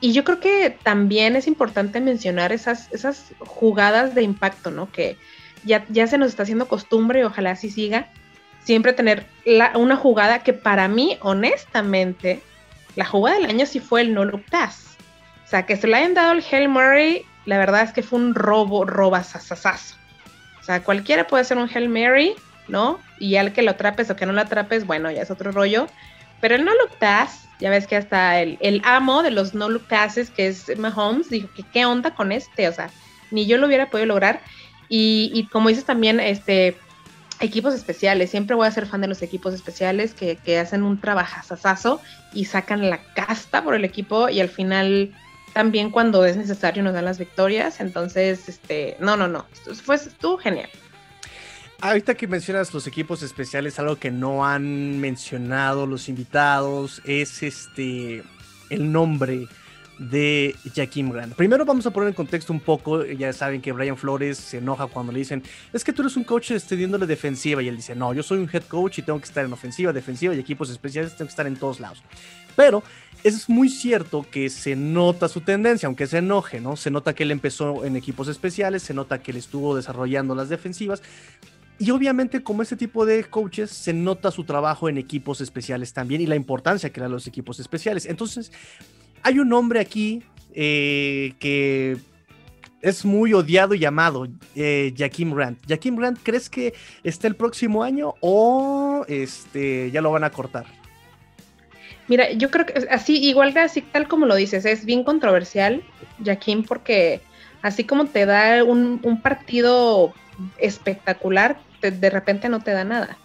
yo 0.00 0.22
creo 0.22 0.38
que 0.38 0.70
también 0.70 1.34
es 1.34 1.48
importante 1.48 2.00
mencionar 2.00 2.52
esas, 2.52 2.92
esas 2.92 3.32
jugadas 3.40 4.14
de 4.14 4.22
impacto, 4.22 4.70
¿no? 4.70 4.92
Que 4.92 5.16
ya, 5.64 5.84
ya 5.88 6.06
se 6.06 6.18
nos 6.18 6.28
está 6.28 6.44
haciendo 6.44 6.68
costumbre 6.68 7.20
y 7.20 7.22
ojalá 7.24 7.52
así 7.52 7.70
siga. 7.70 8.08
Siempre 8.62 8.92
tener 8.92 9.26
una 9.74 9.96
jugada 9.96 10.44
que 10.44 10.52
para 10.52 10.86
mí, 10.86 11.18
honestamente, 11.22 12.40
la 12.94 13.04
jugada 13.04 13.38
del 13.38 13.50
año 13.50 13.66
sí 13.66 13.80
fue 13.80 14.02
el 14.02 14.14
no 14.14 14.24
look 14.24 14.44
pass. 14.48 14.96
O 15.44 15.48
sea, 15.48 15.66
que 15.66 15.76
se 15.76 15.88
le 15.88 15.96
hayan 15.96 16.14
dado 16.14 16.32
el 16.32 16.44
Hail 16.50 16.68
Mary, 16.68 17.24
la 17.46 17.58
verdad 17.58 17.82
es 17.82 17.92
que 17.92 18.02
fue 18.02 18.18
un 18.18 18.34
robo, 18.34 18.84
robasasasazo. 18.84 19.94
O 20.60 20.64
sea, 20.64 20.82
cualquiera 20.82 21.26
puede 21.26 21.42
hacer 21.42 21.56
un 21.56 21.70
Hail 21.72 21.88
Mary 21.88 22.34
¿no? 22.68 22.98
Y 23.18 23.36
al 23.36 23.52
que 23.52 23.62
lo 23.62 23.72
atrapes 23.72 24.10
o 24.10 24.16
que 24.16 24.26
no 24.26 24.32
lo 24.32 24.40
atrapes, 24.40 24.86
bueno, 24.86 25.10
ya 25.10 25.22
es 25.22 25.30
otro 25.30 25.52
rollo. 25.52 25.86
Pero 26.40 26.54
el 26.54 26.64
no 26.64 26.72
look 26.72 26.90
pass, 26.98 27.48
ya 27.60 27.70
ves 27.70 27.86
que 27.86 27.96
hasta 27.96 28.40
el, 28.40 28.82
amo 28.84 29.22
de 29.22 29.30
los 29.30 29.54
no 29.54 29.68
look 29.68 29.86
passes, 29.88 30.30
que 30.30 30.48
es 30.48 30.76
Mahomes, 30.78 31.30
dijo 31.30 31.48
que 31.54 31.62
qué 31.62 31.86
onda 31.86 32.14
con 32.14 32.32
este, 32.32 32.68
o 32.68 32.72
sea, 32.72 32.90
ni 33.30 33.46
yo 33.46 33.58
lo 33.58 33.66
hubiera 33.66 33.90
podido 33.90 34.06
lograr. 34.06 34.40
Y, 34.88 35.30
y 35.34 35.46
como 35.46 35.68
dices 35.68 35.84
también, 35.84 36.20
este, 36.20 36.76
equipos 37.40 37.74
especiales, 37.74 38.30
siempre 38.30 38.54
voy 38.54 38.66
a 38.66 38.70
ser 38.70 38.86
fan 38.86 39.00
de 39.00 39.08
los 39.08 39.22
equipos 39.22 39.54
especiales 39.54 40.14
que, 40.14 40.36
que 40.36 40.58
hacen 40.58 40.82
un 40.82 41.00
trabajazazazo 41.00 42.00
y 42.32 42.44
sacan 42.44 42.88
la 42.90 43.02
casta 43.14 43.64
por 43.64 43.74
el 43.74 43.84
equipo 43.84 44.28
y 44.28 44.40
al 44.40 44.48
final 44.48 45.14
también 45.56 45.88
cuando 45.90 46.22
es 46.26 46.36
necesario 46.36 46.82
nos 46.82 46.92
dan 46.92 47.06
las 47.06 47.18
victorias. 47.18 47.80
Entonces, 47.80 48.46
este, 48.46 48.94
no, 49.00 49.16
no, 49.16 49.26
no, 49.26 49.46
fue, 49.82 49.96
estuvo 49.96 50.36
genial. 50.36 50.68
Ahorita 51.80 52.14
que 52.14 52.26
mencionas 52.26 52.74
los 52.74 52.86
equipos 52.86 53.22
especiales, 53.22 53.78
algo 53.78 53.96
que 53.96 54.10
no 54.10 54.44
han 54.44 55.00
mencionado 55.00 55.86
los 55.86 56.10
invitados 56.10 57.00
es 57.06 57.42
este 57.42 58.22
el 58.68 58.92
nombre 58.92 59.48
de 59.98 60.54
Jaquim 60.74 61.10
Grant. 61.10 61.34
Primero 61.34 61.64
vamos 61.64 61.86
a 61.86 61.90
poner 61.90 62.08
en 62.08 62.14
contexto 62.14 62.52
un 62.52 62.60
poco, 62.60 63.06
ya 63.06 63.32
saben 63.32 63.62
que 63.62 63.72
Brian 63.72 63.96
Flores 63.96 64.36
se 64.36 64.58
enoja 64.58 64.86
cuando 64.88 65.10
le 65.10 65.20
dicen, 65.20 65.42
es 65.72 65.82
que 65.82 65.92
tú 65.92 66.02
eres 66.02 66.18
un 66.18 66.24
coach 66.24 66.50
extendiéndole 66.50 67.06
defensiva 67.06 67.62
y 67.62 67.68
él 67.68 67.76
dice, 67.76 67.94
no, 67.94 68.12
yo 68.12 68.22
soy 68.22 68.38
un 68.38 68.50
head 68.52 68.64
coach 68.64 68.98
y 68.98 69.02
tengo 69.02 69.18
que 69.18 69.24
estar 69.24 69.44
en 69.44 69.54
ofensiva, 69.54 69.90
defensiva 69.94 70.34
y 70.34 70.38
equipos 70.38 70.68
especiales 70.68 71.12
tengo 71.16 71.28
que 71.28 71.30
estar 71.30 71.46
en 71.46 71.56
todos 71.56 71.80
lados. 71.80 72.02
Pero 72.54 72.82
es 73.34 73.48
muy 73.48 73.68
cierto 73.68 74.24
que 74.30 74.48
se 74.50 74.76
nota 74.76 75.28
su 75.28 75.40
tendencia, 75.40 75.86
aunque 75.86 76.06
se 76.06 76.18
enoje, 76.18 76.60
¿no? 76.60 76.76
Se 76.76 76.90
nota 76.90 77.14
que 77.14 77.24
él 77.24 77.30
empezó 77.30 77.84
en 77.84 77.96
equipos 77.96 78.28
especiales, 78.28 78.82
se 78.82 78.94
nota 78.94 79.22
que 79.22 79.30
él 79.32 79.36
estuvo 79.36 79.74
desarrollando 79.74 80.34
las 80.34 80.48
defensivas, 80.48 81.02
y 81.78 81.90
obviamente 81.90 82.42
como 82.42 82.62
este 82.62 82.76
tipo 82.76 83.04
de 83.04 83.24
coaches 83.24 83.70
se 83.70 83.92
nota 83.92 84.30
su 84.30 84.44
trabajo 84.44 84.88
en 84.88 84.96
equipos 84.96 85.40
especiales 85.40 85.92
también 85.92 86.20
y 86.20 86.26
la 86.26 86.36
importancia 86.36 86.90
que 86.90 87.00
dan 87.00 87.10
los 87.10 87.26
equipos 87.26 87.60
especiales. 87.60 88.06
Entonces, 88.06 88.50
hay 89.22 89.38
un 89.38 89.52
hombre 89.52 89.80
aquí 89.80 90.22
eh, 90.54 91.34
que 91.38 91.98
es 92.80 93.04
muy 93.04 93.34
odiado 93.34 93.74
y 93.74 93.84
amado, 93.84 94.26
eh, 94.54 94.94
Jaquim 94.96 95.34
Rand. 95.34 95.58
Jaquim 95.68 95.98
Rand, 95.98 96.18
¿crees 96.22 96.48
que 96.48 96.72
está 97.02 97.26
el 97.26 97.36
próximo 97.36 97.82
año 97.82 98.14
o 98.20 99.04
este, 99.08 99.90
ya 99.90 100.00
lo 100.00 100.12
van 100.12 100.24
a 100.24 100.30
cortar? 100.30 100.85
Mira, 102.08 102.30
yo 102.32 102.50
creo 102.50 102.66
que 102.66 102.86
así, 102.90 103.16
igual 103.24 103.56
así 103.58 103.82
tal 103.82 104.06
como 104.06 104.26
lo 104.26 104.36
dices, 104.36 104.64
es 104.64 104.84
bien 104.84 105.02
controversial, 105.02 105.82
Jaquim, 106.24 106.62
porque 106.62 107.20
así 107.62 107.84
como 107.84 108.06
te 108.06 108.26
da 108.26 108.62
un, 108.62 109.20
partido 109.22 110.14
espectacular, 110.58 111.58
de 111.80 112.10
repente 112.10 112.48
no 112.48 112.60
te 112.60 112.72
da 112.72 112.84
nada. 112.84 113.18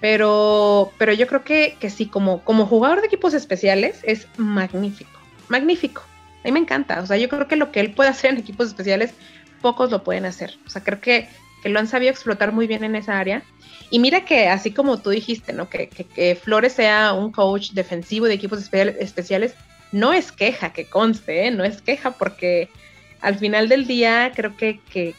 Pero, 0.00 0.92
pero 0.98 1.12
yo 1.12 1.26
creo 1.26 1.44
que, 1.44 1.76
que 1.78 1.90
sí, 1.90 2.06
como, 2.06 2.42
como 2.42 2.66
jugador 2.66 3.00
de 3.00 3.06
equipos 3.06 3.34
especiales, 3.34 4.00
es 4.02 4.26
magnífico, 4.36 5.18
magnífico. 5.48 6.02
A 6.42 6.48
mí 6.48 6.52
me 6.52 6.60
encanta, 6.60 7.00
o 7.00 7.06
sea, 7.06 7.18
yo 7.18 7.28
creo 7.28 7.48
que 7.48 7.56
lo 7.56 7.70
que 7.70 7.80
él 7.80 7.92
puede 7.92 8.08
hacer 8.08 8.30
en 8.30 8.38
equipos 8.38 8.68
especiales, 8.68 9.12
pocos 9.60 9.90
lo 9.90 10.02
pueden 10.02 10.24
hacer. 10.24 10.58
O 10.66 10.70
sea, 10.70 10.82
creo 10.82 11.00
que, 11.00 11.28
que 11.62 11.68
lo 11.68 11.78
han 11.78 11.86
sabido 11.86 12.10
explotar 12.10 12.52
muy 12.52 12.66
bien 12.66 12.84
en 12.84 12.96
esa 12.96 13.18
área. 13.18 13.42
Y 13.90 13.98
mira 13.98 14.24
que 14.24 14.48
así 14.48 14.70
como 14.70 14.98
tú 14.98 15.10
dijiste, 15.10 15.52
¿no? 15.52 15.68
Que, 15.68 15.88
que, 15.88 16.36
Flores 16.36 16.74
sea 16.74 17.12
un 17.12 17.32
coach 17.32 17.72
defensivo 17.72 18.26
de 18.26 18.34
equipos 18.34 18.60
especiales, 18.60 19.54
no 19.92 20.12
es 20.12 20.30
queja, 20.30 20.72
que 20.72 20.84
conste, 20.84 21.46
¿eh? 21.46 21.50
no 21.50 21.64
es 21.64 21.82
queja 21.82 22.12
porque 22.12 22.68
al 23.20 23.36
final 23.36 23.68
del 23.68 23.86
día 23.86 24.32
creo 24.34 24.56
que, 24.56 24.78
que 24.92 25.14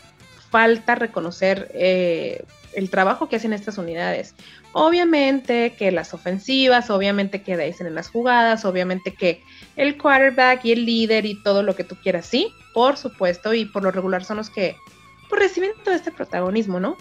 falta 0.49 0.95
reconocer 0.95 1.69
eh, 1.73 2.43
el 2.73 2.89
trabajo 2.89 3.27
que 3.27 3.35
hacen 3.35 3.53
estas 3.53 3.77
unidades. 3.77 4.35
Obviamente 4.73 5.73
que 5.77 5.91
las 5.91 6.13
ofensivas, 6.13 6.89
obviamente 6.89 7.41
que 7.41 7.57
dicen 7.57 7.87
en 7.87 7.95
las 7.95 8.09
jugadas, 8.09 8.63
obviamente 8.63 9.13
que 9.13 9.43
el 9.75 9.97
quarterback 9.97 10.63
y 10.63 10.71
el 10.71 10.85
líder 10.85 11.25
y 11.25 11.41
todo 11.43 11.63
lo 11.63 11.75
que 11.75 11.83
tú 11.83 11.97
quieras, 12.01 12.25
sí, 12.25 12.53
por 12.73 12.95
supuesto, 12.95 13.53
y 13.53 13.65
por 13.65 13.83
lo 13.83 13.91
regular 13.91 14.23
son 14.23 14.37
los 14.37 14.49
que 14.49 14.77
pues, 15.29 15.41
reciben 15.41 15.71
todo 15.83 15.93
este 15.93 16.11
protagonismo, 16.11 16.79
¿no? 16.79 16.95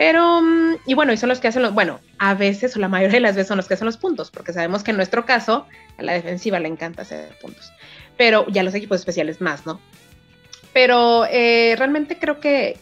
Pero, 0.00 0.40
mm, 0.40 0.76
y 0.86 0.94
bueno, 0.94 1.12
y 1.12 1.18
son 1.18 1.28
los 1.28 1.40
que 1.40 1.48
hacen 1.48 1.60
los, 1.60 1.74
bueno, 1.74 2.00
a 2.16 2.32
veces 2.32 2.74
o 2.74 2.78
la 2.78 2.88
mayoría 2.88 3.16
de 3.16 3.20
las 3.20 3.34
veces 3.34 3.48
son 3.48 3.58
los 3.58 3.68
que 3.68 3.74
hacen 3.74 3.84
los 3.84 3.98
puntos, 3.98 4.30
porque 4.30 4.54
sabemos 4.54 4.82
que 4.82 4.92
en 4.92 4.96
nuestro 4.96 5.26
caso 5.26 5.66
a 5.98 6.02
la 6.02 6.14
defensiva 6.14 6.58
le 6.58 6.68
encanta 6.68 7.02
hacer 7.02 7.36
puntos, 7.42 7.70
pero 8.16 8.46
ya 8.48 8.62
los 8.62 8.74
equipos 8.74 8.98
especiales 8.98 9.42
más, 9.42 9.66
¿no? 9.66 9.78
Pero 10.72 11.26
eh, 11.26 11.74
realmente 11.76 12.18
creo 12.18 12.40
que, 12.40 12.78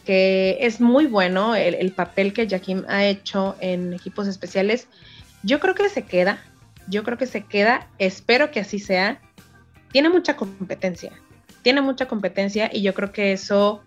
es 0.61 0.79
muy 0.79 1.07
bueno 1.07 1.57
el, 1.57 1.91
papel 1.91 2.31
que 2.31 2.47
Jaquim 2.47 2.85
ha 2.87 3.03
hecho 3.03 3.57
en 3.59 3.91
equipos 3.91 4.25
especiales. 4.25 4.87
Yo 5.43 5.59
creo 5.59 5.75
que 5.75 5.89
se 5.89 6.03
queda, 6.03 6.41
yo 6.87 7.03
creo 7.03 7.17
que 7.17 7.27
se 7.27 7.43
queda, 7.43 7.89
espero 7.97 8.49
que 8.49 8.61
así 8.61 8.79
sea. 8.79 9.19
Tiene 9.91 10.07
mucha 10.07 10.37
competencia, 10.37 11.11
tiene 11.63 11.81
mucha 11.81 12.07
competencia 12.07 12.69
y 12.71 12.81
yo 12.81 12.93
creo 12.93 13.11
que 13.11 13.33
eso 13.33 13.83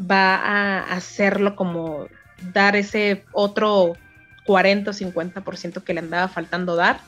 va 0.00 0.34
a 0.34 0.92
hacerlo 0.92 1.54
como 1.54 2.08
dar 2.52 2.76
ese 2.76 3.24
otro 3.32 3.96
40 4.44 4.90
o 4.90 4.94
50% 4.94 5.82
que 5.82 5.94
le 5.94 6.00
andaba 6.00 6.28
faltando 6.28 6.76
dar. 6.76 7.00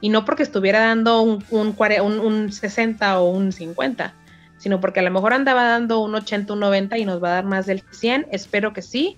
Y 0.00 0.08
no 0.08 0.24
porque 0.24 0.42
estuviera 0.42 0.80
dando 0.80 1.22
un, 1.22 1.44
un, 1.50 1.76
un, 1.78 2.20
un 2.20 2.52
60 2.52 3.20
o 3.20 3.30
un 3.30 3.52
50, 3.52 4.14
sino 4.58 4.80
porque 4.80 5.00
a 5.00 5.02
lo 5.02 5.10
mejor 5.10 5.32
andaba 5.32 5.64
dando 5.64 6.00
un 6.00 6.14
80, 6.14 6.52
un 6.52 6.60
90 6.60 6.98
y 6.98 7.04
nos 7.04 7.22
va 7.22 7.28
a 7.28 7.34
dar 7.34 7.44
más 7.44 7.66
del 7.66 7.82
100. 7.92 8.26
Espero 8.32 8.72
que 8.72 8.82
sí. 8.82 9.16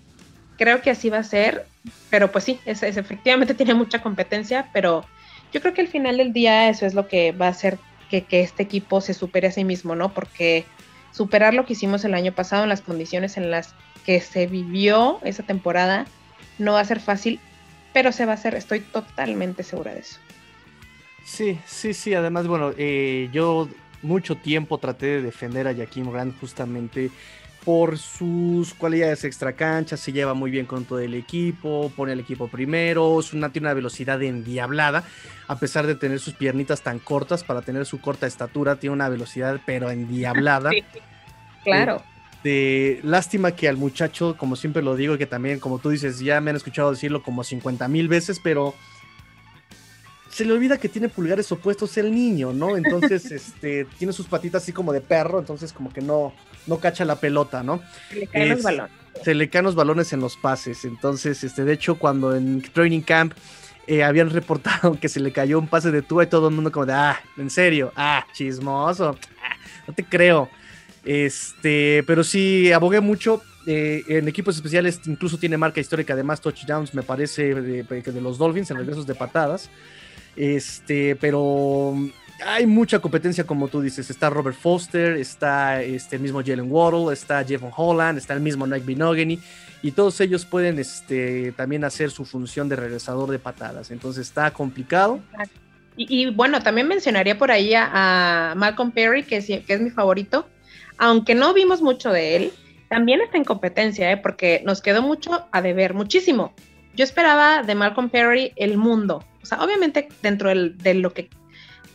Creo 0.59 0.83
que 0.83 0.91
así 0.91 1.11
va 1.11 1.19
a 1.19 1.25
ser, 1.25 1.67
pero 2.11 2.31
pues 2.31 2.45
sí, 2.45 2.61
es, 2.65 2.83
efectivamente 2.83 3.55
tiene 3.55 3.75
mucha 3.75 4.03
competencia, 4.03 4.71
pero 4.73 5.05
yo 5.53 5.61
creo 5.61 5.73
que 5.75 5.81
al 5.81 5.89
final 5.89 6.19
del 6.19 6.33
día 6.33 6.69
eso 6.69 6.87
es 6.87 6.95
lo 6.95 7.09
que 7.09 7.33
va 7.33 7.47
a 7.47 7.51
hacer 7.51 7.79
que, 8.23 8.41
este 8.41 8.63
equipo 8.63 9.01
se 9.01 9.15
supere 9.15 9.49
a 9.49 9.53
sí 9.53 9.65
mismo, 9.65 9.95
¿no? 9.95 10.13
Porque 10.13 10.65
superar 11.13 11.55
lo 11.55 11.65
que 11.65 11.73
hicimos 11.73 12.05
el 12.05 12.15
año 12.15 12.33
pasado 12.33 12.63
en 12.63 12.69
las 12.69 12.81
condiciones 12.81 13.37
en 13.37 13.51
las 13.51 13.75
que 14.05 14.21
se 14.21 14.47
vivió 14.47 15.19
esa 15.25 15.43
temporada 15.43 16.07
no 16.59 16.75
va 16.75 16.81
a 16.81 16.85
ser 16.85 17.01
fácil, 17.01 17.41
pero 17.93 18.13
se 18.13 18.27
va 18.27 18.33
a 18.33 18.35
hacer, 18.35 18.55
estoy 18.55 18.81
totalmente 18.81 19.63
segura 19.63 19.93
de 19.93 20.01
eso. 20.01 20.19
Sí, 21.25 21.59
sí, 21.67 21.95
sí, 21.95 22.15
además, 22.15 22.47
bueno, 22.47 22.73
eh, 22.77 23.29
yo 23.33 23.69
mucho 24.03 24.37
tiempo 24.37 24.79
traté 24.79 25.07
de 25.07 25.23
defender 25.23 25.67
a 25.67 25.75
Jaquim 25.75 26.13
Rand 26.13 26.39
justamente 26.39 27.11
por 27.65 27.97
sus 27.97 28.75
cualidades 28.75 29.25
extracanchas, 29.25 29.99
se 29.99 30.13
lleva 30.13 30.35
muy 30.35 30.51
bien 30.51 30.67
con 30.67 30.85
todo 30.85 30.99
el 30.99 31.15
equipo, 31.15 31.91
pone 31.97 32.13
el 32.13 32.21
equipo 32.21 32.49
primero, 32.49 33.19
es 33.19 33.33
una, 33.33 33.51
tiene 33.51 33.69
una 33.69 33.75
velocidad 33.75 34.23
endiablada, 34.23 35.05
a 35.49 35.59
pesar 35.59 35.87
de 35.87 35.95
tener 35.95 36.21
sus 36.21 36.35
piernitas 36.35 36.83
tan 36.83 36.99
cortas, 36.99 37.43
para 37.43 37.63
tener 37.63 37.87
su 37.87 38.03
corta 38.03 38.27
estatura, 38.27 38.77
tiene 38.77 38.93
una 38.93 39.09
velocidad 39.09 39.61
pero 39.65 39.91
endiablada. 39.91 40.71
claro. 41.65 42.03
De, 42.45 43.01
lástima 43.03 43.53
que 43.53 43.69
al 43.69 43.77
muchacho, 43.79 44.37
como 44.39 44.55
siempre 44.55 44.83
lo 44.83 44.95
digo, 44.95 45.19
que 45.19 45.27
también, 45.27 45.59
como 45.59 45.79
tú 45.79 45.89
dices, 45.89 46.21
ya 46.21 46.41
me 46.41 46.51
han 46.51 46.57
escuchado 46.57 46.91
decirlo 46.91 47.23
como 47.23 47.43
50 47.43 47.89
mil 47.89 48.07
veces, 48.07 48.39
pero 48.39 48.75
se 50.31 50.45
le 50.45 50.53
olvida 50.53 50.79
que 50.79 50.89
tiene 50.89 51.09
pulgares 51.09 51.51
opuestos 51.51 51.97
el 51.97 52.15
niño, 52.15 52.53
¿no? 52.53 52.77
Entonces, 52.77 53.25
este, 53.33 53.87
tiene 53.99 54.13
sus 54.13 54.27
patitas 54.27 54.63
así 54.63 54.73
como 54.73 54.93
de 54.93 55.01
perro, 55.01 55.39
entonces 55.39 55.73
como 55.73 55.91
que 55.93 56.03
no, 56.03 56.35
no 56.67 56.79
cacha 56.79 57.05
la 57.05 57.17
pelota, 57.17 57.63
¿no? 57.63 57.83
Se 58.11 58.17
le 58.17 58.27
caen 58.27 58.49
los 58.51 58.63
balones. 58.63 58.93
Se 59.23 59.35
le 59.35 59.49
caen 59.49 59.65
los 59.65 59.75
balones 59.75 60.13
en 60.13 60.21
los 60.21 60.37
pases. 60.37 60.85
Entonces, 60.85 61.43
este, 61.45 61.65
de 61.65 61.73
hecho, 61.73 61.99
cuando 61.99 62.37
en 62.37 62.61
training 62.61 63.01
camp 63.01 63.33
eh, 63.87 64.05
habían 64.05 64.29
reportado 64.29 64.99
que 65.01 65.09
se 65.09 65.21
le 65.21 65.33
cayó 65.33 65.59
un 65.59 65.69
pase 65.69 65.91
de 65.91 66.03
Tua 66.03 66.25
y 66.25 66.27
todo 66.27 66.49
el 66.49 66.55
mundo 66.55 66.71
como 66.71 66.85
de, 66.85 66.93
ah, 66.93 67.19
en 67.39 67.49
serio, 67.49 67.91
ah, 67.97 68.27
chismoso, 68.35 69.17
ah, 69.43 69.57
no 69.87 69.95
te 69.95 70.05
creo. 70.05 70.51
Este, 71.05 72.03
pero 72.07 72.25
sí, 72.25 72.73
abogué 72.73 73.01
mucho. 73.01 73.43
Eh, 73.67 74.05
en 74.09 74.29
equipos 74.29 74.57
especiales 74.57 75.01
incluso 75.07 75.39
tiene 75.39 75.57
marca 75.57 75.81
histórica 75.81 76.15
de 76.15 76.23
más 76.23 76.43
touchdowns, 76.43 76.93
me 76.93 77.03
parece, 77.03 77.55
de, 77.55 77.83
de 77.83 78.21
los 78.21 78.37
Dolphins 78.37 78.71
en 78.71 78.77
regresos 78.77 79.07
de 79.07 79.15
patadas. 79.15 79.71
Este, 80.37 81.17
pero 81.17 81.95
hay 82.45 82.67
mucha 82.67 82.99
competencia, 82.99 83.45
como 83.45 83.69
tú 83.69 83.81
dices. 83.81 84.11
Está 84.11 84.31
Robert 84.31 84.57
Foster, 84.57 85.17
está 85.17 85.83
este, 85.83 86.17
el 86.17 86.23
mismo 86.23 86.43
Jalen 86.45 86.71
Waddle, 86.71 87.13
está 87.13 87.45
Jeff 87.45 87.63
Holland, 87.77 88.19
está 88.19 88.35
el 88.35 88.41
mismo 88.41 88.67
Nick 88.67 88.85
Binogany, 88.85 89.39
y 89.83 89.93
todos 89.93 90.21
ellos 90.21 90.45
pueden 90.45 90.79
este, 90.79 91.53
también 91.53 91.85
hacer 91.85 92.11
su 92.11 92.25
función 92.25 92.69
de 92.69 92.77
regresador 92.77 93.31
de 93.31 93.39
patadas. 93.39 93.91
Entonces 93.91 94.27
está 94.27 94.51
complicado. 94.51 95.21
Y, 95.97 96.31
bueno, 96.31 96.61
también 96.61 96.89
mencionaría 96.89 97.39
por 97.39 97.53
ahí 97.53 97.73
a, 97.77 98.55
Malcolm 98.57 98.91
Perry, 98.91 99.23
que 99.23 99.37
es, 99.37 99.47
que 99.47 99.65
es 99.69 99.81
mi 99.81 99.91
favorito, 99.91 100.49
aunque 100.99 101.35
no 101.35 101.55
vimos 101.55 101.83
mucho 101.83 102.13
de 102.13 102.37
él, 102.37 102.53
también 102.89 103.21
está 103.21 103.37
en 103.37 103.45
competencia, 103.45 104.11
¿eh? 104.11 104.17
porque 104.17 104.63
nos 104.65 104.81
quedó 104.81 105.03
mucho 105.03 105.47
a 105.51 105.63
deber, 105.63 105.95
muchísimo. 105.95 106.53
Yo 106.95 107.05
esperaba 107.05 107.63
de 107.63 107.75
Malcolm 107.75 108.09
Perry 108.09 108.53
el 108.57 108.77
mundo, 108.77 109.25
o 109.43 109.47
sea, 109.47 109.63
obviamente 109.63 110.09
dentro 110.23 110.51
de 110.51 110.95
lo 110.95 111.13
que 111.13 111.29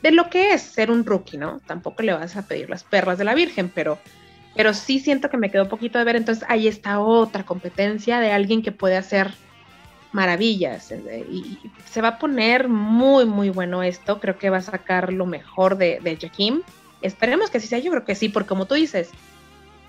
de 0.02 0.12
lo 0.12 0.30
que 0.30 0.54
es 0.54 0.62
ser 0.62 0.92
un 0.92 1.06
rookie, 1.06 1.38
¿no? 1.38 1.60
Tampoco 1.66 2.04
le 2.04 2.14
vas 2.14 2.36
a 2.38 2.44
pedir 2.44 2.70
las 2.70 2.84
perlas 2.84 3.18
de 3.18 3.26
la 3.26 3.34
Virgen, 3.34 3.70
pero, 3.74 4.00
pero 4.56 4.74
sí 4.74 5.00
siento 5.00 5.30
que 5.30 5.38
me 5.38 5.52
quedó 5.52 5.68
poquito 5.68 5.98
de 5.98 6.06
ver. 6.06 6.16
Entonces 6.16 6.46
ahí 6.48 6.68
está 6.68 7.00
otra 7.00 7.46
competencia 7.46 8.20
de 8.20 8.32
alguien 8.32 8.62
que 8.62 8.72
puede 8.72 8.98
hacer 8.98 9.32
maravillas. 10.12 10.92
Eh, 10.92 11.26
y, 11.30 11.60
se 11.86 12.02
va 12.02 12.10
a 12.10 12.20
poner 12.20 12.70
muy, 12.70 13.26
muy 13.26 13.50
bueno 13.50 13.84
esto. 13.84 14.20
Creo 14.20 14.38
que 14.38 14.50
va 14.50 14.58
a 14.58 14.62
sacar 14.62 15.12
lo 15.12 15.26
mejor 15.26 15.78
de, 15.78 16.00
de. 16.02 16.18
Esperemos 17.02 17.50
que 17.50 17.60
sí 17.60 17.68
sea, 17.68 17.80
yo 17.80 17.92
creo 17.92 18.06
que 18.06 18.16
sí, 18.16 18.30
porque 18.30 18.50
como 18.50 18.66
tú 18.66 18.76
dices, 18.76 19.10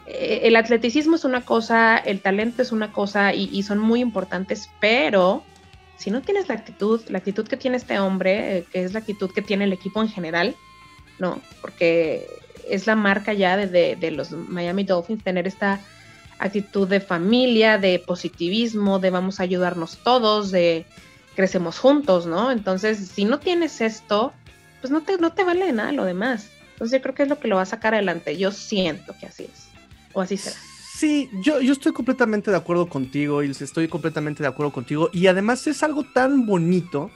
eh, 0.07 0.41
el 0.45 0.57
atleticismo 0.57 1.17
es 1.17 1.25
una 1.25 1.45
cosa, 1.45 1.99
el 1.99 2.21
talento 2.21 2.63
es 2.63 2.73
una 2.73 2.93
cosa 2.93 3.35
y 3.35 3.63
son 3.63 3.79
muy 3.79 4.01
importantes, 4.01 4.71
pero 4.81 5.45
si 6.01 6.11
no 6.11 6.23
tienes 6.23 6.49
la 6.49 6.55
actitud, 6.55 7.03
la 7.09 7.19
actitud 7.19 7.47
que 7.47 7.59
tiene 7.59 7.77
este 7.77 7.99
hombre, 7.99 8.57
eh, 8.57 8.65
que 8.73 8.85
es 8.85 8.95
la 8.95 9.01
actitud 9.01 9.31
que 9.31 9.43
tiene 9.43 9.65
el 9.65 9.75
equipo 9.75 10.01
en 10.01 10.09
general, 10.09 10.57
¿no? 11.19 11.43
Porque 11.61 12.27
es 12.71 12.87
la 12.87 12.97
marca 12.97 13.35
ya 13.35 13.59
de, 13.59 14.11
los 14.11 14.33
Miami 14.33 14.85
Dolphins 14.85 15.23
tener 15.23 15.47
esta 15.47 15.79
actitud 16.39 16.89
de 16.89 17.01
familia, 17.01 17.77
de 17.77 17.99
positivismo, 17.99 18.99
de 18.99 19.11
vamos 19.11 19.41
a 19.41 19.43
ayudarnos 19.43 19.99
todos, 19.99 20.51
de 20.51 20.87
crecemos 21.37 21.79
juntos, 21.79 22.25
¿no? 22.25 22.51
Entonces, 22.51 22.97
si 22.97 23.27
no 23.27 23.39
tienes 23.39 23.83
esto, 23.83 24.33
pues 24.81 24.91
no 24.91 25.03
te, 25.03 25.19
no 25.19 25.35
te 25.35 25.45
vale 25.45 25.71
nada 25.71 25.93
lo 25.93 26.07
demás. 26.07 26.51
Entonces 26.81 26.99
yo 26.99 27.03
creo 27.03 27.15
que 27.15 27.23
es 27.25 27.29
lo 27.29 27.39
que 27.39 27.47
lo 27.47 27.57
va 27.57 27.63
a 27.63 27.67
sacar 27.67 27.93
adelante. 27.93 28.39
Yo 28.39 28.51
siento 28.53 29.15
que 29.21 29.27
así 29.27 29.45
es. 29.45 29.69
O 30.15 30.23
así 30.23 30.39
será. 30.39 30.57
Sí, 30.97 31.29
yo, 31.43 31.61
yo 31.61 31.75
estoy 31.75 31.93
completamente 31.93 32.51
de 32.51 32.57
acuerdo 32.57 32.87
contigo, 32.87 33.43
Ilse, 33.43 33.65
estoy 33.65 33.87
completamente 33.87 34.43
de 34.43 34.49
acuerdo 34.49 34.73
contigo. 34.73 35.11
Y 35.13 35.27
además 35.27 35.67
es 35.67 35.83
algo 35.83 36.05
tan 36.05 36.47
bonito 36.47 37.11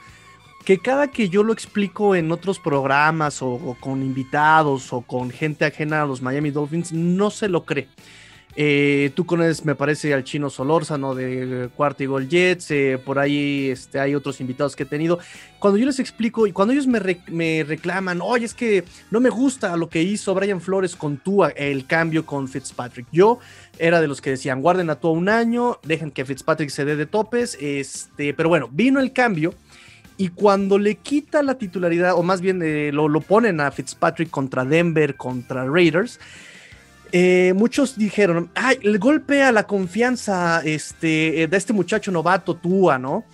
que 0.67 0.79
cada 0.79 1.09
que 1.09 1.31
yo 1.31 1.43
lo 1.43 1.55
explico 1.55 2.15
en 2.15 2.31
otros 2.31 2.59
programas 2.59 3.41
o, 3.41 3.75
con 3.81 4.03
invitados 4.03 4.93
o 4.93 5.01
con 5.01 5.31
gente 5.31 5.65
ajena 5.65 6.03
a 6.03 6.07
los 6.07 6.21
Miami 6.21 6.51
Dolphins, 6.51 6.93
no 6.93 7.31
se 7.31 7.49
lo 7.49 7.65
cree. 7.65 7.89
Eh, 8.57 9.11
tú 9.15 9.27
conoces, 9.27 9.65
me 9.65 9.75
parece, 9.75 10.15
al 10.15 10.23
chino 10.23 10.49
Solórzano 10.49 11.15
de 11.15 11.71
Cuarta 11.75 12.05
y 12.05 12.07
Gol 12.07 12.29
Jets. 12.29 12.71
eh, 12.71 13.01
por 13.05 13.19
ahí 13.19 13.71
este, 13.71 13.99
hay 13.99 14.15
otros 14.15 14.41
invitados 14.41 14.77
que 14.77 14.85
he 14.85 14.87
tenido. 14.87 15.19
Cuando 15.59 15.77
yo 15.79 15.87
les 15.87 15.99
explico 15.99 16.47
y 16.47 16.53
cuando 16.53 16.73
ellos 16.73 16.87
me, 16.87 17.01
re- 17.01 17.21
me 17.27 17.65
reclaman, 17.67 18.21
oye, 18.23 18.45
es 18.45 18.55
que 18.55 18.85
no 19.11 19.19
me 19.19 19.31
gusta 19.31 19.77
lo 19.77 19.89
que 19.89 20.03
hizo 20.03 20.35
Brian 20.35 20.61
Flores 20.61 20.95
con 20.95 21.17
Tua, 21.17 21.49
el 21.51 21.87
cambio 21.87 22.25
con 22.25 22.47
Fitzpatrick. 22.47 23.07
Yo 23.11 23.41
era 23.79 24.01
de 24.01 24.07
los 24.07 24.21
que 24.21 24.31
decían, 24.31 24.63
guarden 24.63 24.89
a 24.91 24.97
Tua 24.97 25.11
un 25.11 25.29
año, 25.29 25.81
dejen 25.83 26.13
que 26.13 26.25
Fitzpatrick 26.25 26.71
se 26.71 26.85
dé 26.85 26.95
de 26.95 27.07
topes. 27.07 27.59
Este, 27.61 28.35
pero 28.35 28.49
bueno, 28.49 28.69
vino 28.71 29.01
el 29.01 29.13
cambio. 29.13 29.53
Y 30.17 30.29
cuando 30.29 30.79
le 30.79 30.95
quita 30.95 31.43
la 31.43 31.59
titularidad, 31.59 32.15
o 32.15 32.23
más 32.23 32.41
bien 32.41 32.63
eh, 32.63 32.93
lo, 32.93 33.09
lo 33.09 33.21
ponen 33.21 33.61
a 33.61 33.73
Fitzpatrick 33.73 34.31
contra 34.31 34.65
Denver, 34.65 35.17
contra 35.17 35.67
Raiders, 35.69 36.21
eh, 37.13 37.53
muchos 37.55 37.97
dijeron, 37.97 38.51
ay, 38.55 38.79
el 38.83 38.99
golpe 38.99 39.43
a 39.43 39.53
la 39.53 39.67
confianza 39.67 40.63
este, 40.65 41.43
eh, 41.43 41.47
de 41.47 41.57
este 41.57 41.73
muchacho 41.73 42.11
novato, 42.11 42.55
Tua, 42.55 42.99
¿no? 42.99 43.25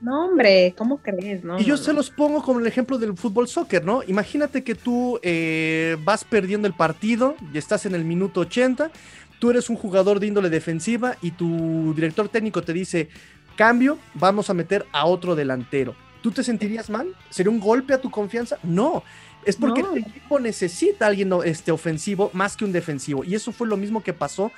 No, 0.00 0.26
hombre, 0.26 0.74
¿cómo 0.76 0.98
crees? 0.98 1.42
No, 1.42 1.58
y 1.58 1.64
yo 1.64 1.76
no, 1.76 1.82
se 1.82 1.92
no. 1.92 1.96
los 1.96 2.10
pongo 2.10 2.42
como 2.42 2.60
el 2.60 2.66
ejemplo 2.66 2.98
del 2.98 3.16
fútbol 3.16 3.48
soccer, 3.48 3.84
¿no? 3.84 4.02
Imagínate 4.06 4.62
que 4.62 4.74
tú 4.74 5.18
eh, 5.22 5.96
vas 6.04 6.24
perdiendo 6.24 6.68
el 6.68 6.74
partido 6.74 7.36
y 7.54 7.56
estás 7.58 7.86
en 7.86 7.94
el 7.94 8.04
minuto 8.04 8.40
80, 8.40 8.90
tú 9.38 9.50
eres 9.50 9.70
un 9.70 9.76
jugador 9.76 10.20
de 10.20 10.26
índole 10.26 10.50
defensiva 10.50 11.16
y 11.22 11.30
tu 11.30 11.94
director 11.94 12.28
técnico 12.28 12.62
te 12.62 12.74
dice, 12.74 13.08
cambio, 13.56 13.98
vamos 14.12 14.50
a 14.50 14.54
meter 14.54 14.84
a 14.92 15.06
otro 15.06 15.34
delantero. 15.34 15.94
¿Tú 16.20 16.30
te 16.30 16.42
sentirías 16.42 16.90
mal? 16.90 17.14
¿Sería 17.30 17.50
un 17.50 17.60
golpe 17.60 17.94
a 17.94 18.00
tu 18.00 18.10
confianza? 18.10 18.58
No. 18.62 19.02
Es 19.46 19.56
porque 19.56 19.82
No. 19.82 19.92
el 19.92 19.98
equipo 19.98 20.38
necesita 20.40 21.06
a 21.06 21.08
alguien 21.08 21.30
este, 21.44 21.72
ofensivo 21.72 22.30
más 22.32 22.56
que 22.56 22.64
un 22.64 22.72
defensivo. 22.72 23.24
Y 23.24 23.34
eso 23.34 23.52
fue 23.52 23.66
lo 23.66 23.76
mismo 23.76 24.02
que 24.02 24.12
pasó 24.12 24.50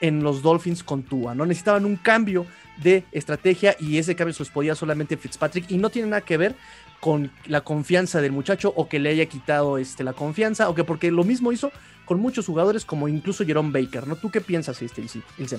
en 0.00 0.22
los 0.22 0.42
Dolphins 0.42 0.84
con 0.84 1.02
Tua, 1.02 1.34
¿no? 1.34 1.44
Necesitaban 1.44 1.84
un 1.84 1.96
cambio 1.96 2.46
de 2.76 3.04
estrategia 3.10 3.74
y 3.80 3.98
ese 3.98 4.14
cambio 4.14 4.32
se 4.32 4.40
los 4.40 4.50
podía 4.50 4.74
solamente 4.76 5.16
Fitzpatrick 5.16 5.68
y 5.70 5.78
no 5.78 5.90
tiene 5.90 6.08
nada 6.08 6.20
que 6.20 6.36
ver 6.36 6.54
con 7.00 7.32
la 7.46 7.62
confianza 7.62 8.20
del 8.20 8.30
muchacho 8.32 8.72
o 8.76 8.88
que 8.88 9.00
le 9.00 9.10
haya 9.10 9.26
quitado 9.26 9.78
este, 9.78 10.04
la 10.04 10.12
confianza 10.12 10.68
o 10.68 10.74
que 10.74 10.84
porque 10.84 11.10
lo 11.10 11.24
mismo 11.24 11.50
hizo 11.50 11.72
con 12.04 12.20
muchos 12.20 12.46
jugadores 12.46 12.84
como 12.84 13.08
incluso 13.08 13.44
Jerome 13.44 13.72
Baker, 13.72 14.06
¿no? 14.06 14.14
¿Tú 14.16 14.30
qué 14.30 14.40
piensas, 14.40 14.80
este? 14.82 15.02
Ilse? 15.38 15.58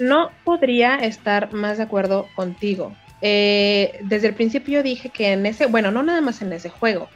No 0.00 0.30
podría 0.44 0.96
estar 0.96 1.52
más 1.52 1.76
de 1.76 1.84
acuerdo 1.84 2.26
contigo. 2.34 2.96
Eh, 3.20 4.00
desde 4.02 4.28
el 4.28 4.34
principio 4.34 4.82
dije 4.82 5.10
que 5.10 5.32
en 5.32 5.46
ese, 5.46 5.66
bueno, 5.66 5.90
no 5.90 6.02
nada 6.02 6.20
más 6.20 6.42
en 6.42 6.52
ese 6.52 6.68
juego, 6.68 7.08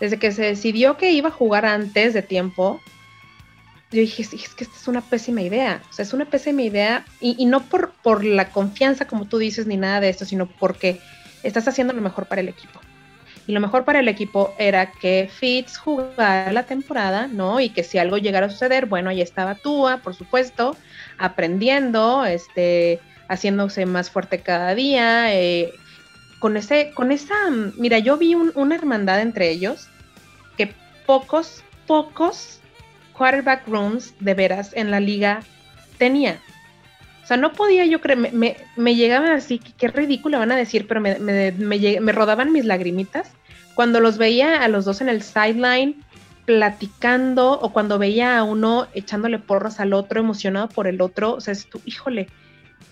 desde 0.00 0.18
que 0.18 0.32
se 0.32 0.42
decidió 0.42 0.96
que 0.96 1.12
iba 1.12 1.28
a 1.28 1.32
jugar 1.32 1.66
antes 1.66 2.14
de 2.14 2.22
tiempo, 2.22 2.80
yo 3.90 4.00
dije, 4.00 4.24
"Sí, 4.24 4.40
es 4.42 4.54
que 4.54 4.64
esta 4.64 4.76
es 4.76 4.88
una 4.88 5.00
pésima 5.00 5.42
idea. 5.42 5.82
O 5.88 5.92
sea, 5.92 6.04
es 6.04 6.12
una 6.12 6.24
pésima 6.24 6.62
idea 6.62 7.04
y, 7.20 7.36
y 7.38 7.46
no 7.46 7.62
por, 7.62 7.92
por 8.02 8.24
la 8.24 8.50
confianza, 8.50 9.06
como 9.06 9.26
tú 9.26 9.38
dices, 9.38 9.66
ni 9.66 9.76
nada 9.76 10.00
de 10.00 10.08
esto, 10.08 10.24
sino 10.24 10.46
porque 10.46 11.00
estás 11.42 11.68
haciendo 11.68 11.92
lo 11.92 12.02
mejor 12.02 12.26
para 12.26 12.40
el 12.40 12.48
equipo. 12.48 12.80
Y 13.46 13.52
lo 13.52 13.60
mejor 13.60 13.84
para 13.84 14.00
el 14.00 14.08
equipo 14.08 14.54
era 14.58 14.90
que 14.90 15.28
Fitz 15.32 15.76
jugara 15.76 16.50
la 16.52 16.64
temporada, 16.64 17.26
¿no? 17.26 17.60
Y 17.60 17.68
que 17.68 17.84
si 17.84 17.98
algo 17.98 18.16
llegara 18.16 18.46
a 18.46 18.50
suceder, 18.50 18.86
bueno, 18.86 19.10
ahí 19.10 19.20
estaba 19.20 19.54
Tua, 19.54 19.98
por 19.98 20.14
supuesto, 20.14 20.76
aprendiendo, 21.18 22.24
este, 22.24 23.00
haciéndose 23.28 23.84
más 23.84 24.10
fuerte 24.10 24.40
cada 24.40 24.74
día, 24.74 25.34
eh, 25.34 25.74
con 26.44 26.58
ese, 26.58 26.90
con 26.92 27.10
esa, 27.10 27.34
mira, 27.78 27.98
yo 28.00 28.18
vi 28.18 28.34
un- 28.34 28.52
una 28.54 28.74
hermandad 28.74 29.22
entre 29.22 29.48
ellos 29.48 29.88
que 30.58 30.74
pocos, 31.06 31.64
pocos 31.86 32.60
quarterback 33.14 33.66
rooms 33.66 34.12
de 34.20 34.34
veras 34.34 34.72
en 34.74 34.90
la 34.90 35.00
liga 35.00 35.40
tenía. 35.96 36.38
O 37.22 37.26
sea, 37.26 37.38
no 37.38 37.54
podía 37.54 37.86
yo 37.86 38.02
creer, 38.02 38.18
me, 38.18 38.30
me, 38.32 38.58
me 38.76 38.94
llegaban 38.94 39.30
así, 39.30 39.58
qué 39.58 39.88
ridículo 39.88 40.38
van 40.38 40.52
a 40.52 40.56
decir, 40.56 40.86
pero 40.86 41.00
me, 41.00 41.18
me 41.18 42.12
rodaban 42.12 42.52
mis 42.52 42.66
lagrimitas 42.66 43.30
cuando 43.74 44.00
los 44.00 44.18
veía 44.18 44.62
a 44.62 44.68
los 44.68 44.84
dos 44.84 45.00
en 45.00 45.08
el 45.08 45.22
sideline 45.22 46.04
platicando 46.44 47.52
o 47.58 47.72
cuando 47.72 47.98
veía 47.98 48.36
a 48.36 48.42
uno 48.44 48.86
echándole 48.92 49.38
porras 49.38 49.80
al 49.80 49.94
otro, 49.94 50.20
emocionado 50.20 50.68
por 50.68 50.88
el 50.88 51.00
otro, 51.00 51.32
o 51.36 51.40
sea, 51.40 51.52
es 51.52 51.70
tú, 51.70 51.80
híjole, 51.86 52.28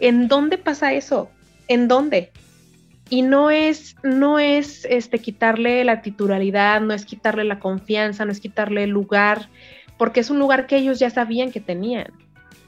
¿en 0.00 0.26
dónde 0.26 0.56
pasa 0.56 0.94
eso? 0.94 1.30
¿En 1.68 1.86
dónde? 1.86 2.32
Y 3.12 3.20
no 3.20 3.50
es, 3.50 3.96
no 4.02 4.38
es 4.38 4.86
este, 4.86 5.18
quitarle 5.18 5.84
la 5.84 6.00
titularidad, 6.00 6.80
no 6.80 6.94
es 6.94 7.04
quitarle 7.04 7.44
la 7.44 7.58
confianza, 7.58 8.24
no 8.24 8.32
es 8.32 8.40
quitarle 8.40 8.84
el 8.84 8.90
lugar, 8.90 9.50
porque 9.98 10.20
es 10.20 10.30
un 10.30 10.38
lugar 10.38 10.66
que 10.66 10.78
ellos 10.78 10.98
ya 10.98 11.10
sabían 11.10 11.52
que 11.52 11.60
tenían. 11.60 12.06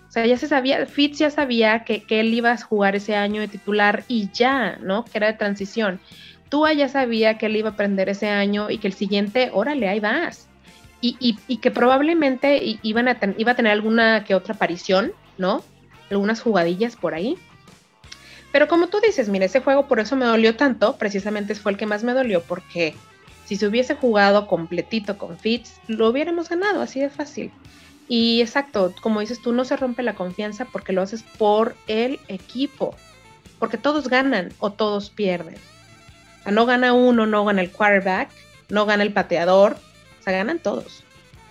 O 0.06 0.10
sea, 0.10 0.26
ya 0.26 0.36
se 0.36 0.46
sabía, 0.46 0.84
Fitz 0.84 1.18
ya 1.18 1.30
sabía 1.30 1.84
que, 1.84 2.02
que 2.02 2.20
él 2.20 2.34
iba 2.34 2.52
a 2.52 2.58
jugar 2.58 2.94
ese 2.94 3.16
año 3.16 3.40
de 3.40 3.48
titular 3.48 4.04
y 4.06 4.28
ya, 4.34 4.76
¿no? 4.82 5.06
Que 5.06 5.16
era 5.16 5.28
de 5.28 5.32
transición. 5.38 5.98
Tua 6.50 6.74
ya 6.74 6.90
sabía 6.90 7.38
que 7.38 7.46
él 7.46 7.56
iba 7.56 7.70
a 7.70 7.72
aprender 7.72 8.10
ese 8.10 8.28
año 8.28 8.68
y 8.68 8.76
que 8.76 8.86
el 8.88 8.92
siguiente, 8.92 9.48
órale, 9.50 9.88
ahí 9.88 9.98
vas. 9.98 10.50
Y, 11.00 11.16
y- 11.20 11.38
y 11.48 11.56
que 11.56 11.70
probablemente 11.70 12.60
iban 12.82 13.08
a 13.08 13.16
iba 13.38 13.52
a 13.52 13.56
tener 13.56 13.72
alguna 13.72 14.24
que 14.24 14.34
otra 14.34 14.52
aparición, 14.56 15.12
¿no? 15.38 15.64
Algunas 16.10 16.42
jugadillas 16.42 16.96
por 16.96 17.14
ahí. 17.14 17.38
Pero 18.54 18.68
como 18.68 18.86
tú 18.86 19.00
dices, 19.00 19.28
mira, 19.28 19.46
ese 19.46 19.58
juego 19.58 19.88
por 19.88 19.98
eso 19.98 20.14
me 20.14 20.26
dolió 20.26 20.54
tanto, 20.54 20.96
precisamente 20.96 21.56
fue 21.56 21.72
el 21.72 21.76
que 21.76 21.86
más 21.86 22.04
me 22.04 22.12
dolió, 22.12 22.40
porque 22.40 22.94
si 23.46 23.56
se 23.56 23.66
hubiese 23.66 23.96
jugado 23.96 24.46
completito 24.46 25.18
con 25.18 25.40
Fitz, 25.40 25.80
lo 25.88 26.08
hubiéramos 26.08 26.48
ganado, 26.48 26.80
así 26.80 27.00
de 27.00 27.10
fácil. 27.10 27.50
Y 28.06 28.40
exacto, 28.42 28.94
como 29.02 29.18
dices 29.18 29.42
tú, 29.42 29.52
no 29.52 29.64
se 29.64 29.76
rompe 29.76 30.04
la 30.04 30.14
confianza 30.14 30.66
porque 30.66 30.92
lo 30.92 31.02
haces 31.02 31.24
por 31.36 31.74
el 31.88 32.20
equipo, 32.28 32.94
porque 33.58 33.76
todos 33.76 34.06
ganan 34.06 34.52
o 34.60 34.70
todos 34.70 35.10
pierden. 35.10 35.56
O 36.38 36.42
sea, 36.44 36.52
no 36.52 36.64
gana 36.64 36.92
uno, 36.92 37.26
no 37.26 37.44
gana 37.44 37.60
el 37.60 37.72
quarterback, 37.72 38.30
no 38.68 38.86
gana 38.86 39.02
el 39.02 39.12
pateador, 39.12 39.78
o 40.20 40.22
sea, 40.22 40.32
ganan 40.32 40.60
todos. 40.60 41.02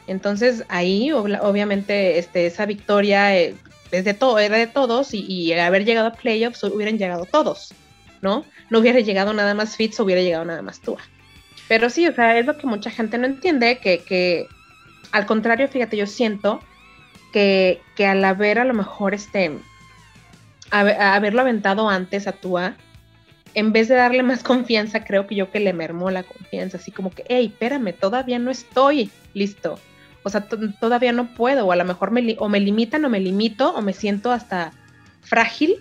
Entonces 0.07 0.63
ahí 0.69 1.11
obviamente 1.11 2.17
este, 2.17 2.45
esa 2.45 2.65
victoria 2.65 3.37
eh, 3.37 3.55
es 3.93 4.05
de 4.05 4.13
todo, 4.13 4.39
era 4.39 4.57
de 4.57 4.67
todos 4.67 5.13
y, 5.13 5.53
haber 5.53 5.85
llegado 5.85 6.07
a 6.07 6.13
playoffs 6.13 6.63
hubieran 6.63 6.97
llegado 6.97 7.25
todos, 7.25 7.73
¿no? 8.21 8.43
No 8.69 8.79
hubiera 8.79 8.99
llegado 8.99 9.33
nada 9.33 9.53
más 9.53 9.75
Fitz, 9.77 9.99
hubiera 9.99 10.21
llegado 10.21 10.45
nada 10.45 10.61
más 10.61 10.81
Tua. 10.81 10.99
Pero 11.67 11.89
sí, 11.89 12.07
o 12.07 12.13
sea, 12.13 12.37
es 12.37 12.45
lo 12.45 12.57
que 12.57 12.67
mucha 12.67 12.89
gente 12.89 13.17
no 13.17 13.25
entiende, 13.25 13.77
que, 13.77 13.99
que 13.99 14.47
al 15.11 15.25
contrario, 15.25 15.67
fíjate, 15.67 15.95
yo 15.95 16.07
siento 16.07 16.59
que, 17.31 17.81
que 17.95 18.05
al 18.05 18.23
haber 18.25 18.59
a 18.59 18.65
lo 18.65 18.73
mejor 18.73 19.13
este, 19.13 19.51
haber- 20.71 20.99
haberlo 20.99 21.41
aventado 21.41 21.89
antes 21.89 22.27
a 22.27 22.31
Tua, 22.33 22.75
en 23.53 23.71
vez 23.71 23.87
de 23.87 23.95
darle 23.95 24.23
más 24.23 24.43
confianza, 24.43 25.03
creo 25.05 25.27
que 25.27 25.35
yo 25.35 25.51
que 25.51 25.59
le 25.59 25.73
mermó 25.73 26.09
la 26.09 26.23
confianza, 26.23 26.77
así 26.77 26.91
como 26.91 27.11
que, 27.11 27.23
hey, 27.29 27.47
espérame, 27.53 27.93
todavía 27.93 28.39
no 28.39 28.51
estoy 28.51 29.11
listo. 29.33 29.79
O 30.23 30.29
sea, 30.29 30.41
to- 30.47 30.57
todavía 30.79 31.11
no 31.11 31.33
puedo, 31.35 31.65
o 31.65 31.71
a 31.71 31.75
lo 31.75 31.85
mejor 31.85 32.11
me, 32.11 32.35
o 32.39 32.49
me 32.49 32.59
limitan 32.59 33.03
o 33.05 33.09
me 33.09 33.19
limito 33.19 33.71
o 33.73 33.81
me 33.81 33.93
siento 33.93 34.31
hasta 34.31 34.71
frágil, 35.21 35.75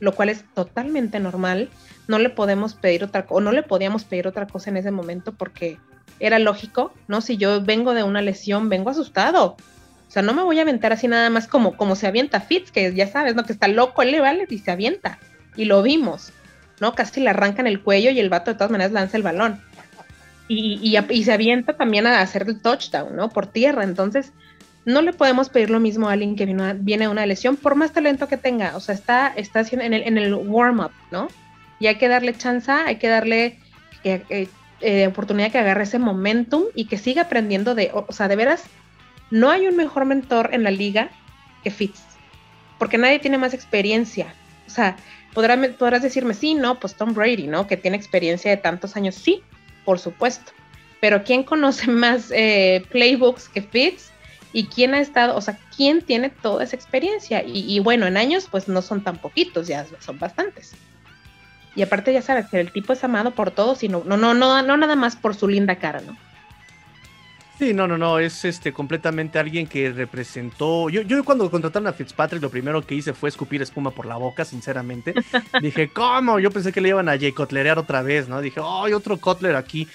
lo 0.00 0.12
cual 0.14 0.28
es 0.28 0.44
totalmente 0.54 1.20
normal. 1.20 1.68
No 2.08 2.18
le 2.18 2.28
podemos 2.28 2.74
pedir 2.74 3.04
otra 3.04 3.24
o 3.28 3.40
no 3.40 3.52
le 3.52 3.62
podíamos 3.62 4.04
pedir 4.04 4.26
otra 4.26 4.46
cosa 4.46 4.70
en 4.70 4.76
ese 4.76 4.90
momento 4.90 5.32
porque 5.32 5.78
era 6.20 6.38
lógico, 6.38 6.92
¿no? 7.08 7.20
Si 7.20 7.36
yo 7.36 7.62
vengo 7.62 7.94
de 7.94 8.02
una 8.02 8.20
lesión, 8.22 8.68
vengo 8.68 8.90
asustado. 8.90 9.56
O 10.06 10.10
sea, 10.14 10.22
no 10.22 10.34
me 10.34 10.42
voy 10.42 10.58
a 10.58 10.62
aventar 10.62 10.92
así 10.92 11.08
nada 11.08 11.30
más 11.30 11.48
como, 11.48 11.76
como 11.76 11.96
se 11.96 12.06
avienta 12.06 12.40
Fitz, 12.40 12.70
que 12.70 12.94
ya 12.94 13.06
sabes, 13.08 13.34
¿no? 13.34 13.44
Que 13.44 13.52
está 13.52 13.68
loco, 13.68 14.02
él 14.02 14.12
le 14.12 14.20
vale 14.20 14.46
y 14.48 14.58
se 14.58 14.70
avienta. 14.70 15.18
Y 15.56 15.64
lo 15.64 15.82
vimos, 15.82 16.32
¿no? 16.80 16.94
Casi 16.94 17.20
le 17.20 17.30
arrancan 17.30 17.66
el 17.66 17.82
cuello 17.82 18.10
y 18.10 18.20
el 18.20 18.28
vato 18.28 18.50
de 18.52 18.56
todas 18.56 18.70
maneras 18.70 18.92
lanza 18.92 19.16
el 19.16 19.22
balón. 19.24 19.60
Y, 20.46 20.98
y, 21.10 21.24
se 21.24 21.32
avienta 21.32 21.74
también 21.74 22.06
a 22.06 22.20
hacer 22.20 22.44
el 22.46 22.60
touchdown, 22.60 23.16
¿no? 23.16 23.30
Por 23.30 23.46
tierra. 23.46 23.82
Entonces, 23.82 24.32
no 24.84 25.00
le 25.00 25.14
podemos 25.14 25.48
pedir 25.48 25.70
lo 25.70 25.80
mismo 25.80 26.08
a 26.08 26.12
alguien 26.12 26.36
que 26.36 26.44
viene 26.80 27.04
a 27.06 27.10
una 27.10 27.24
lesión, 27.24 27.56
por 27.56 27.74
más 27.76 27.92
talento 27.92 28.28
que 28.28 28.36
tenga. 28.36 28.76
O 28.76 28.80
sea, 28.80 28.94
está, 28.94 29.28
está 29.36 29.60
haciendo 29.60 29.86
en 29.86 29.94
el, 29.94 30.02
en 30.02 30.18
el 30.18 30.34
warm-up, 30.34 30.92
¿no? 31.10 31.28
Y 31.80 31.86
hay 31.86 31.96
que 31.96 32.08
darle 32.08 32.36
chance, 32.36 32.70
hay 32.70 32.96
que 32.96 33.08
darle 33.08 33.58
eh, 34.04 34.48
eh, 34.80 35.06
oportunidad 35.06 35.50
que 35.50 35.58
agarre 35.58 35.84
ese 35.84 35.98
momentum 35.98 36.64
y 36.74 36.86
que 36.86 36.98
siga 36.98 37.22
aprendiendo 37.22 37.74
de, 37.74 37.90
o, 37.94 38.04
o 38.06 38.12
sea, 38.12 38.28
de 38.28 38.36
veras, 38.36 38.64
no 39.30 39.50
hay 39.50 39.66
un 39.66 39.76
mejor 39.76 40.04
mentor 40.04 40.50
en 40.52 40.62
la 40.62 40.70
liga 40.70 41.08
que 41.62 41.70
Fitz, 41.70 42.02
porque 42.78 42.98
nadie 42.98 43.18
tiene 43.18 43.38
más 43.38 43.54
experiencia. 43.54 44.34
O 44.66 44.70
sea, 44.70 44.96
podrá, 45.32 45.58
podrás 45.78 46.02
decirme, 46.02 46.34
sí, 46.34 46.54
no, 46.54 46.78
pues 46.78 46.94
Tom 46.94 47.14
Brady, 47.14 47.46
¿no? 47.46 47.66
Que 47.66 47.76
tiene 47.76 47.96
experiencia 47.96 48.50
de 48.50 48.58
tantos 48.58 48.96
años, 48.96 49.14
sí, 49.14 49.42
por 49.84 49.98
supuesto. 49.98 50.52
Pero 51.00 51.22
¿quién 51.24 51.42
conoce 51.42 51.90
más 51.90 52.30
eh, 52.30 52.84
playbooks 52.90 53.48
que 53.48 53.62
Fitz? 53.62 54.10
¿Y 54.52 54.66
quién 54.66 54.94
ha 54.94 55.00
estado, 55.00 55.36
o 55.36 55.40
sea, 55.40 55.58
quién 55.76 56.00
tiene 56.00 56.30
toda 56.30 56.62
esa 56.62 56.76
experiencia? 56.76 57.42
Y, 57.44 57.80
bueno, 57.80 58.06
en 58.06 58.16
años, 58.16 58.46
pues 58.48 58.68
no 58.68 58.82
son 58.82 59.02
tan 59.02 59.18
poquitos, 59.18 59.66
ya 59.66 59.84
son 59.98 60.20
bastantes. 60.20 60.74
Y 61.74 61.82
aparte 61.82 62.12
ya 62.12 62.22
sabes 62.22 62.46
que 62.46 62.60
el 62.60 62.70
tipo 62.70 62.92
es 62.92 63.02
amado 63.02 63.32
por 63.32 63.50
todos 63.50 63.82
y 63.82 63.88
no, 63.88 64.04
no, 64.04 64.16
no, 64.16 64.32
no, 64.32 64.62
no 64.62 64.76
nada 64.76 64.94
más 64.94 65.16
por 65.16 65.34
su 65.34 65.48
linda 65.48 65.74
cara, 65.80 66.00
¿no? 66.02 66.16
Sí, 67.58 67.72
no, 67.72 67.86
no, 67.86 67.96
no, 67.96 68.18
es 68.18 68.44
este 68.44 68.72
completamente 68.72 69.38
alguien 69.38 69.66
que 69.66 69.92
representó. 69.92 70.90
Yo, 70.90 71.02
yo 71.02 71.22
cuando 71.24 71.48
contrataron 71.50 71.86
a 71.86 71.92
Fitzpatrick, 71.92 72.42
lo 72.42 72.50
primero 72.50 72.84
que 72.84 72.96
hice 72.96 73.12
fue 73.12 73.28
escupir 73.28 73.62
espuma 73.62 73.92
por 73.92 74.06
la 74.06 74.16
boca, 74.16 74.44
sinceramente. 74.44 75.14
Dije, 75.62 75.88
¿cómo? 75.88 76.40
Yo 76.40 76.50
pensé 76.50 76.72
que 76.72 76.80
le 76.80 76.88
iban 76.88 77.08
a 77.08 77.18
Jay 77.18 77.32
Cotlerear 77.32 77.78
otra 77.78 78.02
vez, 78.02 78.28
¿no? 78.28 78.40
Dije, 78.40 78.60
¡ay, 78.62 78.92
otro 78.92 79.18
Cotler 79.18 79.54
aquí! 79.54 79.86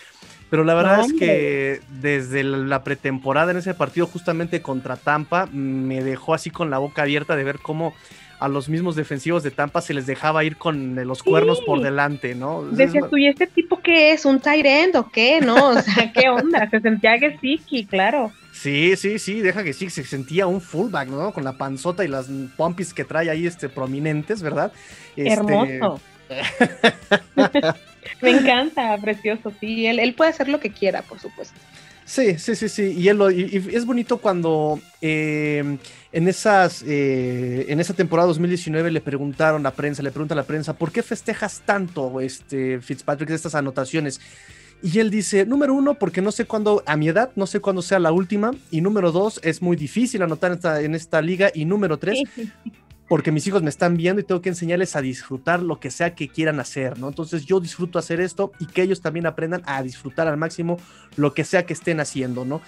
Pero 0.49 0.63
la 0.63 0.73
verdad 0.73 1.01
es 1.01 1.13
que 1.13 1.81
desde 1.89 2.43
la 2.43 2.83
pretemporada 2.83 3.51
en 3.51 3.57
ese 3.57 3.75
partido, 3.75 4.07
justamente 4.07 4.61
contra 4.61 4.95
Tampa, 4.95 5.45
me 5.47 6.03
dejó 6.03 6.33
así 6.33 6.49
con 6.49 6.71
la 6.71 6.79
boca 6.79 7.03
abierta 7.03 7.35
de 7.35 7.43
ver 7.43 7.59
cómo 7.59 7.93
a 8.39 8.47
los 8.47 8.69
mismos 8.69 8.95
defensivos 8.95 9.43
de 9.43 9.51
Tampa 9.51 9.81
se 9.81 9.93
les 9.93 10.05
dejaba 10.05 10.43
ir 10.43 10.55
con 10.55 10.95
los 11.05 11.23
cuernos 11.23 11.59
por 11.61 11.81
delante, 11.81 12.35
¿no? 12.35 12.63
Decías 12.63 13.09
tú, 13.09 13.17
¿y 13.17 13.27
este 13.27 13.47
tipo 13.47 13.79
qué 13.81 14.13
es? 14.13 14.25
¿Un 14.25 14.39
tight 14.39 14.95
o 14.95 15.09
qué? 15.11 15.41
¿No? 15.41 15.71
O 15.71 15.81
sea, 15.81 16.11
¿qué 16.13 16.29
onda? 16.29 16.69
Se 16.69 16.79
sentía 16.79 17.19
que 17.19 17.37
sí, 17.39 17.85
claro. 17.85 18.31
Sí, 18.53 18.95
sí, 18.95 19.19
sí, 19.19 19.41
deja 19.41 19.63
que 19.63 19.73
sí, 19.73 19.89
se 19.89 20.03
sentía 20.03 20.47
un 20.47 20.61
fullback, 20.61 21.09
¿no? 21.09 21.33
Con 21.33 21.43
la 21.43 21.57
panzota 21.57 22.03
y 22.03 22.07
las 22.07 22.27
pompis 22.55 22.93
que 22.93 23.03
trae 23.03 23.29
ahí 23.29 23.45
este, 23.45 23.69
prominentes, 23.69 24.41
¿verdad? 24.41 24.71
Este... 25.15 25.33
Hermoso. 25.33 26.01
Me 28.21 28.31
encanta, 28.31 28.97
precioso, 28.97 29.51
sí. 29.59 29.85
Él, 29.85 29.99
él 29.99 30.13
puede 30.13 30.31
hacer 30.31 30.47
lo 30.47 30.59
que 30.59 30.71
quiera, 30.71 31.01
por 31.01 31.19
supuesto. 31.19 31.59
Sí, 32.05 32.39
sí, 32.39 32.55
sí, 32.55 32.69
sí. 32.69 32.93
Y, 32.97 33.07
él 33.07 33.19
y, 33.31 33.75
es 33.75 33.85
bonito 33.85 34.17
cuando 34.17 34.79
eh, 34.99 35.77
en, 36.11 36.27
esas, 36.27 36.83
eh, 36.85 37.65
en 37.69 37.79
esa 37.79 37.93
temporada 37.93 38.27
2019 38.27 38.91
le 38.91 39.01
preguntaron 39.01 39.61
a 39.61 39.69
la 39.69 39.75
prensa, 39.75 40.01
le 40.01 40.11
pregunta 40.11 40.33
a 40.33 40.37
la 40.37 40.43
prensa, 40.43 40.73
¿por 40.73 40.91
qué 40.91 41.03
festejas 41.03 41.61
tanto, 41.65 42.19
este, 42.21 42.81
Fitzpatrick, 42.81 43.29
estas 43.29 43.55
anotaciones? 43.55 44.19
Y 44.81 44.99
él 44.99 45.09
dice, 45.09 45.45
número 45.45 45.73
uno, 45.73 45.95
porque 45.95 46.21
no 46.21 46.31
sé 46.31 46.45
cuándo, 46.45 46.83
a 46.85 46.95
mi 46.95 47.09
edad, 47.09 47.31
no 47.35 47.45
sé 47.47 47.59
cuándo 47.59 47.81
sea 47.81 47.99
la 47.99 48.11
última. 48.13 48.51
Y 48.71 48.81
número 48.81 49.11
dos, 49.11 49.39
es 49.43 49.61
muy 49.61 49.75
difícil 49.75 50.21
anotar 50.21 50.51
en 50.51 50.57
esta, 50.57 50.81
en 50.81 50.95
esta 50.95 51.21
liga. 51.21 51.51
Y 51.53 51.65
número 51.65 51.99
tres, 51.99 52.23
porque 53.09 53.31
mis 53.31 53.45
hijos 53.45 53.61
me 53.61 53.69
están 53.69 53.97
viendo 53.97 54.21
y 54.21 54.23
tengo 54.23 54.41
que 54.41 54.49
enseñarles 54.49 54.95
a 54.95 55.01
disfrutar 55.01 55.61
lo 55.61 55.79
que 55.79 55.91
sea 55.91 56.15
que 56.15 56.29
quieran 56.29 56.59
hacer, 56.59 56.97
¿no? 56.97 57.09
Entonces 57.09 57.45
yo 57.45 57.59
disfruto 57.59 57.99
hacer 57.99 58.21
esto 58.21 58.53
y 58.59 58.67
que 58.67 58.83
ellos 58.83 59.01
también 59.01 59.25
aprendan 59.25 59.63
a 59.65 59.83
disfrutar 59.83 60.27
al 60.27 60.37
máximo 60.37 60.77
lo 61.17 61.33
que 61.33 61.43
sea 61.43 61.65
que 61.65 61.73
estén 61.73 61.99
haciendo, 61.99 62.45
¿no? 62.45 62.61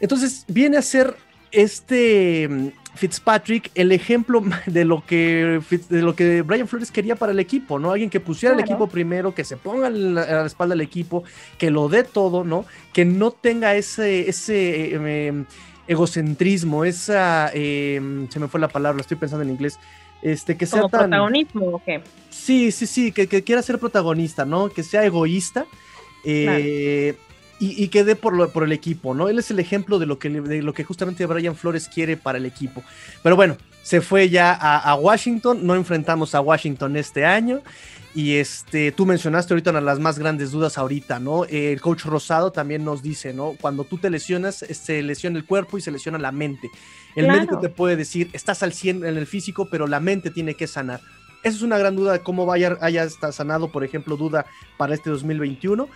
Entonces 0.00 0.44
viene 0.48 0.78
a 0.78 0.82
ser 0.82 1.16
este 1.56 2.48
mm, 2.48 2.68
Fitzpatrick 2.94 3.70
el 3.74 3.92
ejemplo 3.92 4.42
de 4.66 4.84
lo 4.84 5.04
que 5.04 5.60
de 5.88 6.02
lo 6.02 6.14
que 6.14 6.42
Brian 6.42 6.68
Flores 6.68 6.90
quería 6.90 7.16
para 7.16 7.32
el 7.32 7.40
equipo, 7.40 7.78
¿no? 7.78 7.90
Alguien 7.90 8.10
que 8.10 8.20
pusiera 8.20 8.54
el 8.54 8.60
equipo 8.60 8.86
primero, 8.88 9.34
que 9.34 9.44
se 9.44 9.56
ponga 9.56 9.88
a 9.88 9.90
la, 9.90 10.46
espalda 10.46 10.74
del 10.74 10.82
equipo, 10.82 11.24
que 11.58 11.70
lo 11.70 11.88
dé 11.88 12.04
todo, 12.04 12.44
¿no? 12.44 12.64
Que 12.92 13.04
no 13.04 13.30
tenga 13.30 13.74
ese 13.74 14.28
ese 14.28 14.94
eh, 14.94 15.26
em, 15.26 15.46
egocentrismo, 15.88 16.84
esa, 16.84 17.50
em, 17.54 18.28
se 18.28 18.40
me 18.40 18.48
fue 18.48 18.60
la 18.60 18.68
palabra, 18.68 19.00
estoy 19.00 19.16
pensando 19.16 19.44
en 19.44 19.50
inglés, 19.50 19.78
este, 20.20 20.56
que 20.56 20.66
sea 20.66 20.80
¿Como 20.80 20.90
protagonismo 20.90 21.66
o 21.66 21.82
qué? 21.84 22.02
Sí, 22.30 22.72
sí, 22.72 22.86
sí, 22.86 23.12
que, 23.12 23.26
quiera 23.28 23.62
ser 23.62 23.78
protagonista, 23.78 24.44
¿no? 24.44 24.68
Que 24.68 24.82
sea 24.82 25.04
egoísta 25.04 25.66
eh, 26.24 27.14
y, 27.58 27.88
que 27.88 28.04
dé 28.04 28.16
por, 28.16 28.50
por 28.50 28.64
el 28.64 28.72
equipo, 28.72 29.14
¿no? 29.14 29.28
Él 29.28 29.38
es 29.38 29.50
el 29.50 29.58
ejemplo 29.58 29.98
de 29.98 30.06
lo, 30.06 30.18
que, 30.18 30.28
de 30.28 30.62
lo 30.62 30.74
que 30.74 30.84
justamente 30.84 31.24
Brian 31.26 31.56
Flores 31.56 31.88
quiere 31.88 32.16
para 32.16 32.38
el 32.38 32.46
equipo. 32.46 32.82
Pero 33.22 33.36
bueno, 33.36 33.56
se 33.82 34.00
fue 34.00 34.28
ya 34.28 34.52
a 34.52 34.94
Washington, 34.94 35.66
no 35.66 35.74
enfrentamos 35.74 36.34
a 36.34 36.40
Washington 36.40 36.96
este 36.96 37.24
año. 37.24 37.62
Y 38.16 38.36
este, 38.36 38.92
tú 38.92 39.04
mencionaste 39.04 39.52
ahorita 39.52 39.68
una 39.72 39.80
de 39.80 39.84
las 39.84 39.98
más 39.98 40.18
grandes 40.18 40.50
dudas 40.50 40.78
ahorita, 40.78 41.20
¿no? 41.20 41.44
el 41.44 41.78
coach 41.82 42.06
Rosado 42.06 42.50
también 42.50 42.82
nos 42.82 43.02
dice, 43.02 43.34
¿no? 43.34 43.52
Cuando 43.60 43.84
tú 43.84 43.98
te 43.98 44.08
lesionas, 44.08 44.56
se 44.56 45.02
lesiona 45.02 45.36
el 45.36 45.44
cuerpo 45.44 45.76
y 45.76 45.82
se 45.82 45.90
lesiona 45.90 46.16
la 46.16 46.32
mente. 46.32 46.70
El 47.14 47.28
médico 47.28 47.58
te 47.58 47.68
puede 47.68 47.94
decir, 47.94 48.30
estás 48.32 48.62
al 48.62 48.72
100 48.72 49.04
en 49.04 49.18
el 49.18 49.26
físico, 49.26 49.68
pero 49.70 49.86
la 49.86 50.00
mente 50.00 50.30
tiene 50.30 50.54
que 50.54 50.66
sanar. 50.66 51.02
Esa 51.42 51.56
es 51.56 51.62
una 51.62 51.76
gran 51.76 51.94
duda 51.94 52.12
de 52.12 52.20
cómo 52.20 52.46
vaya, 52.46 52.78
haya 52.80 53.06
sanado, 53.10 53.70
por 53.70 53.84
ejemplo, 53.84 54.16
duda 54.16 54.46
para 54.78 54.94
este 54.94 55.10
2021. 55.10 55.86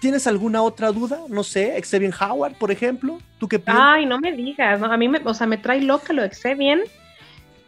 ¿Tienes 0.00 0.26
alguna 0.26 0.62
otra 0.62 0.92
duda? 0.92 1.20
No 1.28 1.42
sé, 1.42 1.80
Xavier 1.82 2.14
Howard, 2.20 2.54
por 2.54 2.70
ejemplo. 2.70 3.18
¿Tú 3.38 3.48
qué 3.48 3.58
piensas? 3.58 3.84
Ay, 3.84 4.06
no 4.06 4.18
me 4.18 4.32
digas, 4.32 4.82
a 4.82 4.96
mí 4.96 5.08
me, 5.08 5.20
o 5.24 5.34
sea, 5.34 5.46
me 5.46 5.58
trae 5.58 5.80
loca 5.80 6.12
lo 6.12 6.22
de. 6.22 6.84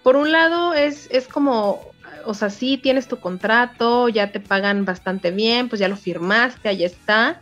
Por 0.03 0.17
un 0.17 0.33
lado, 0.33 0.75
es, 0.75 1.09
es 1.11 1.29
como 1.29 1.91
o 2.25 2.35
sea, 2.35 2.51
sí 2.51 2.79
tienes 2.79 3.09
tu 3.09 3.19
contrato, 3.19 4.09
ya 4.09 4.33
te 4.33 4.41
pagan 4.41 4.85
bastante 4.85 5.31
bien, 5.31 5.69
pues 5.69 5.81
ya 5.81 5.89
lo 5.89 5.97
firmaste, 5.97 6.69
ahí 6.69 6.85
está. 6.85 7.41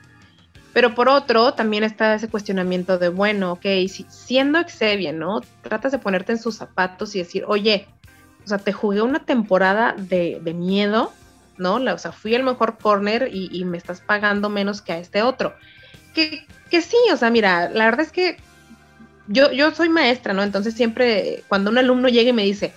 Pero 0.73 0.94
por 0.94 1.09
otro, 1.09 1.55
también 1.55 1.82
está 1.82 2.15
ese 2.15 2.28
cuestionamiento 2.28 2.98
de, 2.98 3.09
bueno, 3.09 3.52
ok, 3.52 3.65
si, 3.89 4.06
siendo 4.09 4.60
Xavier, 4.62 5.15
¿no? 5.15 5.40
Tratas 5.62 5.93
de 5.93 5.98
ponerte 5.98 6.32
en 6.32 6.39
sus 6.39 6.56
zapatos 6.56 7.15
y 7.15 7.19
decir, 7.19 7.44
oye, 7.47 7.86
o 8.44 8.48
sea, 8.48 8.59
te 8.59 8.73
jugué 8.73 9.02
una 9.02 9.24
temporada 9.24 9.94
de, 9.97 10.40
miedo, 10.55 11.12
¿no? 11.59 11.74
o 11.74 11.98
sea, 11.98 12.12
fui 12.12 12.35
el 12.35 12.43
mejor 12.43 12.78
corner 12.78 13.30
y, 13.32 13.64
me 13.64 13.78
estás 13.78 14.01
pagando 14.01 14.48
menos 14.48 14.82
que 14.82 14.93
a 14.93 14.98
este 14.98 15.22
otro. 15.22 15.55
Que, 16.14 16.47
que 16.70 16.82
sí, 16.82 16.97
o 17.12 17.16
sea, 17.16 17.30
mira, 17.30 17.68
la 17.68 17.85
verdad 17.85 18.01
es 18.01 18.12
que 18.12 18.39
yo, 19.26 19.52
yo 19.52 19.74
soy 19.74 19.89
maestra, 19.89 20.32
¿no? 20.32 20.43
Entonces 20.43 20.74
siempre 20.74 21.44
cuando 21.48 21.70
un 21.70 21.78
alumno 21.78 22.09
llega 22.09 22.30
y 22.30 22.32
me 22.32 22.44
dice, 22.44 22.72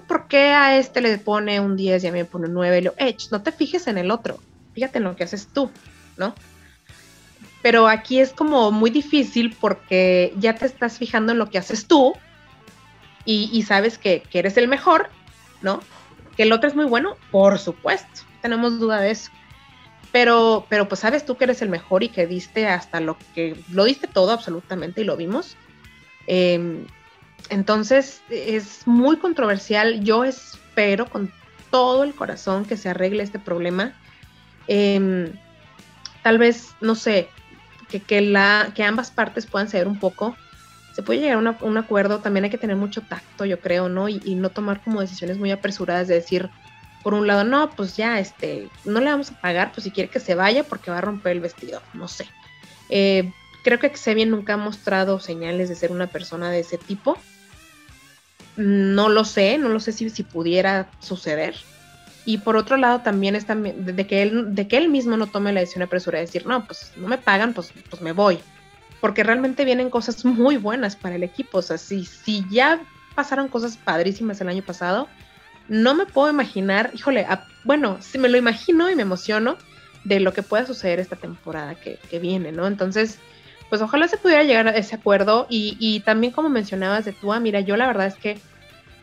¿por 0.00 0.28
qué 0.28 0.50
a 0.50 0.76
este 0.76 1.00
le 1.00 1.18
pone 1.18 1.60
un 1.60 1.76
10 1.76 2.04
y 2.04 2.06
a 2.06 2.12
mí 2.12 2.18
me 2.18 2.24
pone 2.24 2.46
un 2.46 2.54
9? 2.54 2.82
lo, 2.82 2.94
no 3.30 3.42
te 3.42 3.52
fijes 3.52 3.86
en 3.86 3.98
el 3.98 4.10
otro, 4.10 4.38
fíjate 4.74 4.98
en 4.98 5.04
lo 5.04 5.16
que 5.16 5.24
haces 5.24 5.48
tú, 5.52 5.70
¿no? 6.16 6.34
Pero 7.62 7.88
aquí 7.88 8.20
es 8.20 8.32
como 8.32 8.70
muy 8.70 8.90
difícil 8.90 9.56
porque 9.60 10.32
ya 10.38 10.54
te 10.54 10.66
estás 10.66 10.98
fijando 10.98 11.32
en 11.32 11.38
lo 11.38 11.50
que 11.50 11.58
haces 11.58 11.86
tú 11.86 12.14
y, 13.24 13.62
sabes 13.64 13.98
que, 13.98 14.22
eres 14.32 14.56
el 14.56 14.68
mejor, 14.68 15.10
¿no? 15.60 15.80
Que 16.36 16.44
el 16.44 16.52
otro 16.52 16.68
es 16.68 16.76
muy 16.76 16.84
bueno, 16.84 17.16
por 17.32 17.58
supuesto, 17.58 18.20
tenemos 18.46 18.78
duda 18.78 19.00
de 19.00 19.10
eso. 19.10 19.30
Pero, 20.12 20.66
pero 20.68 20.88
pues 20.88 21.00
sabes 21.00 21.26
tú 21.26 21.36
que 21.36 21.44
eres 21.44 21.62
el 21.62 21.68
mejor 21.68 22.04
y 22.04 22.08
que 22.08 22.28
diste 22.28 22.68
hasta 22.68 23.00
lo 23.00 23.18
que, 23.34 23.56
lo 23.72 23.84
diste 23.84 24.06
todo 24.06 24.30
absolutamente 24.30 25.00
y 25.00 25.04
lo 25.04 25.16
vimos. 25.16 25.56
Eh, 26.28 26.86
entonces 27.50 28.22
es 28.30 28.86
muy 28.86 29.16
controversial. 29.16 30.04
Yo 30.04 30.24
espero 30.24 31.06
con 31.06 31.32
todo 31.70 32.04
el 32.04 32.14
corazón 32.14 32.64
que 32.64 32.76
se 32.76 32.88
arregle 32.88 33.24
este 33.24 33.40
problema. 33.40 33.92
Em, 34.68 35.32
tal 36.22 36.38
vez, 36.38 36.68
no 36.80 36.94
sé, 36.94 37.28
que, 38.06 38.20
la, 38.20 38.70
que 38.74 38.84
ambas 38.84 39.10
partes 39.10 39.46
puedan 39.46 39.68
ceder 39.68 39.88
un 39.88 39.98
poco. 39.98 40.36
Se 40.94 41.02
puede 41.02 41.20
llegar 41.20 41.44
a 41.44 41.64
un 41.64 41.76
acuerdo, 41.78 42.20
también 42.20 42.44
hay 42.44 42.50
que 42.50 42.58
tener 42.58 42.76
mucho 42.76 43.02
tacto, 43.02 43.44
yo 43.44 43.60
creo, 43.60 43.88
¿no? 43.88 44.08
Y, 44.08 44.34
no 44.36 44.48
tomar 44.48 44.82
como 44.82 45.02
decisiones 45.02 45.36
muy 45.36 45.50
apresuradas 45.50 46.08
de 46.08 46.14
decir, 46.14 46.48
por 47.06 47.14
un 47.14 47.28
lado, 47.28 47.44
no, 47.44 47.70
pues 47.70 47.96
ya, 47.96 48.18
este, 48.18 48.68
no 48.84 48.98
le 48.98 49.12
vamos 49.12 49.30
a 49.30 49.40
pagar, 49.40 49.70
pues 49.70 49.84
si 49.84 49.92
quiere 49.92 50.10
que 50.10 50.18
se 50.18 50.34
vaya 50.34 50.64
porque 50.64 50.90
va 50.90 50.98
a 50.98 51.02
romper 51.02 51.30
el 51.30 51.40
vestido, 51.40 51.80
no 51.94 52.08
sé. 52.08 52.26
Eh, 52.88 53.30
creo 53.62 53.78
que 53.78 53.90
Xavier 53.90 54.26
nunca 54.26 54.54
ha 54.54 54.56
mostrado 54.56 55.20
señales 55.20 55.68
de 55.68 55.76
ser 55.76 55.92
una 55.92 56.08
persona 56.08 56.50
de 56.50 56.58
ese 56.58 56.78
tipo. 56.78 57.16
No 58.56 59.08
lo 59.08 59.24
sé, 59.24 59.56
no 59.56 59.68
lo 59.68 59.78
sé 59.78 59.92
si, 59.92 60.10
si 60.10 60.24
pudiera 60.24 60.90
suceder. 60.98 61.54
Y 62.24 62.38
por 62.38 62.56
otro 62.56 62.76
lado 62.76 63.02
también 63.02 63.36
es 63.36 63.46
de 63.46 64.06
que 64.08 64.22
él, 64.22 64.56
de 64.56 64.66
que 64.66 64.76
él 64.76 64.88
mismo 64.88 65.16
no 65.16 65.28
tome 65.28 65.52
la 65.52 65.60
decisión 65.60 65.84
apresurada 65.84 66.22
de 66.22 66.26
decir, 66.26 66.44
no, 66.44 66.66
pues 66.66 66.90
no 66.96 67.06
me 67.06 67.18
pagan, 67.18 67.54
pues, 67.54 67.72
pues 67.88 68.02
me 68.02 68.10
voy. 68.10 68.40
Porque 69.00 69.22
realmente 69.22 69.64
vienen 69.64 69.90
cosas 69.90 70.24
muy 70.24 70.56
buenas 70.56 70.96
para 70.96 71.14
el 71.14 71.22
equipo. 71.22 71.58
O 71.58 71.62
sea, 71.62 71.78
si, 71.78 72.04
si 72.04 72.44
ya 72.50 72.80
pasaron 73.14 73.46
cosas 73.46 73.76
padrísimas 73.76 74.40
el 74.40 74.48
año 74.48 74.64
pasado, 74.64 75.06
no 75.68 75.94
me 75.94 76.06
puedo 76.06 76.30
imaginar, 76.30 76.90
híjole, 76.94 77.26
bueno, 77.64 77.98
si 78.00 78.18
me 78.18 78.28
lo 78.28 78.36
imagino 78.36 78.90
y 78.90 78.94
me 78.94 79.02
emociono 79.02 79.56
de 80.04 80.20
lo 80.20 80.32
que 80.32 80.42
pueda 80.42 80.66
suceder 80.66 81.00
esta 81.00 81.16
temporada 81.16 81.74
que, 81.74 81.98
viene, 82.20 82.52
¿no? 82.52 82.66
Entonces, 82.66 83.18
pues 83.68 83.82
ojalá 83.82 84.06
se 84.06 84.18
pudiera 84.18 84.44
llegar 84.44 84.68
a 84.68 84.76
ese 84.76 84.94
acuerdo 84.94 85.46
y, 85.50 86.00
también 86.00 86.32
como 86.32 86.48
mencionabas 86.48 87.04
de 87.04 87.12
tú, 87.12 87.32
mira, 87.40 87.60
yo 87.60 87.76
la 87.76 87.86
verdad 87.86 88.06
es 88.06 88.14
que, 88.14 88.38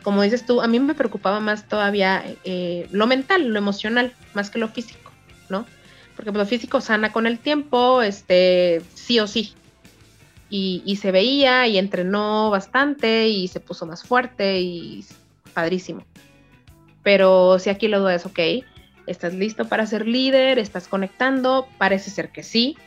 como 0.02 0.22
dices 0.22 0.45
tú, 0.45 0.61
a 0.61 0.68
mí 0.68 0.80
me 0.80 0.95
preocupaba 0.95 1.40
más 1.40 1.68
todavía 1.68 2.23
eh, 2.44 2.88
lo 2.91 3.07
mental, 3.07 3.48
lo 3.48 3.57
emocional, 3.57 4.14
más 4.34 4.49
que 4.49 4.60
lo 4.60 4.69
físico, 4.69 5.11
¿no? 5.49 5.65
Porque 6.15 6.31
pues, 6.31 6.44
lo 6.44 6.45
físico 6.45 6.80
sana 6.80 7.11
con 7.11 7.27
el 7.27 7.40
tiempo, 7.40 8.02
este, 8.02 8.81
sí 8.94 9.19
o 9.19 9.27
sí. 9.27 9.53
Y, 10.49 10.84
y 10.85 10.98
se 10.98 11.11
veía 11.11 11.68
y 11.68 11.77
entrenó 11.77 12.49
bastante 12.49 13.27
y 13.27 13.48
se 13.48 13.60
puso 13.60 13.85
más 13.85 14.03
fuerte 14.03 14.61
y 14.61 15.03
padrísimo. 15.53 16.06
Pero 17.03 17.59
si 17.59 17.69
aquí 17.69 17.88
lo 17.88 17.99
duda 17.99 18.15
es, 18.15 18.25
ok, 18.25 18.39
estás 19.07 19.34
listo 19.34 19.67
para 19.67 19.85
ser 19.85 20.07
líder, 20.07 20.59
estás 20.59 20.88
conectando, 20.88 21.67
parece 21.77 22.09
ser 22.09 22.30
que 22.30 22.43
sí, 22.43 22.77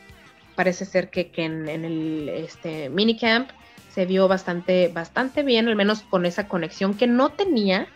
parece 0.55 0.85
ser 0.85 1.09
que, 1.09 1.31
en, 1.35 1.69
el 1.69 2.29
este, 2.29 2.89
minicamp 2.89 3.49
se 3.93 4.05
vio 4.05 4.27
bastante, 4.27 4.89
bastante 4.89 5.43
bien, 5.43 5.67
al 5.67 5.75
menos 5.75 6.01
con 6.01 6.25
esa 6.25 6.47
conexión 6.47 6.95
que 6.95 7.07
no 7.07 7.29
tenía 7.29 7.87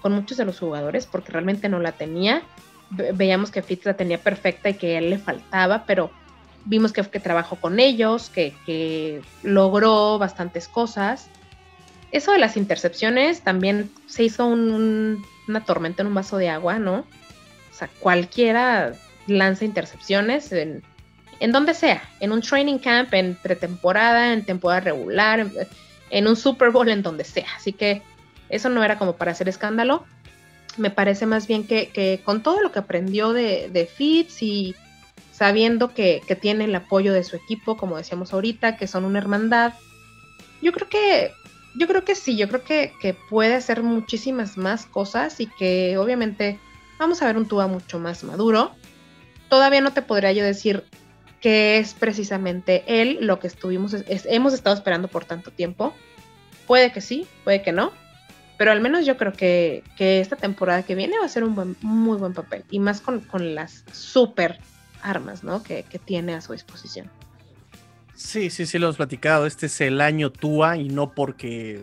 con 0.00 0.12
muchos 0.12 0.36
de 0.36 0.44
los 0.44 0.58
jugadores, 0.58 1.06
porque 1.06 1.32
realmente 1.32 1.68
no 1.68 1.78
la 1.78 1.92
tenía. 1.92 2.42
veíamos 2.90 3.52
que 3.52 3.62
Fitz 3.62 3.86
la 3.86 3.94
tenía 3.94 4.18
perfecta 4.18 4.70
y 4.70 4.74
que 4.74 4.96
a 4.96 4.98
él 4.98 5.10
le 5.10 5.18
faltaba, 5.18 5.84
pero 5.86 6.10
vimos 6.64 6.92
que, 6.92 7.02
que 7.02 7.20
trabajó 7.20 7.56
con 7.56 7.78
ellos, 7.80 8.30
que, 8.30 9.22
logró 9.42 10.18
bastantes 10.18 10.68
cosas. 10.68 11.28
Eso 12.10 12.32
de 12.32 12.38
las 12.38 12.56
intercepciones 12.56 13.42
también 13.42 13.90
se 14.06 14.24
hizo 14.24 14.46
una 15.48 15.64
tormenta 15.64 16.02
en 16.02 16.08
un 16.08 16.14
vaso 16.14 16.36
de 16.36 16.48
agua, 16.48 16.78
¿no? 16.78 17.00
O 17.70 17.74
sea, 17.74 17.88
cualquiera 18.00 18.92
lanza 19.26 19.64
intercepciones 19.64 20.52
en, 20.52 20.82
donde 21.52 21.74
sea, 21.74 22.02
en 22.20 22.32
un 22.32 22.42
training 22.42 22.78
camp, 22.78 23.12
en 23.14 23.34
pretemporada, 23.34 24.32
en 24.32 24.44
temporada 24.44 24.80
regular, 24.80 25.46
en, 26.10 26.26
un 26.26 26.36
Super 26.36 26.70
Bowl, 26.70 26.88
en 26.88 27.02
donde 27.02 27.24
sea. 27.24 27.46
Así 27.56 27.72
que 27.72 28.02
eso 28.48 28.68
no 28.68 28.84
era 28.84 28.98
como 28.98 29.16
para 29.16 29.32
hacer 29.32 29.48
escándalo. 29.48 30.04
Me 30.76 30.90
parece 30.90 31.26
más 31.26 31.46
bien 31.46 31.66
que, 31.66 32.20
con 32.24 32.42
todo 32.42 32.60
lo 32.60 32.72
que 32.72 32.78
aprendió 32.78 33.32
de, 33.32 33.68
de 33.72 33.86
Fitz 33.86 34.42
y 34.42 34.74
sabiendo 35.42 35.92
que, 35.92 36.22
tiene 36.40 36.66
el 36.66 36.74
apoyo 36.76 37.12
de 37.12 37.24
su 37.24 37.34
equipo, 37.34 37.76
como 37.76 37.96
decíamos 37.96 38.32
ahorita, 38.32 38.76
que 38.76 38.86
son 38.86 39.04
una 39.04 39.18
hermandad. 39.18 39.72
Yo 40.60 40.72
creo 40.72 40.88
que, 40.88 41.32
yo 41.74 41.86
creo 41.86 42.04
que 42.04 42.14
sí, 42.14 42.36
yo 42.36 42.48
creo 42.48 42.64
que, 42.64 43.16
puede 43.28 43.54
hacer 43.54 43.82
muchísimas 43.82 44.56
más 44.56 44.86
cosas 44.86 45.40
y 45.40 45.46
que 45.46 45.96
obviamente 45.98 46.58
vamos 46.98 47.22
a 47.22 47.26
ver 47.26 47.36
un 47.36 47.46
Tua 47.46 47.66
mucho 47.66 47.98
más 47.98 48.24
maduro. 48.24 48.72
Todavía 49.48 49.80
no 49.80 49.92
te 49.92 50.02
podría 50.02 50.32
yo 50.32 50.44
decir 50.44 50.84
que 51.40 51.78
es 51.78 51.94
precisamente 51.94 52.84
él 52.86 53.18
lo 53.20 53.38
que 53.38 53.48
estuvimos, 53.48 53.96
hemos 54.06 54.54
estado 54.54 54.76
esperando 54.76 55.08
por 55.08 55.24
tanto 55.24 55.50
tiempo. 55.50 55.94
Puede 56.66 56.92
que 56.92 57.00
sí, 57.00 57.26
puede 57.44 57.62
que 57.62 57.72
no, 57.72 57.92
pero 58.56 58.70
al 58.70 58.80
menos 58.80 59.04
yo 59.04 59.16
creo 59.16 59.32
que, 59.32 59.82
esta 59.98 60.36
temporada 60.36 60.84
que 60.84 60.94
viene 60.94 61.18
va 61.18 61.24
a 61.24 61.28
ser 61.28 61.42
un 61.42 61.54
buen, 61.54 61.76
muy 61.80 62.16
buen 62.16 62.32
papel 62.32 62.64
y 62.70 62.78
más 62.78 63.00
con, 63.00 63.20
con 63.20 63.54
las 63.54 63.84
super 63.92 64.60
armas, 65.02 65.42
¿no? 65.42 65.62
Que, 65.62 65.84
tiene 66.04 66.34
a 66.34 66.40
su 66.40 66.52
disposición. 66.52 67.10
Sí, 68.22 68.50
sí, 68.50 68.66
sí, 68.66 68.78
lo 68.78 68.86
hemos 68.86 68.96
platicado. 68.96 69.46
Este 69.46 69.66
es 69.66 69.80
el 69.80 70.00
año 70.00 70.30
Tua 70.30 70.76
y 70.76 70.88
no 70.88 71.12
porque 71.12 71.80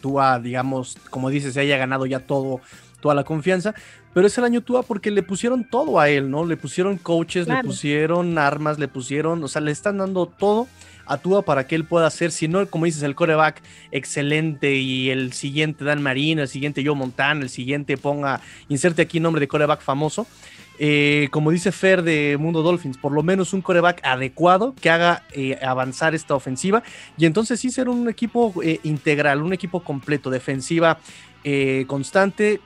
Tua, 0.00 0.40
digamos, 0.40 0.96
como 1.10 1.28
dices, 1.28 1.54
se 1.54 1.60
haya 1.60 1.76
ganado 1.76 2.06
ya 2.06 2.20
todo, 2.20 2.62
toda 3.00 3.14
la 3.14 3.22
confianza, 3.22 3.74
pero 4.14 4.26
es 4.26 4.36
el 4.38 4.44
año 4.44 4.62
Tua 4.62 4.82
porque 4.82 5.10
le 5.10 5.22
pusieron 5.22 5.62
todo 5.68 6.00
a 6.00 6.08
él, 6.08 6.30
¿no? 6.30 6.46
Le 6.46 6.56
pusieron 6.56 6.96
coaches, 6.96 7.46
le 7.46 7.62
pusieron 7.62 8.38
armas, 8.38 8.78
le 8.78 8.88
pusieron, 8.88 9.44
o 9.44 9.48
sea, 9.48 9.60
le 9.60 9.72
están 9.72 9.98
dando 9.98 10.26
todo 10.26 10.66
a 11.04 11.18
Tua 11.18 11.42
para 11.42 11.66
que 11.66 11.74
él 11.74 11.84
pueda 11.84 12.06
hacer, 12.06 12.32
si 12.32 12.48
no, 12.48 12.66
como 12.66 12.86
dices, 12.86 13.02
el 13.02 13.14
coreback 13.14 13.62
excelente 13.92 14.74
y 14.76 15.10
el 15.10 15.34
siguiente 15.34 15.84
Dan 15.84 16.02
Marino, 16.02 16.40
el 16.40 16.48
siguiente 16.48 16.82
Joe 16.84 16.96
Montana, 16.96 17.42
el 17.42 17.50
siguiente 17.50 17.98
ponga, 17.98 18.40
inserte 18.70 19.02
aquí 19.02 19.20
nombre 19.20 19.40
de 19.40 19.48
coreback 19.48 19.82
famoso. 19.82 20.26
Eh, 20.78 21.28
como 21.30 21.50
dice 21.50 21.70
Fer 21.70 22.02
de 22.02 22.36
Mundo 22.38 22.62
Dolphins, 22.62 22.98
por 22.98 23.12
lo 23.12 23.22
menos 23.22 23.52
un 23.52 23.62
coreback 23.62 24.00
adecuado 24.04 24.74
que 24.80 24.90
haga 24.90 25.22
eh, 25.32 25.58
avanzar 25.62 26.14
esta 26.14 26.34
ofensiva 26.34 26.82
y 27.16 27.26
entonces 27.26 27.60
sí 27.60 27.70
ser 27.70 27.88
un 27.88 28.08
equipo 28.08 28.52
eh, 28.62 28.80
integral, 28.82 29.42
un 29.42 29.52
equipo 29.52 29.80
completo, 29.80 30.30
defensiva 30.30 30.98
constante, 31.86 32.58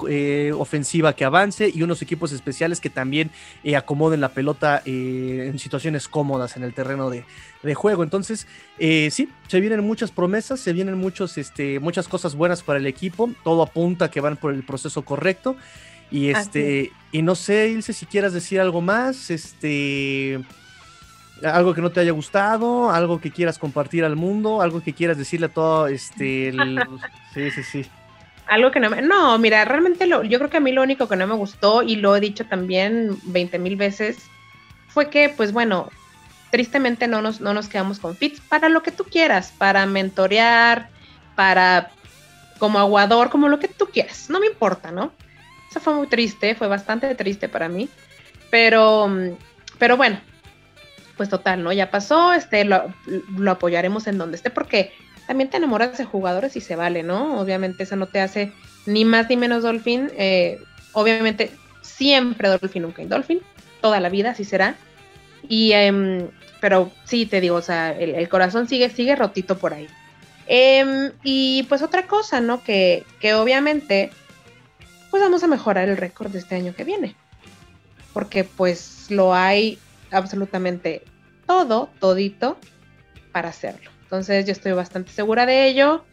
ofensiva 0.56 1.12
que 1.16 1.24
avance 1.24 1.68
y 1.68 1.82
unos 1.82 2.00
equipos 2.00 2.30
especiales 2.30 2.78
que 2.78 2.90
también 2.90 3.32
acomoden 3.76 4.20
la 4.20 4.28
pelota 4.28 4.82
en 4.84 5.58
situaciones 5.58 6.06
cómodas 6.06 6.56
en 6.56 6.62
el 6.62 6.72
terreno 6.74 7.10
de, 7.10 7.24
juego. 7.74 8.04
Entonces, 8.04 8.46
sí, 8.78 9.28
se 9.48 9.60
vienen 9.60 9.80
muchas 9.80 10.12
promesas, 10.12 10.60
se 10.60 10.72
vienen 10.72 11.02
este, 11.36 11.80
muchas 11.80 12.06
cosas 12.06 12.36
buenas 12.36 12.62
para 12.62 12.78
el 12.78 12.86
equipo, 12.86 13.28
todo 13.42 13.62
apunta 13.64 14.12
que 14.12 14.20
van 14.20 14.36
por 14.36 14.54
el 14.54 14.62
proceso 14.62 15.02
correcto. 15.02 15.56
Y 16.10 16.30
este, 16.30 16.92
y 17.12 17.22
no 17.22 17.34
sé, 17.34 17.68
Ilse, 17.68 17.92
si 17.92 18.06
quieras 18.06 18.32
decir 18.32 18.60
algo 18.60 18.80
más, 18.80 19.30
este, 19.30 20.40
algo 21.42 21.74
que 21.74 21.82
no 21.82 21.90
te 21.90 22.00
haya 22.00 22.12
gustado, 22.12 22.90
algo 22.90 23.20
que 23.20 23.30
quieras 23.30 23.58
compartir 23.58 24.04
al 24.04 24.16
mundo, 24.16 24.62
algo 24.62 24.82
que 24.82 24.94
quieras 24.94 25.18
decirle 25.18 25.46
a 25.46 25.50
todo, 25.50 25.86
este, 25.86 26.52
sí, 27.34 27.50
sí, 27.50 27.62
sí. 27.62 27.86
Algo 28.46 28.70
que 28.70 28.80
no 28.80 28.88
me, 28.88 29.02
no, 29.02 29.38
mira, 29.38 29.64
realmente 29.66 30.06
lo, 30.06 30.22
yo 30.22 30.38
creo 30.38 30.50
que 30.50 30.56
a 30.56 30.60
mí 30.60 30.72
lo 30.72 30.82
único 30.82 31.06
que 31.06 31.16
no 31.16 31.26
me 31.26 31.34
gustó, 31.34 31.82
y 31.82 31.96
lo 31.96 32.16
he 32.16 32.20
dicho 32.20 32.46
también 32.46 33.18
20 33.24 33.58
mil 33.58 33.76
veces, 33.76 34.18
fue 34.88 35.10
que, 35.10 35.28
pues 35.28 35.52
bueno, 35.52 35.90
tristemente 36.50 37.06
no 37.06 37.20
nos, 37.20 37.42
no 37.42 37.52
nos 37.52 37.68
quedamos 37.68 37.98
con 37.98 38.16
Fitz 38.16 38.40
para 38.40 38.70
lo 38.70 38.82
que 38.82 38.90
tú 38.90 39.04
quieras, 39.04 39.52
para 39.56 39.84
mentorear, 39.84 40.88
para 41.36 41.90
como 42.58 42.78
aguador, 42.78 43.28
como 43.28 43.48
lo 43.48 43.58
que 43.58 43.68
tú 43.68 43.86
quieras, 43.86 44.28
no 44.30 44.40
me 44.40 44.46
importa, 44.46 44.90
¿no? 44.90 45.12
Fue 45.80 45.94
muy 45.94 46.06
triste, 46.06 46.54
fue 46.54 46.68
bastante 46.68 47.14
triste 47.14 47.48
para 47.48 47.68
mí. 47.68 47.88
Pero, 48.50 49.10
pero 49.78 49.96
bueno, 49.96 50.20
pues 51.18 51.28
total, 51.28 51.62
¿no? 51.62 51.72
Ya 51.72 51.90
pasó, 51.90 52.32
este, 52.32 52.64
lo, 52.64 52.94
apoyaremos 53.50 54.06
en 54.06 54.16
donde 54.16 54.36
esté, 54.36 54.48
porque 54.48 54.92
también 55.26 55.50
te 55.50 55.58
enamoras 55.58 55.98
de 55.98 56.04
jugadores 56.04 56.56
y 56.56 56.62
se 56.62 56.76
vale, 56.76 57.02
¿no? 57.02 57.38
Obviamente 57.38 57.82
eso 57.82 57.96
no 57.96 58.06
te 58.06 58.20
hace 58.20 58.52
ni 58.86 59.04
más 59.04 59.28
ni 59.28 59.36
menos 59.36 59.62
Dolphin. 59.62 60.10
Eh, 60.16 60.58
obviamente 60.92 61.50
siempre 61.82 62.48
Dolphin, 62.48 62.82
nunca 62.82 63.04
Dolphin. 63.04 63.40
Toda 63.82 64.00
la 64.00 64.08
vida 64.08 64.30
así 64.30 64.44
será. 64.44 64.76
Y, 65.46 65.72
em, 65.72 66.28
pero 66.60 66.90
sí, 67.04 67.26
te 67.26 67.40
digo, 67.40 67.56
o 67.56 67.62
sea, 67.62 67.92
el, 67.92 68.28
corazón 68.28 68.68
sigue, 68.68 68.88
sigue 68.88 69.14
rotito 69.16 69.58
por 69.58 69.74
ahí. 69.74 69.88
Em, 70.46 71.12
y 71.22 71.64
pues 71.64 71.82
otra 71.82 72.06
cosa, 72.06 72.40
¿no? 72.40 72.62
Que, 72.62 73.04
que 73.20 73.34
obviamente 73.34 74.10
pues 75.10 75.22
vamos 75.22 75.42
a 75.42 75.46
mejorar 75.46 75.88
el 75.88 75.96
récord 75.96 76.30
de 76.30 76.38
este 76.38 76.54
año 76.54 76.74
que 76.74 76.84
viene. 76.84 77.16
Porque 78.12 78.44
pues 78.44 79.06
lo 79.10 79.34
hay 79.34 79.78
absolutamente 80.10 81.02
todo, 81.46 81.90
todito 81.98 82.58
para 83.32 83.48
hacerlo. 83.48 83.90
Entonces 84.02 84.46
yo 84.46 84.52
estoy 84.52 84.72
bastante 84.72 85.12
segura 85.12 85.46
de 85.46 85.68
ello. 85.68 86.04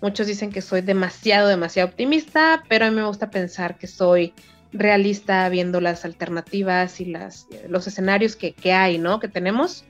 Muchos 0.00 0.26
dicen 0.26 0.50
que 0.50 0.62
soy 0.62 0.80
demasiado, 0.80 1.48
demasiado 1.48 1.88
optimista, 1.88 2.64
pero 2.68 2.86
a 2.86 2.90
mí 2.90 2.96
me 2.96 3.06
gusta 3.06 3.30
pensar 3.30 3.76
que 3.76 3.86
soy 3.86 4.32
realista 4.72 5.48
viendo 5.48 5.80
las 5.80 6.04
alternativas 6.04 7.00
y 7.00 7.06
las, 7.06 7.46
los 7.68 7.86
escenarios 7.86 8.36
que, 8.36 8.72
hay, 8.72 8.98
¿no? 8.98 9.20
Que 9.20 9.28
tenemos. 9.28 9.84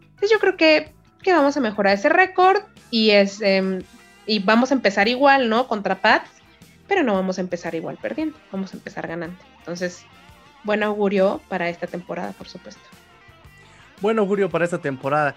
Entonces 0.00 0.30
yo 0.30 0.38
creo 0.38 0.56
que, 0.56 0.92
que 1.22 1.32
vamos 1.32 1.56
a 1.56 1.60
mejorar 1.60 1.94
ese 1.94 2.08
récord 2.08 2.62
y, 2.90 3.10
es, 3.10 3.40
em, 3.40 3.80
y 4.26 4.38
vamos 4.40 4.70
a 4.70 4.74
empezar 4.74 5.08
igual, 5.08 5.48
¿no? 5.48 5.66
Contra 5.66 5.96
Pats 6.00 6.30
pero 6.88 7.02
no 7.02 7.14
vamos 7.14 7.38
a 7.38 7.40
empezar 7.40 7.74
igual 7.74 7.98
perdiendo, 8.00 8.36
vamos 8.52 8.72
a 8.74 8.76
empezar 8.76 9.06
ganando. 9.06 9.36
Entonces, 9.58 10.04
buen 10.64 10.82
augurio 10.82 11.40
para 11.48 11.68
esta 11.68 11.86
temporada, 11.86 12.32
por 12.32 12.48
supuesto. 12.48 12.82
Buen 14.00 14.18
augurio 14.18 14.50
para 14.50 14.64
esta 14.64 14.78
temporada. 14.78 15.34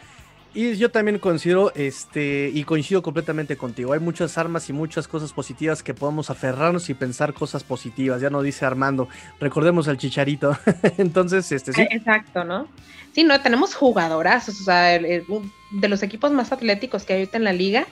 Y 0.53 0.75
yo 0.77 0.89
también 0.89 1.19
considero, 1.19 1.71
este, 1.75 2.49
y 2.51 2.63
coincido 2.63 3.03
completamente 3.03 3.55
contigo. 3.55 3.93
Hay 3.93 3.99
muchas 3.99 4.35
armas 4.37 4.67
y 4.69 4.73
muchas 4.73 5.07
cosas 5.07 5.31
positivas 5.31 5.83
que 5.83 5.93
podemos 5.93 6.31
aferrarnos 6.31 6.89
y 6.89 6.95
pensar 6.95 7.33
cosas 7.33 7.63
positivas. 7.63 8.19
Ya 8.19 8.31
no 8.31 8.41
dice 8.41 8.65
Armando, 8.65 9.07
recordemos 9.39 9.87
al 9.87 9.97
chicharito. 9.97 10.57
Entonces, 10.97 11.51
este 11.51 11.71
sí. 11.71 11.81
Exacto, 11.91 12.43
¿no? 12.43 12.67
Sí, 13.13 13.23
no, 13.23 13.39
tenemos 13.41 13.75
jugadoras, 13.75 14.49
o 14.49 14.51
sea, 14.51 14.97
de 14.97 15.87
los 15.87 16.01
equipos 16.01 16.31
más 16.31 16.51
atléticos 16.51 17.03
que 17.03 17.13
hay 17.13 17.19
ahorita 17.19 17.37
en 17.37 17.43
la 17.43 17.53
liga. 17.53 17.85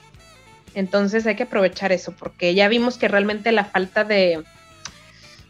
Entonces 0.74 1.26
hay 1.26 1.36
que 1.36 1.44
aprovechar 1.44 1.92
eso, 1.92 2.12
porque 2.12 2.54
ya 2.54 2.68
vimos 2.68 2.98
que 2.98 3.08
realmente 3.08 3.52
la 3.52 3.64
falta 3.64 4.04
de, 4.04 4.44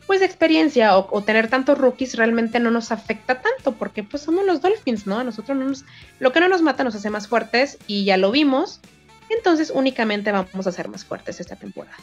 pues, 0.06 0.20
de 0.20 0.26
experiencia 0.26 0.96
o, 0.96 1.22
tener 1.22 1.48
tantos 1.48 1.78
rookies 1.78 2.16
realmente 2.16 2.60
no 2.60 2.70
nos 2.70 2.92
afecta 2.92 3.40
tanto, 3.40 3.72
porque 3.72 4.02
pues 4.02 4.22
somos 4.22 4.44
los 4.44 4.60
Dolphins, 4.60 5.06
¿no? 5.06 5.18
A 5.18 5.24
nosotros 5.24 5.56
no 5.56 5.66
nos, 5.66 5.84
lo 6.18 6.32
que 6.32 6.40
no 6.40 6.48
nos 6.48 6.62
mata 6.62 6.84
nos 6.84 6.94
hace 6.94 7.10
más 7.10 7.28
fuertes 7.28 7.78
y 7.86 8.04
ya 8.04 8.16
lo 8.16 8.30
vimos, 8.30 8.80
entonces 9.28 9.70
únicamente 9.74 10.32
vamos 10.32 10.66
a 10.66 10.72
ser 10.72 10.88
más 10.88 11.04
fuertes 11.04 11.40
esta 11.40 11.56
temporada. 11.56 11.96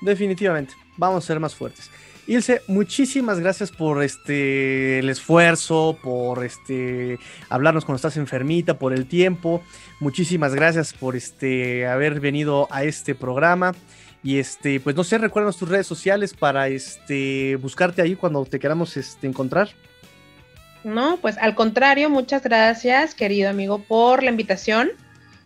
Definitivamente, 0.00 0.74
vamos 0.96 1.24
a 1.24 1.26
ser 1.26 1.38
más 1.38 1.54
fuertes. 1.54 1.90
Ilse, 2.26 2.62
muchísimas 2.68 3.40
gracias 3.40 3.72
por 3.72 4.02
este 4.02 5.00
el 5.00 5.08
esfuerzo, 5.08 5.98
por 6.02 6.44
este 6.44 7.18
hablarnos 7.48 7.84
cuando 7.84 7.96
estás 7.96 8.16
enfermita, 8.16 8.78
por 8.78 8.92
el 8.92 9.06
tiempo. 9.06 9.62
Muchísimas 9.98 10.54
gracias 10.54 10.92
por 10.92 11.16
este 11.16 11.86
haber 11.86 12.20
venido 12.20 12.68
a 12.70 12.84
este 12.84 13.14
programa. 13.14 13.72
Y 14.22 14.38
este, 14.38 14.78
pues 14.78 14.94
no 14.94 15.02
sé, 15.02 15.18
recuérdanos 15.18 15.56
tus 15.56 15.68
redes 15.68 15.86
sociales 15.86 16.32
para 16.32 16.68
este 16.68 17.56
buscarte 17.56 18.02
ahí 18.02 18.14
cuando 18.14 18.44
te 18.44 18.60
queramos 18.60 18.96
este, 18.96 19.26
encontrar. 19.26 19.70
No, 20.84 21.16
pues 21.16 21.38
al 21.38 21.56
contrario, 21.56 22.08
muchas 22.08 22.42
gracias, 22.42 23.14
querido 23.14 23.50
amigo, 23.50 23.80
por 23.80 24.22
la 24.22 24.30
invitación. 24.30 24.90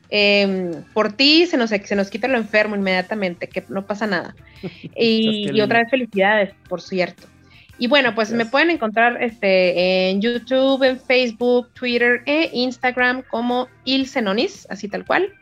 Em, 0.09 0.85
por 0.95 1.13
ti 1.13 1.47
se 1.47 1.57
nos, 1.57 1.71
se 1.71 1.97
nos 1.97 2.11
quita 2.11 2.29
lo 2.29 2.39
enfermo 2.39 2.77
inmediatamente, 2.77 3.49
que 3.49 3.65
no 3.69 3.87
pasa 3.87 4.07
nada. 4.07 4.35
y, 4.97 5.61
otra 5.61 5.81
vez 5.81 5.91
felicidades, 5.91 6.55
por 6.69 6.81
cierto. 6.81 7.27
Y 7.79 7.89
bueno, 7.89 8.15
pues 8.15 8.31
me 8.33 8.47
pueden 8.47 8.71
encontrar 8.71 9.23
este, 9.23 10.11
en 10.11 10.23
YouTube, 10.23 10.83
en 10.83 10.99
Facebook, 10.99 11.69
Twitter 11.75 12.23
e 12.25 12.51
Instagram 12.53 13.23
como 13.23 13.69
Ilsenonis, 13.85 14.67
así 14.71 14.89
tal 14.89 15.05
cual, 15.05 15.35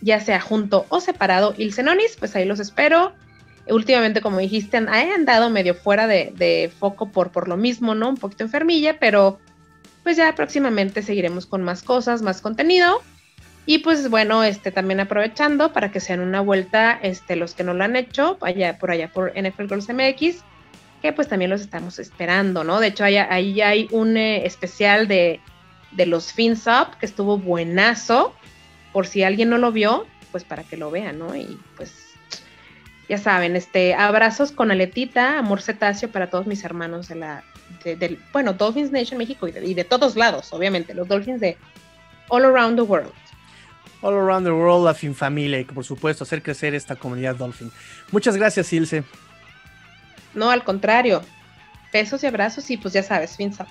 ya 0.00 0.20
sea 0.20 0.40
junto 0.40 0.86
o 0.88 1.00
separado 1.00 1.52
Ilsenonis, 1.58 2.16
pues 2.16 2.36
ahí 2.36 2.44
los 2.44 2.60
espero. 2.60 3.12
Últimamente, 3.68 4.20
como 4.20 4.38
dijiste, 4.38 4.76
he 4.78 5.12
andado 5.12 5.50
medio 5.50 5.74
fuera 5.74 6.06
de, 6.06 6.32
de, 6.36 6.70
foco 6.78 7.10
por, 7.10 7.32
por 7.32 7.48
lo 7.48 7.56
mismo, 7.56 7.94
¿no? 7.94 8.08
Un 8.08 8.16
poquito 8.16 8.44
enfermilla, 8.44 8.98
pero 8.98 9.40
pues 10.04 10.16
ya 10.16 10.34
próximamente 10.34 11.02
seguiremos 11.02 11.44
con 11.44 11.62
más 11.62 11.82
cosas, 11.82 12.22
más 12.22 12.40
contenido. 12.40 13.02
Y 13.66 13.78
pues 13.78 14.08
bueno, 14.08 14.42
este 14.42 14.72
también 14.72 15.00
aprovechando 15.00 15.72
para 15.72 15.90
que 15.90 16.00
sean 16.00 16.20
una 16.20 16.40
vuelta, 16.40 16.98
este, 17.02 17.36
los 17.36 17.54
que 17.54 17.62
no 17.62 17.74
lo 17.74 17.84
han 17.84 17.96
hecho, 17.96 18.38
allá 18.40 18.78
por 18.78 18.90
allá 18.90 19.08
por 19.08 19.32
NFL 19.32 19.66
Girls 19.66 19.88
MX, 19.88 20.42
que 21.02 21.12
pues 21.12 21.28
también 21.28 21.50
los 21.50 21.60
estamos 21.60 21.98
esperando, 21.98 22.64
¿no? 22.64 22.80
De 22.80 22.88
hecho, 22.88 23.04
ahí, 23.04 23.16
ahí 23.16 23.60
hay 23.60 23.88
un 23.90 24.16
eh, 24.16 24.44
especial 24.46 25.08
de, 25.08 25.40
de 25.92 26.06
los 26.06 26.32
Fins 26.32 26.66
Up 26.66 26.98
que 26.98 27.06
estuvo 27.06 27.38
buenazo. 27.38 28.34
Por 28.92 29.06
si 29.06 29.22
alguien 29.22 29.50
no 29.50 29.58
lo 29.58 29.70
vio, 29.70 30.06
pues 30.32 30.44
para 30.44 30.64
que 30.64 30.76
lo 30.76 30.90
vean, 30.90 31.18
¿no? 31.18 31.36
Y 31.36 31.58
pues 31.76 32.10
ya 33.08 33.18
saben, 33.18 33.56
este, 33.56 33.94
abrazos 33.94 34.52
con 34.52 34.70
aletita, 34.70 35.38
amor 35.38 35.62
cetáceo 35.62 36.10
para 36.10 36.30
todos 36.30 36.46
mis 36.46 36.64
hermanos 36.64 37.08
de 37.08 37.16
la, 37.16 37.44
del, 37.84 38.20
bueno, 38.32 38.52
Dolphins 38.52 38.92
Nation 38.92 39.18
México 39.18 39.48
y 39.48 39.52
de, 39.52 39.66
y 39.66 39.74
de, 39.74 39.84
todos 39.84 40.16
lados, 40.16 40.52
obviamente, 40.52 40.94
los 40.94 41.08
Dolphins 41.08 41.40
de 41.40 41.56
all 42.28 42.44
around 42.44 42.76
the 42.76 42.82
world. 42.82 43.12
All 44.02 44.14
around 44.14 44.44
the 44.44 44.52
world, 44.52 44.86
la 44.86 44.94
fin 44.94 45.14
familia 45.14 45.60
y 45.60 45.64
por 45.64 45.84
supuesto 45.84 46.24
hacer 46.24 46.42
crecer 46.42 46.74
esta 46.74 46.96
comunidad 46.96 47.36
Dolphin. 47.36 47.70
Muchas 48.10 48.36
gracias, 48.36 48.72
Ilse. 48.72 49.04
No, 50.34 50.50
al 50.50 50.64
contrario. 50.64 51.22
Besos 51.92 52.22
y 52.22 52.26
abrazos 52.26 52.70
y 52.70 52.76
pues 52.76 52.94
ya 52.94 53.02
sabes, 53.02 53.36
fins 53.36 53.60
up. 53.60 53.66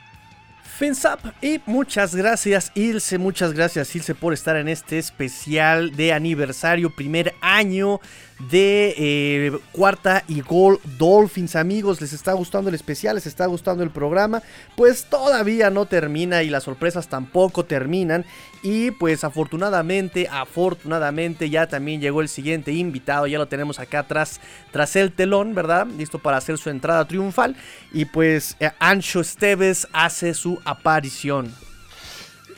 Fins 0.77 1.05
up 1.05 1.33
y 1.41 1.59
muchas 1.65 2.15
gracias 2.15 2.71
Ilse, 2.73 3.17
muchas 3.17 3.53
gracias 3.53 3.93
Ilse 3.95 4.15
por 4.15 4.33
estar 4.33 4.55
en 4.55 4.69
este 4.69 4.97
especial 4.97 5.95
de 5.95 6.13
aniversario, 6.13 6.95
primer 6.95 7.33
año 7.41 7.99
de 8.39 8.95
eh, 8.97 9.59
cuarta 9.71 10.23
y 10.27 10.41
gol 10.41 10.79
Dolphins. 10.97 11.55
Amigos 11.55 11.99
les 11.99 12.13
está 12.13 12.33
gustando 12.33 12.69
el 12.69 12.75
especial 12.75 13.15
les 13.15 13.27
está 13.27 13.45
gustando 13.45 13.83
el 13.83 13.89
programa. 13.89 14.41
Pues 14.75 15.05
todavía 15.05 15.69
no 15.69 15.85
termina 15.85 16.41
y 16.43 16.49
las 16.49 16.63
sorpresas 16.63 17.07
tampoco 17.07 17.65
terminan. 17.65 18.25
Y 18.63 18.91
pues 18.91 19.23
afortunadamente 19.23 20.27
afortunadamente 20.31 21.49
ya 21.49 21.67
también 21.67 22.01
llegó 22.01 22.21
el 22.21 22.29
siguiente 22.29 22.71
invitado. 22.71 23.27
Ya 23.27 23.37
lo 23.37 23.47
tenemos 23.47 23.79
acá 23.79 23.99
atrás 23.99 24.39
tras 24.71 24.95
el 24.95 25.11
telón 25.11 25.53
verdad 25.53 25.87
listo 25.87 26.19
para 26.19 26.37
hacer 26.37 26.57
su 26.57 26.69
entrada 26.69 27.05
triunfal. 27.05 27.55
Y 27.91 28.05
pues 28.05 28.55
eh, 28.59 28.71
Ancho 28.79 29.19
Esteves 29.19 29.87
hace 29.91 30.33
su 30.33 30.59
aparición. 30.63 31.53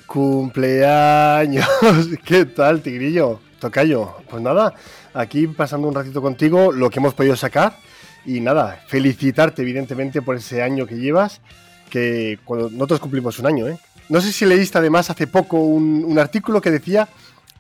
Cumpleaños. 0.05 1.67
Qué 2.25 2.45
tal 2.45 2.81
tigrillo 2.81 3.39
tocayo 3.61 4.15
pues 4.29 4.43
nada 4.43 4.73
aquí 5.13 5.47
pasando 5.47 5.87
un 5.87 5.95
ratito 5.95 6.21
contigo, 6.21 6.71
lo 6.71 6.89
que 6.89 6.99
hemos 6.99 7.13
podido 7.13 7.35
sacar. 7.35 7.77
Y 8.25 8.39
nada, 8.39 8.83
felicitarte 8.87 9.63
evidentemente 9.63 10.21
por 10.21 10.35
ese 10.35 10.61
año 10.61 10.85
que 10.85 10.95
llevas, 10.95 11.41
que 11.89 12.37
cuando 12.45 12.69
nosotros 12.69 12.99
cumplimos 12.99 13.39
un 13.39 13.47
año, 13.47 13.67
¿eh? 13.67 13.79
No 14.09 14.21
sé 14.21 14.31
si 14.31 14.45
leíste 14.45 14.77
además 14.77 15.09
hace 15.09 15.25
poco 15.25 15.57
un, 15.57 16.19
artículo 16.19 16.61
que 16.61 16.69
decía 16.69 17.07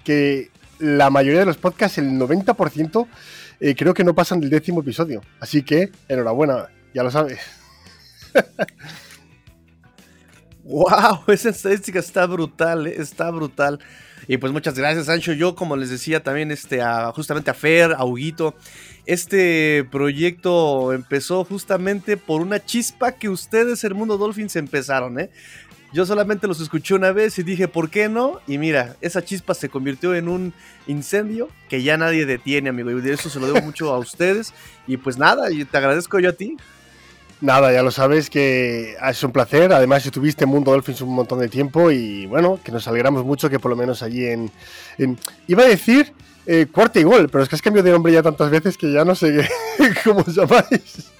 que 0.03 0.51
la 0.79 1.09
mayoría 1.09 1.39
de 1.39 1.45
los 1.45 1.57
podcasts, 1.57 1.97
el 1.97 2.11
90%, 2.11 3.07
eh, 3.59 3.75
creo 3.75 3.93
que 3.93 4.03
no 4.03 4.13
pasan 4.13 4.39
del 4.39 4.49
décimo 4.49 4.81
episodio. 4.81 5.21
Así 5.39 5.63
que, 5.63 5.91
enhorabuena, 6.09 6.67
ya 6.93 7.03
lo 7.03 7.11
sabes. 7.11 7.39
wow, 10.63 11.23
esa 11.27 11.49
estadística 11.49 11.99
está 11.99 12.25
brutal, 12.25 12.87
¿eh? 12.87 12.95
está 12.97 13.31
brutal. 13.31 13.79
Y 14.31 14.37
pues 14.37 14.53
muchas 14.53 14.75
gracias, 14.75 15.07
Sancho. 15.07 15.33
Yo, 15.33 15.55
como 15.55 15.75
les 15.75 15.89
decía 15.89 16.23
también, 16.23 16.51
este, 16.51 16.79
justamente 17.13 17.51
a 17.51 17.53
Fer, 17.53 17.91
a 17.91 18.05
Huguito, 18.05 18.55
este 19.05 19.85
proyecto 19.91 20.93
empezó 20.93 21.43
justamente 21.43 22.15
por 22.15 22.39
una 22.39 22.63
chispa 22.63 23.11
que 23.11 23.27
ustedes, 23.27 23.83
el 23.83 23.93
mundo 23.93 24.17
Dolphins, 24.17 24.55
empezaron, 24.55 25.19
¿eh? 25.19 25.31
Yo 25.91 26.05
solamente 26.05 26.47
los 26.47 26.61
escuché 26.61 26.93
una 26.93 27.11
vez 27.11 27.37
y 27.39 27.43
dije, 27.43 27.67
¿por 27.67 27.89
qué 27.89 28.07
no? 28.07 28.39
Y 28.47 28.57
mira, 28.57 28.95
esa 29.01 29.21
chispa 29.21 29.53
se 29.53 29.67
convirtió 29.67 30.15
en 30.15 30.29
un 30.29 30.53
incendio 30.87 31.49
que 31.67 31.83
ya 31.83 31.97
nadie 31.97 32.25
detiene, 32.25 32.69
amigo. 32.69 32.89
Y 32.89 33.01
de 33.01 33.11
eso 33.11 33.29
se 33.29 33.37
lo 33.37 33.47
debo 33.47 33.61
mucho 33.61 33.93
a 33.93 33.99
ustedes. 33.99 34.53
Y 34.87 34.95
pues 34.95 35.17
nada, 35.17 35.49
te 35.49 35.77
agradezco 35.77 36.19
yo 36.19 36.29
a 36.29 36.33
ti. 36.33 36.55
Nada, 37.41 37.73
ya 37.73 37.81
lo 37.81 37.89
sabes 37.89 38.29
que 38.29 38.95
es 39.03 39.23
un 39.23 39.31
placer. 39.31 39.73
Además, 39.73 40.05
estuviste 40.05 40.43
en 40.43 40.51
Mundo 40.51 40.71
Dolphins 40.71 41.01
un 41.01 41.15
montón 41.15 41.39
de 41.39 41.49
tiempo 41.49 41.89
y 41.89 42.27
bueno, 42.27 42.59
que 42.63 42.71
nos 42.71 42.87
alegramos 42.87 43.25
mucho 43.25 43.49
que 43.49 43.59
por 43.59 43.71
lo 43.71 43.75
menos 43.75 44.03
allí 44.03 44.27
en. 44.27 44.51
iba 45.47 45.63
a 45.63 45.67
decir 45.67 46.13
eh, 46.45 46.67
cuarta 46.71 46.99
y 46.99 47.03
gol, 47.03 47.29
pero 47.29 47.43
es 47.43 47.49
que 47.49 47.55
has 47.55 47.61
cambiado 47.61 47.85
de 47.87 47.93
nombre 47.93 48.13
ya 48.13 48.21
tantas 48.21 48.51
veces 48.51 48.77
que 48.77 48.91
ya 48.93 49.03
no 49.03 49.15
sé 49.15 49.49
cómo 50.03 50.19
os 50.21 50.35
llamáis. 50.35 51.11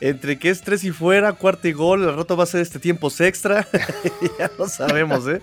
Entre 0.00 0.38
que 0.38 0.48
es 0.48 0.62
tres 0.62 0.82
y 0.84 0.90
fuera, 0.90 1.32
cuarta 1.32 1.68
y 1.68 1.72
gol, 1.72 2.04
el 2.04 2.16
rato 2.16 2.36
va 2.36 2.44
a 2.44 2.46
ser 2.46 2.62
este 2.62 2.78
tiempo 2.78 3.10
extra. 3.18 3.66
ya 4.38 4.50
lo 4.56 4.66
sabemos, 4.66 5.26
¿eh? 5.28 5.42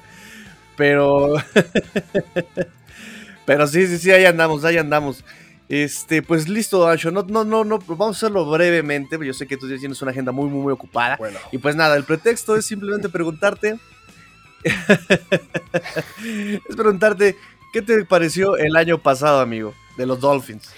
Pero. 0.77 1.35
pero 3.45 3.67
sí, 3.67 3.85
sí, 3.85 3.99
sí, 3.99 4.11
ahí 4.11 4.25
andamos, 4.25 4.63
ahí 4.63 4.77
andamos. 4.77 5.23
Este, 5.67 6.21
pues 6.21 6.47
listo, 6.47 6.87
Ancho. 6.87 7.11
No, 7.11 7.23
no, 7.23 7.43
no, 7.43 7.63
no, 7.63 7.79
vamos 7.79 8.17
a 8.17 8.19
hacerlo 8.19 8.49
brevemente. 8.49 9.17
Yo 9.25 9.33
sé 9.33 9.47
que 9.47 9.57
tú 9.57 9.67
tienes 9.67 10.01
una 10.01 10.11
agenda 10.11 10.31
muy, 10.31 10.49
muy, 10.49 10.61
muy 10.61 10.73
ocupada. 10.73 11.17
Y 11.51 11.57
pues 11.57 11.75
nada, 11.75 11.95
el 11.95 12.03
pretexto 12.03 12.55
es 12.55 12.65
simplemente 12.65 13.09
preguntarte. 13.09 13.79
es 14.63 16.75
preguntarte, 16.75 17.35
¿qué 17.73 17.81
te 17.81 18.05
pareció 18.05 18.57
el 18.57 18.75
año 18.75 18.99
pasado, 18.99 19.39
amigo, 19.39 19.73
de 19.97 20.05
los 20.05 20.19
Dolphins? 20.19 20.69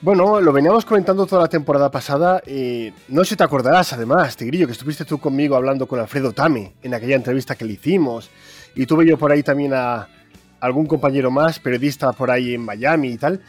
Bueno, 0.00 0.40
lo 0.40 0.52
veníamos 0.52 0.84
comentando 0.84 1.26
toda 1.26 1.42
la 1.42 1.48
temporada 1.48 1.90
pasada. 1.90 2.42
y 2.44 2.92
no 3.06 3.22
sé 3.22 3.30
si 3.30 3.36
te 3.36 3.44
acordarás, 3.44 3.92
además, 3.92 4.36
Tigrillo, 4.36 4.66
que 4.66 4.72
estuviste 4.72 5.04
tú 5.04 5.18
conmigo 5.18 5.54
hablando 5.54 5.86
con 5.86 6.00
Alfredo 6.00 6.32
Tami 6.32 6.72
en 6.82 6.94
aquella 6.94 7.14
entrevista 7.14 7.54
que 7.54 7.64
le 7.64 7.74
hicimos. 7.74 8.30
Y 8.74 8.86
tuve 8.86 9.06
yo 9.06 9.16
por 9.16 9.30
ahí 9.30 9.44
también 9.44 9.74
a 9.74 10.08
algún 10.58 10.86
compañero 10.86 11.30
más, 11.30 11.60
periodista 11.60 12.12
por 12.12 12.32
ahí 12.32 12.54
en 12.54 12.64
Miami 12.64 13.10
y 13.10 13.16
tal 13.16 13.40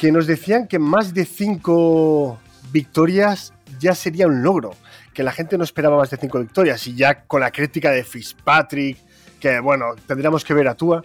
que 0.00 0.10
nos 0.10 0.26
decían 0.26 0.66
que 0.66 0.78
más 0.78 1.12
de 1.12 1.26
cinco 1.26 2.38
victorias 2.72 3.52
ya 3.78 3.94
sería 3.94 4.26
un 4.26 4.42
logro, 4.42 4.70
que 5.12 5.22
la 5.22 5.30
gente 5.30 5.58
no 5.58 5.64
esperaba 5.64 5.98
más 5.98 6.08
de 6.08 6.16
cinco 6.16 6.38
victorias 6.40 6.86
y 6.86 6.94
ya 6.94 7.24
con 7.24 7.42
la 7.42 7.50
crítica 7.50 7.90
de 7.90 8.02
Fitzpatrick, 8.02 8.96
que 9.38 9.60
bueno, 9.60 9.94
tendríamos 10.06 10.42
que 10.42 10.54
ver 10.54 10.68
a 10.68 10.74
Tua. 10.74 11.02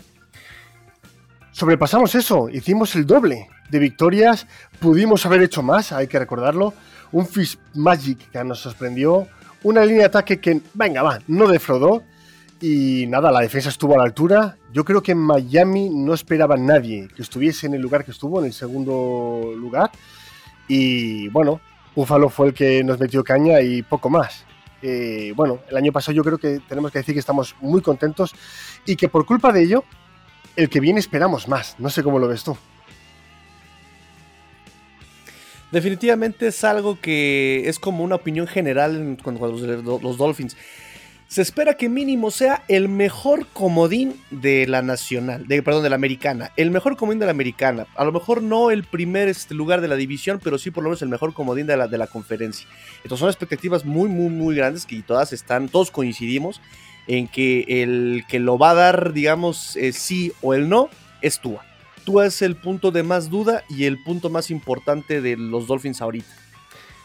Sobrepasamos 1.52 2.16
eso, 2.16 2.48
hicimos 2.48 2.96
el 2.96 3.06
doble 3.06 3.50
de 3.70 3.80
victorias, 3.80 4.48
pudimos 4.80 5.26
haber 5.26 5.42
hecho 5.42 5.62
más, 5.62 5.92
hay 5.92 6.08
que 6.08 6.18
recordarlo. 6.18 6.74
Un 7.12 7.28
Magic 7.74 8.32
que 8.32 8.42
nos 8.46 8.60
sorprendió, 8.62 9.28
una 9.64 9.84
línea 9.84 10.04
de 10.04 10.06
ataque 10.06 10.40
que, 10.40 10.62
venga, 10.74 11.04
va, 11.04 11.20
no 11.28 11.50
defraudó 11.50 12.02
y 12.62 13.06
nada, 13.08 13.32
la 13.32 13.42
defensa 13.42 13.70
estuvo 13.70 13.96
a 13.96 13.98
la 13.98 14.04
altura. 14.04 14.58
Yo 14.72 14.86
creo 14.86 15.02
que 15.02 15.12
en 15.12 15.18
Miami 15.18 15.90
no 15.90 16.14
esperaba 16.14 16.56
nadie 16.56 17.08
que 17.16 17.22
estuviese 17.22 17.68
en 17.68 17.74
el 17.74 17.82
lugar 17.82 18.06
que 18.06 18.12
estuvo, 18.12 18.40
en 18.40 18.46
el 18.46 18.54
segundo 18.54 19.54
lugar. 19.56 19.92
Y 20.68 21.28
bueno, 21.30 21.60
Buffalo 21.96 22.30
fue 22.30 22.48
el 22.48 22.54
que 22.54 22.84
nos 22.84 23.00
metió 23.00 23.24
caña 23.24 23.62
y 23.62 23.84
poco 23.84 24.10
más. 24.10 24.46
Eh, 24.82 25.34
bueno, 25.36 25.60
el 25.70 25.78
año 25.78 25.92
pasado 25.92 26.14
yo 26.14 26.24
creo 26.24 26.38
que 26.38 26.60
tenemos 26.68 26.92
que 26.92 27.00
decir 27.00 27.14
que 27.14 27.20
estamos 27.20 27.56
muy 27.60 27.82
contentos 27.82 28.34
y 28.86 28.96
que 28.96 29.10
por 29.10 29.26
culpa 29.26 29.52
de 29.52 29.64
ello, 29.64 29.84
el 30.56 30.70
que 30.70 30.80
viene 30.80 31.00
esperamos 31.00 31.48
más. 31.48 31.76
No 31.80 31.90
sé 31.90 32.04
cómo 32.04 32.20
lo 32.20 32.28
ves 32.28 32.44
tú. 32.44 32.58
Definitivamente 35.72 36.48
es 36.48 36.64
algo 36.64 37.02
que 37.02 37.68
es 37.68 37.80
como 37.80 38.04
una 38.04 38.16
opinión 38.16 38.48
general 38.48 39.18
con 39.22 39.38
los, 39.40 39.62
los 39.62 40.18
Dolphins 40.18 40.56
se 41.28 41.42
espera 41.42 41.74
que 41.74 41.90
mínimo 41.90 42.30
sea 42.30 42.64
el 42.68 42.88
mejor 42.88 43.48
comodín 43.48 44.16
de 44.30 44.68
la 44.68 44.82
nacional, 44.82 45.48
de, 45.48 45.64
perdón, 45.64 45.84
de 45.84 45.90
la 45.90 45.96
americana, 45.96 46.52
el 46.56 46.72
mejor 46.72 46.98
comodín 46.98 47.20
de 47.20 47.26
la 47.26 47.32
americana. 47.32 47.88
A 47.96 48.06
lo 48.06 48.12
mejor 48.12 48.44
no 48.44 48.70
el 48.70 48.84
primer 48.84 49.28
este, 49.28 49.56
lugar 49.56 49.82
de 49.82 49.88
la 49.88 49.96
división, 49.96 50.40
pero 50.44 50.58
sí 50.58 50.72
por 50.72 50.84
lo 50.84 50.90
menos 50.90 51.02
el 51.02 51.10
mejor 51.10 51.34
comodín 51.34 51.68
de 51.68 51.78
la, 51.78 51.88
de 51.88 51.98
la 51.98 52.08
conferencia. 52.08 52.68
Entonces 52.98 53.20
son 53.20 53.30
expectativas 53.30 53.86
muy, 53.86 54.08
muy, 54.08 54.30
muy 54.30 54.56
grandes 54.56 54.86
que 54.86 55.02
todas 55.02 55.34
están, 55.34 55.68
todos 55.68 55.92
coincidimos 55.92 56.62
en 57.08 57.28
que 57.28 57.66
el 57.68 58.24
que 58.28 58.40
lo 58.40 58.58
va 58.58 58.72
a 58.72 58.76
dar, 58.76 59.14
digamos, 59.14 59.76
eh, 59.78 59.94
sí 59.94 60.32
o 60.42 60.54
el 60.54 60.70
no, 60.70 60.90
es 61.22 61.40
Tua. 61.40 61.66
Tua 62.04 62.28
es 62.28 62.44
el 62.44 62.56
punto 62.56 62.92
de 62.92 63.02
más 63.02 63.30
duda 63.30 63.64
y 63.68 63.86
el 63.86 64.02
punto 64.04 64.30
más 64.30 64.52
importante 64.52 65.22
de 65.22 65.38
los 65.38 65.66
Dolphins 65.66 66.02
ahorita. 66.02 66.45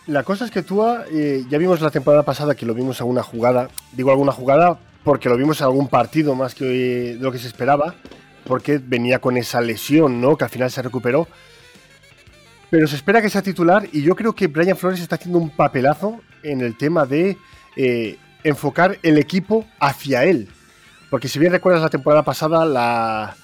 La 0.06 0.22
cosa 0.24 0.44
es 0.44 0.50
que 0.50 0.62
tú 0.62 0.82
eh, 1.12 1.44
ya 1.48 1.58
vimos 1.58 1.80
la 1.80 1.90
temporada 1.90 2.24
pasada 2.24 2.54
que 2.54 2.66
lo 2.66 2.74
vimos 2.74 2.98
en 2.98 3.02
alguna 3.02 3.22
jugada, 3.22 3.68
digo 3.92 4.10
alguna 4.10 4.32
jugada 4.32 4.78
porque 5.04 5.28
lo 5.28 5.36
vimos 5.36 5.60
en 5.60 5.66
algún 5.66 5.88
partido 5.88 6.34
más 6.34 6.54
que 6.54 7.16
lo 7.20 7.30
que 7.32 7.38
se 7.38 7.46
esperaba, 7.46 7.94
porque 8.44 8.78
venía 8.78 9.18
con 9.18 9.36
esa 9.36 9.60
lesión, 9.60 10.20
¿no? 10.20 10.36
Que 10.36 10.44
al 10.44 10.50
final 10.50 10.70
se 10.70 10.82
recuperó. 10.82 11.28
Pero 12.70 12.86
se 12.86 12.96
espera 12.96 13.20
que 13.20 13.30
sea 13.30 13.42
titular 13.42 13.88
y 13.92 14.02
yo 14.02 14.14
creo 14.14 14.34
que 14.34 14.46
Brian 14.46 14.76
Flores 14.76 15.00
está 15.00 15.16
haciendo 15.16 15.38
un 15.38 15.50
papelazo 15.50 16.20
en 16.42 16.60
el 16.60 16.76
tema 16.76 17.04
de 17.04 17.36
eh, 17.76 18.18
enfocar 18.44 18.98
el 19.02 19.18
equipo 19.18 19.66
hacia 19.80 20.24
él. 20.24 20.48
Porque 21.10 21.28
si 21.28 21.38
bien 21.38 21.52
recuerdas 21.52 21.82
la 21.82 21.90
temporada 21.90 22.22
pasada, 22.22 23.34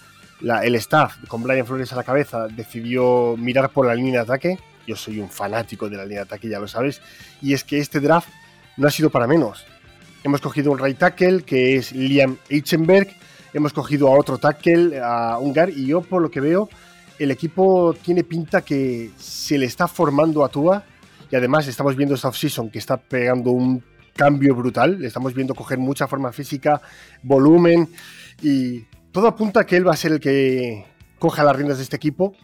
el 0.62 0.74
staff 0.76 1.16
con 1.26 1.42
Brian 1.42 1.66
Flores 1.66 1.92
a 1.92 1.96
la 1.96 2.04
cabeza 2.04 2.46
decidió 2.46 3.36
mirar 3.36 3.70
por 3.70 3.86
la 3.86 3.94
línea 3.94 4.20
de 4.20 4.20
ataque 4.20 4.58
yo 4.86 4.96
soy 4.96 5.20
un 5.20 5.28
fanático 5.28 5.88
de 5.88 5.96
la 5.96 6.04
línea 6.04 6.20
de 6.20 6.24
ataque, 6.24 6.48
ya 6.48 6.58
lo 6.58 6.68
sabes, 6.68 7.00
y 7.42 7.52
es 7.52 7.64
que 7.64 7.78
este 7.78 8.00
draft 8.00 8.28
no 8.76 8.86
ha 8.86 8.90
sido 8.90 9.10
para 9.10 9.26
menos. 9.26 9.64
Hemos 10.24 10.40
cogido 10.40 10.72
un 10.72 10.78
right 10.78 10.98
tackle 10.98 11.42
que 11.42 11.76
es 11.76 11.92
Liam 11.92 12.36
Eichenberg, 12.48 13.08
hemos 13.52 13.72
cogido 13.72 14.08
a 14.08 14.18
otro 14.18 14.38
tackle, 14.38 15.00
a 15.02 15.38
Ungar, 15.38 15.70
y 15.70 15.86
yo 15.86 16.02
por 16.02 16.22
lo 16.22 16.30
que 16.30 16.40
veo, 16.40 16.68
el 17.18 17.30
equipo 17.30 17.94
tiene 18.02 18.24
pinta 18.24 18.62
que 18.62 19.10
se 19.18 19.56
le 19.56 19.66
está 19.66 19.88
formando 19.88 20.44
a 20.44 20.48
Tua, 20.48 20.84
y 21.30 21.36
además 21.36 21.66
estamos 21.66 21.96
viendo 21.96 22.14
esta 22.14 22.28
offseason 22.28 22.70
que 22.70 22.78
está 22.78 22.96
pegando 22.96 23.50
un 23.50 23.82
cambio 24.14 24.54
brutal, 24.54 24.98
le 25.00 25.08
estamos 25.08 25.34
viendo 25.34 25.54
coger 25.54 25.78
mucha 25.78 26.06
forma 26.06 26.32
física, 26.32 26.80
volumen, 27.22 27.88
y 28.42 28.80
todo 29.12 29.28
apunta 29.28 29.60
a 29.60 29.66
que 29.66 29.76
él 29.76 29.86
va 29.86 29.92
a 29.92 29.96
ser 29.96 30.12
el 30.12 30.20
que 30.20 30.84
coja 31.18 31.42
las 31.42 31.56
riendas 31.56 31.78
de 31.78 31.84
este 31.84 31.96
equipo, 31.96 32.34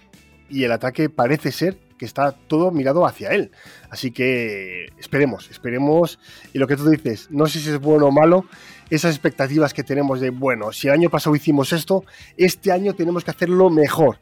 y 0.49 0.65
el 0.65 0.73
ataque 0.73 1.09
parece 1.09 1.51
ser 1.53 1.79
que 2.03 2.07
está 2.07 2.33
todo 2.33 2.73
mirado 2.73 3.07
hacia 3.07 3.31
él. 3.31 3.53
Así 3.89 4.11
que 4.11 4.87
esperemos, 4.99 5.49
esperemos. 5.53 6.19
Y 6.53 6.59
lo 6.59 6.67
que 6.67 6.77
tú 6.77 6.91
dices, 6.91 7.29
no 7.31 7.47
sé 7.47 7.61
si 7.61 7.71
es 7.71 7.79
bueno 7.79 8.07
o 8.07 8.11
malo, 8.11 8.45
esas 8.91 9.13
expectativas 9.15 9.73
que 9.73 9.85
tenemos 9.85 10.19
de, 10.19 10.31
bueno, 10.31 10.73
si 10.73 10.89
el 10.89 10.95
año 10.95 11.11
pasado 11.11 11.37
hicimos 11.37 11.73
esto, 11.73 12.05
este 12.37 12.73
año 12.73 12.97
tenemos 12.97 13.23
que 13.23 13.31
hacerlo 13.31 13.71
mejor. 13.71 14.19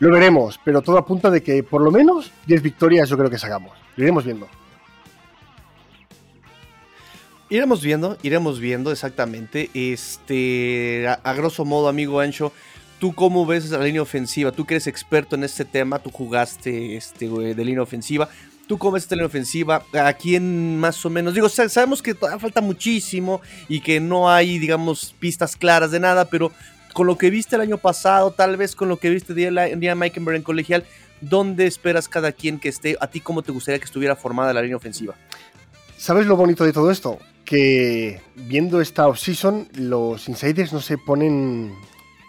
Lo 0.00 0.10
veremos, 0.10 0.58
pero 0.64 0.82
todo 0.82 0.98
apunta 0.98 1.30
de 1.30 1.40
que 1.40 1.62
por 1.62 1.82
lo 1.82 1.92
menos 1.92 2.32
10 2.48 2.62
victorias 2.62 3.08
yo 3.08 3.16
creo 3.16 3.30
que 3.30 3.38
sacamos. 3.38 3.78
Lo 3.94 4.02
iremos 4.02 4.24
viendo. 4.24 4.48
Iremos 7.48 7.80
viendo, 7.80 8.18
iremos 8.24 8.58
viendo 8.58 8.90
exactamente. 8.90 9.70
Este, 9.72 11.06
a, 11.06 11.12
a 11.22 11.32
grosso 11.34 11.64
modo, 11.64 11.86
amigo 11.86 12.18
Ancho, 12.18 12.52
¿Tú 12.98 13.14
cómo 13.14 13.46
ves 13.46 13.70
la 13.70 13.78
línea 13.78 14.02
ofensiva? 14.02 14.50
Tú 14.50 14.66
que 14.66 14.74
eres 14.74 14.86
experto 14.86 15.36
en 15.36 15.44
este 15.44 15.64
tema, 15.64 16.00
tú 16.00 16.10
jugaste 16.10 16.96
este, 16.96 17.28
de 17.28 17.64
línea 17.64 17.82
ofensiva. 17.82 18.28
¿Tú 18.66 18.76
cómo 18.76 18.92
ves 18.92 19.04
esta 19.04 19.14
línea 19.14 19.26
ofensiva? 19.26 19.84
¿A 19.94 20.12
quién 20.14 20.78
más 20.78 21.04
o 21.06 21.10
menos? 21.10 21.32
Digo, 21.34 21.48
sabemos 21.48 22.02
que 22.02 22.14
falta 22.14 22.60
muchísimo 22.60 23.40
y 23.68 23.80
que 23.80 24.00
no 24.00 24.30
hay, 24.30 24.58
digamos, 24.58 25.14
pistas 25.18 25.56
claras 25.56 25.90
de 25.92 26.00
nada, 26.00 26.24
pero 26.24 26.52
con 26.92 27.06
lo 27.06 27.16
que 27.16 27.30
viste 27.30 27.54
el 27.54 27.62
año 27.62 27.78
pasado, 27.78 28.32
tal 28.32 28.56
vez 28.56 28.74
con 28.74 28.88
lo 28.88 28.98
que 28.98 29.10
viste 29.10 29.32
el 29.32 29.80
día 29.80 29.94
Meikenberg 29.94 30.36
en 30.36 30.42
colegial, 30.42 30.84
¿dónde 31.20 31.66
esperas 31.66 32.08
cada 32.08 32.32
quien 32.32 32.58
que 32.58 32.68
esté? 32.68 32.96
¿A 33.00 33.06
ti 33.06 33.20
cómo 33.20 33.42
te 33.42 33.52
gustaría 33.52 33.78
que 33.78 33.84
estuviera 33.84 34.16
formada 34.16 34.52
la 34.52 34.62
línea 34.62 34.76
ofensiva? 34.76 35.14
¿Sabes 35.96 36.26
lo 36.26 36.36
bonito 36.36 36.64
de 36.64 36.72
todo 36.72 36.90
esto? 36.90 37.18
Que 37.44 38.20
viendo 38.34 38.80
esta 38.80 39.06
offseason, 39.06 39.68
los 39.74 40.28
insiders 40.28 40.72
no 40.72 40.80
se 40.80 40.98
ponen 40.98 41.72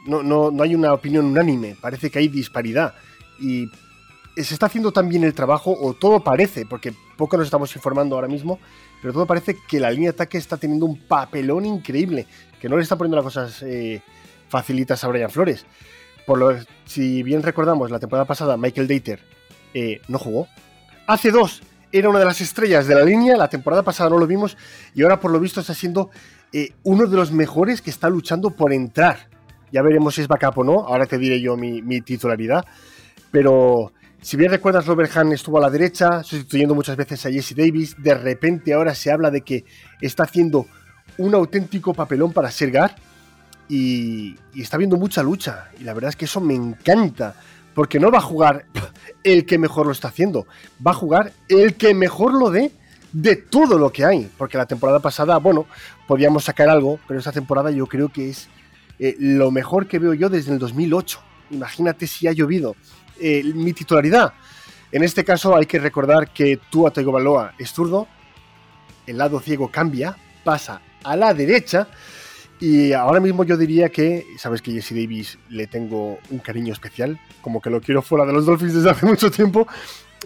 no, 0.10 0.24
no, 0.24 0.52
no 0.52 0.64
hay 0.64 0.76
una 0.76 0.94
opinión 0.94 1.26
unánime, 1.26 1.76
parece 1.80 2.10
que 2.10 2.20
hay 2.20 2.28
disparidad. 2.28 2.94
Y 3.40 3.70
se 4.36 4.54
está 4.54 4.68
haciendo 4.68 4.92
tan 4.92 5.10
bien 5.10 5.24
el 5.24 5.34
trabajo, 5.34 5.76
o 5.80 5.94
todo 5.94 6.22
parece, 6.22 6.66
porque 6.66 6.94
poco 7.18 7.38
nos 7.38 7.46
estamos 7.46 7.76
informando 7.76 8.16
ahora 8.16 8.28
mismo, 8.28 8.60
pero 9.02 9.14
todo 9.14 9.26
parece 9.26 9.58
que 9.68 9.80
la 9.80 9.92
línea 9.92 10.12
de 10.12 10.16
ataque 10.16 10.38
está 10.38 10.58
teniendo 10.58 10.86
un 10.86 10.98
papelón 10.98 11.66
increíble, 11.66 12.26
que 12.60 12.70
no 12.70 12.78
le 12.78 12.84
está 12.84 12.98
poniendo 12.98 13.18
las 13.18 13.26
cosas 13.26 13.62
eh, 13.64 14.02
facilitas 14.48 15.04
a 15.04 15.08
Brian 15.08 15.30
Flores. 15.30 15.66
Por 16.26 16.38
lo, 16.38 16.56
si 16.86 17.24
bien 17.24 17.44
recordamos, 17.44 17.92
la 17.92 18.00
temporada 18.00 18.26
pasada 18.26 18.58
Michael 18.58 18.88
Dater 18.88 19.20
eh, 19.74 20.02
no 20.08 20.20
jugó. 20.20 20.48
Hace 21.08 21.32
dos 21.32 21.62
era 21.92 22.10
una 22.10 22.20
de 22.20 22.26
las 22.26 22.40
estrellas 22.42 22.88
de 22.88 22.96
la 22.96 23.04
línea, 23.04 23.36
la 23.36 23.50
temporada 23.50 23.84
pasada 23.84 24.12
no 24.12 24.20
lo 24.20 24.28
vimos, 24.28 24.58
y 24.94 25.02
ahora 25.02 25.20
por 25.20 25.32
lo 25.32 25.40
visto 25.40 25.60
está 25.60 25.74
siendo 25.74 26.12
eh, 26.54 26.74
uno 26.84 27.08
de 27.08 27.16
los 27.16 27.32
mejores 27.32 27.82
que 27.82 27.90
está 27.90 28.10
luchando 28.10 28.52
por 28.52 28.74
entrar 28.74 29.29
ya 29.72 29.82
veremos 29.82 30.16
si 30.16 30.22
es 30.22 30.28
backup 30.28 30.58
o 30.60 30.64
no. 30.64 30.80
Ahora 30.80 31.06
te 31.06 31.18
diré 31.18 31.42
yo 31.42 31.56
mi, 31.56 32.02
titularidad. 32.02 32.66
Pero 33.32 33.92
si 34.22 34.38
bien 34.38 34.52
recuerdas, 34.52 34.86
Robert 34.86 35.16
Hahn 35.16 35.32
estuvo 35.32 35.58
a 35.58 35.62
la 35.62 35.70
derecha, 35.70 36.24
sustituyendo 36.24 36.76
muchas 36.76 36.96
veces 36.98 37.26
a 37.26 37.32
Jesse 37.32 37.56
Davis. 37.56 37.96
De 37.98 38.14
repente 38.16 38.74
ahora 38.74 38.96
se 38.96 39.12
habla 39.12 39.30
de 39.32 39.42
que 39.42 39.66
está 40.02 40.24
haciendo 40.24 40.66
un 41.18 41.36
auténtico 41.36 41.94
papelón 41.94 42.34
para 42.34 42.52
ser 42.52 42.72
Gar. 42.72 42.96
Y, 43.68 44.36
y, 44.56 44.62
está 44.62 44.78
viendo 44.78 44.98
mucha 44.98 45.22
lucha. 45.22 45.70
Y 45.80 45.84
la 45.84 45.94
verdad 45.94 46.10
es 46.10 46.16
que 46.16 46.26
eso 46.26 46.42
me 46.42 46.56
encanta. 46.56 47.36
Porque 47.76 48.00
no 48.00 48.10
va 48.10 48.18
a 48.18 48.22
jugar 48.22 48.66
el 49.24 49.46
que 49.46 49.60
mejor 49.60 49.86
lo 49.86 49.92
está 49.92 50.08
haciendo. 50.08 50.48
Va 50.86 50.92
a 50.92 50.96
jugar 50.96 51.34
el 51.48 51.76
que 51.76 51.94
mejor 51.94 52.34
lo 52.34 52.50
dé 52.50 52.72
de 53.14 53.36
todo 53.36 53.78
lo 53.78 53.92
que 53.92 54.06
hay. 54.06 54.30
Porque 54.38 54.58
la 54.58 54.66
temporada 54.66 55.00
pasada, 55.00 55.38
bueno, 55.38 55.68
podíamos 56.08 56.46
sacar 56.46 56.68
algo. 56.68 57.00
Pero 57.08 57.20
esta 57.20 57.32
temporada 57.32 57.70
yo 57.70 57.86
creo 57.86 58.10
que 58.10 58.32
es 58.32 58.50
eh, 59.00 59.16
lo 59.18 59.50
mejor 59.52 59.88
que 59.88 60.00
veo 60.00 60.14
yo 60.14 60.30
desde 60.30 60.54
el 60.54 60.60
2008. 60.60 61.20
Imagínate 61.52 62.06
si 62.06 62.28
ha 62.28 62.32
llovido. 62.32 62.76
Eh, 63.20 63.44
mi 63.56 63.74
titularidad. 63.74 64.34
En 64.92 65.04
este 65.04 65.24
caso 65.24 65.56
hay 65.56 65.66
que 65.66 65.80
recordar 65.80 66.34
que 66.34 66.60
Tua 66.70 66.92
Tagovailoa 66.92 67.54
es 67.58 67.72
zurdo, 67.72 68.08
el 69.06 69.18
lado 69.18 69.40
ciego 69.40 69.70
cambia, 69.70 70.16
pasa 70.44 70.82
a 71.04 71.16
la 71.16 71.34
derecha 71.34 71.88
y 72.60 72.92
ahora 72.92 73.20
mismo 73.20 73.44
yo 73.44 73.56
diría 73.56 73.90
que, 73.90 74.26
sabes 74.38 74.62
que 74.62 74.72
Jesse 74.72 74.92
Davis 74.92 75.38
le 75.50 75.68
tengo 75.68 76.20
un 76.30 76.40
cariño 76.40 76.74
especial, 76.74 77.20
como 77.42 77.62
que 77.62 77.70
lo 77.70 77.80
quiero 77.82 78.02
fuera 78.02 78.26
de 78.26 78.34
los 78.34 78.46
Dolphins 78.46 78.74
desde 78.74 78.90
hace 78.90 79.06
mucho 79.06 79.32
tiempo. 79.32 79.68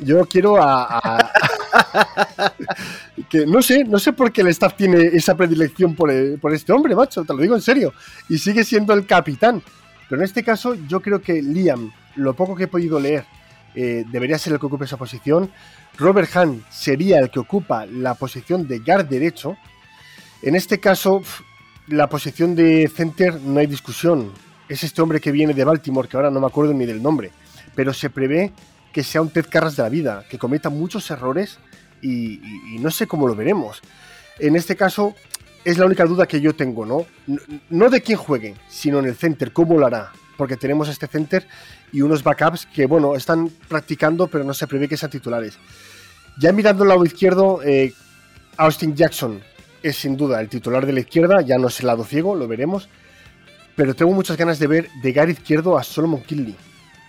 Yo 0.02 0.26
quiero 0.26 0.58
a, 0.60 1.32
que 3.30 3.46
no 3.46 3.62
sé, 3.62 3.84
no 3.84 4.00
sé 4.00 4.14
por 4.14 4.32
qué 4.32 4.42
el 4.42 4.48
staff 4.48 4.76
tiene 4.76 5.06
esa 5.14 5.36
predilección 5.36 5.96
por, 5.96 6.12
por, 6.40 6.54
este 6.54 6.72
hombre, 6.72 6.96
macho, 6.96 7.24
te 7.24 7.34
lo 7.34 7.40
digo 7.40 7.56
en 7.56 7.62
serio. 7.62 7.94
Y 8.30 8.38
sigue 8.38 8.64
siendo 8.64 8.94
el 8.94 9.06
capitán. 9.06 9.62
Pero 10.10 10.22
en 10.22 10.26
este 10.26 10.44
caso, 10.44 10.76
yo 10.88 11.00
creo 11.02 11.22
que 11.22 11.42
Liam, 11.42 11.92
lo 12.16 12.34
poco 12.34 12.56
que 12.56 12.66
he 12.66 12.68
podido 12.68 13.00
leer, 13.00 13.26
eh, 13.76 14.06
debería 14.12 14.38
ser 14.38 14.54
el 14.54 14.60
que 14.60 14.66
ocupe 14.66 14.86
esa 14.86 14.98
posición. 14.98 15.52
Robert 15.98 16.30
Hahn 16.36 16.64
sería 16.70 17.20
el 17.20 17.30
que 17.30 17.40
ocupa 17.40 17.86
la 17.86 18.14
posición 18.16 18.68
de 18.68 18.80
guard 18.80 19.08
derecho. 19.08 19.58
En 20.42 20.56
este 20.56 20.80
caso, 20.80 21.24
la 21.88 22.08
posición 22.08 22.56
de 22.56 22.92
center 22.94 23.40
no 23.42 23.60
hay 23.60 23.68
discusión. 23.68 24.32
Es 24.70 24.84
este 24.84 25.02
hombre 25.02 25.20
que 25.20 25.32
viene 25.32 25.54
de 25.54 25.64
Baltimore, 25.64 26.08
que 26.08 26.18
ahora 26.18 26.32
no 26.32 26.40
me 26.40 26.48
acuerdo 26.48 26.74
ni 26.74 26.86
del 26.86 27.02
nombre. 27.02 27.32
Pero 27.76 27.94
se 27.94 28.10
prevé 28.10 28.52
que 28.94 29.04
sea 29.04 29.22
un 29.22 29.30
Ted 29.30 29.48
Carras 29.50 29.76
de 29.76 29.84
la 29.84 29.90
vida, 29.90 30.24
que 30.30 30.38
cometa 30.38 30.70
muchos 30.70 31.10
errores 31.12 31.58
y, 32.02 32.40
no 32.80 32.92
sé 32.92 33.08
cómo 33.08 33.28
lo 33.28 33.36
veremos. 33.36 33.82
En 34.40 34.56
este 34.56 34.76
caso, 34.76 35.16
es 35.66 35.78
la 35.78 35.86
única 35.86 36.06
duda 36.06 36.28
que 36.28 36.40
yo 36.40 36.56
tengo, 36.56 36.86
¿no? 36.86 37.06
¿no? 37.70 37.90
de 37.90 38.02
quién 38.02 38.18
juegue, 38.18 38.56
sino 38.70 39.00
en 39.00 39.06
el 39.06 39.16
center, 39.16 39.52
cómo 39.52 39.78
lo 39.78 39.88
hará. 39.88 40.12
Porque 40.38 40.58
tenemos 40.58 40.90
este 40.90 41.08
center 41.08 41.48
y 41.92 42.02
unos 42.02 42.24
backups 42.24 42.66
que, 42.68 42.86
bueno, 42.86 43.16
están 43.16 43.50
practicando, 43.68 44.28
pero 44.28 44.44
no 44.44 44.54
se 44.54 44.68
prevé 44.68 44.88
que 44.88 44.98
sean 44.98 45.12
titulares. 45.12 45.58
Ya 46.40 46.52
mirando 46.52 46.84
el 46.84 46.90
lado 46.90 47.06
izquierdo, 47.06 47.62
eh, 47.64 47.94
Austin 48.58 48.96
Jackson 48.96 49.42
es 49.82 49.98
sin 49.98 50.18
duda 50.18 50.42
el 50.42 50.50
titular 50.50 50.86
de 50.86 50.94
la 50.94 51.00
izquierda, 51.02 51.42
ya 51.42 51.58
no 51.58 51.68
es 51.68 51.80
el 51.80 51.88
lado 51.88 52.04
ciego, 52.04 52.36
lo 52.36 52.48
veremos. 52.48 52.90
Pero 53.76 53.96
tengo 53.96 54.12
muchas 54.12 54.38
ganas 54.38 54.60
de 54.60 54.68
ver 54.68 54.90
de 55.02 55.14
gar 55.14 55.30
izquierdo 55.30 55.78
a 55.78 55.84
Solomon 55.84 56.22
Kinley 56.22 56.56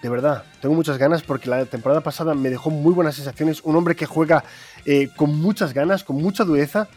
de 0.05 0.11
verdad. 0.11 0.45
Tengo 0.61 0.75
muchas 0.75 0.99
ganas 0.99 1.23
porque 1.23 1.49
la 1.49 1.65
temporada 1.65 2.03
pasada 2.03 2.35
me 2.35 2.51
dejó 2.51 2.69
muy 2.69 2.93
buenas 2.93 3.15
sensaciones. 3.15 3.63
Un 3.65 3.75
hombre 3.75 3.97
que 3.97 4.05
juega 4.05 4.45
eh, 4.85 5.09
con 5.17 5.35
muchas 5.41 5.73
ganas, 5.73 6.05
con 6.05 6.17
mucha 6.17 6.45
dureza 6.45 6.89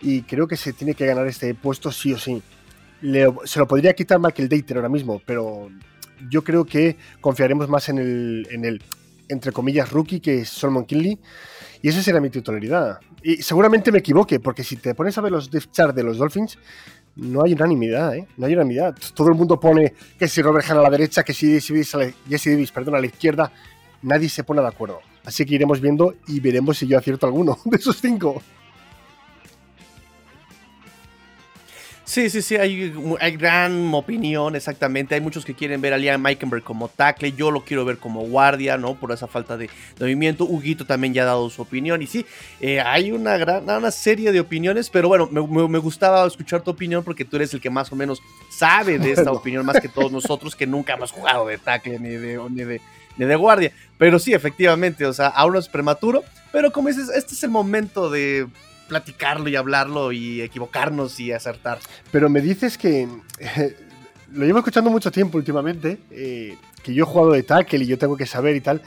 y 0.00 0.22
creo 0.22 0.48
que 0.48 0.56
se 0.56 0.72
tiene 0.72 0.94
que 0.94 1.04
ganar 1.04 1.26
este 1.26 1.54
puesto 1.54 1.92
sí 1.92 2.14
o 2.14 2.18
sí. 2.18 2.42
se 3.44 3.58
lo 3.58 3.68
podría 3.68 3.92
quitar 3.92 4.18
Michael 4.18 4.48
Dater 4.48 4.78
ahora 4.78 4.88
mismo, 4.88 5.20
pero 5.26 5.68
yo 6.30 6.42
creo 6.42 6.64
que 6.64 6.96
confiaremos 7.20 7.68
más 7.68 7.90
en 7.90 7.98
el, 7.98 8.48
en 8.50 8.64
el 8.64 8.82
entre 9.28 9.52
comillas, 9.52 9.92
rookie 9.92 10.20
que 10.20 10.40
es 10.40 10.48
Solomon 10.48 10.86
Kinley. 10.86 11.18
Y 11.82 11.88
esa 11.88 12.02
será 12.02 12.18
mi 12.18 12.30
titularidad. 12.30 12.98
Y 13.22 13.42
seguramente 13.42 13.92
me 13.92 13.98
equivoque, 13.98 14.40
porque 14.40 14.64
si 14.64 14.76
te 14.76 14.94
pones 14.94 15.18
a 15.18 15.20
ver 15.20 15.32
los 15.32 15.50
depth 15.50 15.70
chart 15.70 15.94
de 15.94 16.02
los 16.02 16.16
Dolphins, 16.16 16.56
no 17.16 17.44
hay 17.44 17.52
unanimidad, 17.52 18.16
¿eh? 18.16 18.26
No 18.36 18.46
hay 18.46 18.54
unanimidad. 18.54 18.96
Todo 19.14 19.28
el 19.28 19.34
mundo 19.34 19.58
pone 19.60 19.94
que 20.18 20.26
si 20.26 20.42
Robert 20.42 20.66
Hahn 20.68 20.78
a 20.78 20.82
la 20.82 20.90
derecha, 20.90 21.22
que 21.22 21.32
si 21.32 21.60
Jesse 21.60 22.50
Davis, 22.50 22.72
perdón, 22.72 22.96
a 22.96 23.00
la 23.00 23.06
izquierda. 23.06 23.52
Nadie 24.02 24.28
se 24.28 24.44
pone 24.44 24.60
de 24.60 24.68
acuerdo. 24.68 25.00
Así 25.24 25.46
que 25.46 25.54
iremos 25.54 25.80
viendo 25.80 26.14
y 26.28 26.40
veremos 26.40 26.76
si 26.76 26.86
yo 26.86 26.98
acierto 26.98 27.26
alguno 27.26 27.58
de 27.64 27.76
esos 27.76 27.96
cinco. 27.96 28.42
Sí, 32.04 32.28
sí, 32.28 32.42
sí, 32.42 32.56
hay, 32.56 32.92
gran 33.38 33.92
opinión, 33.94 34.54
exactamente. 34.54 35.14
Hay 35.14 35.22
muchos 35.22 35.42
que 35.42 35.54
quieren 35.54 35.80
ver 35.80 35.94
a 35.94 35.98
Liam 35.98 36.20
Meikenberg 36.20 36.62
como 36.62 36.88
tackle. 36.88 37.32
Yo 37.32 37.50
lo 37.50 37.64
quiero 37.64 37.86
ver 37.86 37.96
como 37.96 38.20
guardia, 38.26 38.76
¿no? 38.76 38.94
Por 38.94 39.10
esa 39.10 39.26
falta 39.26 39.56
de, 39.56 39.70
movimiento. 39.98 40.44
Huguito 40.44 40.84
también 40.84 41.14
ya 41.14 41.22
ha 41.22 41.26
dado 41.26 41.48
su 41.48 41.62
opinión. 41.62 42.02
Y 42.02 42.06
sí, 42.06 42.26
eh, 42.60 42.80
hay 42.80 43.10
una 43.10 43.38
gran 43.38 43.68
una 43.70 43.90
serie 43.90 44.32
de 44.32 44.40
opiniones, 44.40 44.90
pero 44.90 45.08
bueno, 45.08 45.28
me, 45.30 45.78
gustaba 45.78 46.26
escuchar 46.26 46.60
tu 46.60 46.70
opinión 46.70 47.02
porque 47.02 47.24
tú 47.24 47.36
eres 47.36 47.54
el 47.54 47.60
que 47.60 47.70
más 47.70 47.90
o 47.90 47.96
menos 47.96 48.20
sabe 48.50 48.98
de 48.98 49.12
esta 49.12 49.32
opinión, 49.32 49.64
más 49.64 49.80
que 49.80 49.88
todos 49.88 50.12
nosotros 50.12 50.54
que 50.54 50.66
nunca 50.66 50.92
hemos 50.92 51.10
jugado 51.10 51.46
de 51.46 51.56
tackle 51.56 51.98
ni 51.98 52.10
de, 52.10 52.38
ni 52.50 52.64
de, 52.64 52.82
ni 53.16 53.24
de 53.24 53.36
guardia. 53.36 53.72
Pero 53.96 54.18
sí, 54.18 54.34
efectivamente, 54.34 55.06
o 55.06 55.12
sea, 55.14 55.28
aún 55.28 55.56
es 55.56 55.68
prematuro. 55.68 56.22
Pero 56.52 56.70
como 56.70 56.88
dices, 56.88 57.08
este 57.08 57.32
es 57.32 57.42
el 57.42 57.50
momento 57.50 58.10
de 58.10 58.46
platicarlo 58.88 59.48
y 59.48 59.56
hablarlo 59.56 60.12
y 60.12 60.40
equivocarnos 60.42 61.18
y 61.20 61.32
acertar. 61.32 61.78
Pero 62.10 62.28
me 62.28 62.40
dices 62.40 62.78
que 62.78 63.08
lo 64.32 64.44
llevo 64.44 64.58
escuchando 64.58 64.90
mucho 64.90 65.10
tiempo 65.10 65.38
últimamente, 65.38 65.98
eh, 66.10 66.56
que 66.82 66.94
yo 66.94 67.04
he 67.04 67.06
jugado 67.06 67.32
de 67.32 67.42
tackle 67.42 67.84
y 67.84 67.86
yo 67.86 67.98
tengo 67.98 68.16
que 68.16 68.26
saber 68.26 68.56
y 68.56 68.60
tal. 68.60 68.82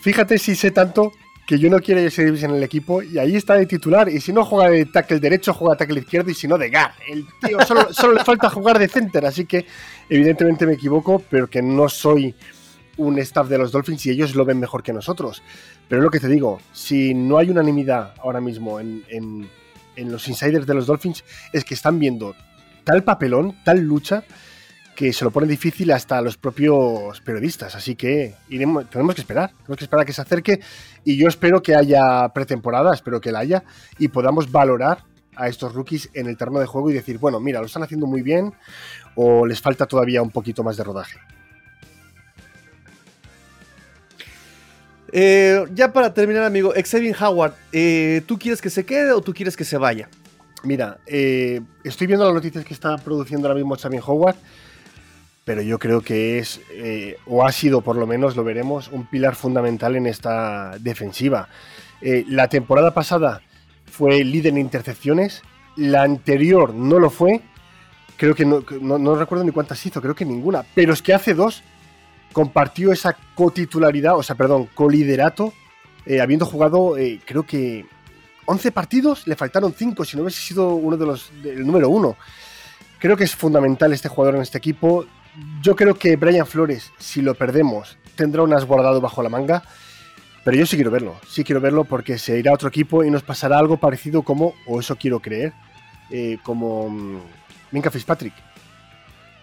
Fíjate 0.00 0.38
si 0.38 0.54
sé 0.54 0.70
tanto 0.70 1.12
que 1.46 1.58
yo 1.58 1.68
no 1.68 1.78
quiero 1.80 2.00
a 2.00 2.04
Davis 2.04 2.42
en 2.42 2.52
el 2.52 2.62
equipo 2.62 3.02
y 3.02 3.18
ahí 3.18 3.36
está 3.36 3.54
de 3.54 3.66
titular. 3.66 4.08
Y 4.08 4.20
si 4.20 4.32
no 4.32 4.44
juega 4.44 4.70
de 4.70 4.86
tackle 4.86 5.20
derecho, 5.20 5.52
juega 5.52 5.74
de 5.74 5.78
tackle 5.78 6.00
izquierdo 6.00 6.30
y 6.30 6.34
si 6.34 6.48
no 6.48 6.56
de 6.58 6.70
guard. 6.70 6.92
El 7.08 7.26
tío 7.40 7.60
solo, 7.66 7.92
solo 7.92 8.14
le 8.14 8.24
falta 8.24 8.48
jugar 8.48 8.78
de 8.78 8.88
center, 8.88 9.26
así 9.26 9.44
que 9.44 9.66
evidentemente 10.08 10.66
me 10.66 10.74
equivoco, 10.74 11.22
pero 11.30 11.48
que 11.48 11.62
no 11.62 11.88
soy 11.88 12.34
un 12.96 13.18
staff 13.18 13.48
de 13.48 13.58
los 13.58 13.72
Dolphins 13.72 14.06
y 14.06 14.10
ellos 14.10 14.34
lo 14.34 14.44
ven 14.44 14.58
mejor 14.58 14.82
que 14.82 14.92
nosotros. 14.92 15.42
Pero 15.88 16.00
es 16.00 16.04
lo 16.04 16.10
que 16.10 16.20
te 16.20 16.28
digo, 16.28 16.60
si 16.72 17.14
no 17.14 17.38
hay 17.38 17.50
unanimidad 17.50 18.14
ahora 18.22 18.40
mismo 18.40 18.80
en, 18.80 19.04
en, 19.08 19.48
en 19.96 20.12
los 20.12 20.28
insiders 20.28 20.66
de 20.66 20.74
los 20.74 20.86
Dolphins, 20.86 21.24
es 21.52 21.64
que 21.64 21.74
están 21.74 21.98
viendo 21.98 22.34
tal 22.84 23.04
papelón, 23.04 23.56
tal 23.64 23.80
lucha, 23.80 24.24
que 24.94 25.12
se 25.12 25.24
lo 25.24 25.30
pone 25.30 25.46
difícil 25.46 25.90
hasta 25.90 26.20
los 26.20 26.36
propios 26.36 27.20
periodistas. 27.20 27.74
Así 27.74 27.96
que 27.96 28.34
iremos, 28.48 28.88
tenemos 28.88 29.14
que 29.14 29.20
esperar, 29.20 29.50
tenemos 29.50 29.78
que 29.78 29.84
esperar 29.84 30.02
a 30.02 30.06
que 30.06 30.12
se 30.12 30.22
acerque 30.22 30.60
y 31.04 31.16
yo 31.16 31.28
espero 31.28 31.62
que 31.62 31.74
haya 31.74 32.28
pretemporada, 32.28 32.94
espero 32.94 33.20
que 33.20 33.32
la 33.32 33.40
haya 33.40 33.64
y 33.98 34.08
podamos 34.08 34.50
valorar 34.50 35.04
a 35.36 35.48
estos 35.48 35.74
rookies 35.74 36.10
en 36.14 36.28
el 36.28 36.36
terreno 36.36 36.60
de 36.60 36.66
juego 36.66 36.90
y 36.90 36.94
decir, 36.94 37.18
bueno, 37.18 37.40
mira, 37.40 37.58
lo 37.58 37.66
están 37.66 37.82
haciendo 37.82 38.06
muy 38.06 38.22
bien 38.22 38.52
o 39.16 39.44
les 39.46 39.60
falta 39.60 39.86
todavía 39.86 40.22
un 40.22 40.30
poquito 40.30 40.62
más 40.62 40.76
de 40.76 40.84
rodaje. 40.84 41.18
Eh, 45.16 45.64
ya 45.72 45.92
para 45.92 46.12
terminar, 46.12 46.42
amigo, 46.42 46.72
Xavier 46.74 47.14
Howard, 47.22 47.54
eh, 47.70 48.22
¿tú 48.26 48.36
quieres 48.36 48.60
que 48.60 48.68
se 48.68 48.84
quede 48.84 49.12
o 49.12 49.20
tú 49.20 49.32
quieres 49.32 49.56
que 49.56 49.62
se 49.62 49.78
vaya? 49.78 50.08
Mira, 50.64 50.98
eh, 51.06 51.60
estoy 51.84 52.08
viendo 52.08 52.24
las 52.24 52.34
noticias 52.34 52.64
que 52.64 52.74
está 52.74 52.98
produciendo 52.98 53.46
ahora 53.46 53.56
mismo 53.56 53.76
Xavier 53.76 54.02
Howard, 54.04 54.34
pero 55.44 55.62
yo 55.62 55.78
creo 55.78 56.00
que 56.00 56.40
es, 56.40 56.60
o 57.26 57.46
ha 57.46 57.52
sido 57.52 57.80
por 57.80 57.94
lo 57.94 58.08
menos, 58.08 58.34
lo 58.34 58.42
veremos, 58.42 58.88
un 58.88 59.06
pilar 59.06 59.36
fundamental 59.36 59.94
en 59.94 60.06
esta 60.06 60.78
defensiva. 60.80 61.48
La 62.00 62.48
temporada 62.48 62.92
pasada 62.92 63.40
fue 63.84 64.24
líder 64.24 64.54
en 64.54 64.58
intercepciones, 64.58 65.42
la 65.76 66.02
anterior 66.02 66.74
no 66.74 66.98
lo 66.98 67.10
fue, 67.10 67.40
creo 68.16 68.34
que 68.34 68.44
no 68.44 69.14
recuerdo 69.14 69.44
ni 69.44 69.52
cuántas 69.52 69.86
hizo, 69.86 70.02
creo 70.02 70.16
que 70.16 70.24
ninguna, 70.24 70.64
pero 70.74 70.92
es 70.92 71.02
que 71.02 71.14
hace 71.14 71.34
dos 71.34 71.62
compartió 72.34 72.92
esa 72.92 73.16
cotitularidad, 73.34 74.18
o 74.18 74.22
sea, 74.22 74.36
perdón, 74.36 74.68
coliderato, 74.74 75.54
eh, 76.04 76.20
habiendo 76.20 76.44
jugado, 76.44 76.98
eh, 76.98 77.20
creo 77.24 77.44
que 77.44 77.86
11 78.44 78.72
partidos, 78.72 79.26
le 79.26 79.36
faltaron 79.36 79.72
5, 79.72 80.04
si 80.04 80.16
no 80.16 80.24
hubiese 80.24 80.42
sido 80.42 80.74
uno 80.74 80.98
de 80.98 81.06
los, 81.06 81.30
del 81.42 81.66
número 81.66 81.88
uno. 81.88 82.16
Creo 82.98 83.16
que 83.16 83.24
es 83.24 83.34
fundamental 83.34 83.92
este 83.92 84.08
jugador 84.08 84.36
en 84.36 84.42
este 84.42 84.58
equipo. 84.58 85.06
Yo 85.62 85.74
creo 85.76 85.94
que 85.94 86.16
Brian 86.16 86.46
Flores, 86.46 86.92
si 86.98 87.22
lo 87.22 87.34
perdemos, 87.34 87.96
tendrá 88.16 88.42
un 88.42 88.52
as 88.52 88.66
guardado 88.66 89.00
bajo 89.00 89.22
la 89.22 89.30
manga. 89.30 89.62
Pero 90.44 90.58
yo 90.58 90.66
sí 90.66 90.76
quiero 90.76 90.90
verlo, 90.90 91.16
sí 91.26 91.42
quiero 91.42 91.60
verlo 91.62 91.84
porque 91.84 92.18
se 92.18 92.38
irá 92.38 92.50
a 92.50 92.54
otro 92.54 92.68
equipo 92.68 93.02
y 93.02 93.10
nos 93.10 93.22
pasará 93.22 93.58
algo 93.58 93.78
parecido 93.78 94.22
como, 94.22 94.54
o 94.66 94.78
eso 94.78 94.96
quiero 94.96 95.20
creer, 95.20 95.54
eh, 96.10 96.36
como 96.42 96.90
mm, 96.90 97.18
Minka 97.70 97.90
Fitzpatrick, 97.90 98.34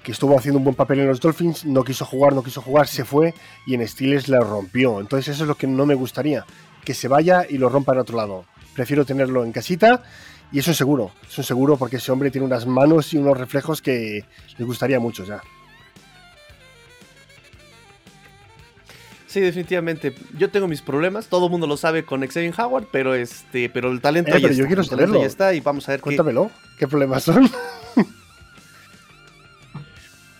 que 0.03 0.11
estuvo 0.11 0.37
haciendo 0.37 0.57
un 0.57 0.63
buen 0.63 0.75
papel 0.75 0.99
en 0.99 1.07
los 1.07 1.19
Dolphins, 1.19 1.65
no 1.65 1.83
quiso 1.83 2.05
jugar, 2.05 2.33
no 2.33 2.43
quiso 2.43 2.61
jugar, 2.61 2.87
se 2.87 3.05
fue 3.05 3.33
y 3.67 3.75
en 3.75 3.87
Steelers 3.87 4.27
la 4.29 4.39
rompió. 4.39 4.99
Entonces 4.99 5.35
eso 5.35 5.43
es 5.43 5.47
lo 5.47 5.55
que 5.55 5.67
no 5.67 5.85
me 5.85 5.93
gustaría, 5.95 6.45
que 6.83 6.93
se 6.93 7.07
vaya 7.07 7.45
y 7.47 7.57
lo 7.57 7.69
rompa 7.69 7.93
en 7.93 7.99
otro 7.99 8.17
lado. 8.17 8.45
Prefiero 8.73 9.05
tenerlo 9.05 9.43
en 9.43 9.51
casita 9.51 10.03
y 10.51 10.59
eso 10.59 10.71
es 10.71 10.77
seguro, 10.77 11.11
es 11.29 11.37
un 11.37 11.43
seguro 11.43 11.77
porque 11.77 11.97
ese 11.97 12.11
hombre 12.11 12.31
tiene 12.31 12.45
unas 12.47 12.65
manos 12.65 13.13
y 13.13 13.17
unos 13.17 13.37
reflejos 13.37 13.81
que 13.81 14.25
les 14.57 14.67
gustaría 14.67 14.99
mucho 14.99 15.23
ya. 15.23 15.41
Sí, 19.27 19.39
definitivamente. 19.39 20.13
Yo 20.37 20.49
tengo 20.49 20.67
mis 20.67 20.81
problemas, 20.81 21.27
todo 21.27 21.45
el 21.45 21.51
mundo 21.51 21.65
lo 21.65 21.77
sabe 21.77 22.03
con 22.03 22.25
Xavier 22.27 22.53
Howard, 22.59 22.87
pero 22.91 23.15
este, 23.15 23.69
pero 23.69 23.89
el 23.91 24.01
talento 24.01 24.31
Eh, 24.31 24.33
ahí 24.35 24.41
pero 24.41 24.51
está. 24.51 24.61
yo 24.63 24.67
quiero 24.67 24.83
saberlo. 24.83 25.19
ahí 25.19 25.25
está 25.25 25.53
y 25.53 25.61
vamos 25.61 25.87
a 25.87 25.91
ver 25.93 25.99
qué, 26.01 26.03
Cuéntamelo, 26.03 26.51
¿qué 26.77 26.87
problemas 26.87 27.23
son? 27.23 27.49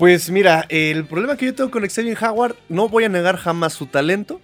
Pues 0.02 0.32
mira, 0.32 0.66
el 0.70 1.06
problema 1.06 1.38
que 1.38 1.46
yo 1.46 1.54
tengo 1.54 1.70
con 1.70 1.88
Xavier 1.88 2.18
Howard, 2.24 2.56
no 2.70 2.90
voy 2.90 3.04
a 3.04 3.10
negar 3.10 3.38
jamás 3.38 3.74
su 3.74 3.86
talento, 3.86 4.42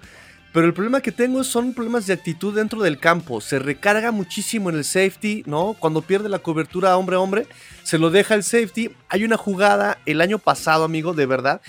pero 0.53 0.67
el 0.67 0.73
problema 0.75 1.01
que 1.01 1.11
tengo 1.11 1.43
son 1.43 1.73
problemas 1.73 2.05
de 2.05 2.13
actitud 2.13 2.53
dentro 2.53 2.84
del 2.84 2.99
campo. 2.99 3.41
Se 3.41 3.57
recarga 3.57 4.11
muchísimo 4.11 4.69
en 4.69 4.75
el 4.75 4.84
safety, 4.84 5.41
¿no? 5.47 5.75
Cuando 5.79 6.03
pierde 6.03 6.29
la 6.29 6.38
cobertura 6.38 6.95
hombre 6.95 7.15
a 7.15 7.21
hombre, 7.21 7.47
se 7.81 7.97
lo 7.97 8.11
deja 8.11 8.35
el 8.35 8.43
safety. 8.43 8.91
Hay 9.09 9.23
una 9.23 9.35
jugada 9.35 9.97
el 10.05 10.21
año 10.21 10.38
pasado, 10.38 10.84
amigo, 10.84 11.15
de 11.15 11.25
verdad, 11.25 11.59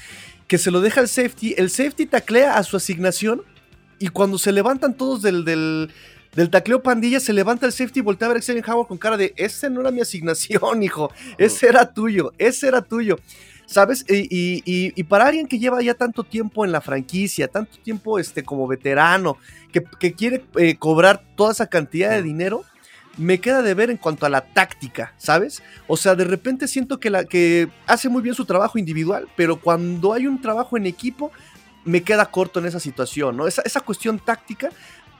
que 0.49 0.59
se 0.59 0.71
lo 0.71 0.83
deja 0.83 1.01
el 1.01 1.09
safety. 1.09 1.55
El 1.57 1.71
safety 1.71 2.05
taclea 2.05 2.59
a 2.59 2.65
su 2.65 2.77
asignación 2.77 3.41
y 3.99 4.09
cuando 4.09 4.37
se 4.37 4.53
levantan 4.53 4.99
todos 4.99 5.23
del, 5.23 5.47
del, 5.47 5.91
del 6.35 6.51
tacleo 6.51 6.83
pandilla, 6.83 7.21
se 7.21 7.33
levanta 7.33 7.65
el 7.65 7.73
safety 7.73 8.01
y 8.01 8.03
voltea 8.03 8.27
a 8.27 8.33
ver 8.35 8.43
a 8.43 8.43
Xavier 8.43 8.69
Howard 8.69 8.89
con 8.89 8.99
cara 8.99 9.17
de, 9.17 9.33
ese 9.39 9.71
no 9.71 9.81
era 9.81 9.91
mi 9.91 10.03
asignación, 10.03 10.83
hijo, 10.83 11.11
ese 11.39 11.69
era 11.69 11.91
tuyo, 11.95 12.35
ese 12.37 12.69
era 12.69 12.83
tuyo. 12.83 13.19
¿Sabes? 13.71 14.07
Y, 14.09 14.21
y- 14.35 14.63
y- 14.65 14.93
y 14.97 15.03
para 15.05 15.27
alguien 15.27 15.47
que 15.47 15.59
lleva 15.59 15.83
ya 15.83 15.93
tanto 15.93 16.25
tiempo 16.25 16.65
en 16.65 16.73
la 16.73 16.81
franquicia, 16.81 17.49
tanto 17.49 17.77
tiempo 17.83 18.19
este, 18.19 18.43
como 18.43 18.67
veterano, 18.67 19.37
que, 19.73 19.85
que 20.01 20.15
quiere 20.15 20.43
eh, 20.57 20.77
cobrar 20.77 21.23
toda 21.37 21.53
esa 21.53 21.67
cantidad 21.67 22.11
de 22.13 22.23
dinero, 22.23 22.65
me 23.19 23.41
queda 23.41 23.61
de 23.61 23.75
ver 23.75 23.91
en 23.91 23.99
cuanto 23.99 24.25
a 24.25 24.31
la 24.31 24.41
táctica, 24.41 25.13
¿sabes? 25.19 25.63
O 25.87 25.99
sea, 25.99 26.15
de 26.15 26.25
repente 26.25 26.67
siento 26.67 26.99
que, 26.99 27.11
la, 27.11 27.25
que 27.27 27.69
hace 27.87 28.09
muy 28.09 28.23
bien 28.23 28.35
su 28.35 28.47
trabajo 28.47 28.79
individual, 28.79 29.29
pero 29.37 29.61
cuando 29.61 30.15
hay 30.15 30.27
un 30.27 30.41
trabajo 30.41 30.79
en 30.79 30.87
equipo, 30.87 31.31
me 31.85 32.03
queda 32.03 32.25
corto 32.31 32.61
en 32.61 32.67
esa 32.67 32.81
situación, 32.81 33.37
¿no? 33.37 33.47
Esa, 33.47 33.61
esa 33.67 33.81
cuestión 33.81 34.19
táctica 34.19 34.71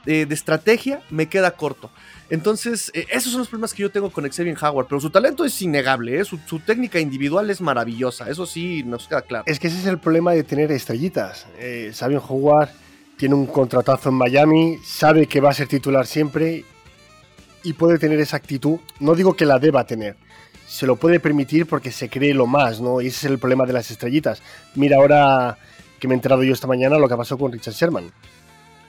eh, 0.07 0.25
de 0.25 0.33
estrategia 0.33 1.01
me 1.11 1.27
queda 1.29 1.51
corto. 1.51 1.91
Entonces, 2.29 2.91
eh, 2.93 3.07
esos 3.09 3.31
son 3.31 3.39
los 3.39 3.47
problemas 3.47 3.73
que 3.73 3.81
yo 3.81 3.91
tengo 3.91 4.11
con 4.11 4.29
Xavier 4.29 4.57
Howard, 4.61 4.87
pero 4.87 5.01
su 5.01 5.09
talento 5.09 5.45
es 5.45 5.61
innegable, 5.61 6.19
¿eh? 6.19 6.25
su, 6.25 6.37
su 6.45 6.59
técnica 6.59 6.99
individual 6.99 7.49
es 7.49 7.59
maravillosa, 7.59 8.29
eso 8.29 8.45
sí 8.45 8.83
nos 8.83 9.07
queda 9.07 9.21
claro. 9.21 9.43
Es 9.47 9.59
que 9.59 9.67
ese 9.67 9.79
es 9.79 9.85
el 9.87 9.97
problema 9.97 10.33
de 10.33 10.43
tener 10.43 10.71
estrellitas. 10.71 11.47
Eh, 11.57 11.91
Saben 11.93 12.19
jugar, 12.19 12.71
tiene 13.17 13.35
un 13.35 13.47
contratazo 13.47 14.09
en 14.09 14.15
Miami, 14.15 14.77
sabe 14.85 15.25
que 15.25 15.41
va 15.41 15.49
a 15.49 15.53
ser 15.53 15.67
titular 15.67 16.05
siempre 16.05 16.63
y 17.63 17.73
puede 17.73 17.97
tener 17.97 18.19
esa 18.19 18.37
actitud. 18.37 18.79
No 18.99 19.15
digo 19.15 19.35
que 19.35 19.45
la 19.45 19.57
deba 19.59 19.85
tener, 19.85 20.15
se 20.67 20.85
lo 20.85 20.97
puede 20.97 21.19
permitir 21.19 21.65
porque 21.65 21.91
se 21.91 22.09
cree 22.09 22.33
lo 22.33 22.45
más, 22.45 22.79
¿no? 22.79 23.01
Y 23.01 23.07
ese 23.07 23.25
es 23.25 23.31
el 23.31 23.39
problema 23.39 23.65
de 23.65 23.73
las 23.73 23.89
estrellitas. 23.89 24.41
Mira 24.75 24.97
ahora 24.97 25.57
que 25.99 26.07
me 26.07 26.13
he 26.13 26.17
enterado 26.17 26.43
yo 26.43 26.53
esta 26.53 26.67
mañana 26.67 26.97
lo 26.99 27.09
que 27.09 27.17
pasó 27.17 27.37
con 27.37 27.51
Richard 27.51 27.73
Sherman. 27.73 28.11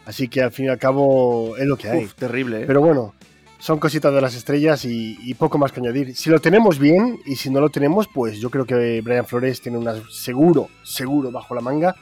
Así 0.04 0.28
que 0.28 0.42
al 0.42 0.52
fin 0.52 0.66
y 0.66 0.68
al 0.68 0.78
cabo 0.78 1.56
es 1.56 1.66
lo 1.66 1.76
que 1.76 1.88
hay. 1.88 2.04
Uf, 2.04 2.14
terrible, 2.14 2.62
¿eh? 2.62 2.64
Pero 2.66 2.80
bueno, 2.80 3.14
son 3.60 3.78
cositas 3.78 4.12
de 4.12 4.20
las 4.22 4.34
estrellas 4.34 4.84
y, 4.86 5.34
poco 5.34 5.58
más 5.58 5.70
que 5.70 5.80
añadir. 5.80 6.16
Si 6.16 6.30
lo 6.30 6.40
tenemos 6.40 6.78
bien 6.78 7.20
y 7.26 7.36
si 7.36 7.50
no 7.50 7.60
lo 7.60 7.68
tenemos, 7.68 8.08
pues 8.08 8.40
yo 8.40 8.50
creo 8.50 8.64
que 8.64 9.00
Brian 9.02 9.26
Flores 9.26 9.60
tiene 9.60 9.76
una 9.76 9.94
seguro, 10.10 10.68
seguro 10.82 11.30
bajo 11.30 11.54
la 11.54 11.60
manga. 11.60 11.94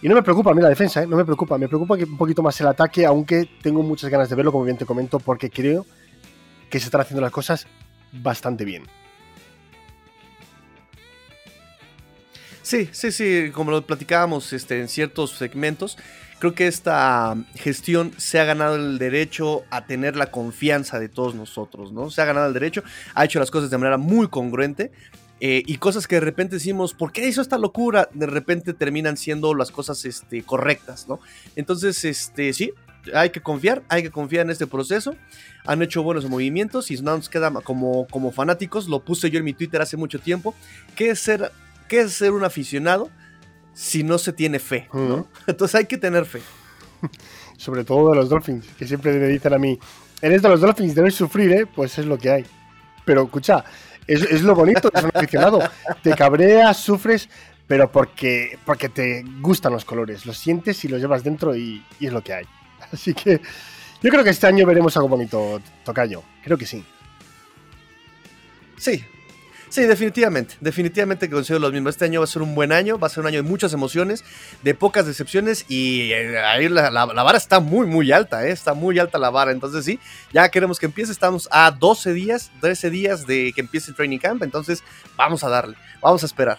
Y 0.00 0.08
no 0.08 0.14
me 0.14 0.22
preocupa 0.22 0.52
a 0.52 0.54
mí 0.54 0.62
la 0.62 0.68
defensa, 0.68 1.02
¿eh? 1.02 1.06
no 1.06 1.16
me 1.16 1.24
preocupa. 1.24 1.58
Me 1.58 1.68
preocupa 1.68 1.96
que 1.96 2.04
un 2.04 2.16
poquito 2.16 2.42
más 2.42 2.60
el 2.60 2.68
ataque, 2.68 3.04
aunque 3.04 3.48
tengo 3.62 3.82
muchas 3.82 4.10
ganas 4.10 4.30
de 4.30 4.36
verlo, 4.36 4.52
como 4.52 4.64
bien 4.64 4.76
te 4.76 4.86
comento, 4.86 5.18
porque 5.18 5.50
creo 5.50 5.84
que 6.70 6.78
se 6.78 6.86
están 6.86 7.00
haciendo 7.00 7.20
las 7.20 7.32
cosas 7.32 7.66
bastante 8.12 8.64
bien. 8.64 8.84
Sí, 12.62 12.88
sí, 12.92 13.10
sí, 13.10 13.50
como 13.52 13.70
lo 13.70 13.86
platicábamos 13.86 14.52
este, 14.52 14.80
en 14.80 14.88
ciertos 14.88 15.32
segmentos, 15.32 15.98
creo 16.38 16.54
que 16.54 16.66
esta 16.66 17.36
gestión 17.54 18.12
se 18.16 18.38
ha 18.38 18.44
ganado 18.44 18.76
el 18.76 18.98
derecho 18.98 19.64
a 19.70 19.86
tener 19.86 20.16
la 20.16 20.30
confianza 20.30 20.98
de 20.98 21.08
todos 21.08 21.34
nosotros, 21.34 21.92
¿no? 21.92 22.10
Se 22.10 22.20
ha 22.22 22.24
ganado 22.24 22.46
el 22.46 22.52
derecho, 22.52 22.82
ha 23.14 23.24
hecho 23.24 23.38
las 23.38 23.50
cosas 23.50 23.70
de 23.70 23.78
manera 23.78 23.96
muy 23.96 24.28
congruente 24.28 24.92
eh, 25.40 25.62
y 25.66 25.76
cosas 25.78 26.06
que 26.06 26.16
de 26.16 26.20
repente 26.20 26.56
decimos, 26.56 26.94
¿por 26.94 27.12
qué 27.12 27.26
hizo 27.26 27.42
esta 27.42 27.58
locura? 27.58 28.08
De 28.12 28.26
repente 28.26 28.72
terminan 28.72 29.16
siendo 29.16 29.54
las 29.54 29.70
cosas 29.70 30.04
este, 30.04 30.42
correctas, 30.42 31.08
¿no? 31.08 31.20
Entonces, 31.56 32.04
este, 32.04 32.52
sí, 32.52 32.72
hay 33.14 33.30
que 33.30 33.40
confiar, 33.40 33.82
hay 33.88 34.02
que 34.02 34.10
confiar 34.10 34.46
en 34.46 34.50
este 34.50 34.66
proceso. 34.66 35.14
Han 35.64 35.82
hecho 35.82 36.02
buenos 36.02 36.28
movimientos 36.28 36.90
y 36.90 36.96
no 36.96 37.16
nos 37.16 37.28
queda 37.28 37.50
como, 37.62 38.06
como 38.08 38.32
fanáticos, 38.32 38.88
lo 38.88 39.00
puse 39.00 39.30
yo 39.30 39.38
en 39.38 39.44
mi 39.44 39.52
Twitter 39.52 39.80
hace 39.80 39.96
mucho 39.96 40.18
tiempo, 40.18 40.54
que 40.94 41.14
ser 41.16 41.52
¿qué 41.88 42.00
es 42.00 42.12
ser 42.12 42.32
un 42.32 42.44
aficionado 42.44 43.10
si 43.76 44.02
no 44.02 44.16
se 44.16 44.32
tiene 44.32 44.58
fe? 44.58 44.88
¿no? 44.92 45.28
Entonces 45.46 45.74
hay 45.74 45.84
que 45.84 45.98
tener 45.98 46.24
fe. 46.24 46.40
Sobre 47.58 47.84
todo 47.84 48.10
de 48.10 48.16
los 48.16 48.28
Dolphins, 48.28 48.66
que 48.78 48.86
siempre 48.86 49.12
me 49.12 49.28
dicen 49.28 49.52
a 49.52 49.58
mí, 49.58 49.78
eres 50.20 50.42
de 50.42 50.48
los 50.48 50.60
Dolphins, 50.60 50.94
debes 50.94 51.14
sufrir, 51.14 51.52
¿eh? 51.52 51.66
Pues 51.66 51.98
es 51.98 52.06
lo 52.06 52.18
que 52.18 52.30
hay. 52.30 52.46
Pero 53.04 53.24
escucha, 53.24 53.64
es, 54.06 54.22
es 54.22 54.42
lo 54.42 54.54
bonito 54.54 54.88
de 54.88 55.00
ser 55.00 55.10
un 55.10 55.16
aficionado. 55.16 55.60
Te 56.02 56.14
cabreas, 56.14 56.78
sufres, 56.78 57.28
pero 57.66 57.92
porque, 57.92 58.58
porque 58.64 58.88
te 58.88 59.24
gustan 59.40 59.72
los 59.72 59.84
colores. 59.84 60.24
Los 60.24 60.38
sientes 60.38 60.84
y 60.84 60.88
los 60.88 61.00
llevas 61.00 61.22
dentro 61.22 61.54
y, 61.54 61.84
y 62.00 62.06
es 62.06 62.12
lo 62.12 62.22
que 62.22 62.32
hay. 62.32 62.46
Así 62.92 63.12
que 63.14 63.40
yo 64.02 64.10
creo 64.10 64.24
que 64.24 64.30
este 64.30 64.46
año 64.46 64.66
veremos 64.66 64.96
algo 64.96 65.08
bonito, 65.08 65.60
Tocayo. 65.84 66.22
Creo 66.42 66.56
que 66.56 66.66
sí. 66.66 66.84
Sí. 68.78 69.04
Sí, 69.68 69.82
definitivamente, 69.82 70.54
definitivamente 70.60 71.28
considero 71.28 71.58
lo 71.60 71.72
mismo. 71.72 71.88
Este 71.88 72.04
año 72.04 72.20
va 72.20 72.24
a 72.24 72.28
ser 72.28 72.40
un 72.42 72.54
buen 72.54 72.70
año, 72.72 72.98
va 72.98 73.08
a 73.08 73.10
ser 73.10 73.20
un 73.22 73.26
año 73.26 73.42
de 73.42 73.48
muchas 73.48 73.72
emociones, 73.72 74.24
de 74.62 74.74
pocas 74.74 75.06
decepciones 75.06 75.64
y 75.68 76.12
eh, 76.12 76.38
ahí 76.38 76.68
la, 76.68 76.90
la- 76.90 77.04
vara 77.04 77.36
está 77.36 77.58
muy, 77.58 77.86
muy 77.86 78.12
alta, 78.12 78.46
¿eh? 78.46 78.52
está 78.52 78.74
muy 78.74 78.98
alta 78.98 79.18
la 79.18 79.30
vara. 79.30 79.50
Entonces 79.50 79.84
sí, 79.84 79.98
ya 80.32 80.48
queremos 80.50 80.78
que 80.78 80.86
empiece, 80.86 81.10
estamos 81.10 81.48
a 81.50 81.70
12 81.72 82.12
días, 82.12 82.50
13 82.60 82.90
días 82.90 83.26
de 83.26 83.52
que 83.54 83.60
empiece 83.60 83.90
el 83.90 83.96
training 83.96 84.18
camp, 84.18 84.42
entonces 84.44 84.82
vamos 85.16 85.42
a 85.42 85.48
darle, 85.48 85.76
vamos 86.00 86.22
a 86.22 86.26
esperar. 86.26 86.58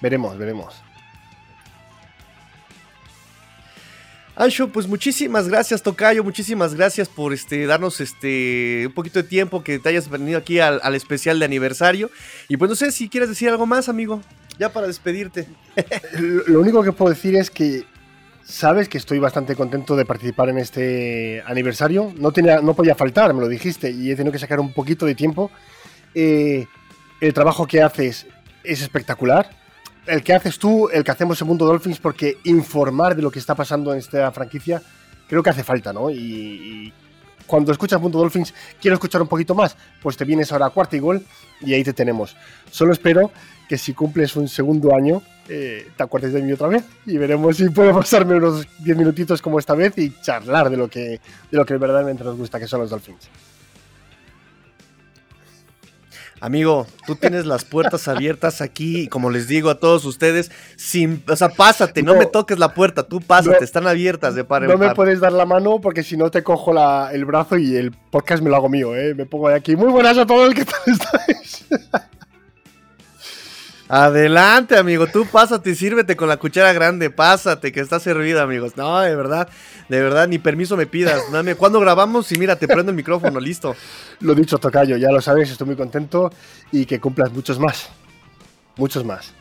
Veremos, 0.00 0.36
veremos. 0.38 0.83
Ancho, 4.36 4.68
pues 4.68 4.88
muchísimas 4.88 5.48
gracias, 5.48 5.82
Tocayo, 5.82 6.24
muchísimas 6.24 6.74
gracias 6.74 7.08
por 7.08 7.32
este, 7.32 7.66
darnos 7.66 8.00
este, 8.00 8.82
un 8.86 8.92
poquito 8.92 9.22
de 9.22 9.28
tiempo 9.28 9.62
que 9.62 9.78
te 9.78 9.90
hayas 9.90 10.10
venido 10.10 10.38
aquí 10.38 10.58
al, 10.58 10.80
al 10.82 10.96
especial 10.96 11.38
de 11.38 11.44
aniversario. 11.44 12.10
Y 12.48 12.56
pues 12.56 12.68
no 12.68 12.74
sé 12.74 12.90
si 12.90 13.08
quieres 13.08 13.28
decir 13.28 13.48
algo 13.48 13.64
más, 13.64 13.88
amigo, 13.88 14.20
ya 14.58 14.72
para 14.72 14.88
despedirte. 14.88 15.46
Lo 16.48 16.60
único 16.60 16.82
que 16.82 16.90
puedo 16.90 17.14
decir 17.14 17.36
es 17.36 17.48
que 17.48 17.84
sabes 18.42 18.88
que 18.88 18.98
estoy 18.98 19.20
bastante 19.20 19.54
contento 19.54 19.94
de 19.94 20.04
participar 20.04 20.48
en 20.48 20.58
este 20.58 21.42
aniversario. 21.46 22.12
No, 22.16 22.32
tenía, 22.32 22.60
no 22.60 22.74
podía 22.74 22.96
faltar, 22.96 23.32
me 23.34 23.40
lo 23.40 23.48
dijiste, 23.48 23.90
y 23.90 24.10
he 24.10 24.16
tenido 24.16 24.32
que 24.32 24.40
sacar 24.40 24.58
un 24.58 24.72
poquito 24.72 25.06
de 25.06 25.14
tiempo. 25.14 25.52
Eh, 26.12 26.66
el 27.20 27.32
trabajo 27.32 27.68
que 27.68 27.82
haces 27.82 28.26
es 28.64 28.82
espectacular. 28.82 29.63
El 30.06 30.22
que 30.22 30.34
haces 30.34 30.58
tú, 30.58 30.88
el 30.90 31.02
que 31.02 31.10
hacemos 31.10 31.40
en 31.40 31.48
Mundo 31.48 31.64
Dolphins, 31.64 31.98
porque 31.98 32.38
informar 32.44 33.16
de 33.16 33.22
lo 33.22 33.30
que 33.30 33.38
está 33.38 33.54
pasando 33.54 33.92
en 33.92 33.98
esta 33.98 34.30
franquicia 34.32 34.82
creo 35.28 35.42
que 35.42 35.50
hace 35.50 35.64
falta, 35.64 35.92
¿no? 35.92 36.10
Y, 36.10 36.92
cuando 37.46 37.72
escuchas 37.72 38.00
Mundo 38.00 38.18
Dolphins, 38.18 38.54
quiero 38.80 38.94
escuchar 38.94 39.20
un 39.20 39.28
poquito 39.28 39.54
más, 39.54 39.76
pues 40.02 40.16
te 40.16 40.24
vienes 40.24 40.50
ahora 40.50 40.66
a 40.66 40.70
cuarta 40.70 40.96
y 40.96 40.98
gol 40.98 41.22
y 41.60 41.74
ahí 41.74 41.84
te 41.84 41.92
tenemos. 41.92 42.34
Solo 42.70 42.92
espero 42.94 43.30
que 43.68 43.76
si 43.76 43.92
cumples 43.92 44.34
un 44.36 44.48
segundo 44.48 44.94
año, 44.96 45.22
eh, 45.50 45.88
te 45.94 46.02
acuerdes 46.02 46.32
de 46.32 46.40
mí 46.40 46.52
otra 46.52 46.68
vez 46.68 46.84
y 47.04 47.18
veremos 47.18 47.58
si 47.58 47.68
puedo 47.68 47.92
pasarme 47.94 48.36
unos 48.36 48.66
10 48.78 48.96
minutitos 48.96 49.42
como 49.42 49.58
esta 49.58 49.74
vez 49.74 49.92
y 49.98 50.18
charlar 50.22 50.70
de 50.70 50.78
lo 50.78 50.88
que, 50.88 51.20
de 51.50 51.58
lo 51.58 51.66
que 51.66 51.76
verdaderamente 51.76 52.24
nos 52.24 52.36
gusta, 52.36 52.58
que 52.58 52.66
son 52.66 52.80
los 52.80 52.88
Dolphins. 52.88 53.28
Amigo, 56.44 56.86
tú 57.06 57.16
tienes 57.16 57.46
las 57.46 57.64
puertas 57.64 58.06
abiertas 58.06 58.60
aquí, 58.60 59.00
y 59.04 59.08
como 59.08 59.30
les 59.30 59.48
digo 59.48 59.70
a 59.70 59.80
todos 59.80 60.04
ustedes, 60.04 60.50
sin, 60.76 61.22
o 61.26 61.34
sea, 61.36 61.48
pásate, 61.48 62.02
no, 62.02 62.12
No. 62.12 62.18
me 62.18 62.26
toques 62.26 62.58
la 62.58 62.74
puerta, 62.74 63.04
tú 63.04 63.22
pásate, 63.22 63.56
No. 63.60 63.64
están 63.64 63.86
abiertas 63.86 64.34
de 64.34 64.44
par 64.44 64.62
en 64.62 64.68
No 64.68 64.76
me 64.76 64.94
puedes 64.94 65.20
dar 65.20 65.32
la 65.32 65.46
mano 65.46 65.80
porque 65.80 66.02
si 66.02 66.18
no 66.18 66.30
te 66.30 66.42
cojo 66.42 66.74
la- 66.74 67.08
el 67.14 67.24
brazo 67.24 67.56
y 67.56 67.74
el 67.76 67.92
podcast 67.92 68.42
me 68.42 68.50
lo 68.50 68.56
hago 68.56 68.68
mío, 68.68 68.94
¿eh? 68.94 69.14
Me 69.14 69.24
pongo 69.24 69.48
de 69.48 69.54
aquí. 69.54 69.74
Muy 69.74 69.88
buenas 69.90 70.18
a 70.18 70.26
todos, 70.26 70.52
¿qué 70.52 70.66
tal 70.66 70.80
estáis? 70.86 71.64
Adelante, 73.88 74.78
amigo, 74.78 75.06
tú 75.06 75.26
pásate 75.26 75.70
y 75.70 75.74
sírvete 75.74 76.16
con 76.16 76.26
la 76.26 76.38
cuchara 76.38 76.72
grande, 76.72 77.10
pásate, 77.10 77.70
que 77.70 77.80
está 77.80 78.00
servida, 78.00 78.42
amigos. 78.42 78.76
No, 78.76 78.98
de 79.00 79.14
verdad, 79.14 79.48
de 79.90 80.00
verdad, 80.00 80.26
ni 80.26 80.38
permiso 80.38 80.76
me 80.76 80.86
pidas. 80.86 81.30
Dame, 81.30 81.54
¿Cuándo 81.54 81.80
grabamos? 81.80 82.32
Y 82.32 82.38
mira, 82.38 82.56
te 82.56 82.66
prendo 82.66 82.90
el 82.90 82.96
micrófono, 82.96 83.38
listo. 83.38 83.76
Lo 84.20 84.34
dicho, 84.34 84.58
Tocayo, 84.58 84.96
ya 84.96 85.10
lo 85.10 85.20
sabes, 85.20 85.50
estoy 85.50 85.66
muy 85.66 85.76
contento 85.76 86.32
y 86.72 86.86
que 86.86 86.98
cumplas 86.98 87.30
muchos 87.32 87.58
más. 87.58 87.90
Muchos 88.76 89.04
más. 89.04 89.34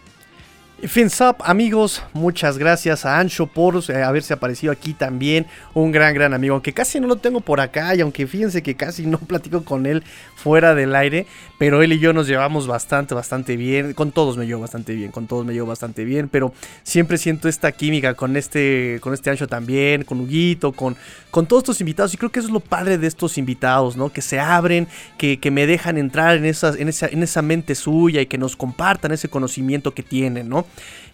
Fins 0.88 1.22
up, 1.22 1.38
amigos, 1.46 2.04
muchas 2.12 2.58
gracias 2.58 3.06
a 3.06 3.18
Ancho 3.18 3.48
por 3.48 3.82
eh, 3.90 4.04
haberse 4.04 4.34
aparecido 4.34 4.74
aquí 4.74 4.94
también. 4.94 5.48
Un 5.74 5.94
gran, 5.94 6.14
gran 6.14 6.34
amigo, 6.34 6.56
aunque 6.56 6.74
casi 6.74 7.00
no 7.00 7.08
lo 7.08 7.16
tengo 7.16 7.40
por 7.40 7.62
acá 7.62 7.96
y 7.96 8.02
aunque 8.02 8.28
fíjense 8.28 8.62
que 8.62 8.76
casi 8.76 9.06
no 9.06 9.18
platico 9.28 9.64
con 9.64 9.86
él 9.86 10.04
fuera 10.36 10.76
del 10.76 10.94
aire, 10.94 11.26
pero 11.58 11.82
él 11.82 11.94
y 11.94 12.00
yo 12.00 12.12
nos 12.12 12.28
llevamos 12.28 12.68
bastante, 12.68 13.16
bastante 13.16 13.56
bien. 13.56 13.94
Con 13.94 14.12
todos 14.12 14.36
me 14.36 14.46
llevo 14.46 14.60
bastante 14.60 14.94
bien, 14.94 15.12
con 15.12 15.26
todos 15.26 15.46
me 15.46 15.54
llevo 15.54 15.68
bastante 15.68 16.04
bien, 16.04 16.28
pero 16.28 16.54
siempre 16.84 17.18
siento 17.18 17.48
esta 17.48 17.72
química 17.72 18.16
con 18.16 18.36
este, 18.36 18.98
con 19.00 19.14
este 19.14 19.30
Ancho 19.30 19.48
también, 19.48 20.04
con 20.04 20.20
Huguito, 20.20 20.74
con, 20.74 20.98
con 21.32 21.46
todos 21.46 21.64
estos 21.64 21.80
invitados. 21.80 22.14
Y 22.14 22.18
creo 22.18 22.30
que 22.30 22.40
eso 22.40 22.50
es 22.50 22.54
lo 22.54 22.60
padre 22.60 22.98
de 22.98 23.08
estos 23.08 23.38
invitados, 23.38 23.96
¿no? 23.96 24.12
Que 24.12 24.22
se 24.22 24.38
abren, 24.38 24.90
que, 25.18 25.40
que 25.40 25.50
me 25.50 25.66
dejan 25.66 25.98
entrar 25.98 26.36
en, 26.36 26.44
esas, 26.44 26.76
en, 26.76 26.90
esa, 26.90 27.08
en 27.08 27.24
esa 27.24 27.42
mente 27.42 27.74
suya 27.74 28.20
y 28.20 28.26
que 28.26 28.38
nos 28.38 28.58
compartan 28.58 29.14
ese 29.14 29.30
conocimiento 29.30 29.94
que 29.94 30.04
tienen, 30.04 30.50
¿no? 30.50 30.66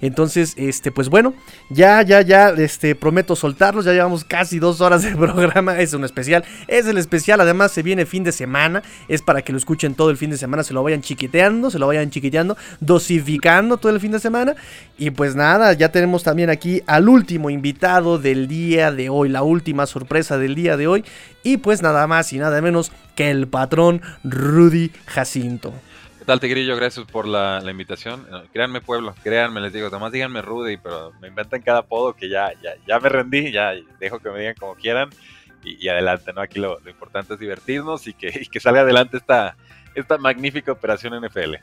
Entonces, 0.01 0.53
este, 0.55 0.91
pues 0.91 1.09
bueno, 1.09 1.33
ya, 1.69 2.01
ya, 2.03 2.21
ya, 2.21 2.49
este, 2.49 2.95
prometo 2.95 3.35
soltarlos. 3.35 3.85
Ya 3.85 3.93
llevamos 3.93 4.23
casi 4.23 4.59
dos 4.59 4.81
horas 4.81 5.03
de 5.03 5.11
programa. 5.15 5.77
Es 5.79 5.93
un 5.93 6.05
especial. 6.05 6.45
Es 6.67 6.87
el 6.87 6.97
especial. 6.97 7.41
Además, 7.41 7.71
se 7.71 7.83
viene 7.83 8.05
fin 8.05 8.23
de 8.23 8.31
semana. 8.31 8.81
Es 9.07 9.21
para 9.21 9.41
que 9.41 9.51
lo 9.51 9.57
escuchen 9.57 9.95
todo 9.95 10.09
el 10.09 10.17
fin 10.17 10.29
de 10.29 10.37
semana. 10.37 10.63
Se 10.63 10.73
lo 10.73 10.83
vayan 10.83 11.01
chiquiteando, 11.01 11.69
se 11.69 11.79
lo 11.79 11.87
vayan 11.87 12.09
chiquiteando, 12.09 12.57
dosificando 12.79 13.77
todo 13.77 13.91
el 13.91 13.99
fin 13.99 14.11
de 14.11 14.19
semana. 14.19 14.55
Y 14.97 15.11
pues 15.11 15.35
nada, 15.35 15.73
ya 15.73 15.91
tenemos 15.91 16.23
también 16.23 16.49
aquí 16.49 16.81
al 16.87 17.09
último 17.09 17.49
invitado 17.49 18.19
del 18.19 18.47
día 18.47 18.91
de 18.91 19.09
hoy. 19.09 19.29
La 19.29 19.43
última 19.43 19.85
sorpresa 19.85 20.37
del 20.37 20.55
día 20.55 20.77
de 20.77 20.87
hoy. 20.87 21.03
Y 21.43 21.57
pues 21.57 21.81
nada 21.81 22.07
más 22.07 22.31
y 22.31 22.37
nada 22.37 22.61
menos 22.61 22.91
que 23.15 23.31
el 23.31 23.47
patrón 23.47 24.01
Rudy 24.23 24.91
Jacinto. 25.05 25.73
¿Qué 26.29 26.33
tal, 26.33 26.41
Tigrillo? 26.41 26.75
Gracias 26.75 27.07
por 27.07 27.27
la, 27.27 27.59
la 27.59 27.71
invitación. 27.71 28.23
Eh, 28.31 28.47
Créanme, 28.53 28.81
pueblo, 28.81 29.15
créanme, 29.23 29.61
les 29.61 29.73
digo, 29.73 29.89
nomás 29.89 30.11
díganme 30.11 30.43
Rudy, 30.43 30.77
pero 30.77 31.11
me 31.19 31.27
inventan 31.27 31.63
cada 31.63 31.79
apodo 31.79 32.13
que 32.13 32.29
ya, 32.29 32.53
ya, 32.61 32.75
ya 32.87 32.99
me 32.99 33.09
rendí, 33.09 33.51
ya 33.51 33.71
dejo 33.99 34.19
que 34.19 34.29
me 34.29 34.37
digan 34.41 34.53
como 34.53 34.75
quieran 34.75 35.09
y, 35.63 35.83
y 35.83 35.89
adelante, 35.89 36.31
¿no? 36.31 36.41
Aquí 36.41 36.59
lo, 36.59 36.79
lo 36.81 36.89
importante 36.91 37.33
es 37.33 37.39
divertirnos 37.39 38.05
y 38.05 38.13
que, 38.13 38.27
y 38.41 38.45
que 38.45 38.59
salga 38.59 38.81
adelante 38.81 39.17
esta, 39.17 39.57
esta 39.95 40.19
magnífica 40.19 40.71
operación 40.71 41.19
NFL. 41.19 41.55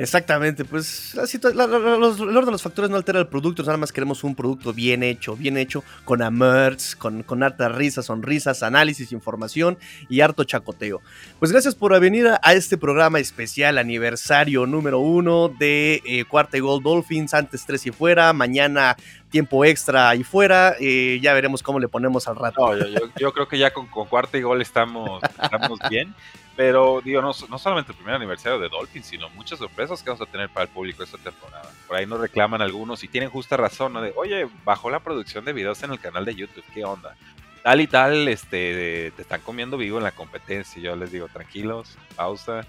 Exactamente, 0.00 0.64
pues 0.64 1.14
la 1.14 1.66
la- 1.66 1.78
los- 1.98 2.18
el 2.20 2.28
orden 2.28 2.46
de 2.46 2.52
los 2.52 2.62
factores 2.62 2.90
no 2.90 2.96
altera 2.96 3.18
el 3.18 3.26
producto, 3.26 3.62
nada 3.64 3.76
más 3.76 3.92
queremos 3.92 4.24
un 4.24 4.34
producto 4.34 4.72
bien 4.72 5.02
hecho, 5.02 5.36
bien 5.36 5.58
hecho, 5.58 5.84
con 6.06 6.22
amerts, 6.22 6.96
con, 6.96 7.22
con 7.22 7.42
hartas 7.42 7.70
risas, 7.74 8.06
sonrisas, 8.06 8.62
análisis, 8.62 9.12
información 9.12 9.76
y 10.08 10.22
harto 10.22 10.44
chacoteo. 10.44 11.02
Pues 11.38 11.52
gracias 11.52 11.74
por 11.74 12.00
venir 12.00 12.28
a, 12.28 12.54
este 12.54 12.78
programa 12.78 13.18
especial, 13.18 13.76
aniversario 13.76 14.64
número 14.64 15.00
uno 15.00 15.50
de 15.50 16.00
eh, 16.06 16.24
Cuarta 16.24 16.56
y 16.56 16.60
Gol 16.60 16.82
Dolphins, 16.82 17.34
antes 17.34 17.66
tres 17.66 17.84
y 17.84 17.90
fuera, 17.90 18.32
mañana 18.32 18.96
tiempo 19.30 19.64
extra 19.64 20.14
y 20.14 20.24
fuera, 20.24 20.74
eh, 20.80 21.18
ya 21.22 21.32
veremos 21.32 21.62
cómo 21.62 21.78
le 21.80 21.88
ponemos 21.88 22.28
al 22.28 22.36
rato. 22.36 22.74
No, 22.74 22.76
yo, 22.76 22.86
yo- 22.88 23.10
yo 23.16 23.32
creo 23.32 23.48
que 23.48 23.56
ya 23.58 23.70
con, 23.72 23.86
con 23.86 24.06
cuarta 24.06 24.36
y 24.36 24.42
gol 24.42 24.60
estamos, 24.60 25.22
estamos 25.42 25.78
bien. 25.88 26.14
Pero 26.56 27.00
digo, 27.02 27.22
no, 27.22 27.30
no 27.48 27.58
solamente 27.58 27.92
el 27.92 27.96
primer 27.96 28.16
aniversario 28.16 28.58
de 28.58 28.68
Dolphins, 28.68 29.06
sino 29.06 29.30
muchas 29.30 29.58
sorpresas 29.58 30.02
que 30.02 30.10
vamos 30.10 30.28
a 30.28 30.30
tener 30.30 30.50
para 30.50 30.64
el 30.64 30.68
público 30.68 31.02
esta 31.02 31.16
temporada. 31.16 31.70
Por 31.86 31.96
ahí 31.96 32.04
nos 32.04 32.20
reclaman 32.20 32.60
algunos 32.60 33.02
y 33.02 33.08
tienen 33.08 33.30
justa 33.30 33.56
razón, 33.56 33.94
¿no? 33.94 34.02
De, 34.02 34.12
oye, 34.16 34.46
bajó 34.64 34.90
la 34.90 34.98
producción 35.00 35.44
de 35.46 35.54
videos 35.54 35.82
en 35.84 35.92
el 35.92 36.00
canal 36.00 36.26
de 36.26 36.34
YouTube, 36.34 36.64
¿qué 36.74 36.84
onda? 36.84 37.14
Tal 37.62 37.80
y 37.80 37.86
tal, 37.86 38.28
este, 38.28 39.10
te 39.16 39.22
están 39.22 39.40
comiendo 39.40 39.78
vivo 39.78 39.98
en 39.98 40.04
la 40.04 40.10
competencia. 40.12 40.82
Yo 40.82 40.96
les 40.96 41.12
digo, 41.12 41.28
tranquilos, 41.28 41.96
pausa. 42.14 42.66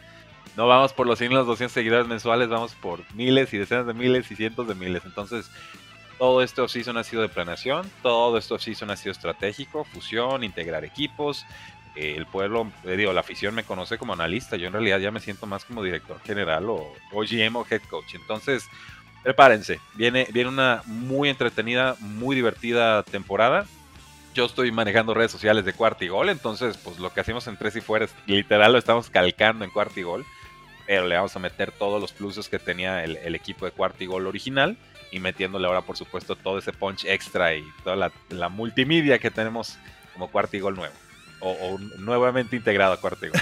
No 0.55 0.67
vamos 0.67 0.93
por 0.93 1.07
los 1.07 1.17
100 1.17 1.31
y 1.31 1.35
los 1.35 1.47
200 1.47 1.73
seguidores 1.73 2.07
mensuales, 2.07 2.47
vamos 2.49 2.75
por 2.75 2.99
miles 3.13 3.53
y 3.53 3.57
decenas 3.57 3.87
de 3.87 3.93
miles 3.93 4.29
y 4.31 4.35
cientos 4.35 4.67
de 4.69 4.75
miles. 4.75 5.03
Entonces, 5.05 5.49
todo 6.21 6.43
este 6.43 6.61
offseason 6.61 6.97
ha 6.97 7.03
sido 7.03 7.23
de 7.23 7.29
planeación, 7.29 7.89
todo 8.03 8.37
este 8.37 8.53
offseason 8.53 8.91
ha 8.91 8.95
sido 8.95 9.11
estratégico, 9.11 9.85
fusión, 9.85 10.43
integrar 10.43 10.85
equipos. 10.85 11.47
Eh, 11.95 12.13
el 12.15 12.27
pueblo, 12.27 12.71
eh, 12.83 12.95
digo, 12.95 13.11
la 13.11 13.21
afición 13.21 13.55
me 13.55 13.63
conoce 13.63 13.97
como 13.97 14.13
analista, 14.13 14.55
yo 14.55 14.67
en 14.67 14.73
realidad 14.73 14.99
ya 14.99 15.09
me 15.09 15.19
siento 15.19 15.47
más 15.47 15.65
como 15.65 15.81
director 15.81 16.21
general 16.23 16.69
o, 16.69 16.93
GM 17.11 17.55
o 17.55 17.65
head 17.67 17.81
coach. 17.89 18.13
Entonces, 18.13 18.65
prepárense, 19.23 19.79
viene, 19.95 20.27
viene 20.31 20.51
una 20.51 20.83
muy 20.85 21.27
entretenida, 21.27 21.95
muy 21.99 22.35
divertida 22.35 23.01
temporada. 23.01 23.65
Yo 24.35 24.45
estoy 24.45 24.71
manejando 24.71 25.15
redes 25.15 25.31
sociales 25.31 25.65
de 25.65 25.73
cuarta 25.73 26.05
y 26.05 26.09
gol, 26.09 26.29
entonces, 26.29 26.77
pues 26.77 26.99
lo 26.99 27.11
que 27.11 27.21
hacemos 27.21 27.47
en 27.47 27.57
tres 27.57 27.75
y 27.77 27.81
fuera, 27.81 28.05
literal 28.27 28.73
lo 28.73 28.77
estamos 28.77 29.09
calcando 29.09 29.65
en 29.65 29.71
cuarta 29.71 29.99
y 29.99 30.03
gol, 30.03 30.23
pero 30.85 31.07
le 31.07 31.15
vamos 31.15 31.35
a 31.35 31.39
meter 31.39 31.71
todos 31.71 31.99
los 31.99 32.11
pluses 32.11 32.47
que 32.47 32.59
tenía 32.59 33.03
el, 33.03 33.33
equipo 33.33 33.65
de 33.65 33.71
cuarta 33.71 34.03
y 34.03 34.05
gol 34.05 34.27
original 34.27 34.77
y 35.11 35.19
metiéndole 35.19 35.67
ahora, 35.67 35.81
por 35.81 35.97
supuesto, 35.97 36.35
todo 36.35 36.57
ese 36.57 36.71
punch 36.71 37.05
extra 37.05 37.53
y 37.53 37.63
toda 37.83 38.11
la, 38.29 38.49
multimedia 38.49 39.19
que 39.19 39.29
tenemos 39.29 39.77
como 40.13 40.29
cuarta 40.29 40.57
y 40.57 40.61
gol 40.61 40.75
nuevo. 40.75 40.93
O, 41.43 41.79
nuevamente 41.97 42.55
integrado 42.55 42.93
a 42.93 43.01
cuarta 43.01 43.25
y 43.25 43.29
gol. 43.29 43.41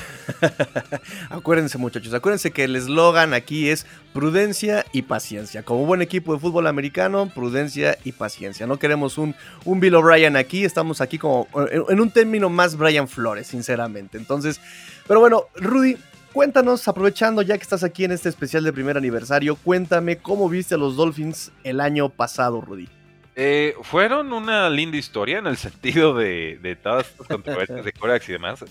acuérdense 1.30 1.78
muchachos, 1.78 2.14
acuérdense 2.14 2.52
que 2.52 2.64
el 2.64 2.78
eslogan 2.78 3.34
aquí 3.34 3.70
es 3.70 3.86
prudencia 4.14 4.86
y 4.94 5.02
paciencia. 5.04 5.64
Como 5.64 5.86
buen 5.86 6.02
equipo 6.02 6.34
de 6.34 6.40
fútbol 6.40 6.68
americano, 6.68 7.30
prudencia 7.30 7.98
y 8.06 8.14
paciencia. 8.14 8.66
No 8.68 8.80
queremos 8.80 9.18
un, 9.18 9.36
un 9.66 9.80
Bill 9.80 9.96
O'Brien 9.96 10.38
aquí, 10.38 10.64
estamos 10.64 11.02
aquí 11.02 11.18
como 11.18 11.48
en 11.72 12.00
un 12.00 12.10
término 12.10 12.50
más 12.50 12.78
Brian 12.78 13.08
Flores, 13.08 13.48
sinceramente. 13.48 14.18
Entonces, 14.18 14.62
pero 15.06 15.20
bueno, 15.20 15.46
Rudy, 15.56 15.98
cuéntanos, 16.34 16.88
aprovechando 16.88 17.42
ya 17.42 17.58
que 17.58 17.64
estás 17.64 17.84
aquí 17.84 18.06
en 18.06 18.12
este 18.12 18.30
especial 18.30 18.64
de 18.64 18.74
primer 18.74 18.98
aniversario, 18.98 19.56
cuéntame 19.56 20.18
cómo 20.18 20.50
viste 20.50 20.76
a 20.76 20.78
los 20.78 20.96
Dolphins 20.96 21.52
el 21.64 21.80
año 21.80 22.10
pasado, 22.10 22.62
Rudy. 22.62 22.88
Eh, 23.36 23.76
fueron 23.84 24.34
una 24.34 24.70
linda 24.70 24.98
historia 24.98 25.40
en 25.40 25.48
el 25.48 25.58
sentido 25.58 26.14
de, 26.14 26.78
todas 26.82 27.08
estas 27.08 27.28
controversias 27.28 27.86
de 27.86 27.94
corebacks 27.94 28.30
y 28.30 28.34
demás. 28.34 28.66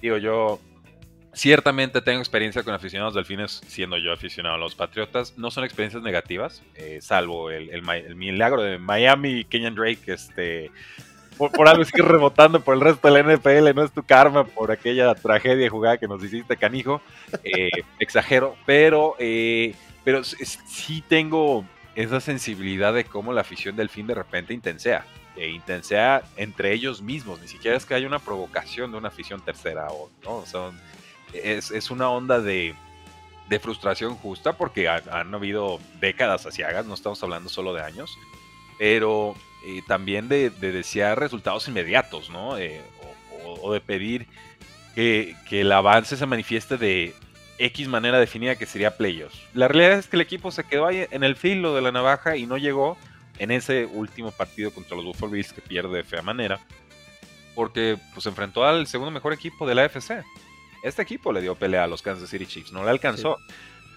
Digo, 0.00 0.16
yo 0.16 0.60
Ciertamente 1.36 2.00
tengo 2.00 2.20
experiencia 2.20 2.62
con 2.62 2.72
aficionados 2.72 3.12
delfines, 3.12 3.60
siendo 3.66 3.98
yo 3.98 4.10
aficionado 4.10 4.54
a 4.54 4.58
los 4.58 4.74
Patriotas. 4.74 5.36
No 5.36 5.50
son 5.50 5.64
experiencias 5.64 6.02
negativas, 6.02 6.62
eh, 6.76 7.00
salvo 7.02 7.50
el, 7.50 7.82
milagro 8.16 8.62
de 8.62 8.78
Miami, 8.78 9.44
Kenyan 9.44 9.74
Drake, 9.74 10.00
este, 10.06 10.70
por, 11.36 11.52
por, 11.52 11.68
algo 11.68 11.84
sigue 11.84 12.02
rebotando 12.02 12.60
por 12.60 12.74
el 12.74 12.80
resto 12.80 13.08
de 13.10 13.22
la 13.22 13.34
NFL, 13.34 13.74
no 13.74 13.84
es 13.84 13.92
tu 13.92 14.02
karma 14.02 14.44
por 14.44 14.70
aquella 14.70 15.14
tragedia 15.14 15.68
jugada 15.70 15.98
que 15.98 16.08
nos 16.08 16.22
hiciste, 16.22 16.56
canijo. 16.56 17.00
Eh, 17.44 17.70
exagero, 17.98 18.56
pero, 18.66 19.14
eh, 19.18 19.74
pero 20.04 20.24
sí 20.24 21.02
tengo 21.06 21.64
esa 21.94 22.20
sensibilidad 22.20 22.92
de 22.92 23.04
cómo 23.04 23.32
la 23.32 23.40
afición 23.40 23.74
del 23.74 23.88
fin 23.88 24.06
de 24.06 24.14
repente 24.14 24.54
intensea. 24.54 25.04
E 25.36 25.50
intensea 25.50 26.22
entre 26.36 26.72
ellos 26.72 27.02
mismos, 27.02 27.40
ni 27.40 27.48
siquiera 27.48 27.76
es 27.76 27.84
que 27.84 27.94
haya 27.94 28.06
una 28.06 28.18
provocación 28.18 28.90
de 28.90 28.98
una 28.98 29.08
afición 29.08 29.42
tercera 29.42 29.88
o 29.90 30.10
no, 30.24 30.46
son 30.46 30.78
es, 31.32 31.90
una 31.90 32.08
onda 32.10 32.40
de, 32.40 32.74
frustración 33.60 34.16
justa 34.16 34.56
porque 34.56 34.88
han, 34.88 35.34
habido 35.34 35.78
décadas 36.00 36.46
asiagas, 36.46 36.86
no 36.86 36.94
estamos 36.94 37.22
hablando 37.22 37.48
solo 37.48 37.74
de 37.74 37.82
años, 37.82 38.18
pero 38.78 39.34
eh, 39.66 39.82
también 39.86 40.28
de, 40.28 40.50
desear 40.50 41.18
resultados 41.18 41.68
inmediatos, 41.68 42.30
¿no? 42.30 42.56
Eh, 42.58 42.80
o, 43.44 43.72
de 43.72 43.80
pedir 43.80 44.26
que, 44.94 45.36
el 45.50 45.72
avance 45.72 46.16
se 46.16 46.26
manifieste 46.26 46.76
de 46.76 47.14
X 47.58 47.88
manera 47.88 48.18
definida 48.18 48.56
que 48.56 48.66
sería 48.66 48.96
playoffs. 48.96 49.38
La 49.54 49.68
realidad 49.68 49.98
es 49.98 50.06
que 50.06 50.16
el 50.16 50.22
equipo 50.22 50.50
se 50.50 50.64
quedó 50.64 50.86
ahí 50.86 51.06
en 51.10 51.22
el 51.24 51.36
filo 51.36 51.74
de 51.74 51.82
la 51.82 51.92
navaja 51.92 52.36
y 52.36 52.46
no 52.46 52.56
llegó 52.56 52.96
en 53.38 53.50
ese 53.50 53.86
último 53.86 54.30
partido 54.30 54.70
contra 54.72 54.96
los 54.96 55.04
Buffalo 55.04 55.32
Bills 55.32 55.52
que 55.52 55.60
pierde 55.60 55.98
de 55.98 56.04
fea 56.04 56.22
manera 56.22 56.58
porque 57.54 57.98
pues 58.14 58.24
enfrentó 58.26 58.64
al 58.64 58.86
segundo 58.86 59.10
mejor 59.10 59.32
equipo 59.32 59.66
de 59.66 59.74
la 59.74 59.84
AFC 59.84 60.24
este 60.86 61.02
equipo 61.02 61.32
le 61.32 61.40
dio 61.40 61.56
pelea 61.56 61.84
a 61.84 61.86
los 61.88 62.00
Kansas 62.00 62.30
City 62.30 62.46
Chiefs, 62.46 62.72
no 62.72 62.84
le 62.84 62.90
alcanzó, 62.90 63.38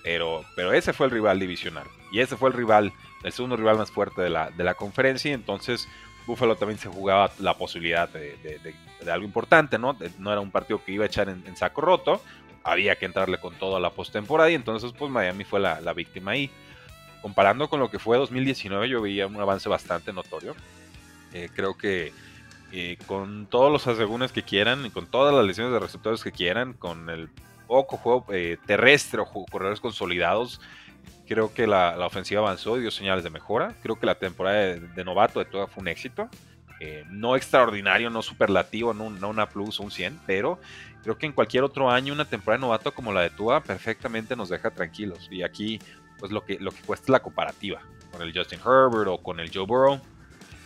pero, 0.03 0.43
pero 0.55 0.73
ese 0.73 0.91
fue 0.91 1.05
el 1.05 1.11
rival 1.11 1.39
divisional 1.39 1.85
y 2.11 2.19
ese 2.19 2.35
fue 2.35 2.49
el 2.49 2.55
rival, 2.55 2.93
el 3.23 3.31
segundo 3.31 3.57
rival 3.57 3.77
más 3.77 3.91
fuerte 3.91 4.21
de 4.21 4.29
la, 4.29 4.51
de 4.51 4.63
la 4.63 4.75
conferencia 4.75 5.31
y 5.31 5.33
entonces 5.33 5.87
Buffalo 6.25 6.55
también 6.55 6.79
se 6.79 6.89
jugaba 6.89 7.31
la 7.39 7.55
posibilidad 7.55 8.07
de, 8.09 8.75
algo 9.11 9.25
importante, 9.25 9.79
¿no? 9.79 9.97
no 10.19 10.31
era 10.31 10.41
un 10.41 10.51
partido 10.51 10.83
que 10.83 10.91
iba 10.91 11.03
a 11.03 11.07
echar 11.07 11.29
en, 11.29 11.57
saco 11.57 11.81
roto, 11.81 12.21
había 12.63 12.95
que 12.97 13.05
entrarle 13.05 13.39
con 13.39 13.55
todo 13.55 13.77
a 13.77 13.79
la 13.79 13.89
postemporada 13.89 14.49
y 14.51 14.55
entonces 14.55 14.91
pues 14.97 15.09
Miami 15.11 15.43
fue 15.43 15.59
la, 15.59 15.81
la 15.81 15.93
víctima 15.93 16.31
ahí. 16.31 16.51
Comparando 17.21 17.67
con 17.69 17.79
lo 17.79 17.89
que 17.89 17.99
fue 17.99 18.17
2019 18.17 18.87
yo 18.87 19.01
veía 19.01 19.27
un 19.27 19.39
avance 19.41 19.67
bastante 19.67 20.13
notorio. 20.13 20.55
Eh, 21.33 21.49
creo 21.53 21.75
que 21.77 22.13
eh, 22.71 22.97
con 23.07 23.47
todos 23.47 23.71
los 23.71 23.87
asegúnes 23.87 24.31
que 24.31 24.43
quieran, 24.43 24.89
con 24.91 25.07
todas 25.07 25.33
las 25.33 25.45
lesiones 25.45 25.73
de 25.73 25.79
receptores 25.79 26.23
que 26.23 26.31
quieran, 26.31 26.73
con 26.73 27.09
el 27.09 27.29
poco 27.67 27.97
juego 27.97 28.25
eh, 28.31 28.57
terrestre 28.65 29.21
o 29.21 29.45
corredores 29.45 29.79
consolidados, 29.79 30.61
creo 31.29 31.53
que 31.53 31.67
la, 31.67 31.95
ofensiva 32.05 32.41
avanzó 32.41 32.77
y 32.77 32.81
dio 32.81 32.89
señales 32.89 33.23
de 33.23 33.29
mejora. 33.29 33.75
Creo 33.83 33.99
que 33.99 34.07
la 34.07 34.15
temporada 34.15 34.57
de, 34.57 35.03
novato 35.05 35.39
de 35.39 35.45
toda 35.45 35.67
fue 35.67 35.81
un 35.81 35.87
éxito. 35.87 36.27
Eh, 36.81 37.05
no 37.09 37.35
extraordinario, 37.35 38.09
no 38.09 38.23
superlativo, 38.23 38.93
no, 38.93 39.05
una 39.05 39.47
plus 39.47 39.79
un 39.79 39.91
100, 39.91 40.21
pero 40.25 40.59
creo 41.03 41.17
que 41.17 41.27
en 41.27 41.33
cualquier 41.33 41.63
otro 41.63 41.91
año 41.91 42.13
una 42.13 42.25
temporada 42.25 42.57
de 42.57 42.61
novato 42.61 42.93
como 42.93 43.11
la 43.13 43.21
de 43.21 43.29
Tua 43.29 43.61
perfectamente 43.61 44.35
nos 44.35 44.49
deja 44.49 44.71
tranquilos. 44.71 45.27
Y 45.29 45.43
aquí, 45.43 45.79
pues 46.17 46.31
lo 46.31 46.43
que, 46.43 46.57
lo 46.59 46.71
que 46.71 46.81
cuesta 46.81 47.05
es 47.05 47.09
la 47.09 47.19
comparativa 47.19 47.81
con 48.11 48.23
el 48.23 48.35
Justin 48.35 48.59
Herbert 48.59 49.07
o 49.07 49.19
con 49.19 49.39
el 49.39 49.51
Joe 49.53 49.65
Burrow 49.65 50.01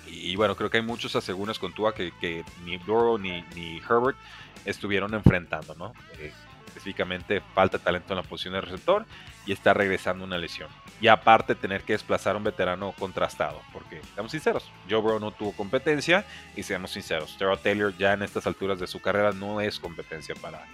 y 0.08 0.36
bueno, 0.36 0.56
creo 0.56 0.70
que 0.70 0.78
hay 0.78 0.84
muchos 0.84 1.16
asegúnes 1.16 1.58
con 1.58 1.74
Tua 1.74 1.94
que, 1.94 2.46
ni 2.64 2.78
Burrow 2.78 3.18
ni, 3.18 3.42
ni, 3.56 3.78
Herbert 3.78 4.18
estuvieron 4.64 5.14
enfrentando, 5.14 5.74
¿no? 5.76 5.94
Eh, 6.20 6.32
específicamente 6.68 7.42
falta 7.54 7.80
talento 7.80 8.14
en 8.14 8.18
la 8.18 8.24
posición 8.24 8.54
de 8.54 8.62
receptor 8.62 9.06
y 9.46 9.52
está 9.52 9.74
regresando 9.74 10.24
una 10.24 10.38
lesión. 10.38 10.70
Y 11.02 11.08
aparte 11.08 11.56
tener 11.56 11.84
que 11.84 11.94
desplazar 11.94 12.36
a 12.36 12.38
un 12.38 12.44
veterano 12.44 12.94
contrastado, 12.98 13.62
porque 13.74 14.02
seamos 14.14 14.32
sinceros, 14.32 14.72
Joe 14.90 15.02
Burrow 15.02 15.20
no 15.20 15.32
tuvo 15.32 15.52
competencia 15.54 16.26
y 16.56 16.64
seamos 16.64 16.92
sinceros, 16.92 17.38
Terrell 17.38 17.60
Taylor 17.60 17.98
ya 17.98 18.14
en 18.14 18.24
estas 18.24 18.48
alturas 18.48 18.80
de 18.80 18.88
su 18.88 19.02
carrera 19.02 19.32
no 19.32 19.60
es 19.60 19.80
competencia 19.80 20.36
para, 20.36 20.66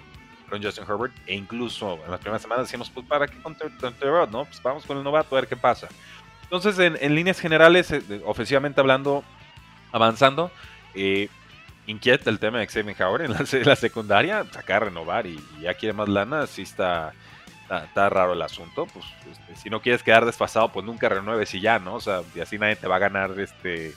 Justin 0.51 0.83
Herbert 0.83 1.13
e 1.27 1.35
incluso 1.35 1.99
en 2.03 2.09
las 2.09 2.19
primeras 2.19 2.41
semanas 2.41 2.65
decíamos, 2.65 2.89
pues 2.89 3.05
para 3.05 3.27
qué 3.27 3.39
con 3.39 3.55
Terrell, 3.55 4.31
¿no? 4.31 4.45
Pues 4.45 4.59
vamos 4.63 4.83
con 4.83 4.97
el 4.97 5.03
novato 5.03 5.35
a 5.35 5.41
ver 5.41 5.47
qué 5.47 5.55
pasa. 5.55 5.87
Entonces, 6.41 6.79
en, 6.79 7.13
líneas 7.13 7.39
generales, 7.39 7.91
eh, 7.91 8.01
ofensivamente 8.25 8.81
hablando, 8.81 9.23
avanzando, 9.91 10.51
eh, 10.95 11.29
inquieta 11.85 12.31
el 12.31 12.39
tema 12.39 12.57
de 12.57 12.67
Xavier 12.67 13.03
Howard 13.03 13.21
en 13.21 13.65
la, 13.65 13.75
secundaria, 13.75 14.43
sacar, 14.51 14.85
renovar 14.85 15.27
y, 15.27 15.39
ya 15.61 15.75
quiere 15.75 15.93
más 15.93 16.09
lana, 16.09 16.47
sí 16.47 16.63
está, 16.63 17.13
está, 17.77 18.09
raro 18.09 18.33
el 18.33 18.41
asunto. 18.41 18.87
Pues 18.87 19.05
este, 19.31 19.55
si 19.55 19.69
no 19.69 19.81
quieres 19.81 20.03
quedar 20.03 20.25
desfasado, 20.25 20.71
pues 20.71 20.85
nunca 20.85 21.09
renueves 21.09 21.53
y 21.53 21.61
ya, 21.61 21.79
¿no? 21.79 21.95
O 21.95 22.01
sea, 22.01 22.21
y 22.35 22.39
así 22.39 22.57
nadie 22.57 22.75
te 22.75 22.87
va 22.87 22.97
a 22.97 22.99
ganar 22.99 23.39
este 23.39 23.93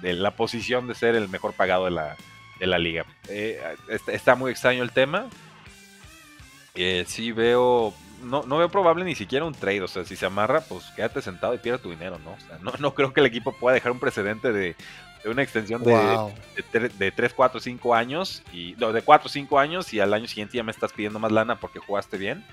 de 0.00 0.14
la 0.14 0.30
posición 0.30 0.86
de 0.86 0.94
ser 0.94 1.14
el 1.14 1.28
mejor 1.28 1.52
pagado 1.52 1.84
de 1.84 1.90
la, 1.90 2.16
de 2.58 2.66
la 2.66 2.78
liga. 2.78 3.04
Eh, 3.28 3.60
está, 4.08 4.34
muy 4.34 4.50
extraño 4.50 4.82
el 4.82 4.92
tema. 4.92 5.26
sí 7.06 7.32
veo 7.32 7.92
no, 8.22 8.42
no 8.44 8.58
veo 8.58 8.68
probable 8.68 9.04
ni 9.04 9.14
siquiera 9.14 9.44
un 9.44 9.54
trade. 9.54 9.82
O 9.82 9.88
sea, 9.88 10.04
si 10.04 10.16
se 10.16 10.26
amarra, 10.26 10.60
pues 10.62 10.84
quédate 10.96 11.22
sentado 11.22 11.54
y 11.54 11.58
pierde 11.58 11.78
tu 11.78 11.90
dinero, 11.90 12.18
¿no? 12.24 12.32
O 12.32 12.40
sea, 12.40 12.58
no, 12.62 12.72
no 12.78 12.94
creo 12.94 13.12
que 13.12 13.20
el 13.20 13.26
equipo 13.26 13.52
pueda 13.52 13.74
dejar 13.74 13.92
un 13.92 14.00
precedente 14.00 14.52
de, 14.52 14.76
una 15.24 15.42
extensión 15.42 15.82
de, 15.82 16.32
de, 16.98 17.12
3, 17.12 17.34
4, 17.34 17.60
5 17.60 17.94
años. 17.94 18.42
Y, 18.52 18.74
no, 18.78 18.92
de 18.92 19.02
4, 19.02 19.28
5 19.28 19.58
años 19.58 19.92
y 19.94 20.00
al 20.00 20.14
año 20.14 20.26
siguiente 20.26 20.56
ya 20.56 20.62
me 20.62 20.72
estás 20.72 20.92
pidiendo 20.92 21.18
más 21.18 21.32
lana 21.32 21.56
porque 21.60 21.78
jugaste 21.78 22.16
bien. 22.16 22.44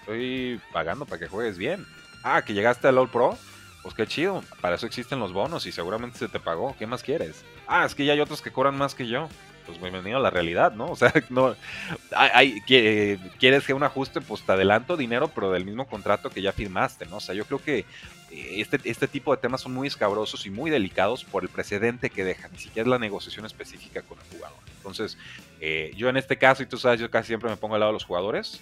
Estoy 0.00 0.60
pagando 0.72 1.06
para 1.06 1.18
que 1.18 1.28
juegues 1.28 1.58
bien. 1.58 1.86
Ah, 2.22 2.42
que 2.42 2.54
llegaste 2.54 2.88
al 2.88 2.98
All 2.98 3.10
Pro. 3.10 3.38
Pues 3.82 3.94
qué 3.94 4.06
chido. 4.06 4.42
Para 4.60 4.76
eso 4.76 4.86
existen 4.86 5.20
los 5.20 5.32
bonos 5.32 5.66
y 5.66 5.72
seguramente 5.72 6.18
se 6.18 6.28
te 6.28 6.40
pagó. 6.40 6.76
¿Qué 6.78 6.86
más 6.86 7.02
quieres? 7.02 7.44
Ah, 7.66 7.84
es 7.86 7.94
que 7.94 8.04
ya 8.04 8.12
hay 8.12 8.20
otros 8.20 8.42
que 8.42 8.52
cobran 8.52 8.76
más 8.76 8.94
que 8.94 9.06
yo 9.06 9.28
pues 9.70 9.80
bienvenido 9.80 10.18
a 10.18 10.20
la 10.20 10.30
realidad, 10.30 10.72
¿no? 10.72 10.86
O 10.90 10.96
sea, 10.96 11.12
no 11.28 11.54
hay, 12.12 12.60
quieres 12.62 13.64
que 13.64 13.74
un 13.74 13.82
ajuste, 13.82 14.20
pues 14.20 14.42
te 14.42 14.52
adelanto 14.52 14.96
dinero, 14.96 15.28
pero 15.28 15.52
del 15.52 15.64
mismo 15.64 15.86
contrato 15.86 16.30
que 16.30 16.42
ya 16.42 16.52
firmaste, 16.52 17.06
¿no? 17.06 17.16
O 17.18 17.20
sea, 17.20 17.34
yo 17.34 17.44
creo 17.44 17.62
que 17.62 17.78
eh, 17.78 18.54
este, 18.60 18.80
este 18.84 19.06
tipo 19.06 19.34
de 19.34 19.40
temas 19.40 19.60
son 19.60 19.72
muy 19.72 19.86
escabrosos 19.86 20.44
y 20.46 20.50
muy 20.50 20.70
delicados 20.70 21.24
por 21.24 21.44
el 21.44 21.48
precedente 21.48 22.10
que 22.10 22.24
dejan, 22.24 22.50
ni 22.52 22.58
siquiera 22.58 22.86
es 22.86 22.90
la 22.90 22.98
negociación 22.98 23.46
específica 23.46 24.02
con 24.02 24.18
el 24.18 24.36
jugador. 24.36 24.58
Entonces, 24.76 25.18
eh, 25.60 25.92
yo 25.96 26.08
en 26.08 26.16
este 26.16 26.36
caso, 26.36 26.62
y 26.62 26.66
tú 26.66 26.78
sabes, 26.78 27.00
yo 27.00 27.10
casi 27.10 27.28
siempre 27.28 27.50
me 27.50 27.56
pongo 27.56 27.74
al 27.74 27.80
lado 27.80 27.92
de 27.92 27.94
los 27.94 28.04
jugadores. 28.04 28.60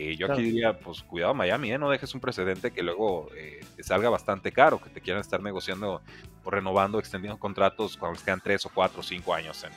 Eh, 0.00 0.16
yo 0.16 0.30
aquí 0.30 0.42
diría, 0.42 0.78
pues 0.78 1.02
cuidado 1.02 1.34
Miami, 1.34 1.76
no 1.76 1.90
dejes 1.90 2.14
un 2.14 2.20
precedente 2.20 2.70
que 2.70 2.84
luego 2.84 3.28
te 3.74 3.82
salga 3.82 4.08
bastante 4.08 4.52
caro, 4.52 4.80
que 4.80 4.90
te 4.90 5.00
quieran 5.00 5.20
estar 5.20 5.42
negociando 5.42 6.02
o 6.44 6.50
renovando, 6.50 7.00
extendiendo 7.00 7.38
contratos 7.38 7.96
cuando 7.96 8.14
les 8.14 8.22
quedan 8.22 8.40
3 8.40 8.66
o 8.66 8.70
4 8.72 9.00
o 9.00 9.02
5 9.02 9.34
años 9.34 9.64
en, 9.64 9.72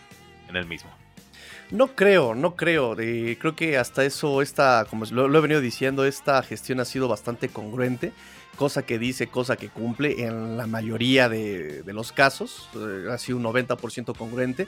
en 0.47 0.55
el 0.57 0.67
mismo. 0.67 0.91
No 1.71 1.95
creo, 1.95 2.35
no 2.35 2.55
creo. 2.57 2.95
creo 2.95 3.55
que 3.55 3.77
hasta 3.77 4.03
eso, 4.03 4.41
esta, 4.41 4.85
como 4.89 5.05
lo, 5.05 5.37
he 5.37 5.41
venido 5.41 5.61
diciendo, 5.61 6.03
esta 6.03 6.43
gestión 6.43 6.81
ha 6.81 6.85
sido 6.85 7.07
bastante 7.07 7.47
congruente. 7.47 8.11
Cosa 8.57 8.83
que 8.83 8.99
dice, 8.99 9.27
cosa 9.27 9.55
que 9.55 9.69
cumple 9.69 10.25
en 10.25 10.57
la 10.57 10.67
mayoría 10.67 11.29
de, 11.29 11.83
los 11.87 12.11
casos. 12.11 12.69
Eh, 12.75 13.07
ha 13.09 13.17
sido 13.17 13.37
un 13.37 13.45
90% 13.45 14.17
congruente. 14.17 14.67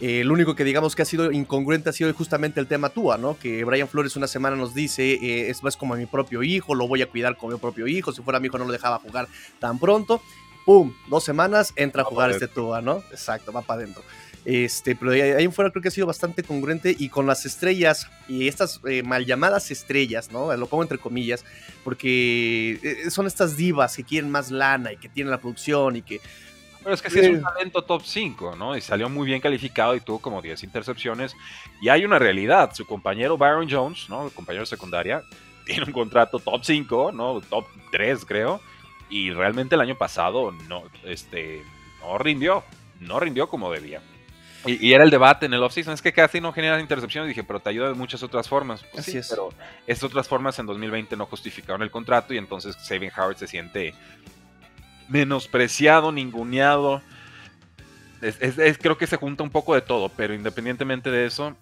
Eh, 0.00 0.24
lo 0.24 0.32
único 0.32 0.54
que 0.54 0.64
digamos 0.64 0.96
que 0.96 1.02
ha 1.02 1.04
sido 1.04 1.30
incongruente 1.32 1.90
ha 1.90 1.92
sido 1.92 2.12
justamente 2.14 2.60
el 2.60 2.66
tema 2.66 2.88
Tua, 2.88 3.18
¿no? 3.18 3.38
Que 3.38 3.64
Brian 3.64 3.88
Flores 3.88 4.16
una 4.16 4.26
semana 4.26 4.56
nos 4.56 4.74
dice, 4.74 5.14
eh, 5.14 5.50
es 5.50 5.62
más 5.62 5.76
como 5.76 5.96
mi 5.96 6.06
propio 6.06 6.42
hijo, 6.42 6.74
lo 6.74 6.88
voy 6.88 7.02
a 7.02 7.10
cuidar 7.10 7.36
como 7.36 7.52
mi 7.52 7.58
propio 7.58 7.86
hijo, 7.88 8.12
si 8.12 8.22
fuera 8.22 8.40
mi 8.40 8.46
hijo 8.46 8.58
no 8.58 8.64
lo 8.64 8.72
dejaba 8.72 8.98
jugar 9.00 9.28
tan 9.58 9.78
pronto. 9.78 10.22
¡Pum! 10.64 10.94
Dos 11.08 11.24
semanas 11.24 11.72
entra 11.76 12.02
a 12.02 12.04
jugar 12.04 12.30
este 12.30 12.46
Tua, 12.46 12.80
¿no? 12.80 12.98
Exacto, 13.10 13.52
va 13.52 13.62
para 13.62 13.82
adentro. 13.82 14.02
Este, 14.50 14.96
pero 14.96 15.10
ahí 15.10 15.44
en 15.44 15.52
fuera 15.52 15.70
creo 15.70 15.82
que 15.82 15.88
ha 15.88 15.90
sido 15.90 16.06
bastante 16.06 16.42
congruente 16.42 16.96
y 16.98 17.10
con 17.10 17.26
las 17.26 17.44
estrellas 17.44 18.10
y 18.28 18.48
estas 18.48 18.80
eh, 18.88 19.02
mal 19.02 19.26
llamadas 19.26 19.70
estrellas, 19.70 20.32
¿no? 20.32 20.56
Lo 20.56 20.66
pongo 20.66 20.84
entre 20.84 20.96
comillas, 20.96 21.44
porque 21.84 22.80
eh, 22.82 23.10
son 23.10 23.26
estas 23.26 23.58
divas 23.58 23.94
que 23.94 24.04
quieren 24.04 24.30
más 24.30 24.50
lana 24.50 24.90
y 24.90 24.96
que 24.96 25.10
tienen 25.10 25.30
la 25.30 25.36
producción 25.36 25.96
y 25.96 26.02
que... 26.02 26.22
Pero 26.82 26.94
es 26.94 27.02
que 27.02 27.10
sí 27.10 27.18
es 27.18 27.28
un 27.28 27.42
talento 27.42 27.84
top 27.84 28.00
5, 28.02 28.56
¿no? 28.56 28.74
Y 28.74 28.80
salió 28.80 29.10
muy 29.10 29.26
bien 29.26 29.42
calificado 29.42 29.94
y 29.94 30.00
tuvo 30.00 30.18
como 30.18 30.40
10 30.40 30.62
intercepciones. 30.62 31.36
Y 31.82 31.90
hay 31.90 32.06
una 32.06 32.18
realidad, 32.18 32.72
su 32.72 32.86
compañero 32.86 33.36
Byron 33.36 33.68
Jones, 33.70 34.06
¿no? 34.08 34.28
El 34.28 34.32
compañero 34.32 34.62
de 34.62 34.68
secundaria, 34.68 35.24
tiene 35.66 35.84
un 35.84 35.92
contrato 35.92 36.38
top 36.38 36.62
5, 36.64 37.12
¿no? 37.12 37.42
Top 37.42 37.66
3 37.92 38.24
creo. 38.24 38.62
Y 39.10 39.30
realmente 39.30 39.74
el 39.74 39.82
año 39.82 39.98
pasado 39.98 40.52
no, 40.52 40.84
este, 41.04 41.62
no 42.00 42.16
rindió, 42.16 42.64
no 43.00 43.20
rindió 43.20 43.50
como 43.50 43.70
debía. 43.70 44.00
Y, 44.66 44.92
era 44.92 45.04
el 45.04 45.10
debate 45.10 45.46
en 45.46 45.54
el 45.54 45.62
offseason, 45.62 45.94
es 45.94 46.02
que 46.02 46.12
casi 46.12 46.40
no 46.40 46.52
genera 46.52 46.80
intercepciones, 46.80 47.28
dije, 47.28 47.44
pero 47.44 47.60
te 47.60 47.70
ayuda 47.70 47.88
de 47.88 47.94
muchas 47.94 48.22
otras 48.22 48.48
formas. 48.48 48.82
Pues 48.92 49.06
Así 49.08 49.16
es. 49.16 49.28
Pero 49.28 49.50
esas 49.86 50.04
otras 50.04 50.26
formas 50.28 50.58
en 50.58 50.66
2020 50.66 51.16
no 51.16 51.26
justificaron 51.26 51.82
el 51.82 51.90
contrato 51.90 52.34
y 52.34 52.38
entonces 52.38 52.76
Saving 52.76 53.10
Howard 53.16 53.36
se 53.36 53.46
siente 53.46 53.94
menospreciado, 55.08 56.12
ninguneado. 56.12 57.02
Es, 58.20 58.78
creo 58.78 58.98
que 58.98 59.06
se 59.06 59.16
junta 59.16 59.44
un 59.44 59.50
poco 59.50 59.74
de 59.74 59.80
todo, 59.80 60.08
pero 60.08 60.34
independientemente 60.34 61.10
de 61.10 61.26
eso, 61.26 61.56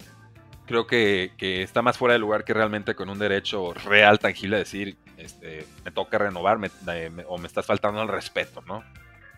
creo 0.65 0.87
que, 0.87 1.31
que 1.37 1.61
está 1.61 1.83
más 1.83 1.97
fuera 1.99 2.13
de 2.13 2.19
lugar 2.19 2.43
que 2.43 2.53
realmente 2.53 2.95
con 2.95 3.09
un 3.09 3.19
derecho 3.19 3.73
real, 3.73 4.17
tangible, 4.17 4.57
decir, 4.57 4.97
este, 5.17 5.67
me 5.85 5.91
toca 5.91 6.17
renovar 6.17 6.57
me- 6.57 6.71
me- 7.11 7.25
o 7.27 7.37
me 7.37 7.47
estás 7.47 7.65
faltando 7.65 8.01
al 8.01 8.07
respeto, 8.07 8.63
¿no? 8.67 8.83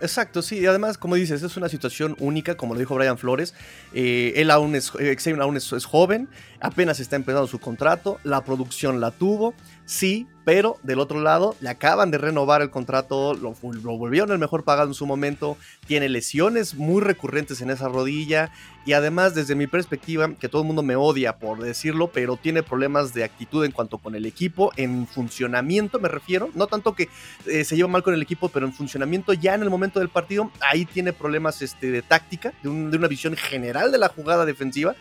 Exacto, 0.02 0.42
sí, 0.42 0.60
y 0.60 0.66
además, 0.66 0.98
como 0.98 1.16
dices, 1.16 1.44
es 1.44 1.58
una 1.58 1.68
situación 1.68 2.16
única, 2.20 2.56
como 2.56 2.74
lo 2.74 2.80
dijo 2.80 2.96
Brian 2.96 3.18
Flores. 3.18 3.54
eh, 3.94 4.34
él 4.38 4.50
aún 4.50 4.76
es, 4.76 4.94
eh, 4.98 5.16
Xavier 5.18 5.42
aún 5.42 5.58
es, 5.58 5.72
es 5.74 5.86
joven, 5.86 6.30
apenas 6.62 7.02
está 7.02 7.18
empezando 7.18 7.48
su 7.48 7.60
contrato, 7.60 8.18
la 8.24 8.44
producción 8.46 9.02
la 9.02 9.12
tuvo, 9.12 9.54
sí, 9.86 10.28
pero 10.50 10.78
del 10.82 10.98
otro 11.00 11.22
lado 11.22 11.56
le 11.62 11.70
acaban 11.70 12.10
de 12.10 12.18
renovar 12.18 12.64
el 12.64 12.72
contrato, 12.72 13.36
lo, 13.36 13.54
lo 13.62 13.98
volvieron 14.00 14.32
el 14.32 14.40
mejor 14.40 14.64
pagado 14.64 14.88
en 14.88 14.96
su 14.96 15.06
momento, 15.06 15.58
tiene 15.86 16.10
lesiones 16.10 16.74
muy 16.74 17.04
recurrentes 17.04 17.62
en 17.62 17.70
esa 17.70 17.88
rodilla 17.88 18.50
y 18.84 18.94
además, 18.94 19.36
desde 19.36 19.54
mi 19.54 19.68
perspectiva, 19.68 20.28
que 20.40 20.50
todo 20.50 20.64
el 20.64 20.66
mundo 20.66 20.82
me 20.82 20.96
odia 20.96 21.38
por 21.38 21.60
decirlo, 21.60 22.08
pero 22.12 22.36
tiene 22.36 22.64
problemas 22.64 23.14
de 23.14 23.24
actitud 23.26 23.64
en 23.64 23.72
cuanto 23.72 24.00
con 24.00 24.16
el 24.16 24.26
equipo, 24.26 24.72
en 24.76 25.06
funcionamiento 25.06 26.00
me 26.00 26.10
refiero, 26.10 26.50
no 26.56 26.66
tanto 26.66 26.96
que 26.96 27.10
eh, 27.46 27.64
se 27.64 27.76
lleva 27.76 27.88
mal 27.90 28.02
con 28.02 28.16
el 28.16 28.22
equipo, 28.24 28.50
pero 28.50 28.66
en 28.66 28.74
funcionamiento 28.74 29.34
ya 29.34 29.54
en 29.54 29.62
el 29.62 29.70
momento 29.70 30.00
del 30.00 30.10
partido, 30.10 30.50
ahí 30.62 30.86
tiene 30.86 31.14
problemas 31.14 31.62
este, 31.62 31.92
de 31.92 32.02
táctica, 32.02 32.54
de, 32.64 32.70
un- 32.70 32.90
de 32.90 32.98
una 32.98 33.08
visión 33.08 33.36
general 33.36 33.92
de 33.92 34.00
la 34.00 34.10
jugada 34.10 34.46
defensiva. 34.46 34.96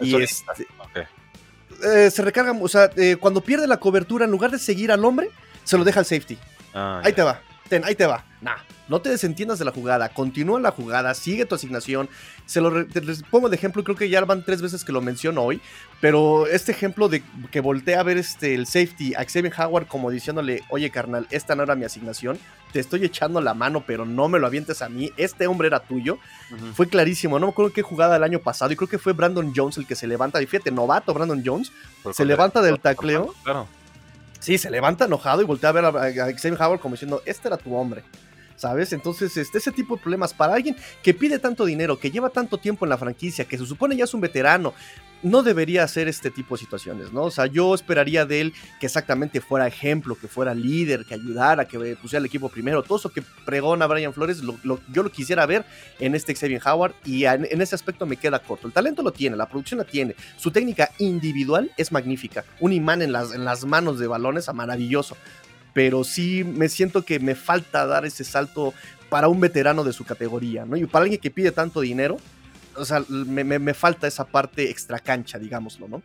Y 0.00 0.16
este, 0.16 0.66
Ok. 0.80 1.06
Eh, 1.84 2.10
se 2.10 2.22
recarga, 2.22 2.52
o 2.52 2.68
sea, 2.68 2.90
eh, 2.96 3.16
cuando 3.18 3.40
pierde 3.40 3.66
la 3.66 3.78
cobertura, 3.78 4.24
en 4.24 4.30
lugar 4.30 4.50
de 4.50 4.58
seguir 4.58 4.90
al 4.92 5.04
hombre, 5.04 5.30
se 5.64 5.76
lo 5.78 5.84
deja 5.84 6.00
al 6.00 6.06
safety. 6.06 6.38
Ah, 6.74 7.00
Ahí 7.04 7.12
te 7.12 7.22
va, 7.22 7.40
ten, 7.68 7.84
ahí 7.84 7.94
te 7.94 8.06
va. 8.06 8.24
Nah, 8.40 8.54
no 8.88 9.00
te 9.00 9.08
desentiendas 9.10 9.58
de 9.58 9.64
la 9.64 9.72
jugada, 9.72 10.10
continúa 10.10 10.60
la 10.60 10.70
jugada, 10.70 11.12
sigue 11.14 11.44
tu 11.44 11.56
asignación. 11.56 12.08
Se 12.46 12.60
lo 12.60 12.86
te- 12.86 13.00
les 13.00 13.24
pongo 13.24 13.48
de 13.48 13.56
ejemplo, 13.56 13.82
creo 13.82 13.96
que 13.96 14.08
ya 14.08 14.24
van 14.24 14.44
tres 14.44 14.62
veces 14.62 14.84
que 14.84 14.92
lo 14.92 15.00
menciono 15.00 15.42
hoy, 15.42 15.60
pero 16.00 16.46
este 16.46 16.70
ejemplo 16.70 17.08
de 17.08 17.24
que 17.50 17.60
voltea 17.60 17.98
a 17.98 18.04
ver 18.04 18.16
este, 18.16 18.54
el 18.54 18.66
safety 18.66 19.14
a 19.14 19.24
Xavier 19.24 19.52
Howard 19.58 19.88
como 19.88 20.08
diciéndole, 20.12 20.62
oye 20.70 20.88
carnal, 20.90 21.26
esta 21.30 21.56
no 21.56 21.64
era 21.64 21.74
mi 21.74 21.84
asignación, 21.84 22.38
te 22.72 22.78
estoy 22.78 23.04
echando 23.04 23.40
la 23.40 23.54
mano, 23.54 23.82
pero 23.84 24.04
no 24.06 24.28
me 24.28 24.38
lo 24.38 24.46
avientes 24.46 24.82
a 24.82 24.88
mí, 24.88 25.10
este 25.16 25.48
hombre 25.48 25.66
era 25.66 25.80
tuyo. 25.80 26.18
Fue 26.74 26.86
clarísimo, 26.86 27.40
no 27.40 27.46
me 27.46 27.50
acuerdo 27.52 27.72
qué 27.72 27.82
jugada 27.82 28.16
el 28.16 28.22
año 28.22 28.38
pasado, 28.38 28.70
y 28.72 28.76
creo 28.76 28.88
que 28.88 28.98
fue 28.98 29.14
Brandon 29.14 29.52
Jones 29.54 29.78
el 29.78 29.86
que 29.86 29.96
se 29.96 30.06
levanta, 30.06 30.40
y 30.40 30.46
fíjate, 30.46 30.70
novato 30.70 31.12
Brandon 31.12 31.42
Jones, 31.44 31.72
se 32.14 32.24
levanta 32.24 32.62
del 32.62 32.78
tacleo. 32.78 33.34
Claro. 33.42 33.66
Sí, 34.38 34.56
se 34.58 34.70
levanta 34.70 35.06
enojado 35.06 35.42
y 35.42 35.44
voltea 35.44 35.70
a 35.70 35.72
ver 35.72 35.84
a, 35.84 35.88
a 35.88 35.92
Xavier 36.12 36.62
Howard 36.62 36.78
como 36.78 36.94
diciendo, 36.94 37.20
este 37.26 37.48
era 37.48 37.56
tu 37.56 37.74
hombre. 37.74 38.04
¿Sabes? 38.58 38.92
Entonces, 38.92 39.36
este, 39.36 39.58
ese 39.58 39.70
tipo 39.70 39.94
de 39.94 40.02
problemas 40.02 40.34
para 40.34 40.52
alguien 40.54 40.74
que 41.00 41.14
pide 41.14 41.38
tanto 41.38 41.64
dinero, 41.64 41.96
que 41.98 42.10
lleva 42.10 42.28
tanto 42.28 42.58
tiempo 42.58 42.84
en 42.84 42.90
la 42.90 42.98
franquicia, 42.98 43.44
que 43.44 43.56
se 43.56 43.64
supone 43.64 43.96
ya 43.96 44.02
es 44.02 44.12
un 44.14 44.20
veterano, 44.20 44.74
no 45.22 45.44
debería 45.44 45.84
hacer 45.84 46.08
este 46.08 46.30
tipo 46.32 46.56
de 46.56 46.60
situaciones, 46.60 47.12
¿no? 47.12 47.22
O 47.22 47.30
sea, 47.30 47.46
yo 47.46 47.72
esperaría 47.72 48.26
de 48.26 48.40
él 48.40 48.52
que 48.80 48.86
exactamente 48.86 49.40
fuera 49.40 49.68
ejemplo, 49.68 50.16
que 50.16 50.26
fuera 50.26 50.54
líder, 50.56 51.04
que 51.04 51.14
ayudara, 51.14 51.66
que 51.68 51.76
eh, 51.76 51.96
pusiera 51.96 52.18
el 52.18 52.26
equipo 52.26 52.48
primero. 52.48 52.82
Todo 52.82 52.98
eso 52.98 53.10
que 53.10 53.22
pregona 53.44 53.86
Brian 53.86 54.12
Flores, 54.12 54.42
lo- 54.42 54.58
lo- 54.64 54.80
yo 54.92 55.04
lo 55.04 55.10
quisiera 55.12 55.46
ver 55.46 55.64
en 56.00 56.16
este 56.16 56.34
Xavier 56.34 56.60
Howard 56.66 56.94
y 57.04 57.26
en, 57.26 57.46
en 57.48 57.62
ese 57.62 57.76
aspecto 57.76 58.06
me 58.06 58.16
queda 58.16 58.40
corto. 58.40 58.66
El 58.66 58.72
talento 58.72 59.02
lo 59.04 59.12
tiene, 59.12 59.36
la 59.36 59.48
producción 59.48 59.78
la 59.78 59.84
tiene, 59.84 60.16
su 60.36 60.50
técnica 60.50 60.90
individual 60.98 61.70
es 61.76 61.92
magnífica. 61.92 62.44
Un 62.58 62.72
imán 62.72 63.02
en 63.02 63.12
las, 63.12 63.32
en 63.32 63.44
las 63.44 63.64
manos 63.64 64.00
de 64.00 64.08
balones, 64.08 64.48
a 64.48 64.52
maravilloso. 64.52 65.16
Pero 65.78 66.02
sí 66.02 66.42
me 66.42 66.68
siento 66.68 67.04
que 67.04 67.20
me 67.20 67.36
falta 67.36 67.86
dar 67.86 68.04
ese 68.04 68.24
salto 68.24 68.74
para 69.08 69.28
un 69.28 69.38
veterano 69.38 69.84
de 69.84 69.92
su 69.92 70.04
categoría, 70.04 70.64
¿no? 70.64 70.76
Y 70.76 70.86
para 70.86 71.04
alguien 71.04 71.20
que 71.20 71.30
pide 71.30 71.52
tanto 71.52 71.80
dinero, 71.82 72.16
o 72.74 72.84
sea, 72.84 73.04
me, 73.08 73.44
me- 73.44 73.60
me 73.60 73.74
falta 73.74 74.08
esa 74.08 74.24
parte 74.26 74.68
extra 74.70 74.98
cancha, 74.98 75.38
digámoslo, 75.38 75.86
¿no? 75.86 76.02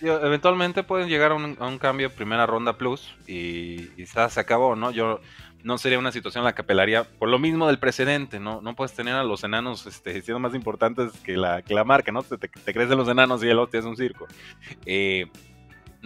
Eventualmente 0.00 0.84
pueden 0.84 1.08
llegar 1.08 1.32
a 1.32 1.34
un, 1.34 1.56
a 1.58 1.66
un 1.66 1.78
cambio 1.78 2.08
primera 2.08 2.46
ronda 2.46 2.78
plus 2.78 3.16
y 3.26 3.86
quizás 3.96 4.34
se 4.34 4.38
acabó, 4.38 4.76
¿no? 4.76 4.92
Yo 4.92 5.18
no 5.64 5.76
sería 5.76 5.98
una 5.98 6.12
situación 6.12 6.42
en 6.42 6.44
la 6.44 6.54
que 6.54 6.62
apelaría 6.62 7.02
por 7.02 7.28
lo 7.28 7.40
mismo 7.40 7.66
del 7.66 7.80
precedente, 7.80 8.38
¿no? 8.38 8.60
No 8.62 8.76
puedes 8.76 8.92
tener 8.94 9.16
a 9.16 9.24
los 9.24 9.42
enanos 9.42 9.88
este, 9.88 10.12
siendo 10.22 10.38
más 10.38 10.54
importantes 10.54 11.10
que 11.24 11.36
la, 11.36 11.62
que 11.62 11.74
la 11.74 11.82
marca, 11.82 12.12
¿no? 12.12 12.22
Te, 12.22 12.38
te, 12.38 12.46
te 12.46 12.86
de 12.86 12.94
los 12.94 13.08
enanos 13.08 13.42
y 13.42 13.48
el 13.48 13.58
otro 13.58 13.80
es 13.80 13.86
un 13.86 13.96
circo. 13.96 14.28
Eh, 14.84 15.26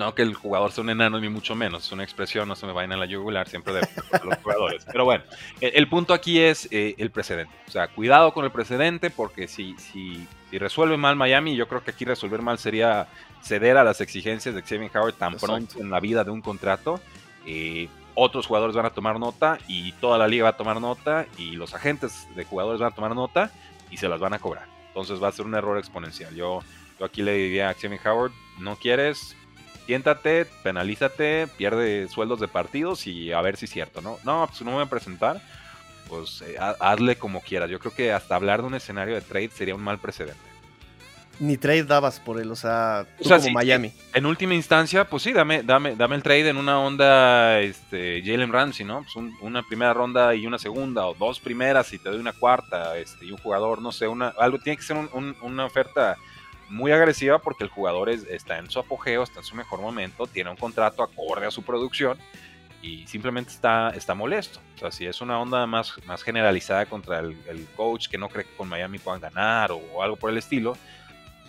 no 0.01 0.15
que 0.15 0.23
el 0.23 0.35
jugador 0.35 0.73
sea 0.73 0.83
un 0.83 0.91
enano 0.91 1.21
ni 1.21 1.29
mucho 1.29 1.55
menos, 1.55 1.85
es 1.85 1.93
una 1.93 2.03
expresión, 2.03 2.49
no 2.49 2.57
se 2.57 2.67
me 2.67 2.73
vayan 2.73 2.93
a 2.93 2.97
la 2.97 3.05
yugular 3.05 3.47
siempre 3.47 3.75
de 3.75 3.81
los 4.25 4.39
jugadores. 4.39 4.85
Pero 4.91 5.05
bueno, 5.05 5.23
el, 5.61 5.73
el 5.75 5.89
punto 5.89 6.15
aquí 6.15 6.41
es 6.41 6.67
eh, 6.71 6.95
el 6.97 7.11
precedente. 7.11 7.55
O 7.69 7.71
sea, 7.71 7.87
cuidado 7.89 8.33
con 8.33 8.47
el 8.47 8.51
precedente 8.51 9.11
porque 9.11 9.47
si, 9.47 9.77
si, 9.77 10.27
si 10.51 10.59
resuelve 10.59 10.97
mal 10.97 11.17
Miami, 11.17 11.55
yo 11.55 11.69
creo 11.69 11.85
que 11.85 11.91
aquí 11.91 12.07
resolver 12.07 12.41
mal 12.41 12.59
sería 12.59 13.09
ceder 13.43 13.77
a 13.77 13.85
las 13.85 14.01
exigencias 14.01 14.55
de 14.55 14.63
Xavier 14.63 14.91
Howard 14.97 15.15
tan 15.15 15.35
Exacto. 15.35 15.55
pronto 15.55 15.81
en 15.81 15.91
la 15.91 16.01
vida 16.01 16.25
de 16.25 16.31
un 16.31 16.41
contrato. 16.41 16.99
Eh, 17.47 17.89
otros 18.15 18.47
jugadores 18.47 18.75
van 18.75 18.87
a 18.87 18.91
tomar 18.91 19.21
nota 19.21 19.59
y 19.69 19.93
toda 19.93 20.17
la 20.17 20.27
liga 20.29 20.45
va 20.45 20.51
a 20.51 20.57
tomar 20.57 20.81
nota 20.81 21.27
y 21.37 21.53
los 21.53 21.75
agentes 21.75 22.27
de 22.35 22.45
jugadores 22.45 22.81
van 22.81 22.93
a 22.93 22.95
tomar 22.95 23.15
nota 23.15 23.51
y 23.91 23.99
se 23.99 24.09
las 24.09 24.19
van 24.19 24.33
a 24.33 24.39
cobrar. 24.39 24.67
Entonces 24.89 25.23
va 25.23 25.29
a 25.29 25.33
ser 25.33 25.45
un 25.45 25.55
error 25.55 25.79
exponencial. 25.79 26.35
Yo, 26.35 26.61
yo 26.99 27.05
aquí 27.05 27.23
le 27.23 27.35
diría 27.35 27.69
a 27.69 27.75
Xavier 27.75 28.01
Howard, 28.07 28.33
no 28.59 28.77
quieres, 28.77 29.37
siéntate, 29.95 30.47
penalízate, 30.63 31.49
pierde 31.57 32.07
sueldos 32.07 32.39
de 32.39 32.47
partidos 32.47 33.09
y 33.09 33.33
a 33.33 33.41
ver 33.41 33.57
si 33.57 33.65
es 33.65 33.73
cierto, 33.73 34.01
¿no? 34.01 34.19
No, 34.23 34.47
pues 34.47 34.61
no 34.61 34.67
me 34.69 34.75
voy 34.77 34.85
a 34.85 34.89
presentar, 34.89 35.41
pues 36.09 36.43
eh, 36.43 36.55
ha- 36.61 36.77
hazle 36.79 37.17
como 37.17 37.41
quieras. 37.41 37.69
Yo 37.69 37.81
creo 37.81 37.93
que 37.93 38.13
hasta 38.13 38.37
hablar 38.37 38.61
de 38.61 38.69
un 38.69 38.75
escenario 38.77 39.17
de 39.17 39.21
trade 39.21 39.51
sería 39.51 39.75
un 39.75 39.83
mal 39.83 39.99
precedente. 39.99 40.39
Ni 41.41 41.57
trade 41.57 41.83
dabas 41.85 42.21
por 42.21 42.39
él, 42.41 42.53
o 42.53 42.55
sea, 42.55 43.05
tú 43.19 43.25
O 43.25 43.27
sea, 43.27 43.39
como 43.39 43.49
sí, 43.49 43.53
Miami. 43.55 43.93
En 44.15 44.27
última 44.27 44.55
instancia, 44.55 45.05
pues 45.09 45.25
sí, 45.25 45.33
dame, 45.33 45.65
dame, 45.65 45.97
dame 45.97 46.15
el 46.15 46.23
trade 46.23 46.51
en 46.51 46.57
una 46.59 46.79
onda 46.79 47.59
este, 47.59 48.23
Jalen 48.25 48.53
Ramsey, 48.53 48.87
¿no? 48.87 49.03
Pues 49.03 49.17
un- 49.17 49.37
una 49.41 49.65
primera 49.65 49.93
ronda 49.93 50.33
y 50.37 50.47
una 50.47 50.59
segunda, 50.59 51.05
o 51.07 51.15
dos 51.15 51.41
primeras 51.41 51.93
y 51.93 51.99
te 51.99 52.11
doy 52.11 52.21
una 52.21 52.33
cuarta, 52.35 52.97
este, 52.97 53.25
y 53.25 53.33
un 53.33 53.39
jugador, 53.39 53.83
no 53.83 53.91
sé, 53.91 54.07
una, 54.07 54.29
algo 54.39 54.59
tiene 54.59 54.77
que 54.77 54.85
ser 54.85 54.97
un- 54.97 55.11
un- 55.15 55.35
una 55.43 55.65
oferta 55.65 56.17
muy 56.71 56.93
agresiva 56.93 57.41
porque 57.41 57.65
el 57.65 57.71
jugador 57.71 58.09
es- 58.09 58.25
está 58.25 58.59
en 58.59 58.71
su 58.71 58.79
apogeo, 58.79 59.23
está 59.23 59.41
en 59.41 59.45
su 59.45 59.57
mejor 59.57 59.81
momento, 59.81 60.27
tiene 60.27 60.51
un 60.51 60.57
contrato 60.57 61.03
acorde 61.03 61.47
a 61.47 61.51
su 61.51 61.63
producción 61.63 62.19
y 62.83 63.07
simplemente 63.07 63.51
está, 63.51 63.91
está 63.91 64.15
molesto. 64.15 64.61
O 64.77 64.79
sea, 64.79 64.91
si 64.91 65.07
es 65.07 65.21
una 65.21 65.39
onda 65.39 65.67
más, 65.67 65.95
más 66.07 66.23
generalizada 66.23 66.87
contra 66.87 67.19
el, 67.19 67.69
coach 67.77 68.09
que 68.09 68.19
no 68.19 68.29
cree 68.29 68.45
que 68.45 68.57
con 68.57 68.69
Miami 68.69 68.99
puedan 68.99 69.21
ganar 69.21 69.73
o, 69.73 70.03
algo 70.03 70.17
por 70.17 70.31
el 70.31 70.39
estilo, 70.39 70.77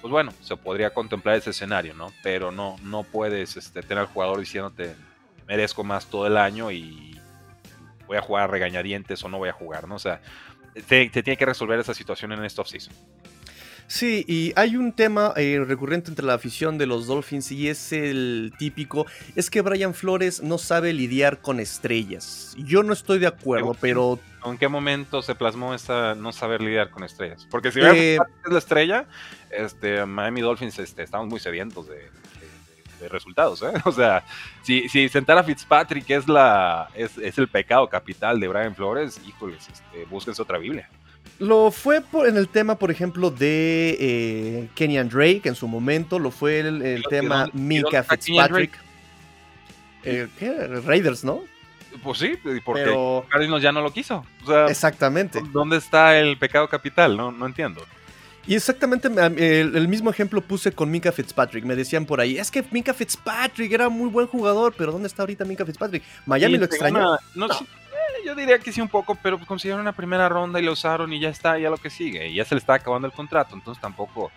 pues 0.01 0.11
bueno, 0.11 0.33
se 0.41 0.57
podría 0.57 0.93
contemplar 0.93 1.35
ese 1.35 1.51
escenario, 1.51 1.93
¿no? 1.93 2.11
Pero 2.23 2.51
no, 2.51 2.75
no 2.83 3.03
puedes 3.03 3.55
este, 3.55 3.81
tener 3.81 3.99
al 3.99 4.07
jugador 4.07 4.39
diciéndote 4.39 4.95
merezco 5.47 5.83
más 5.83 6.07
todo 6.07 6.25
el 6.27 6.37
año 6.37 6.71
y 6.71 7.19
voy 8.07 8.17
a 8.17 8.21
jugar 8.21 8.45
a 8.45 8.47
regañadientes 8.47 9.23
o 9.23 9.29
no 9.29 9.37
voy 9.37 9.49
a 9.49 9.53
jugar, 9.53 9.87
¿no? 9.87 9.95
O 9.95 9.99
sea, 9.99 10.21
te 10.87 11.09
tiene 11.09 11.37
que 11.37 11.45
resolver 11.45 11.79
esa 11.79 11.93
situación 11.93 12.31
en 12.31 12.43
esta 12.43 12.61
offseason. 12.61 12.93
Sí, 13.93 14.23
y 14.25 14.53
hay 14.55 14.77
un 14.77 14.93
tema 14.93 15.33
eh, 15.35 15.61
recurrente 15.67 16.09
entre 16.09 16.25
la 16.25 16.35
afición 16.35 16.77
de 16.77 16.85
los 16.85 17.07
Dolphins 17.07 17.51
y 17.51 17.67
es 17.67 17.91
el 17.91 18.53
típico, 18.57 19.05
es 19.35 19.49
que 19.49 19.59
Brian 19.59 19.93
Flores 19.93 20.41
no 20.41 20.57
sabe 20.57 20.93
lidiar 20.93 21.41
con 21.41 21.59
estrellas. 21.59 22.55
Yo 22.57 22.83
no 22.83 22.93
estoy 22.93 23.19
de 23.19 23.27
acuerdo, 23.27 23.75
pero 23.81 24.17
¿En 24.45 24.57
qué 24.57 24.69
momento 24.69 25.21
se 25.21 25.35
plasmó 25.35 25.73
esta 25.73 26.15
no 26.15 26.31
saber 26.31 26.61
lidiar 26.61 26.89
con 26.89 27.03
estrellas? 27.03 27.45
Porque 27.51 27.69
si 27.69 27.81
Eh, 27.81 28.15
es 28.15 28.51
la 28.53 28.59
estrella, 28.59 29.05
este, 29.49 30.05
Miami 30.05 30.39
Dolphins 30.39 30.79
este, 30.79 31.03
estamos 31.03 31.27
muy 31.27 31.41
sedientos 31.41 31.89
de, 31.89 31.95
de- 31.95 32.01
de- 32.01 32.97
de 33.01 33.09
resultados, 33.09 33.61
¿eh? 33.61 33.73
O 33.85 33.91
sea, 33.91 34.23
si, 34.63 34.87
si 34.87 35.09
sentar 35.09 35.37
a 35.37 35.43
Fitzpatrick 35.43 36.09
es, 36.11 36.29
la, 36.29 36.87
es, 36.95 37.17
es 37.17 37.37
el 37.37 37.49
pecado 37.49 37.89
capital 37.89 38.39
de 38.39 38.47
Brian 38.47 38.73
Flores, 38.73 39.19
híjoles, 39.27 39.67
este, 39.67 40.05
búsquense 40.05 40.41
otra 40.41 40.57
Biblia. 40.57 40.89
Lo 41.39 41.71
fue 41.71 42.01
por, 42.01 42.27
en 42.27 42.37
el 42.37 42.47
tema, 42.47 42.75
por 42.75 42.91
ejemplo, 42.91 43.31
de 43.31 43.97
eh, 43.99 44.69
Kenyan 44.75 45.09
Drake 45.09 45.41
en 45.45 45.55
su 45.55 45.67
momento, 45.67 46.19
lo 46.19 46.29
fue 46.29 46.59
el, 46.59 46.81
el 46.83 46.99
¿Y 46.99 47.03
tema 47.09 47.47
dónde- 47.47 47.57
Mika 47.57 48.03
Fitzpatrick. 48.03 48.71
Eh, 50.03 50.27
¿qué? 50.37 50.67
Raiders, 50.85 51.23
¿no? 51.23 51.41
Pues 52.03 52.19
sí, 52.19 52.33
porque 52.63 52.83
Pero 52.83 53.25
Cardinals 53.29 53.61
ya 53.61 53.71
no 53.71 53.81
lo 53.81 53.91
quiso. 53.91 54.23
O 54.43 54.47
sea, 54.47 54.65
exactamente. 54.67 55.41
¿dónde 55.51 55.77
está 55.77 56.17
el 56.19 56.37
pecado 56.37 56.67
capital? 56.69 57.17
No, 57.17 57.31
no 57.31 57.45
entiendo. 57.45 57.83
Y 58.47 58.55
exactamente 58.55 59.09
me- 59.09 59.25
el, 59.25 59.75
el 59.75 59.87
mismo 59.87 60.09
ejemplo 60.09 60.41
puse 60.41 60.71
con 60.71 60.89
Minka 60.89 61.11
Fitzpatrick. 61.11 61.63
Me 61.65 61.75
decían 61.75 62.05
por 62.05 62.21
ahí, 62.21 62.37
es 62.37 62.49
que 62.49 62.63
Minka 62.71 62.93
Fitzpatrick 62.93 63.71
era 63.71 63.89
muy 63.89 64.09
buen 64.09 64.25
jugador, 64.27 64.73
pero 64.77 64.91
¿dónde 64.91 65.07
está 65.07 65.23
ahorita 65.23 65.43
Minka 65.45 65.65
Fitzpatrick? 65.65 66.01
Miami 66.25 66.55
Y 66.55 66.57
lo 66.57 66.65
extrañó. 66.65 67.17
no, 67.35 67.47
yo 68.25 68.35
diría 68.35 68.59
que 68.59 68.71
sí 68.71 68.81
un 68.81 68.87
poco, 68.87 69.15
pero 69.15 69.39
consiguieron 69.39 69.81
una 69.81 69.93
primera 69.93 70.29
ronda 70.29 70.59
y 70.59 70.63
lo 70.63 70.71
usaron 70.71 71.11
y 71.13 71.19
ya 71.19 71.29
está, 71.29 71.57
ya 71.57 71.69
lo 71.69 71.77
que 71.77 71.89
sigue. 71.89 72.27
Y 72.27 72.35
ya 72.35 72.45
se 72.45 72.55
le 72.55 72.59
está 72.59 72.75
acabando 72.75 73.07
el 73.07 73.13
contrato, 73.13 73.55
entonces 73.55 73.81
tampoco 73.81 74.31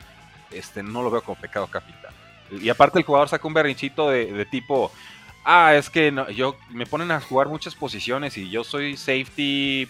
este, 0.50 0.82
no 0.82 1.02
lo 1.02 1.10
veo 1.10 1.22
como 1.22 1.40
pecado 1.40 1.66
capital. 1.66 2.12
Y 2.50 2.68
aparte 2.68 2.98
el 2.98 3.04
jugador 3.04 3.28
saca 3.28 3.46
un 3.46 3.54
berrinchito 3.54 4.10
de, 4.10 4.46
tipo, 4.46 4.92
ah, 5.44 5.74
es 5.74 5.90
que 5.90 6.12
yo 6.34 6.56
me 6.70 6.86
ponen 6.86 7.10
a 7.10 7.20
jugar 7.20 7.48
muchas 7.48 7.74
posiciones 7.74 8.36
y 8.36 8.50
yo 8.50 8.64
soy 8.64 8.96
safety 8.96 9.88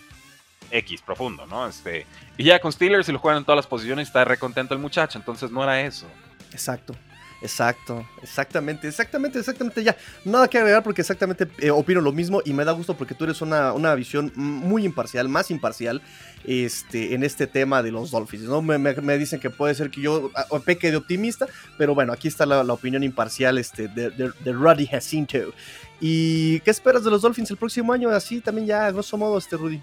X, 0.71 1.03
profundo, 1.03 1.47
¿no? 1.47 1.67
Este, 1.67 2.07
y 2.37 2.45
ya 2.45 2.59
con 2.59 2.73
Steelers 2.73 3.09
y 3.09 3.13
lo 3.13 3.19
juegan 3.19 3.39
en 3.39 3.45
todas 3.45 3.57
las 3.57 3.67
posiciones 3.67 4.09
está 4.09 4.25
recontento 4.25 4.75
el 4.75 4.81
muchacho, 4.81 5.19
entonces 5.19 5.51
no 5.51 5.63
era 5.63 5.81
eso. 5.83 6.07
Exacto. 6.53 6.95
Exacto, 7.45 8.07
exactamente, 8.23 8.89
exactamente, 8.89 9.39
exactamente. 9.39 9.85
Ya, 9.85 9.95
nada 10.25 10.49
que 10.49 10.57
agregar 10.57 10.83
porque 10.83 11.03
exactamente 11.03 11.47
eh, 11.59 11.71
opino 11.71 12.01
lo 12.01 12.11
mismo 12.11 12.41
y 12.43 12.55
me 12.55 12.65
da 12.65 12.73
gusto 12.73 12.97
porque 12.97 13.15
tú 13.15 13.25
eres 13.25 13.43
una, 13.43 13.75
una 13.75 13.95
visión 13.95 14.33
muy 14.35 14.87
imparcial, 14.87 15.29
más 15.29 15.51
imparcial 15.51 16.01
este, 16.47 17.15
en 17.15 17.23
este 17.23 17.47
tema 17.47 17.83
de 17.83 17.93
los 17.93 18.11
Dolphins. 18.11 18.45
¿no? 18.45 18.63
Me, 18.63 19.19
dicen 19.19 19.41
que 19.41 19.51
puede 19.51 19.75
ser 19.75 19.91
que 19.91 20.01
yo 20.01 20.31
peque 20.65 20.91
de 20.91 20.97
optimista, 20.97 21.47
pero 21.77 21.95
bueno, 21.95 22.15
aquí 22.15 22.29
está 22.29 22.47
la, 22.47 22.65
la 22.65 22.73
opinión 22.73 23.03
imparcial 23.03 23.59
este, 23.59 23.89
de, 23.89 24.09
de, 24.09 24.53
Rudy 24.53 24.87
Jacinto. 24.87 25.53
¿Y 26.01 26.61
qué 26.61 26.71
esperas 26.71 27.05
de 27.05 27.11
los 27.11 27.21
Dolphins 27.21 27.51
el 27.51 27.59
próximo 27.59 27.93
año? 27.93 28.09
Así 28.09 28.41
también 28.41 28.67
ya, 28.67 28.91
grosso 28.91 29.19
modo, 29.19 29.37
este 29.37 29.59
Rudy. 29.59 29.83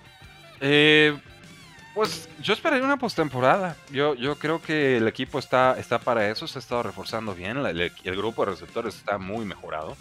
Eh, 0.61 1.15
pues 1.93 2.29
yo 2.41 2.53
esperaría 2.53 2.85
una 2.85 2.97
postemporada. 2.97 3.75
Yo, 3.91 4.15
yo 4.15 4.35
creo 4.37 4.61
que 4.61 4.97
el 4.97 5.07
equipo 5.07 5.39
está, 5.39 5.77
está 5.79 5.99
para 5.99 6.29
eso, 6.29 6.47
se 6.47 6.57
ha 6.57 6.61
estado 6.61 6.83
reforzando 6.83 7.35
bien. 7.35 7.57
el, 7.57 7.91
el 8.03 8.15
grupo 8.15 8.45
de 8.45 8.51
receptores 8.51 8.95
está 8.95 9.17
muy 9.17 9.45
mejorado. 9.45 9.95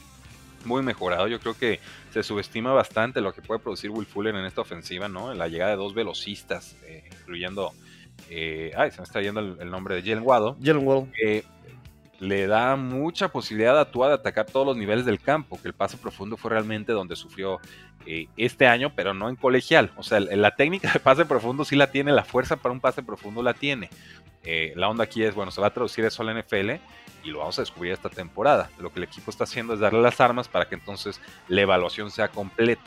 Muy 0.65 0.83
mejorado. 0.83 1.27
Yo 1.27 1.41
creo 1.41 1.57
que 1.57 1.81
se 2.13 2.23
subestima 2.23 2.73
bastante 2.73 3.21
lo 3.21 3.33
que 3.33 3.41
puede 3.41 3.61
producir 3.61 3.91
Will 3.91 4.07
Fuller 4.07 4.35
en 4.35 4.45
esta 4.45 4.61
ofensiva, 4.61 5.09
¿no? 5.09 5.33
La 5.33 5.49
llegada 5.49 5.71
de 5.71 5.77
dos 5.79 5.95
velocistas, 5.95 6.77
eh, 6.85 7.09
incluyendo. 7.21 7.73
eh, 8.29 8.71
ay, 8.77 8.91
se 8.91 8.99
me 8.99 9.05
está 9.05 9.23
yendo 9.23 9.41
el, 9.41 9.57
el 9.61 9.71
nombre 9.71 9.95
de 9.95 10.03
Jalen 10.03 10.23
Waddle. 10.23 10.57
Jalen 10.63 10.87
Wall. 10.87 11.11
que 11.13 11.45
le 12.19 12.47
da 12.47 12.77
mucha 12.77 13.29
posibilidad 13.29 13.79
a 13.81 13.91
Tua 13.91 14.09
de 14.09 14.15
atacar 14.15 14.45
todos 14.45 14.67
los 14.67 14.77
niveles 14.77 15.07
del 15.07 15.19
campo, 15.19 15.59
que 15.63 15.69
el 15.69 15.75
pase 15.75 15.97
profundo 15.97 16.37
fue 16.37 16.51
realmente 16.51 16.93
donde 16.93 17.17
sufrió 17.17 17.59
eh, 18.07 18.29
este 18.37 18.67
año, 18.67 18.93
pero 18.95 19.15
no 19.15 19.29
en 19.29 19.37
colegial. 19.37 19.93
O 19.97 20.03
sea, 20.03 20.21
la 20.21 20.57
técnica 20.57 20.93
de 20.93 21.01
pase 21.01 21.25
profundo 21.25 21.65
sí 21.65 21.77
la 21.77 21.91
tiene, 21.91 22.13
la 22.13 22.25
fuerza 22.25 22.57
para 22.57 22.73
un 22.73 22.81
pase 22.81 23.03
profundo 23.03 23.43
la 23.43 23.55
tiene. 23.55 23.91
Eh, 24.45 24.73
la 24.77 24.89
onda 24.89 25.05
aquí 25.05 25.23
es, 25.23 25.35
bueno, 25.35 25.51
se 25.51 25.61
va 25.61 25.67
a 25.69 25.75
traducir 25.75 26.05
eso 26.05 26.23
a 26.23 26.27
la 26.27 26.41
NFL 26.41 26.71
y 27.23 27.31
lo 27.31 27.41
vamos 27.41 27.59
a 27.59 27.63
descubrir 27.63 27.93
esta 27.93 28.09
temporada. 28.09 28.71
Lo 28.79 28.93
que 28.93 29.01
el 29.01 29.05
equipo 29.05 29.31
está 29.31 29.45
haciendo 29.45 29.75
es 29.75 29.81
darle 29.81 30.01
las 30.01 30.21
armas 30.21 30.49
para 30.49 30.69
que 30.69 30.75
entonces 30.75 31.21
la 31.49 31.61
evaluación 31.61 32.11
sea 32.11 32.29
completa. 32.29 32.83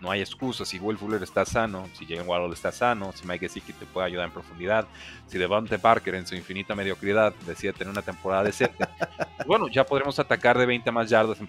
No 0.00 0.10
hay 0.12 0.20
excusas, 0.20 0.68
si 0.68 0.78
Will 0.78 0.96
Fuller 0.96 1.20
está 1.22 1.44
sano, 1.44 1.88
si 1.94 2.06
Jalen 2.06 2.28
Waddle 2.28 2.54
está 2.54 2.70
sano, 2.70 3.12
si 3.14 3.26
Mike 3.26 3.48
Gesicki 3.48 3.72
te 3.72 3.84
puede 3.84 4.06
ayudar 4.06 4.26
en 4.26 4.32
profundidad, 4.32 4.86
si 5.26 5.38
Devonte 5.38 5.76
Parker 5.78 6.14
en 6.14 6.24
su 6.26 6.36
infinita 6.36 6.76
mediocridad 6.76 7.34
decide 7.46 7.72
tener 7.72 7.90
una 7.90 8.02
temporada 8.02 8.44
decente, 8.44 8.86
bueno, 9.46 9.66
ya 9.68 9.84
podremos 9.84 10.18
atacar 10.20 10.56
de 10.56 10.66
20 10.66 10.90
más 10.92 11.10
yardas 11.10 11.38
en, 11.40 11.48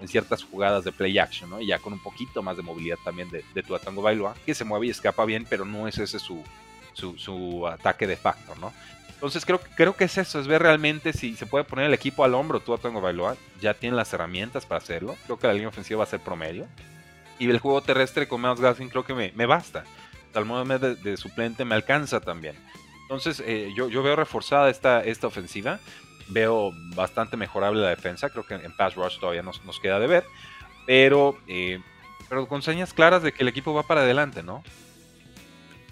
en 0.00 0.08
ciertas 0.08 0.44
jugadas 0.44 0.84
de 0.84 0.92
play 0.92 1.18
action, 1.18 1.50
¿no? 1.50 1.60
Y 1.60 1.66
ya 1.66 1.80
con 1.80 1.92
un 1.92 1.98
poquito 2.02 2.40
más 2.42 2.56
de 2.56 2.62
movilidad 2.62 2.98
también 3.04 3.28
de, 3.30 3.44
de 3.52 3.62
Tua 3.64 3.80
Tango 3.80 4.00
Bailoa, 4.00 4.34
que 4.46 4.54
se 4.54 4.64
mueve 4.64 4.86
y 4.86 4.90
escapa 4.90 5.24
bien, 5.24 5.44
pero 5.50 5.64
no 5.64 5.88
es 5.88 5.98
ese 5.98 6.20
su, 6.20 6.44
su, 6.92 7.18
su 7.18 7.66
ataque 7.66 8.06
de 8.06 8.16
facto, 8.16 8.54
¿no? 8.60 8.72
Entonces 9.14 9.44
creo, 9.44 9.60
que- 9.60 9.70
creo 9.74 9.96
que 9.96 10.04
es 10.04 10.16
eso, 10.18 10.38
es 10.38 10.46
ver 10.46 10.62
realmente 10.62 11.12
si 11.12 11.34
se 11.34 11.46
puede 11.46 11.64
poner 11.64 11.86
el 11.86 11.94
equipo 11.94 12.22
al 12.22 12.34
hombro 12.34 12.60
Tua 12.60 12.78
Tango 12.78 13.00
Bailoa, 13.00 13.36
ya 13.60 13.74
tiene 13.74 13.96
las 13.96 14.12
herramientas 14.12 14.64
para 14.66 14.78
hacerlo, 14.78 15.16
creo 15.24 15.36
que 15.36 15.48
la 15.48 15.54
línea 15.54 15.68
ofensiva 15.68 15.98
va 15.98 16.04
a 16.04 16.06
ser 16.06 16.20
promedio, 16.20 16.68
y 17.38 17.48
el 17.48 17.58
juego 17.58 17.82
terrestre 17.82 18.28
con 18.28 18.40
Miles 18.40 18.60
Gaskin 18.60 18.88
creo 18.88 19.04
que 19.04 19.14
me, 19.14 19.32
me 19.34 19.46
basta. 19.46 19.84
Tal 20.32 20.44
modo 20.44 20.64
de, 20.78 20.94
de 20.96 21.16
suplente 21.16 21.64
me 21.64 21.74
alcanza 21.74 22.20
también. 22.20 22.56
Entonces, 23.02 23.42
eh, 23.46 23.72
yo, 23.76 23.88
yo 23.88 24.02
veo 24.02 24.16
reforzada 24.16 24.68
esta, 24.68 25.02
esta 25.02 25.26
ofensiva. 25.26 25.80
Veo 26.28 26.72
bastante 26.94 27.36
mejorable 27.36 27.80
la 27.80 27.88
defensa. 27.88 28.28
Creo 28.28 28.46
que 28.46 28.54
en 28.54 28.76
pass 28.76 28.94
rush 28.94 29.18
todavía 29.18 29.42
nos, 29.42 29.64
nos 29.64 29.80
queda 29.80 29.98
de 29.98 30.06
ver. 30.06 30.24
Pero, 30.86 31.38
eh, 31.46 31.80
pero 32.28 32.46
con 32.46 32.60
señas 32.60 32.92
claras 32.92 33.22
de 33.22 33.32
que 33.32 33.42
el 33.42 33.48
equipo 33.48 33.72
va 33.72 33.82
para 33.84 34.02
adelante, 34.02 34.42
¿no? 34.42 34.62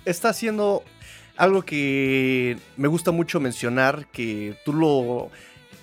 está 0.06 0.30
haciendo 0.30 0.82
algo 1.36 1.62
que 1.62 2.56
me 2.78 2.88
gusta 2.88 3.10
mucho 3.10 3.40
mencionar, 3.40 4.06
que 4.06 4.56
tú 4.64 4.72
lo... 4.72 5.30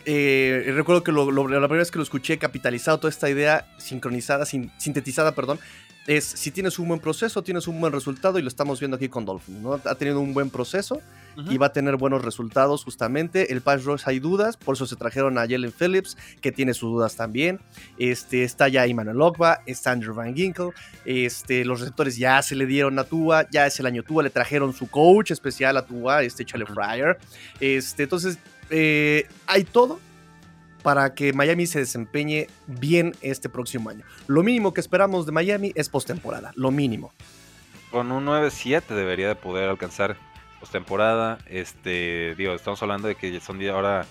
eh, 0.05 0.71
recuerdo 0.75 1.03
que 1.03 1.11
lo- 1.11 1.31
lo- 1.31 1.47
la 1.47 1.59
primera 1.67 1.79
vez 1.79 1.91
que 1.91 1.97
lo 1.99 2.03
escuché 2.03 2.37
capitalizado, 2.37 2.97
toda 2.99 3.09
esta 3.09 3.29
idea 3.29 3.65
sincronizada, 3.77 4.45
sin- 4.45 4.71
sintetizada, 4.77 5.33
perdón, 5.33 5.59
es 6.05 6.25
si 6.25 6.51
tienes 6.51 6.79
un 6.79 6.89
buen 6.89 6.99
proceso, 6.99 7.43
tienes 7.43 7.65
un 7.69 7.79
buen 7.79 7.93
resultado 7.93 8.37
y 8.37 8.41
lo 8.41 8.49
estamos 8.49 8.79
viendo 8.81 8.97
aquí 8.97 9.07
con 9.07 9.23
Dolphins, 9.23 9.59
¿no? 9.61 9.79
Ha 9.85 9.95
tenido 9.95 10.19
un 10.19 10.33
buen 10.33 10.49
proceso 10.49 11.01
y 11.49 11.57
va 11.57 11.67
a 11.67 11.71
tener 11.73 11.95
buenos 11.95 12.23
resultados 12.25 12.83
justamente. 12.83 13.53
El 13.53 13.61
pass 13.61 13.85
rush 13.85 14.01
hay 14.05 14.19
dudas, 14.19 14.57
por 14.57 14.75
eso 14.75 14.85
se 14.85 14.97
trajeron 14.97 15.37
a 15.37 15.47
Jalen 15.47 15.71
Phillips, 15.71 16.17
que 16.41 16.51
tiene 16.51 16.73
sus 16.73 16.91
dudas 16.91 17.15
también. 17.15 17.59
Este, 17.97 18.43
está 18.43 18.67
ya 18.67 18.85
Emmanuel 18.85 19.21
Ogba, 19.21 19.61
está 19.65 19.91
Andrew 19.91 20.13
Van 20.13 20.35
Ginkle, 20.35 20.71
este, 21.05 21.63
los 21.63 21.79
receptores 21.79 22.17
ya 22.17 22.41
se 22.41 22.55
le 22.55 22.65
dieron 22.65 22.99
a 22.99 23.05
Tua, 23.05 23.47
ya 23.49 23.65
es 23.65 23.79
el 23.79 23.85
año 23.85 24.03
Tua, 24.03 24.23
le 24.23 24.29
trajeron 24.29 24.73
su 24.73 24.89
coach 24.89 25.31
especial 25.31 25.77
a 25.77 25.85
Tua, 25.85 26.21
este 26.23 26.43
Chale 26.45 26.65
Fryer. 26.65 27.17
Este, 27.61 28.03
entonces, 28.03 28.37
eh, 28.75 29.27
hay 29.45 29.63
todo 29.65 29.99
para 30.81 31.13
que 31.13 31.31
Miami 31.31 31.67
se 31.67 31.79
desempeñe 31.79 32.47
bien 32.65 33.15
este 33.21 33.47
próximo 33.47 33.91
año. 33.91 34.03
Lo 34.27 34.41
mínimo 34.41 34.73
que 34.73 34.81
esperamos 34.81 35.27
de 35.27 35.31
Miami 35.31 35.71
es 35.75 35.89
postemporada, 35.89 36.51
lo 36.55 36.71
mínimo. 36.71 37.13
Con 37.91 38.11
un 38.11 38.25
9-7 38.25 38.87
debería 38.87 39.27
de 39.27 39.35
poder 39.35 39.69
alcanzar 39.69 40.17
postemporada. 40.59 41.37
Este, 41.45 42.33
digo, 42.35 42.53
estamos 42.53 42.81
hablando 42.81 43.07
de 43.07 43.15
que 43.15 43.39
son 43.39 43.61
ahora 43.69 44.07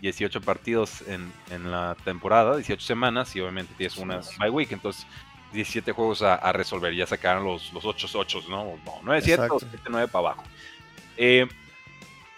18 0.00 0.40
partidos 0.40 1.02
en, 1.06 1.30
en 1.50 1.70
la 1.70 1.94
temporada, 2.02 2.56
18 2.56 2.80
semanas, 2.80 3.36
y 3.36 3.40
obviamente 3.40 3.74
tienes 3.76 3.98
una 3.98 4.20
bye 4.38 4.48
week, 4.48 4.72
entonces 4.72 5.06
17 5.52 5.92
juegos 5.92 6.22
a, 6.22 6.34
a 6.34 6.52
resolver. 6.52 6.94
Ya 6.94 7.06
sacaron 7.06 7.44
los, 7.44 7.74
los 7.74 7.84
8-8, 7.84 8.48
¿no? 8.48 8.64
No, 8.86 9.02
9-7 9.02 9.04
o 9.04 9.14
Exacto. 9.16 9.58
7-9 9.58 10.08
para 10.08 10.18
abajo. 10.18 10.44
Eh, 11.18 11.46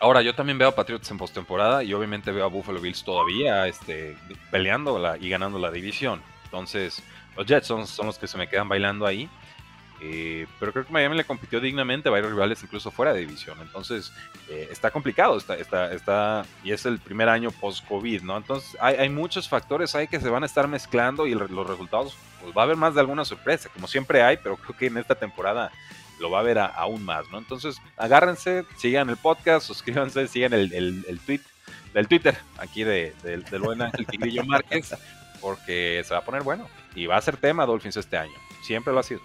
ahora, 0.01 0.23
yo 0.23 0.35
también 0.35 0.59
veo 0.59 0.69
a 0.69 0.75
Patriots 0.75 1.11
en 1.11 1.19
postemporada 1.19 1.85
y 1.85 1.93
obviamente 1.93 2.33
veo 2.33 2.45
a 2.45 2.49
Buffalo 2.49 2.81
Bills 2.81 3.05
todavía 3.05 3.69
este, 3.69 4.17
peleando 4.51 4.99
la- 4.99 5.17
y 5.19 5.29
ganando 5.29 5.59
la 5.59 5.71
división. 5.71 6.23
Entonces, 6.45 7.03
los 7.37 7.47
Jets 7.47 7.67
son, 7.67 8.07
los 8.07 8.19
que 8.19 8.27
se 8.27 8.37
me 8.37 8.49
quedan 8.49 8.69
bailando 8.69 9.07
ahí. 9.07 9.29
Eh, 10.03 10.47
pero 10.59 10.73
creo 10.73 10.87
que 10.87 10.93
Miami 10.93 11.15
le 11.15 11.25
compitió 11.25 11.61
dignamente 11.61 12.09
a 12.09 12.13
varios 12.13 12.33
rivales 12.33 12.63
incluso 12.63 12.91
fuera 12.91 13.13
de 13.13 13.21
división. 13.21 13.59
Entonces 13.61 14.11
eh, 14.49 14.67
está 14.71 14.91
complicado, 14.91 15.37
está, 15.37 15.57
está, 15.57 16.47
y 16.65 16.73
es 16.73 16.87
el 16.87 16.99
primer 16.99 17.29
año 17.29 17.51
post-COVID, 17.51 18.23
¿no? 18.23 18.39
Entonces 18.39 18.79
hay, 18.81 19.11
muchos 19.11 19.47
factores 19.47 19.95
ahí 19.95 20.09
que 20.09 20.19
se 20.19 20.31
van 20.31 20.43
a 20.43 20.47
estar 20.47 20.67
mezclando 20.69 21.27
y 21.27 21.35
los 21.35 21.67
resultados, 21.67 22.17
pues 22.41 22.57
va 22.57 22.63
a 22.63 22.65
haber 22.65 22.77
más 22.77 22.95
de 22.95 23.01
alguna 23.01 23.27
sorpresa, 23.27 23.69
como 23.69 23.87
siempre 23.87 24.23
hay, 24.23 24.39
pero 24.39 24.57
creo 24.57 24.75
que 24.75 24.87
en 24.87 24.97
esta 24.97 25.15
temporada 25.15 25.71
lo 26.21 26.31
va 26.31 26.39
a 26.39 26.41
haber 26.43 26.59
a- 26.59 26.67
aún 26.67 27.05
más, 27.05 27.29
¿no? 27.31 27.39
Entonces 27.39 27.77
agárrense, 27.97 28.65
sigan 28.77 29.09
el 29.11 29.17
podcast, 29.17 29.67
suscríbanse, 29.67 30.29
sigan 30.29 30.53
el, 30.53 30.73
el, 30.73 31.05
el 31.09 31.19
tweet 31.21 31.41
del 31.95 32.07
Twitter 32.07 32.37
aquí 32.59 32.85
de, 32.85 33.15
del- 33.23 33.43
del 33.45 33.61
buen 33.63 33.83
Ángel 33.83 34.07
Tigrillo 34.07 34.45
Márquez, 34.45 34.95
porque 35.41 36.03
se 36.07 36.15
va 36.15 36.21
a 36.21 36.25
poner 36.25 36.43
bueno 36.43 36.69
y 36.95 37.07
va 37.07 37.17
a 37.17 37.21
ser 37.23 37.37
tema 37.37 37.67
Dolphins 37.67 37.97
este 37.97 38.17
año, 38.17 38.35
siempre 38.63 38.93
lo 38.93 39.01
ha 39.01 39.03
sido. 39.03 39.21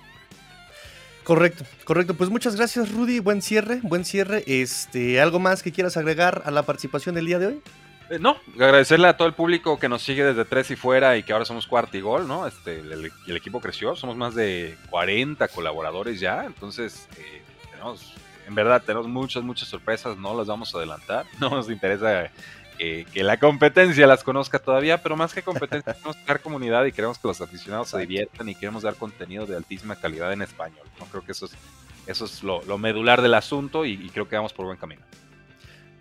Correcto, 1.23 1.65
correcto. 1.85 2.13
Pues 2.13 2.29
muchas 2.29 2.55
gracias, 2.55 2.91
Rudy. 2.91 3.17
Buen 3.19 3.41
cierre, 3.41 3.79
buen 3.81 4.05
cierre. 4.05 4.43
Este, 4.45 5.19
¿algo 5.19 5.39
más 5.39 5.63
que 5.63 5.71
quieras 5.71 5.97
agregar 5.97 6.43
a 6.45 6.51
la 6.51 6.61
participación 6.63 7.15
del 7.15 7.25
día 7.25 7.39
de 7.39 7.47
hoy? 7.47 7.61
Eh, 8.09 8.19
no, 8.19 8.37
agradecerle 8.53 9.07
a 9.07 9.17
todo 9.17 9.27
el 9.27 9.33
público 9.33 9.79
que 9.79 9.89
nos 9.89 10.03
sigue 10.03 10.23
desde 10.23 10.45
tres 10.45 10.69
y 10.69 10.75
fuera 10.75 11.17
y 11.17 11.23
que 11.23 11.33
ahora 11.33 11.45
somos 11.45 11.65
cuarto 11.65 11.97
y 11.97 12.01
gol, 12.01 12.27
¿no? 12.27 12.45
Este, 12.45 12.79
el, 12.79 13.11
el 13.27 13.37
equipo 13.37 13.59
creció, 13.59 13.95
somos 13.95 14.15
más 14.15 14.35
de 14.35 14.77
40 14.91 15.47
colaboradores 15.47 16.19
ya, 16.19 16.45
entonces 16.45 17.07
eh, 17.17 17.41
tenemos, 17.71 18.13
en 18.47 18.53
verdad, 18.53 18.83
tenemos 18.85 19.07
muchas, 19.07 19.41
muchas 19.43 19.69
sorpresas, 19.69 20.17
no 20.17 20.37
las 20.37 20.45
vamos 20.45 20.73
a 20.73 20.77
adelantar, 20.77 21.25
no 21.39 21.49
nos 21.49 21.69
interesa 21.69 22.29
eh, 22.77 23.05
que 23.11 23.23
la 23.23 23.39
competencia 23.39 24.05
las 24.05 24.23
conozca 24.23 24.59
todavía, 24.59 25.01
pero 25.01 25.15
más 25.15 25.33
que 25.33 25.41
competencia, 25.41 25.93
queremos 25.95 26.15
crear 26.17 26.41
comunidad 26.41 26.85
y 26.85 26.91
queremos 26.91 27.17
que 27.17 27.27
los 27.27 27.41
aficionados 27.41 27.89
se 27.89 27.97
diviertan 27.97 28.47
y 28.49 28.53
queremos 28.53 28.83
dar 28.83 28.93
contenido 28.95 29.47
de 29.47 29.55
altísima 29.55 29.95
calidad 29.95 30.31
en 30.31 30.43
español, 30.43 30.85
¿no? 30.99 31.05
Creo 31.07 31.25
que 31.25 31.31
eso 31.31 31.47
es, 31.47 31.53
eso 32.05 32.25
es 32.25 32.43
lo, 32.43 32.63
lo 32.65 32.77
medular 32.77 33.23
del 33.23 33.33
asunto 33.33 33.83
y, 33.83 33.93
y 33.93 34.09
creo 34.09 34.29
que 34.29 34.35
vamos 34.35 34.53
por 34.53 34.67
buen 34.67 34.77
camino. 34.77 35.01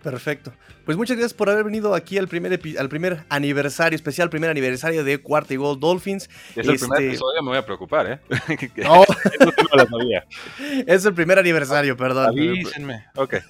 Perfecto. 0.05 0.53
Pues 0.85 0.97
muchas 0.97 1.17
gracias 1.17 1.33
por 1.33 1.49
haber 1.49 1.63
venido 1.63 1.95
aquí 1.95 2.19
al 2.19 2.27
primer, 2.27 2.59
al 2.77 2.89
primer 2.89 3.23
aniversario, 3.29 3.95
especial 3.95 4.29
primer 4.29 4.51
aniversario 4.51 5.03
de 5.03 5.17
Cuarta 5.17 5.55
y 5.55 5.57
Gol 5.57 5.79
Dolphins. 5.79 6.29
Es 6.55 6.67
el 6.67 6.75
primer 6.77 6.99
Este- 6.99 7.07
episodio, 7.07 7.41
me 7.41 7.49
voy 7.49 7.57
a 7.57 7.65
preocupar, 7.65 8.05
¿eh? 8.11 8.19
No, 8.77 9.01
Eso 9.03 9.13
sí 9.23 9.65
no 9.71 9.77
lo 9.83 9.85
sabía. 9.87 10.25
es 10.85 11.03
el 11.05 11.15
primer 11.15 11.39
aniversario, 11.39 11.97
perdón. 11.97 12.27
Avísenme. 12.27 13.05
Ok. 13.15 13.33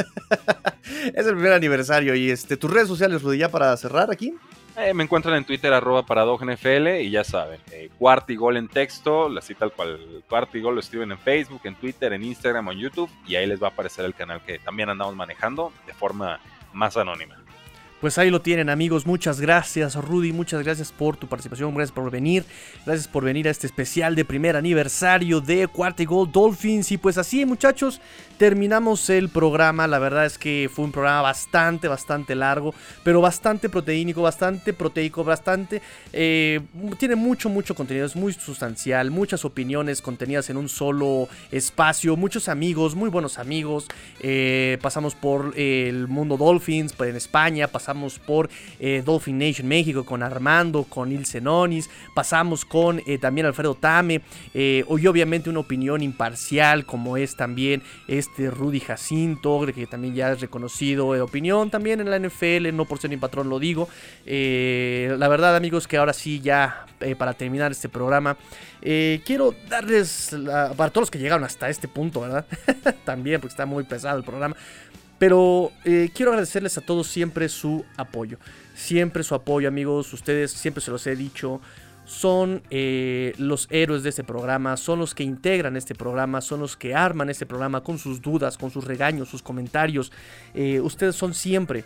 Es 1.14 1.26
el 1.28 1.34
primer 1.34 1.52
aniversario. 1.52 2.16
Y 2.16 2.30
este, 2.32 2.56
tus 2.58 2.72
redes 2.72 2.88
sociales, 2.88 3.22
Rudy, 3.22 3.40
ya 3.40 3.50
para 3.50 3.76
cerrar 3.76 4.10
aquí. 4.12 4.34
Eh, 4.78 4.94
me 4.94 5.04
encuentran 5.04 5.36
en 5.36 5.46
Twitter, 5.46 5.72
arroba 5.72 6.06
paradogenfl, 6.06 7.00
y 7.02 7.10
ya 7.10 7.24
saben, 7.24 7.62
eh, 7.72 7.90
cuarto 7.98 8.34
y 8.34 8.36
gol 8.36 8.58
en 8.58 8.68
texto, 8.68 9.30
así 9.38 9.56
tal 9.56 9.72
cual, 9.72 10.24
cuarto 10.28 10.58
y 10.58 10.62
gol 10.62 10.74
lo 10.74 10.82
escriben 10.82 11.12
en 11.14 11.18
Facebook, 11.18 11.62
en 11.64 11.76
Twitter, 11.76 12.12
en 12.12 12.24
Instagram 12.24 12.70
en 12.72 12.80
YouTube, 12.80 13.10
y 13.26 13.36
ahí 13.36 13.48
les 13.48 13.62
va 13.62 13.68
a 13.68 13.70
aparecer 13.70 14.04
el 14.04 14.14
canal 14.14 14.42
que 14.42 14.60
también 14.60 14.90
andamos 14.90 15.16
manejando 15.16 15.72
de 15.88 15.94
forma 15.94 16.42
más 16.74 16.98
anónima. 16.98 17.38
Pues 18.02 18.18
ahí 18.18 18.30
lo 18.30 18.42
tienen 18.42 18.70
amigos, 18.70 19.06
muchas 19.08 19.40
gracias 19.40 19.96
Rudy, 19.96 20.34
muchas 20.34 20.62
gracias 20.62 20.92
por 20.92 21.16
tu 21.16 21.28
participación, 21.28 21.74
gracias 21.74 21.96
por 21.96 22.12
venir, 22.12 22.44
gracias 22.86 23.08
por 23.08 23.24
venir 23.24 23.48
a 23.48 23.52
este 23.52 23.66
especial 23.66 24.16
de 24.16 24.26
primer 24.26 24.58
aniversario 24.58 25.40
de 25.40 25.68
Cuarta 25.68 26.04
Gold 26.04 26.32
Dolphins. 26.32 26.92
Y 26.92 26.98
pues 26.98 27.18
así 27.18 27.46
muchachos, 27.46 28.02
terminamos 28.38 29.10
el 29.10 29.30
programa, 29.30 29.88
la 29.88 30.00
verdad 30.00 30.26
es 30.26 30.38
que 30.38 30.70
fue 30.72 30.86
un 30.86 30.92
programa 30.92 31.22
bastante, 31.22 31.88
bastante 31.88 32.36
largo, 32.36 32.74
pero 33.04 33.22
bastante 33.22 33.70
proteínico, 33.70 34.22
bastante 34.22 34.74
proteico, 34.74 35.24
bastante, 35.24 35.82
eh, 36.12 36.62
tiene 36.98 37.16
mucho, 37.16 37.50
mucho 37.50 37.76
contenido, 37.76 38.06
es 38.06 38.16
muy 38.16 38.34
sustancial, 38.34 39.12
muchas 39.12 39.46
opiniones 39.46 40.02
contenidas 40.02 40.50
en 40.50 40.58
un 40.58 40.70
solo 40.70 41.30
espacio, 41.52 42.16
muchos 42.16 42.50
amigos, 42.50 42.96
muy 42.96 43.10
buenos 43.10 43.38
amigos, 43.38 43.88
eh, 44.20 44.78
pasamos 44.82 45.16
por 45.16 45.54
el 45.58 46.08
mundo 46.08 46.38
Dolphins, 46.38 46.94
en 47.00 47.16
España, 47.16 47.68
pasamos 47.68 48.20
por 48.20 48.50
eh, 48.80 49.02
Dolphin 49.06 49.38
Nation 49.38 49.68
México 49.68 50.06
con 50.06 50.24
Armando, 50.24 50.84
con 50.84 51.12
Il 51.12 51.26
Zenonis, 51.26 51.90
pasamos 52.14 52.66
con 52.66 53.02
eh, 53.06 53.18
también 53.18 53.48
Alfredo 53.48 53.76
Tame, 53.76 54.22
eh, 54.54 54.84
y 54.88 55.08
obviamente 55.08 55.50
una 55.50 55.60
opinión 55.60 56.02
imparcial 56.02 56.86
como 56.86 57.18
es 57.18 57.36
también 57.36 57.84
este 58.28 58.50
Rudy 58.50 58.80
Jacinto, 58.80 59.66
que 59.74 59.88
también 59.88 60.14
ya 60.14 60.32
es 60.32 60.42
reconocido 60.42 61.14
de 61.14 61.22
opinión 61.22 61.70
también 61.70 62.00
en 62.02 62.10
la 62.10 62.20
NFL, 62.20 62.74
no 62.74 62.86
por 62.86 63.00
ser 63.00 63.10
mi 63.10 63.18
patrón 63.18 63.50
lo 63.50 63.60
digo. 63.60 63.88
la 64.26 65.28
verdad 65.28 65.56
amigos 65.56 65.88
que 65.88 65.98
ahora 65.98 66.14
sí 66.14 66.42
ya 66.42 66.86
para 67.18 67.34
terminar 67.34 67.72
este 67.72 67.90
programa, 67.90 68.38
quiero 68.82 69.54
darles, 69.70 70.36
para 70.78 70.90
todos 70.90 71.04
los 71.04 71.12
que 71.12 71.20
llegaron 71.20 71.44
hasta 71.44 71.70
este 71.70 71.88
punto, 71.88 72.22
¿verdad? 72.22 72.46
también 73.06 73.42
porque 73.42 73.54
está 73.54 73.66
muy 73.66 73.84
pesado 73.84 74.18
el 74.18 74.24
programa. 74.24 74.56
Pero 75.18 75.72
eh, 75.86 76.10
quiero 76.14 76.32
agradecerles 76.32 76.78
a 76.78 76.82
todos 76.82 77.08
siempre 77.08 77.48
su 77.48 77.86
apoyo. 77.96 78.38
Siempre 78.76 79.24
su 79.24 79.34
apoyo, 79.34 79.68
amigos. 79.68 80.12
Ustedes 80.12 80.52
siempre 80.52 80.82
se 80.82 80.92
los 80.92 81.08
he 81.08 81.16
dicho. 81.16 81.62
Son 82.06 82.62
eh, 82.70 83.34
los 83.38 83.68
héroes 83.72 84.04
de 84.04 84.10
este 84.10 84.24
programa, 84.24 84.78
son 84.78 85.00
los 85.00 85.14
que 85.14 85.24
integran 85.24 85.76
este 85.76 85.96
programa, 85.96 86.40
son 86.42 86.60
los 86.62 86.78
que 86.78 86.96
arman 86.96 87.30
este 87.30 87.46
programa 87.46 87.82
con 87.82 87.98
sus 87.98 88.22
dudas, 88.22 88.58
con 88.58 88.72
sus 88.72 88.86
regaños, 88.86 89.28
sus 89.28 89.42
comentarios. 89.42 90.12
Eh, 90.54 90.80
ustedes 90.80 91.16
son 91.16 91.34
siempre 91.34 91.84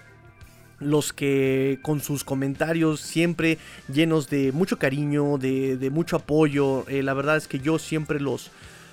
los 0.79 1.11
que 1.11 1.79
con 1.81 1.99
sus 1.99 2.23
comentarios 2.23 3.01
siempre 3.01 3.57
llenos 3.91 4.29
de 4.29 4.51
mucho 4.51 4.77
cariño, 4.77 5.37
de, 5.37 5.77
de 5.77 5.89
mucho 5.89 6.15
apoyo. 6.15 6.85
la 6.89 7.13
verdad 7.13 7.37
es 7.37 7.47
que 7.47 7.59
yo 7.59 7.79
siempre 7.79 8.19
los, 8.19 8.51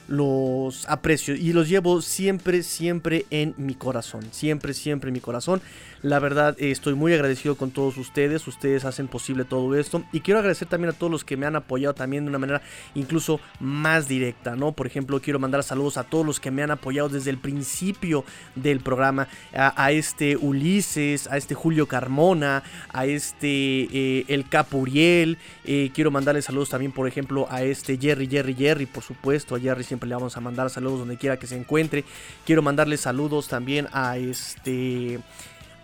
los 0.09 0.89
aprecio 0.89 1.35
y 1.35 1.53
los 1.53 1.69
llevo 1.69 2.01
siempre, 2.03 2.63
siempre 2.63 3.27
en 3.31 3.55
mi 3.57 3.75
corazón. 3.75 4.25
Siempre, 4.31 4.75
siempre 4.75 5.09
en 5.09 5.15
mi 5.15 5.21
corazón. 5.21 5.61
La 6.07 6.21
verdad, 6.21 6.55
eh, 6.61 6.71
estoy 6.71 6.95
muy 6.95 7.13
agradecido 7.15 7.57
con 7.57 7.73
todos 7.73 7.97
ustedes. 7.97 8.47
Ustedes 8.47 8.85
hacen 8.85 9.09
posible 9.09 9.45
todo 9.45 9.75
esto. 9.75 10.05
Y 10.13 10.21
quiero 10.21 10.39
agradecer 10.39 10.69
también 10.69 10.91
a 10.91 10.97
todos 10.97 11.11
los 11.11 11.25
que 11.25 11.37
me 11.37 11.47
han 11.47 11.57
apoyado 11.57 11.95
también 11.95 12.25
de 12.25 12.29
una 12.29 12.39
manera 12.39 12.63
incluso 12.95 13.41
más 13.59 14.07
directa, 14.07 14.55
¿no? 14.55 14.71
Por 14.71 14.87
ejemplo, 14.87 15.21
quiero 15.21 15.41
mandar 15.41 15.65
saludos 15.65 15.97
a 15.97 16.05
todos 16.05 16.25
los 16.25 16.39
que 16.39 16.53
me 16.53 16.63
han 16.63 16.71
apoyado 16.71 17.09
desde 17.09 17.31
el 17.31 17.39
principio 17.39 18.25
del 18.55 18.79
programa. 18.79 19.27
A, 19.53 19.91
este 19.91 20.37
Ulises, 20.37 21.27
a 21.27 21.39
este 21.39 21.57
Julio 21.57 21.89
Carmona, 21.89 22.63
a 22.93 23.07
este 23.07 23.89
eh, 23.93 24.25
El 24.29 24.49
Capuriel. 24.49 25.39
Eh, 25.65 25.91
quiero 25.93 26.13
mandarle 26.13 26.41
saludos 26.41 26.69
también, 26.69 26.93
por 26.93 27.09
ejemplo, 27.09 27.49
a 27.51 27.65
este 27.65 27.99
Jerry, 27.99 28.29
Jerry, 28.29 28.55
Jerry, 28.55 28.87
por 28.87 29.03
supuesto. 29.03 29.57
A 29.57 29.61
Jerry 29.61 29.83
siempre 29.83 30.09
le 30.09 30.15
vamos 30.15 30.37
a 30.37 30.41
mandar 30.41 30.71
saludos 30.71 31.01
donde 31.01 31.17
quiera 31.17 31.37
que 31.37 31.49
se 31.49 31.57
encuentre. 31.57 32.05
Quiero 32.45 32.63
mandarle 32.63 32.97
saludos 32.97 33.49
también 33.49 33.89
a 33.93 34.19
este 34.19 35.19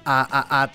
a, 0.07 0.71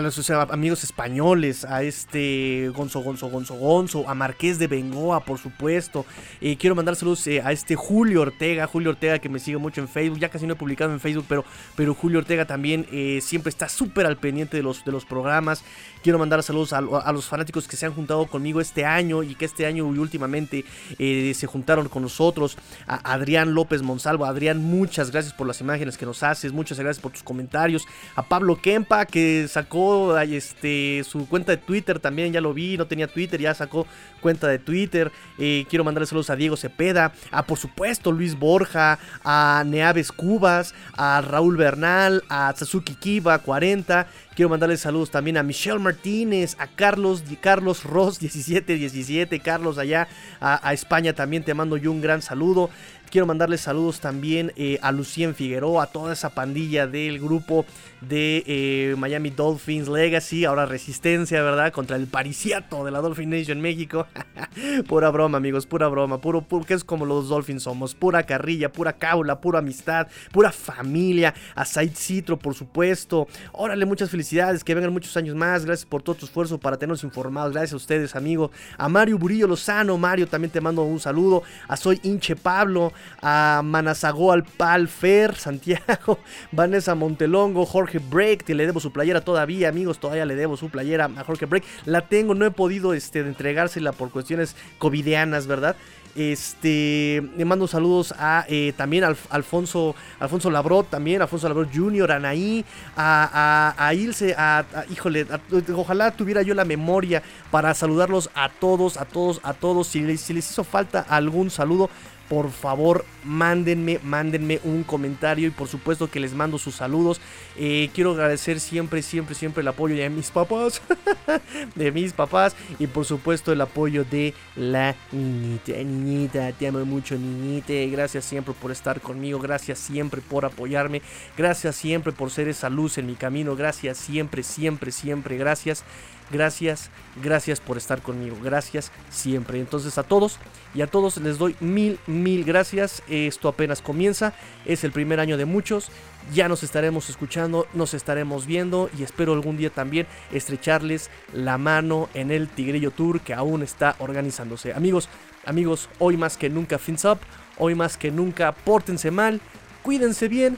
los 0.00 0.30
amigos 0.30 0.82
españoles, 0.82 1.64
a 1.66 1.82
este 1.82 2.70
Gonzo, 2.74 3.00
Gonzo, 3.00 3.28
Gonzo, 3.28 3.54
Gonzo, 3.54 4.08
a 4.08 4.14
Marqués 4.14 4.58
de 4.58 4.66
Bengoa, 4.66 5.20
por 5.20 5.38
supuesto. 5.38 6.06
Eh, 6.40 6.56
quiero 6.56 6.74
mandar 6.74 6.96
saludos 6.96 7.26
eh, 7.26 7.42
a 7.44 7.52
este 7.52 7.76
Julio 7.76 8.22
Ortega, 8.22 8.66
Julio 8.66 8.90
Ortega 8.90 9.18
que 9.18 9.28
me 9.28 9.38
sigue 9.38 9.58
mucho 9.58 9.82
en 9.82 9.88
Facebook, 9.88 10.18
ya 10.18 10.30
casi 10.30 10.46
no 10.46 10.54
he 10.54 10.56
publicado 10.56 10.92
en 10.92 11.00
Facebook, 11.00 11.26
pero, 11.28 11.44
pero 11.76 11.94
Julio 11.94 12.20
Ortega 12.20 12.46
también 12.46 12.86
eh, 12.92 13.20
siempre 13.22 13.50
está 13.50 13.68
súper 13.68 14.06
al 14.06 14.16
pendiente 14.16 14.56
de 14.56 14.62
los, 14.62 14.86
de 14.86 14.92
los 14.92 15.04
programas. 15.04 15.62
Quiero 16.02 16.18
mandar 16.18 16.42
saludos 16.42 16.72
a, 16.72 16.80
los 16.80 17.26
fanáticos 17.26 17.68
que 17.68 17.76
se 17.76 17.86
han 17.86 17.92
juntado 17.92 18.26
conmigo 18.26 18.60
este 18.60 18.84
año 18.84 19.22
y 19.22 19.34
que 19.34 19.44
este 19.44 19.66
año 19.66 19.94
y 19.94 19.98
últimamente 19.98 20.64
se 20.98 21.46
juntaron 21.46 21.88
con 21.88 22.02
nosotros. 22.02 22.58
A 22.88 23.12
Adrián 23.12 23.54
López 23.54 23.82
Monsalvo, 23.82 24.24
Adrián, 24.24 24.58
muchas 24.58 25.12
gracias 25.12 25.32
por 25.32 25.46
las 25.46 25.60
imágenes 25.60 25.96
que 25.96 26.04
nos 26.04 26.24
haces, 26.24 26.52
muchas 26.52 26.80
gracias 26.80 27.00
por 27.00 27.12
tus 27.12 27.22
comentarios. 27.22 27.86
A 28.16 28.24
Pablo 28.24 28.60
Kempa 28.60 29.06
que 29.06 29.41
sacó 29.48 30.18
este, 30.18 31.02
su 31.04 31.28
cuenta 31.28 31.52
de 31.52 31.58
Twitter 31.58 31.98
también, 31.98 32.32
ya 32.32 32.40
lo 32.40 32.54
vi, 32.54 32.76
no 32.76 32.86
tenía 32.86 33.06
Twitter, 33.06 33.40
ya 33.40 33.54
sacó 33.54 33.86
cuenta 34.20 34.48
de 34.48 34.58
Twitter. 34.58 35.12
Eh, 35.38 35.66
quiero 35.68 35.84
mandarle 35.84 36.06
saludos 36.06 36.30
a 36.30 36.36
Diego 36.36 36.56
Cepeda, 36.56 37.12
a 37.30 37.44
por 37.44 37.58
supuesto 37.58 38.12
Luis 38.12 38.38
Borja, 38.38 38.98
a 39.24 39.62
Neaves 39.66 40.12
Cubas, 40.12 40.74
a 40.96 41.20
Raúl 41.20 41.56
Bernal, 41.56 42.22
a 42.28 42.52
Sasuki 42.56 42.94
Kiba 42.94 43.38
40. 43.38 44.06
Quiero 44.34 44.48
mandarle 44.48 44.78
saludos 44.78 45.10
también 45.10 45.36
a 45.36 45.42
Michelle 45.42 45.78
Martínez, 45.78 46.56
a 46.58 46.66
Carlos, 46.66 47.22
Carlos 47.40 47.84
Ross 47.84 48.20
1717, 48.22 49.40
Carlos 49.40 49.76
allá 49.76 50.08
a, 50.40 50.66
a 50.66 50.72
España 50.72 51.12
también 51.12 51.44
te 51.44 51.52
mando 51.52 51.76
yo 51.76 51.92
un 51.92 52.00
gran 52.00 52.22
saludo. 52.22 52.70
Quiero 53.12 53.26
mandarles 53.26 53.60
saludos 53.60 54.00
también 54.00 54.54
eh, 54.56 54.78
a 54.80 54.90
Lucien 54.90 55.34
Figueroa, 55.34 55.82
a 55.82 55.86
toda 55.88 56.14
esa 56.14 56.30
pandilla 56.30 56.86
del 56.86 57.20
grupo 57.20 57.66
de 58.00 58.42
eh, 58.46 58.94
Miami 58.96 59.28
Dolphins 59.28 59.86
Legacy, 59.86 60.46
ahora 60.46 60.64
Resistencia, 60.64 61.42
¿verdad? 61.42 61.74
Contra 61.74 61.96
el 61.96 62.06
pariciato 62.06 62.86
de 62.86 62.90
la 62.90 63.02
Dolphin 63.02 63.28
Nation 63.28 63.60
México. 63.60 64.06
pura 64.88 65.10
broma, 65.10 65.36
amigos, 65.36 65.66
pura 65.66 65.88
broma, 65.88 66.22
puro, 66.22 66.40
puro, 66.40 66.64
que 66.64 66.72
es 66.72 66.84
como 66.84 67.04
los 67.04 67.28
Dolphins 67.28 67.64
somos, 67.64 67.94
pura 67.94 68.22
carrilla, 68.22 68.72
pura 68.72 68.94
caula, 68.94 69.42
pura 69.42 69.58
amistad, 69.58 70.08
pura 70.32 70.50
familia, 70.50 71.34
a 71.54 71.66
Said 71.66 71.92
Citro, 71.94 72.38
por 72.38 72.54
supuesto. 72.54 73.28
Órale, 73.52 73.84
muchas 73.84 74.08
felicidades, 74.08 74.64
que 74.64 74.74
vengan 74.74 74.90
muchos 74.90 75.14
años 75.18 75.36
más, 75.36 75.66
gracias 75.66 75.84
por 75.84 76.02
todo 76.02 76.16
tu 76.16 76.24
esfuerzo 76.24 76.56
para 76.56 76.78
tenernos 76.78 77.04
informados, 77.04 77.52
gracias 77.52 77.74
a 77.74 77.76
ustedes, 77.76 78.16
amigo. 78.16 78.50
A 78.78 78.88
Mario 78.88 79.18
Burillo 79.18 79.46
Lozano, 79.46 79.98
Mario, 79.98 80.26
también 80.26 80.50
te 80.50 80.62
mando 80.62 80.82
un 80.82 80.98
saludo. 80.98 81.42
A 81.68 81.76
Soy 81.76 82.00
Inche 82.04 82.36
Pablo, 82.36 82.90
a 83.20 83.62
Manazagó 83.64 84.34
Palfer, 84.56 85.34
Santiago, 85.36 86.18
Vanessa 86.50 86.94
Montelongo, 86.94 87.66
Jorge 87.66 87.98
Break, 87.98 88.44
que 88.44 88.54
le 88.54 88.66
debo 88.66 88.80
su 88.80 88.92
playera 88.92 89.20
todavía, 89.20 89.68
amigos, 89.68 89.98
todavía 89.98 90.26
le 90.26 90.34
debo 90.34 90.56
su 90.56 90.70
playera 90.70 91.10
a 91.16 91.24
Jorge 91.24 91.46
Break. 91.46 91.64
La 91.84 92.08
tengo, 92.08 92.34
no 92.34 92.46
he 92.46 92.50
podido 92.50 92.94
este, 92.94 93.20
entregársela 93.20 93.92
por 93.92 94.10
cuestiones 94.10 94.56
covidianas, 94.78 95.46
¿verdad? 95.46 95.76
Este, 96.14 97.22
le 97.38 97.44
mando 97.46 97.66
saludos 97.66 98.12
a 98.18 98.44
eh, 98.46 98.74
también 98.76 99.02
a 99.04 99.14
Alfonso, 99.30 99.94
Alfonso 100.20 100.50
Labrot, 100.50 100.90
también, 100.90 101.22
Alfonso 101.22 101.48
Labrot 101.48 101.74
Jr., 101.74 102.12
Anaí, 102.12 102.66
a 102.96 103.92
Ilse, 103.94 104.34
a, 104.36 104.66
híjole, 104.90 105.26
ojalá 105.74 106.10
tuviera 106.14 106.42
yo 106.42 106.54
la 106.54 106.66
memoria 106.66 107.22
para 107.50 107.72
saludarlos 107.72 108.28
a 108.34 108.50
todos, 108.50 108.98
a 108.98 109.06
todos, 109.06 109.40
a 109.42 109.54
todos. 109.54 109.86
Si 109.86 110.00
les, 110.00 110.20
si 110.20 110.34
les 110.34 110.50
hizo 110.50 110.64
falta 110.64 111.00
algún 111.00 111.48
saludo, 111.48 111.88
por 112.32 112.50
favor 112.50 113.04
mándenme, 113.24 114.00
mándenme 114.02 114.58
un 114.64 114.84
comentario 114.84 115.48
y 115.48 115.50
por 115.50 115.68
supuesto 115.68 116.10
que 116.10 116.18
les 116.18 116.32
mando 116.32 116.56
sus 116.56 116.76
saludos. 116.76 117.20
Eh, 117.58 117.90
quiero 117.92 118.12
agradecer 118.12 118.58
siempre, 118.58 119.02
siempre, 119.02 119.34
siempre 119.34 119.60
el 119.60 119.68
apoyo 119.68 119.94
de 119.94 120.08
mis 120.08 120.30
papás, 120.30 120.80
de 121.74 121.92
mis 121.92 122.14
papás 122.14 122.56
y 122.78 122.86
por 122.86 123.04
supuesto 123.04 123.52
el 123.52 123.60
apoyo 123.60 124.06
de 124.06 124.32
la 124.56 124.96
niñita. 125.12 125.72
Niñita, 125.72 126.50
te 126.52 126.68
amo 126.68 126.82
mucho 126.86 127.16
niñita, 127.16 127.74
gracias 127.92 128.24
siempre 128.24 128.54
por 128.54 128.70
estar 128.70 129.02
conmigo, 129.02 129.38
gracias 129.38 129.78
siempre 129.78 130.22
por 130.22 130.46
apoyarme, 130.46 131.02
gracias 131.36 131.76
siempre 131.76 132.14
por 132.14 132.30
ser 132.30 132.48
esa 132.48 132.70
luz 132.70 132.96
en 132.96 133.08
mi 133.08 133.14
camino, 133.14 133.56
gracias 133.56 133.98
siempre, 133.98 134.42
siempre, 134.42 134.90
siempre, 134.90 135.36
gracias. 135.36 135.84
Gracias, 136.32 136.88
gracias 137.22 137.60
por 137.60 137.76
estar 137.76 138.00
conmigo, 138.00 138.38
gracias 138.42 138.90
siempre. 139.10 139.60
Entonces 139.60 139.98
a 139.98 140.02
todos 140.02 140.38
y 140.74 140.80
a 140.80 140.86
todos 140.86 141.18
les 141.18 141.36
doy 141.36 141.54
mil, 141.60 141.98
mil 142.06 142.42
gracias. 142.44 143.02
Esto 143.06 143.48
apenas 143.48 143.82
comienza, 143.82 144.32
es 144.64 144.82
el 144.82 144.92
primer 144.92 145.20
año 145.20 145.36
de 145.36 145.44
muchos. 145.44 145.90
Ya 146.32 146.48
nos 146.48 146.62
estaremos 146.62 147.10
escuchando, 147.10 147.66
nos 147.74 147.92
estaremos 147.92 148.46
viendo 148.46 148.88
y 148.98 149.02
espero 149.02 149.34
algún 149.34 149.58
día 149.58 149.68
también 149.68 150.06
estrecharles 150.32 151.10
la 151.34 151.58
mano 151.58 152.08
en 152.14 152.30
el 152.30 152.48
Tigrillo 152.48 152.92
Tour 152.92 153.20
que 153.20 153.34
aún 153.34 153.62
está 153.62 153.94
organizándose. 153.98 154.72
Amigos, 154.72 155.10
amigos, 155.44 155.90
hoy 155.98 156.16
más 156.16 156.38
que 156.38 156.48
nunca 156.48 156.78
fins 156.78 157.04
up, 157.04 157.18
hoy 157.58 157.74
más 157.74 157.98
que 157.98 158.10
nunca 158.10 158.52
pórtense 158.52 159.10
mal, 159.10 159.38
cuídense 159.82 160.28
bien, 160.28 160.56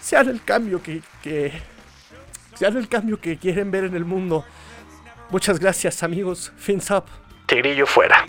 sean 0.00 0.28
el 0.28 0.44
cambio 0.44 0.80
que, 0.80 1.02
que 1.22 1.52
sean 2.54 2.76
el 2.76 2.86
cambio 2.88 3.20
que 3.20 3.36
quieren 3.36 3.72
ver 3.72 3.82
en 3.84 3.96
el 3.96 4.04
mundo. 4.04 4.44
Muchas 5.30 5.58
gracias 5.58 6.02
amigos, 6.02 6.52
fins 6.56 6.90
up. 6.90 7.04
Tigrillo 7.46 7.86
fuera. 7.86 8.24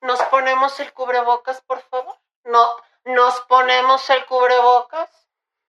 ¿Nos 0.00 0.22
ponemos 0.30 0.80
el 0.80 0.92
cubrebocas, 0.94 1.60
por 1.66 1.82
favor? 1.90 2.16
No, 2.44 2.66
¿nos 3.04 3.38
ponemos 3.40 4.08
el 4.08 4.24
cubrebocas? 4.24 5.17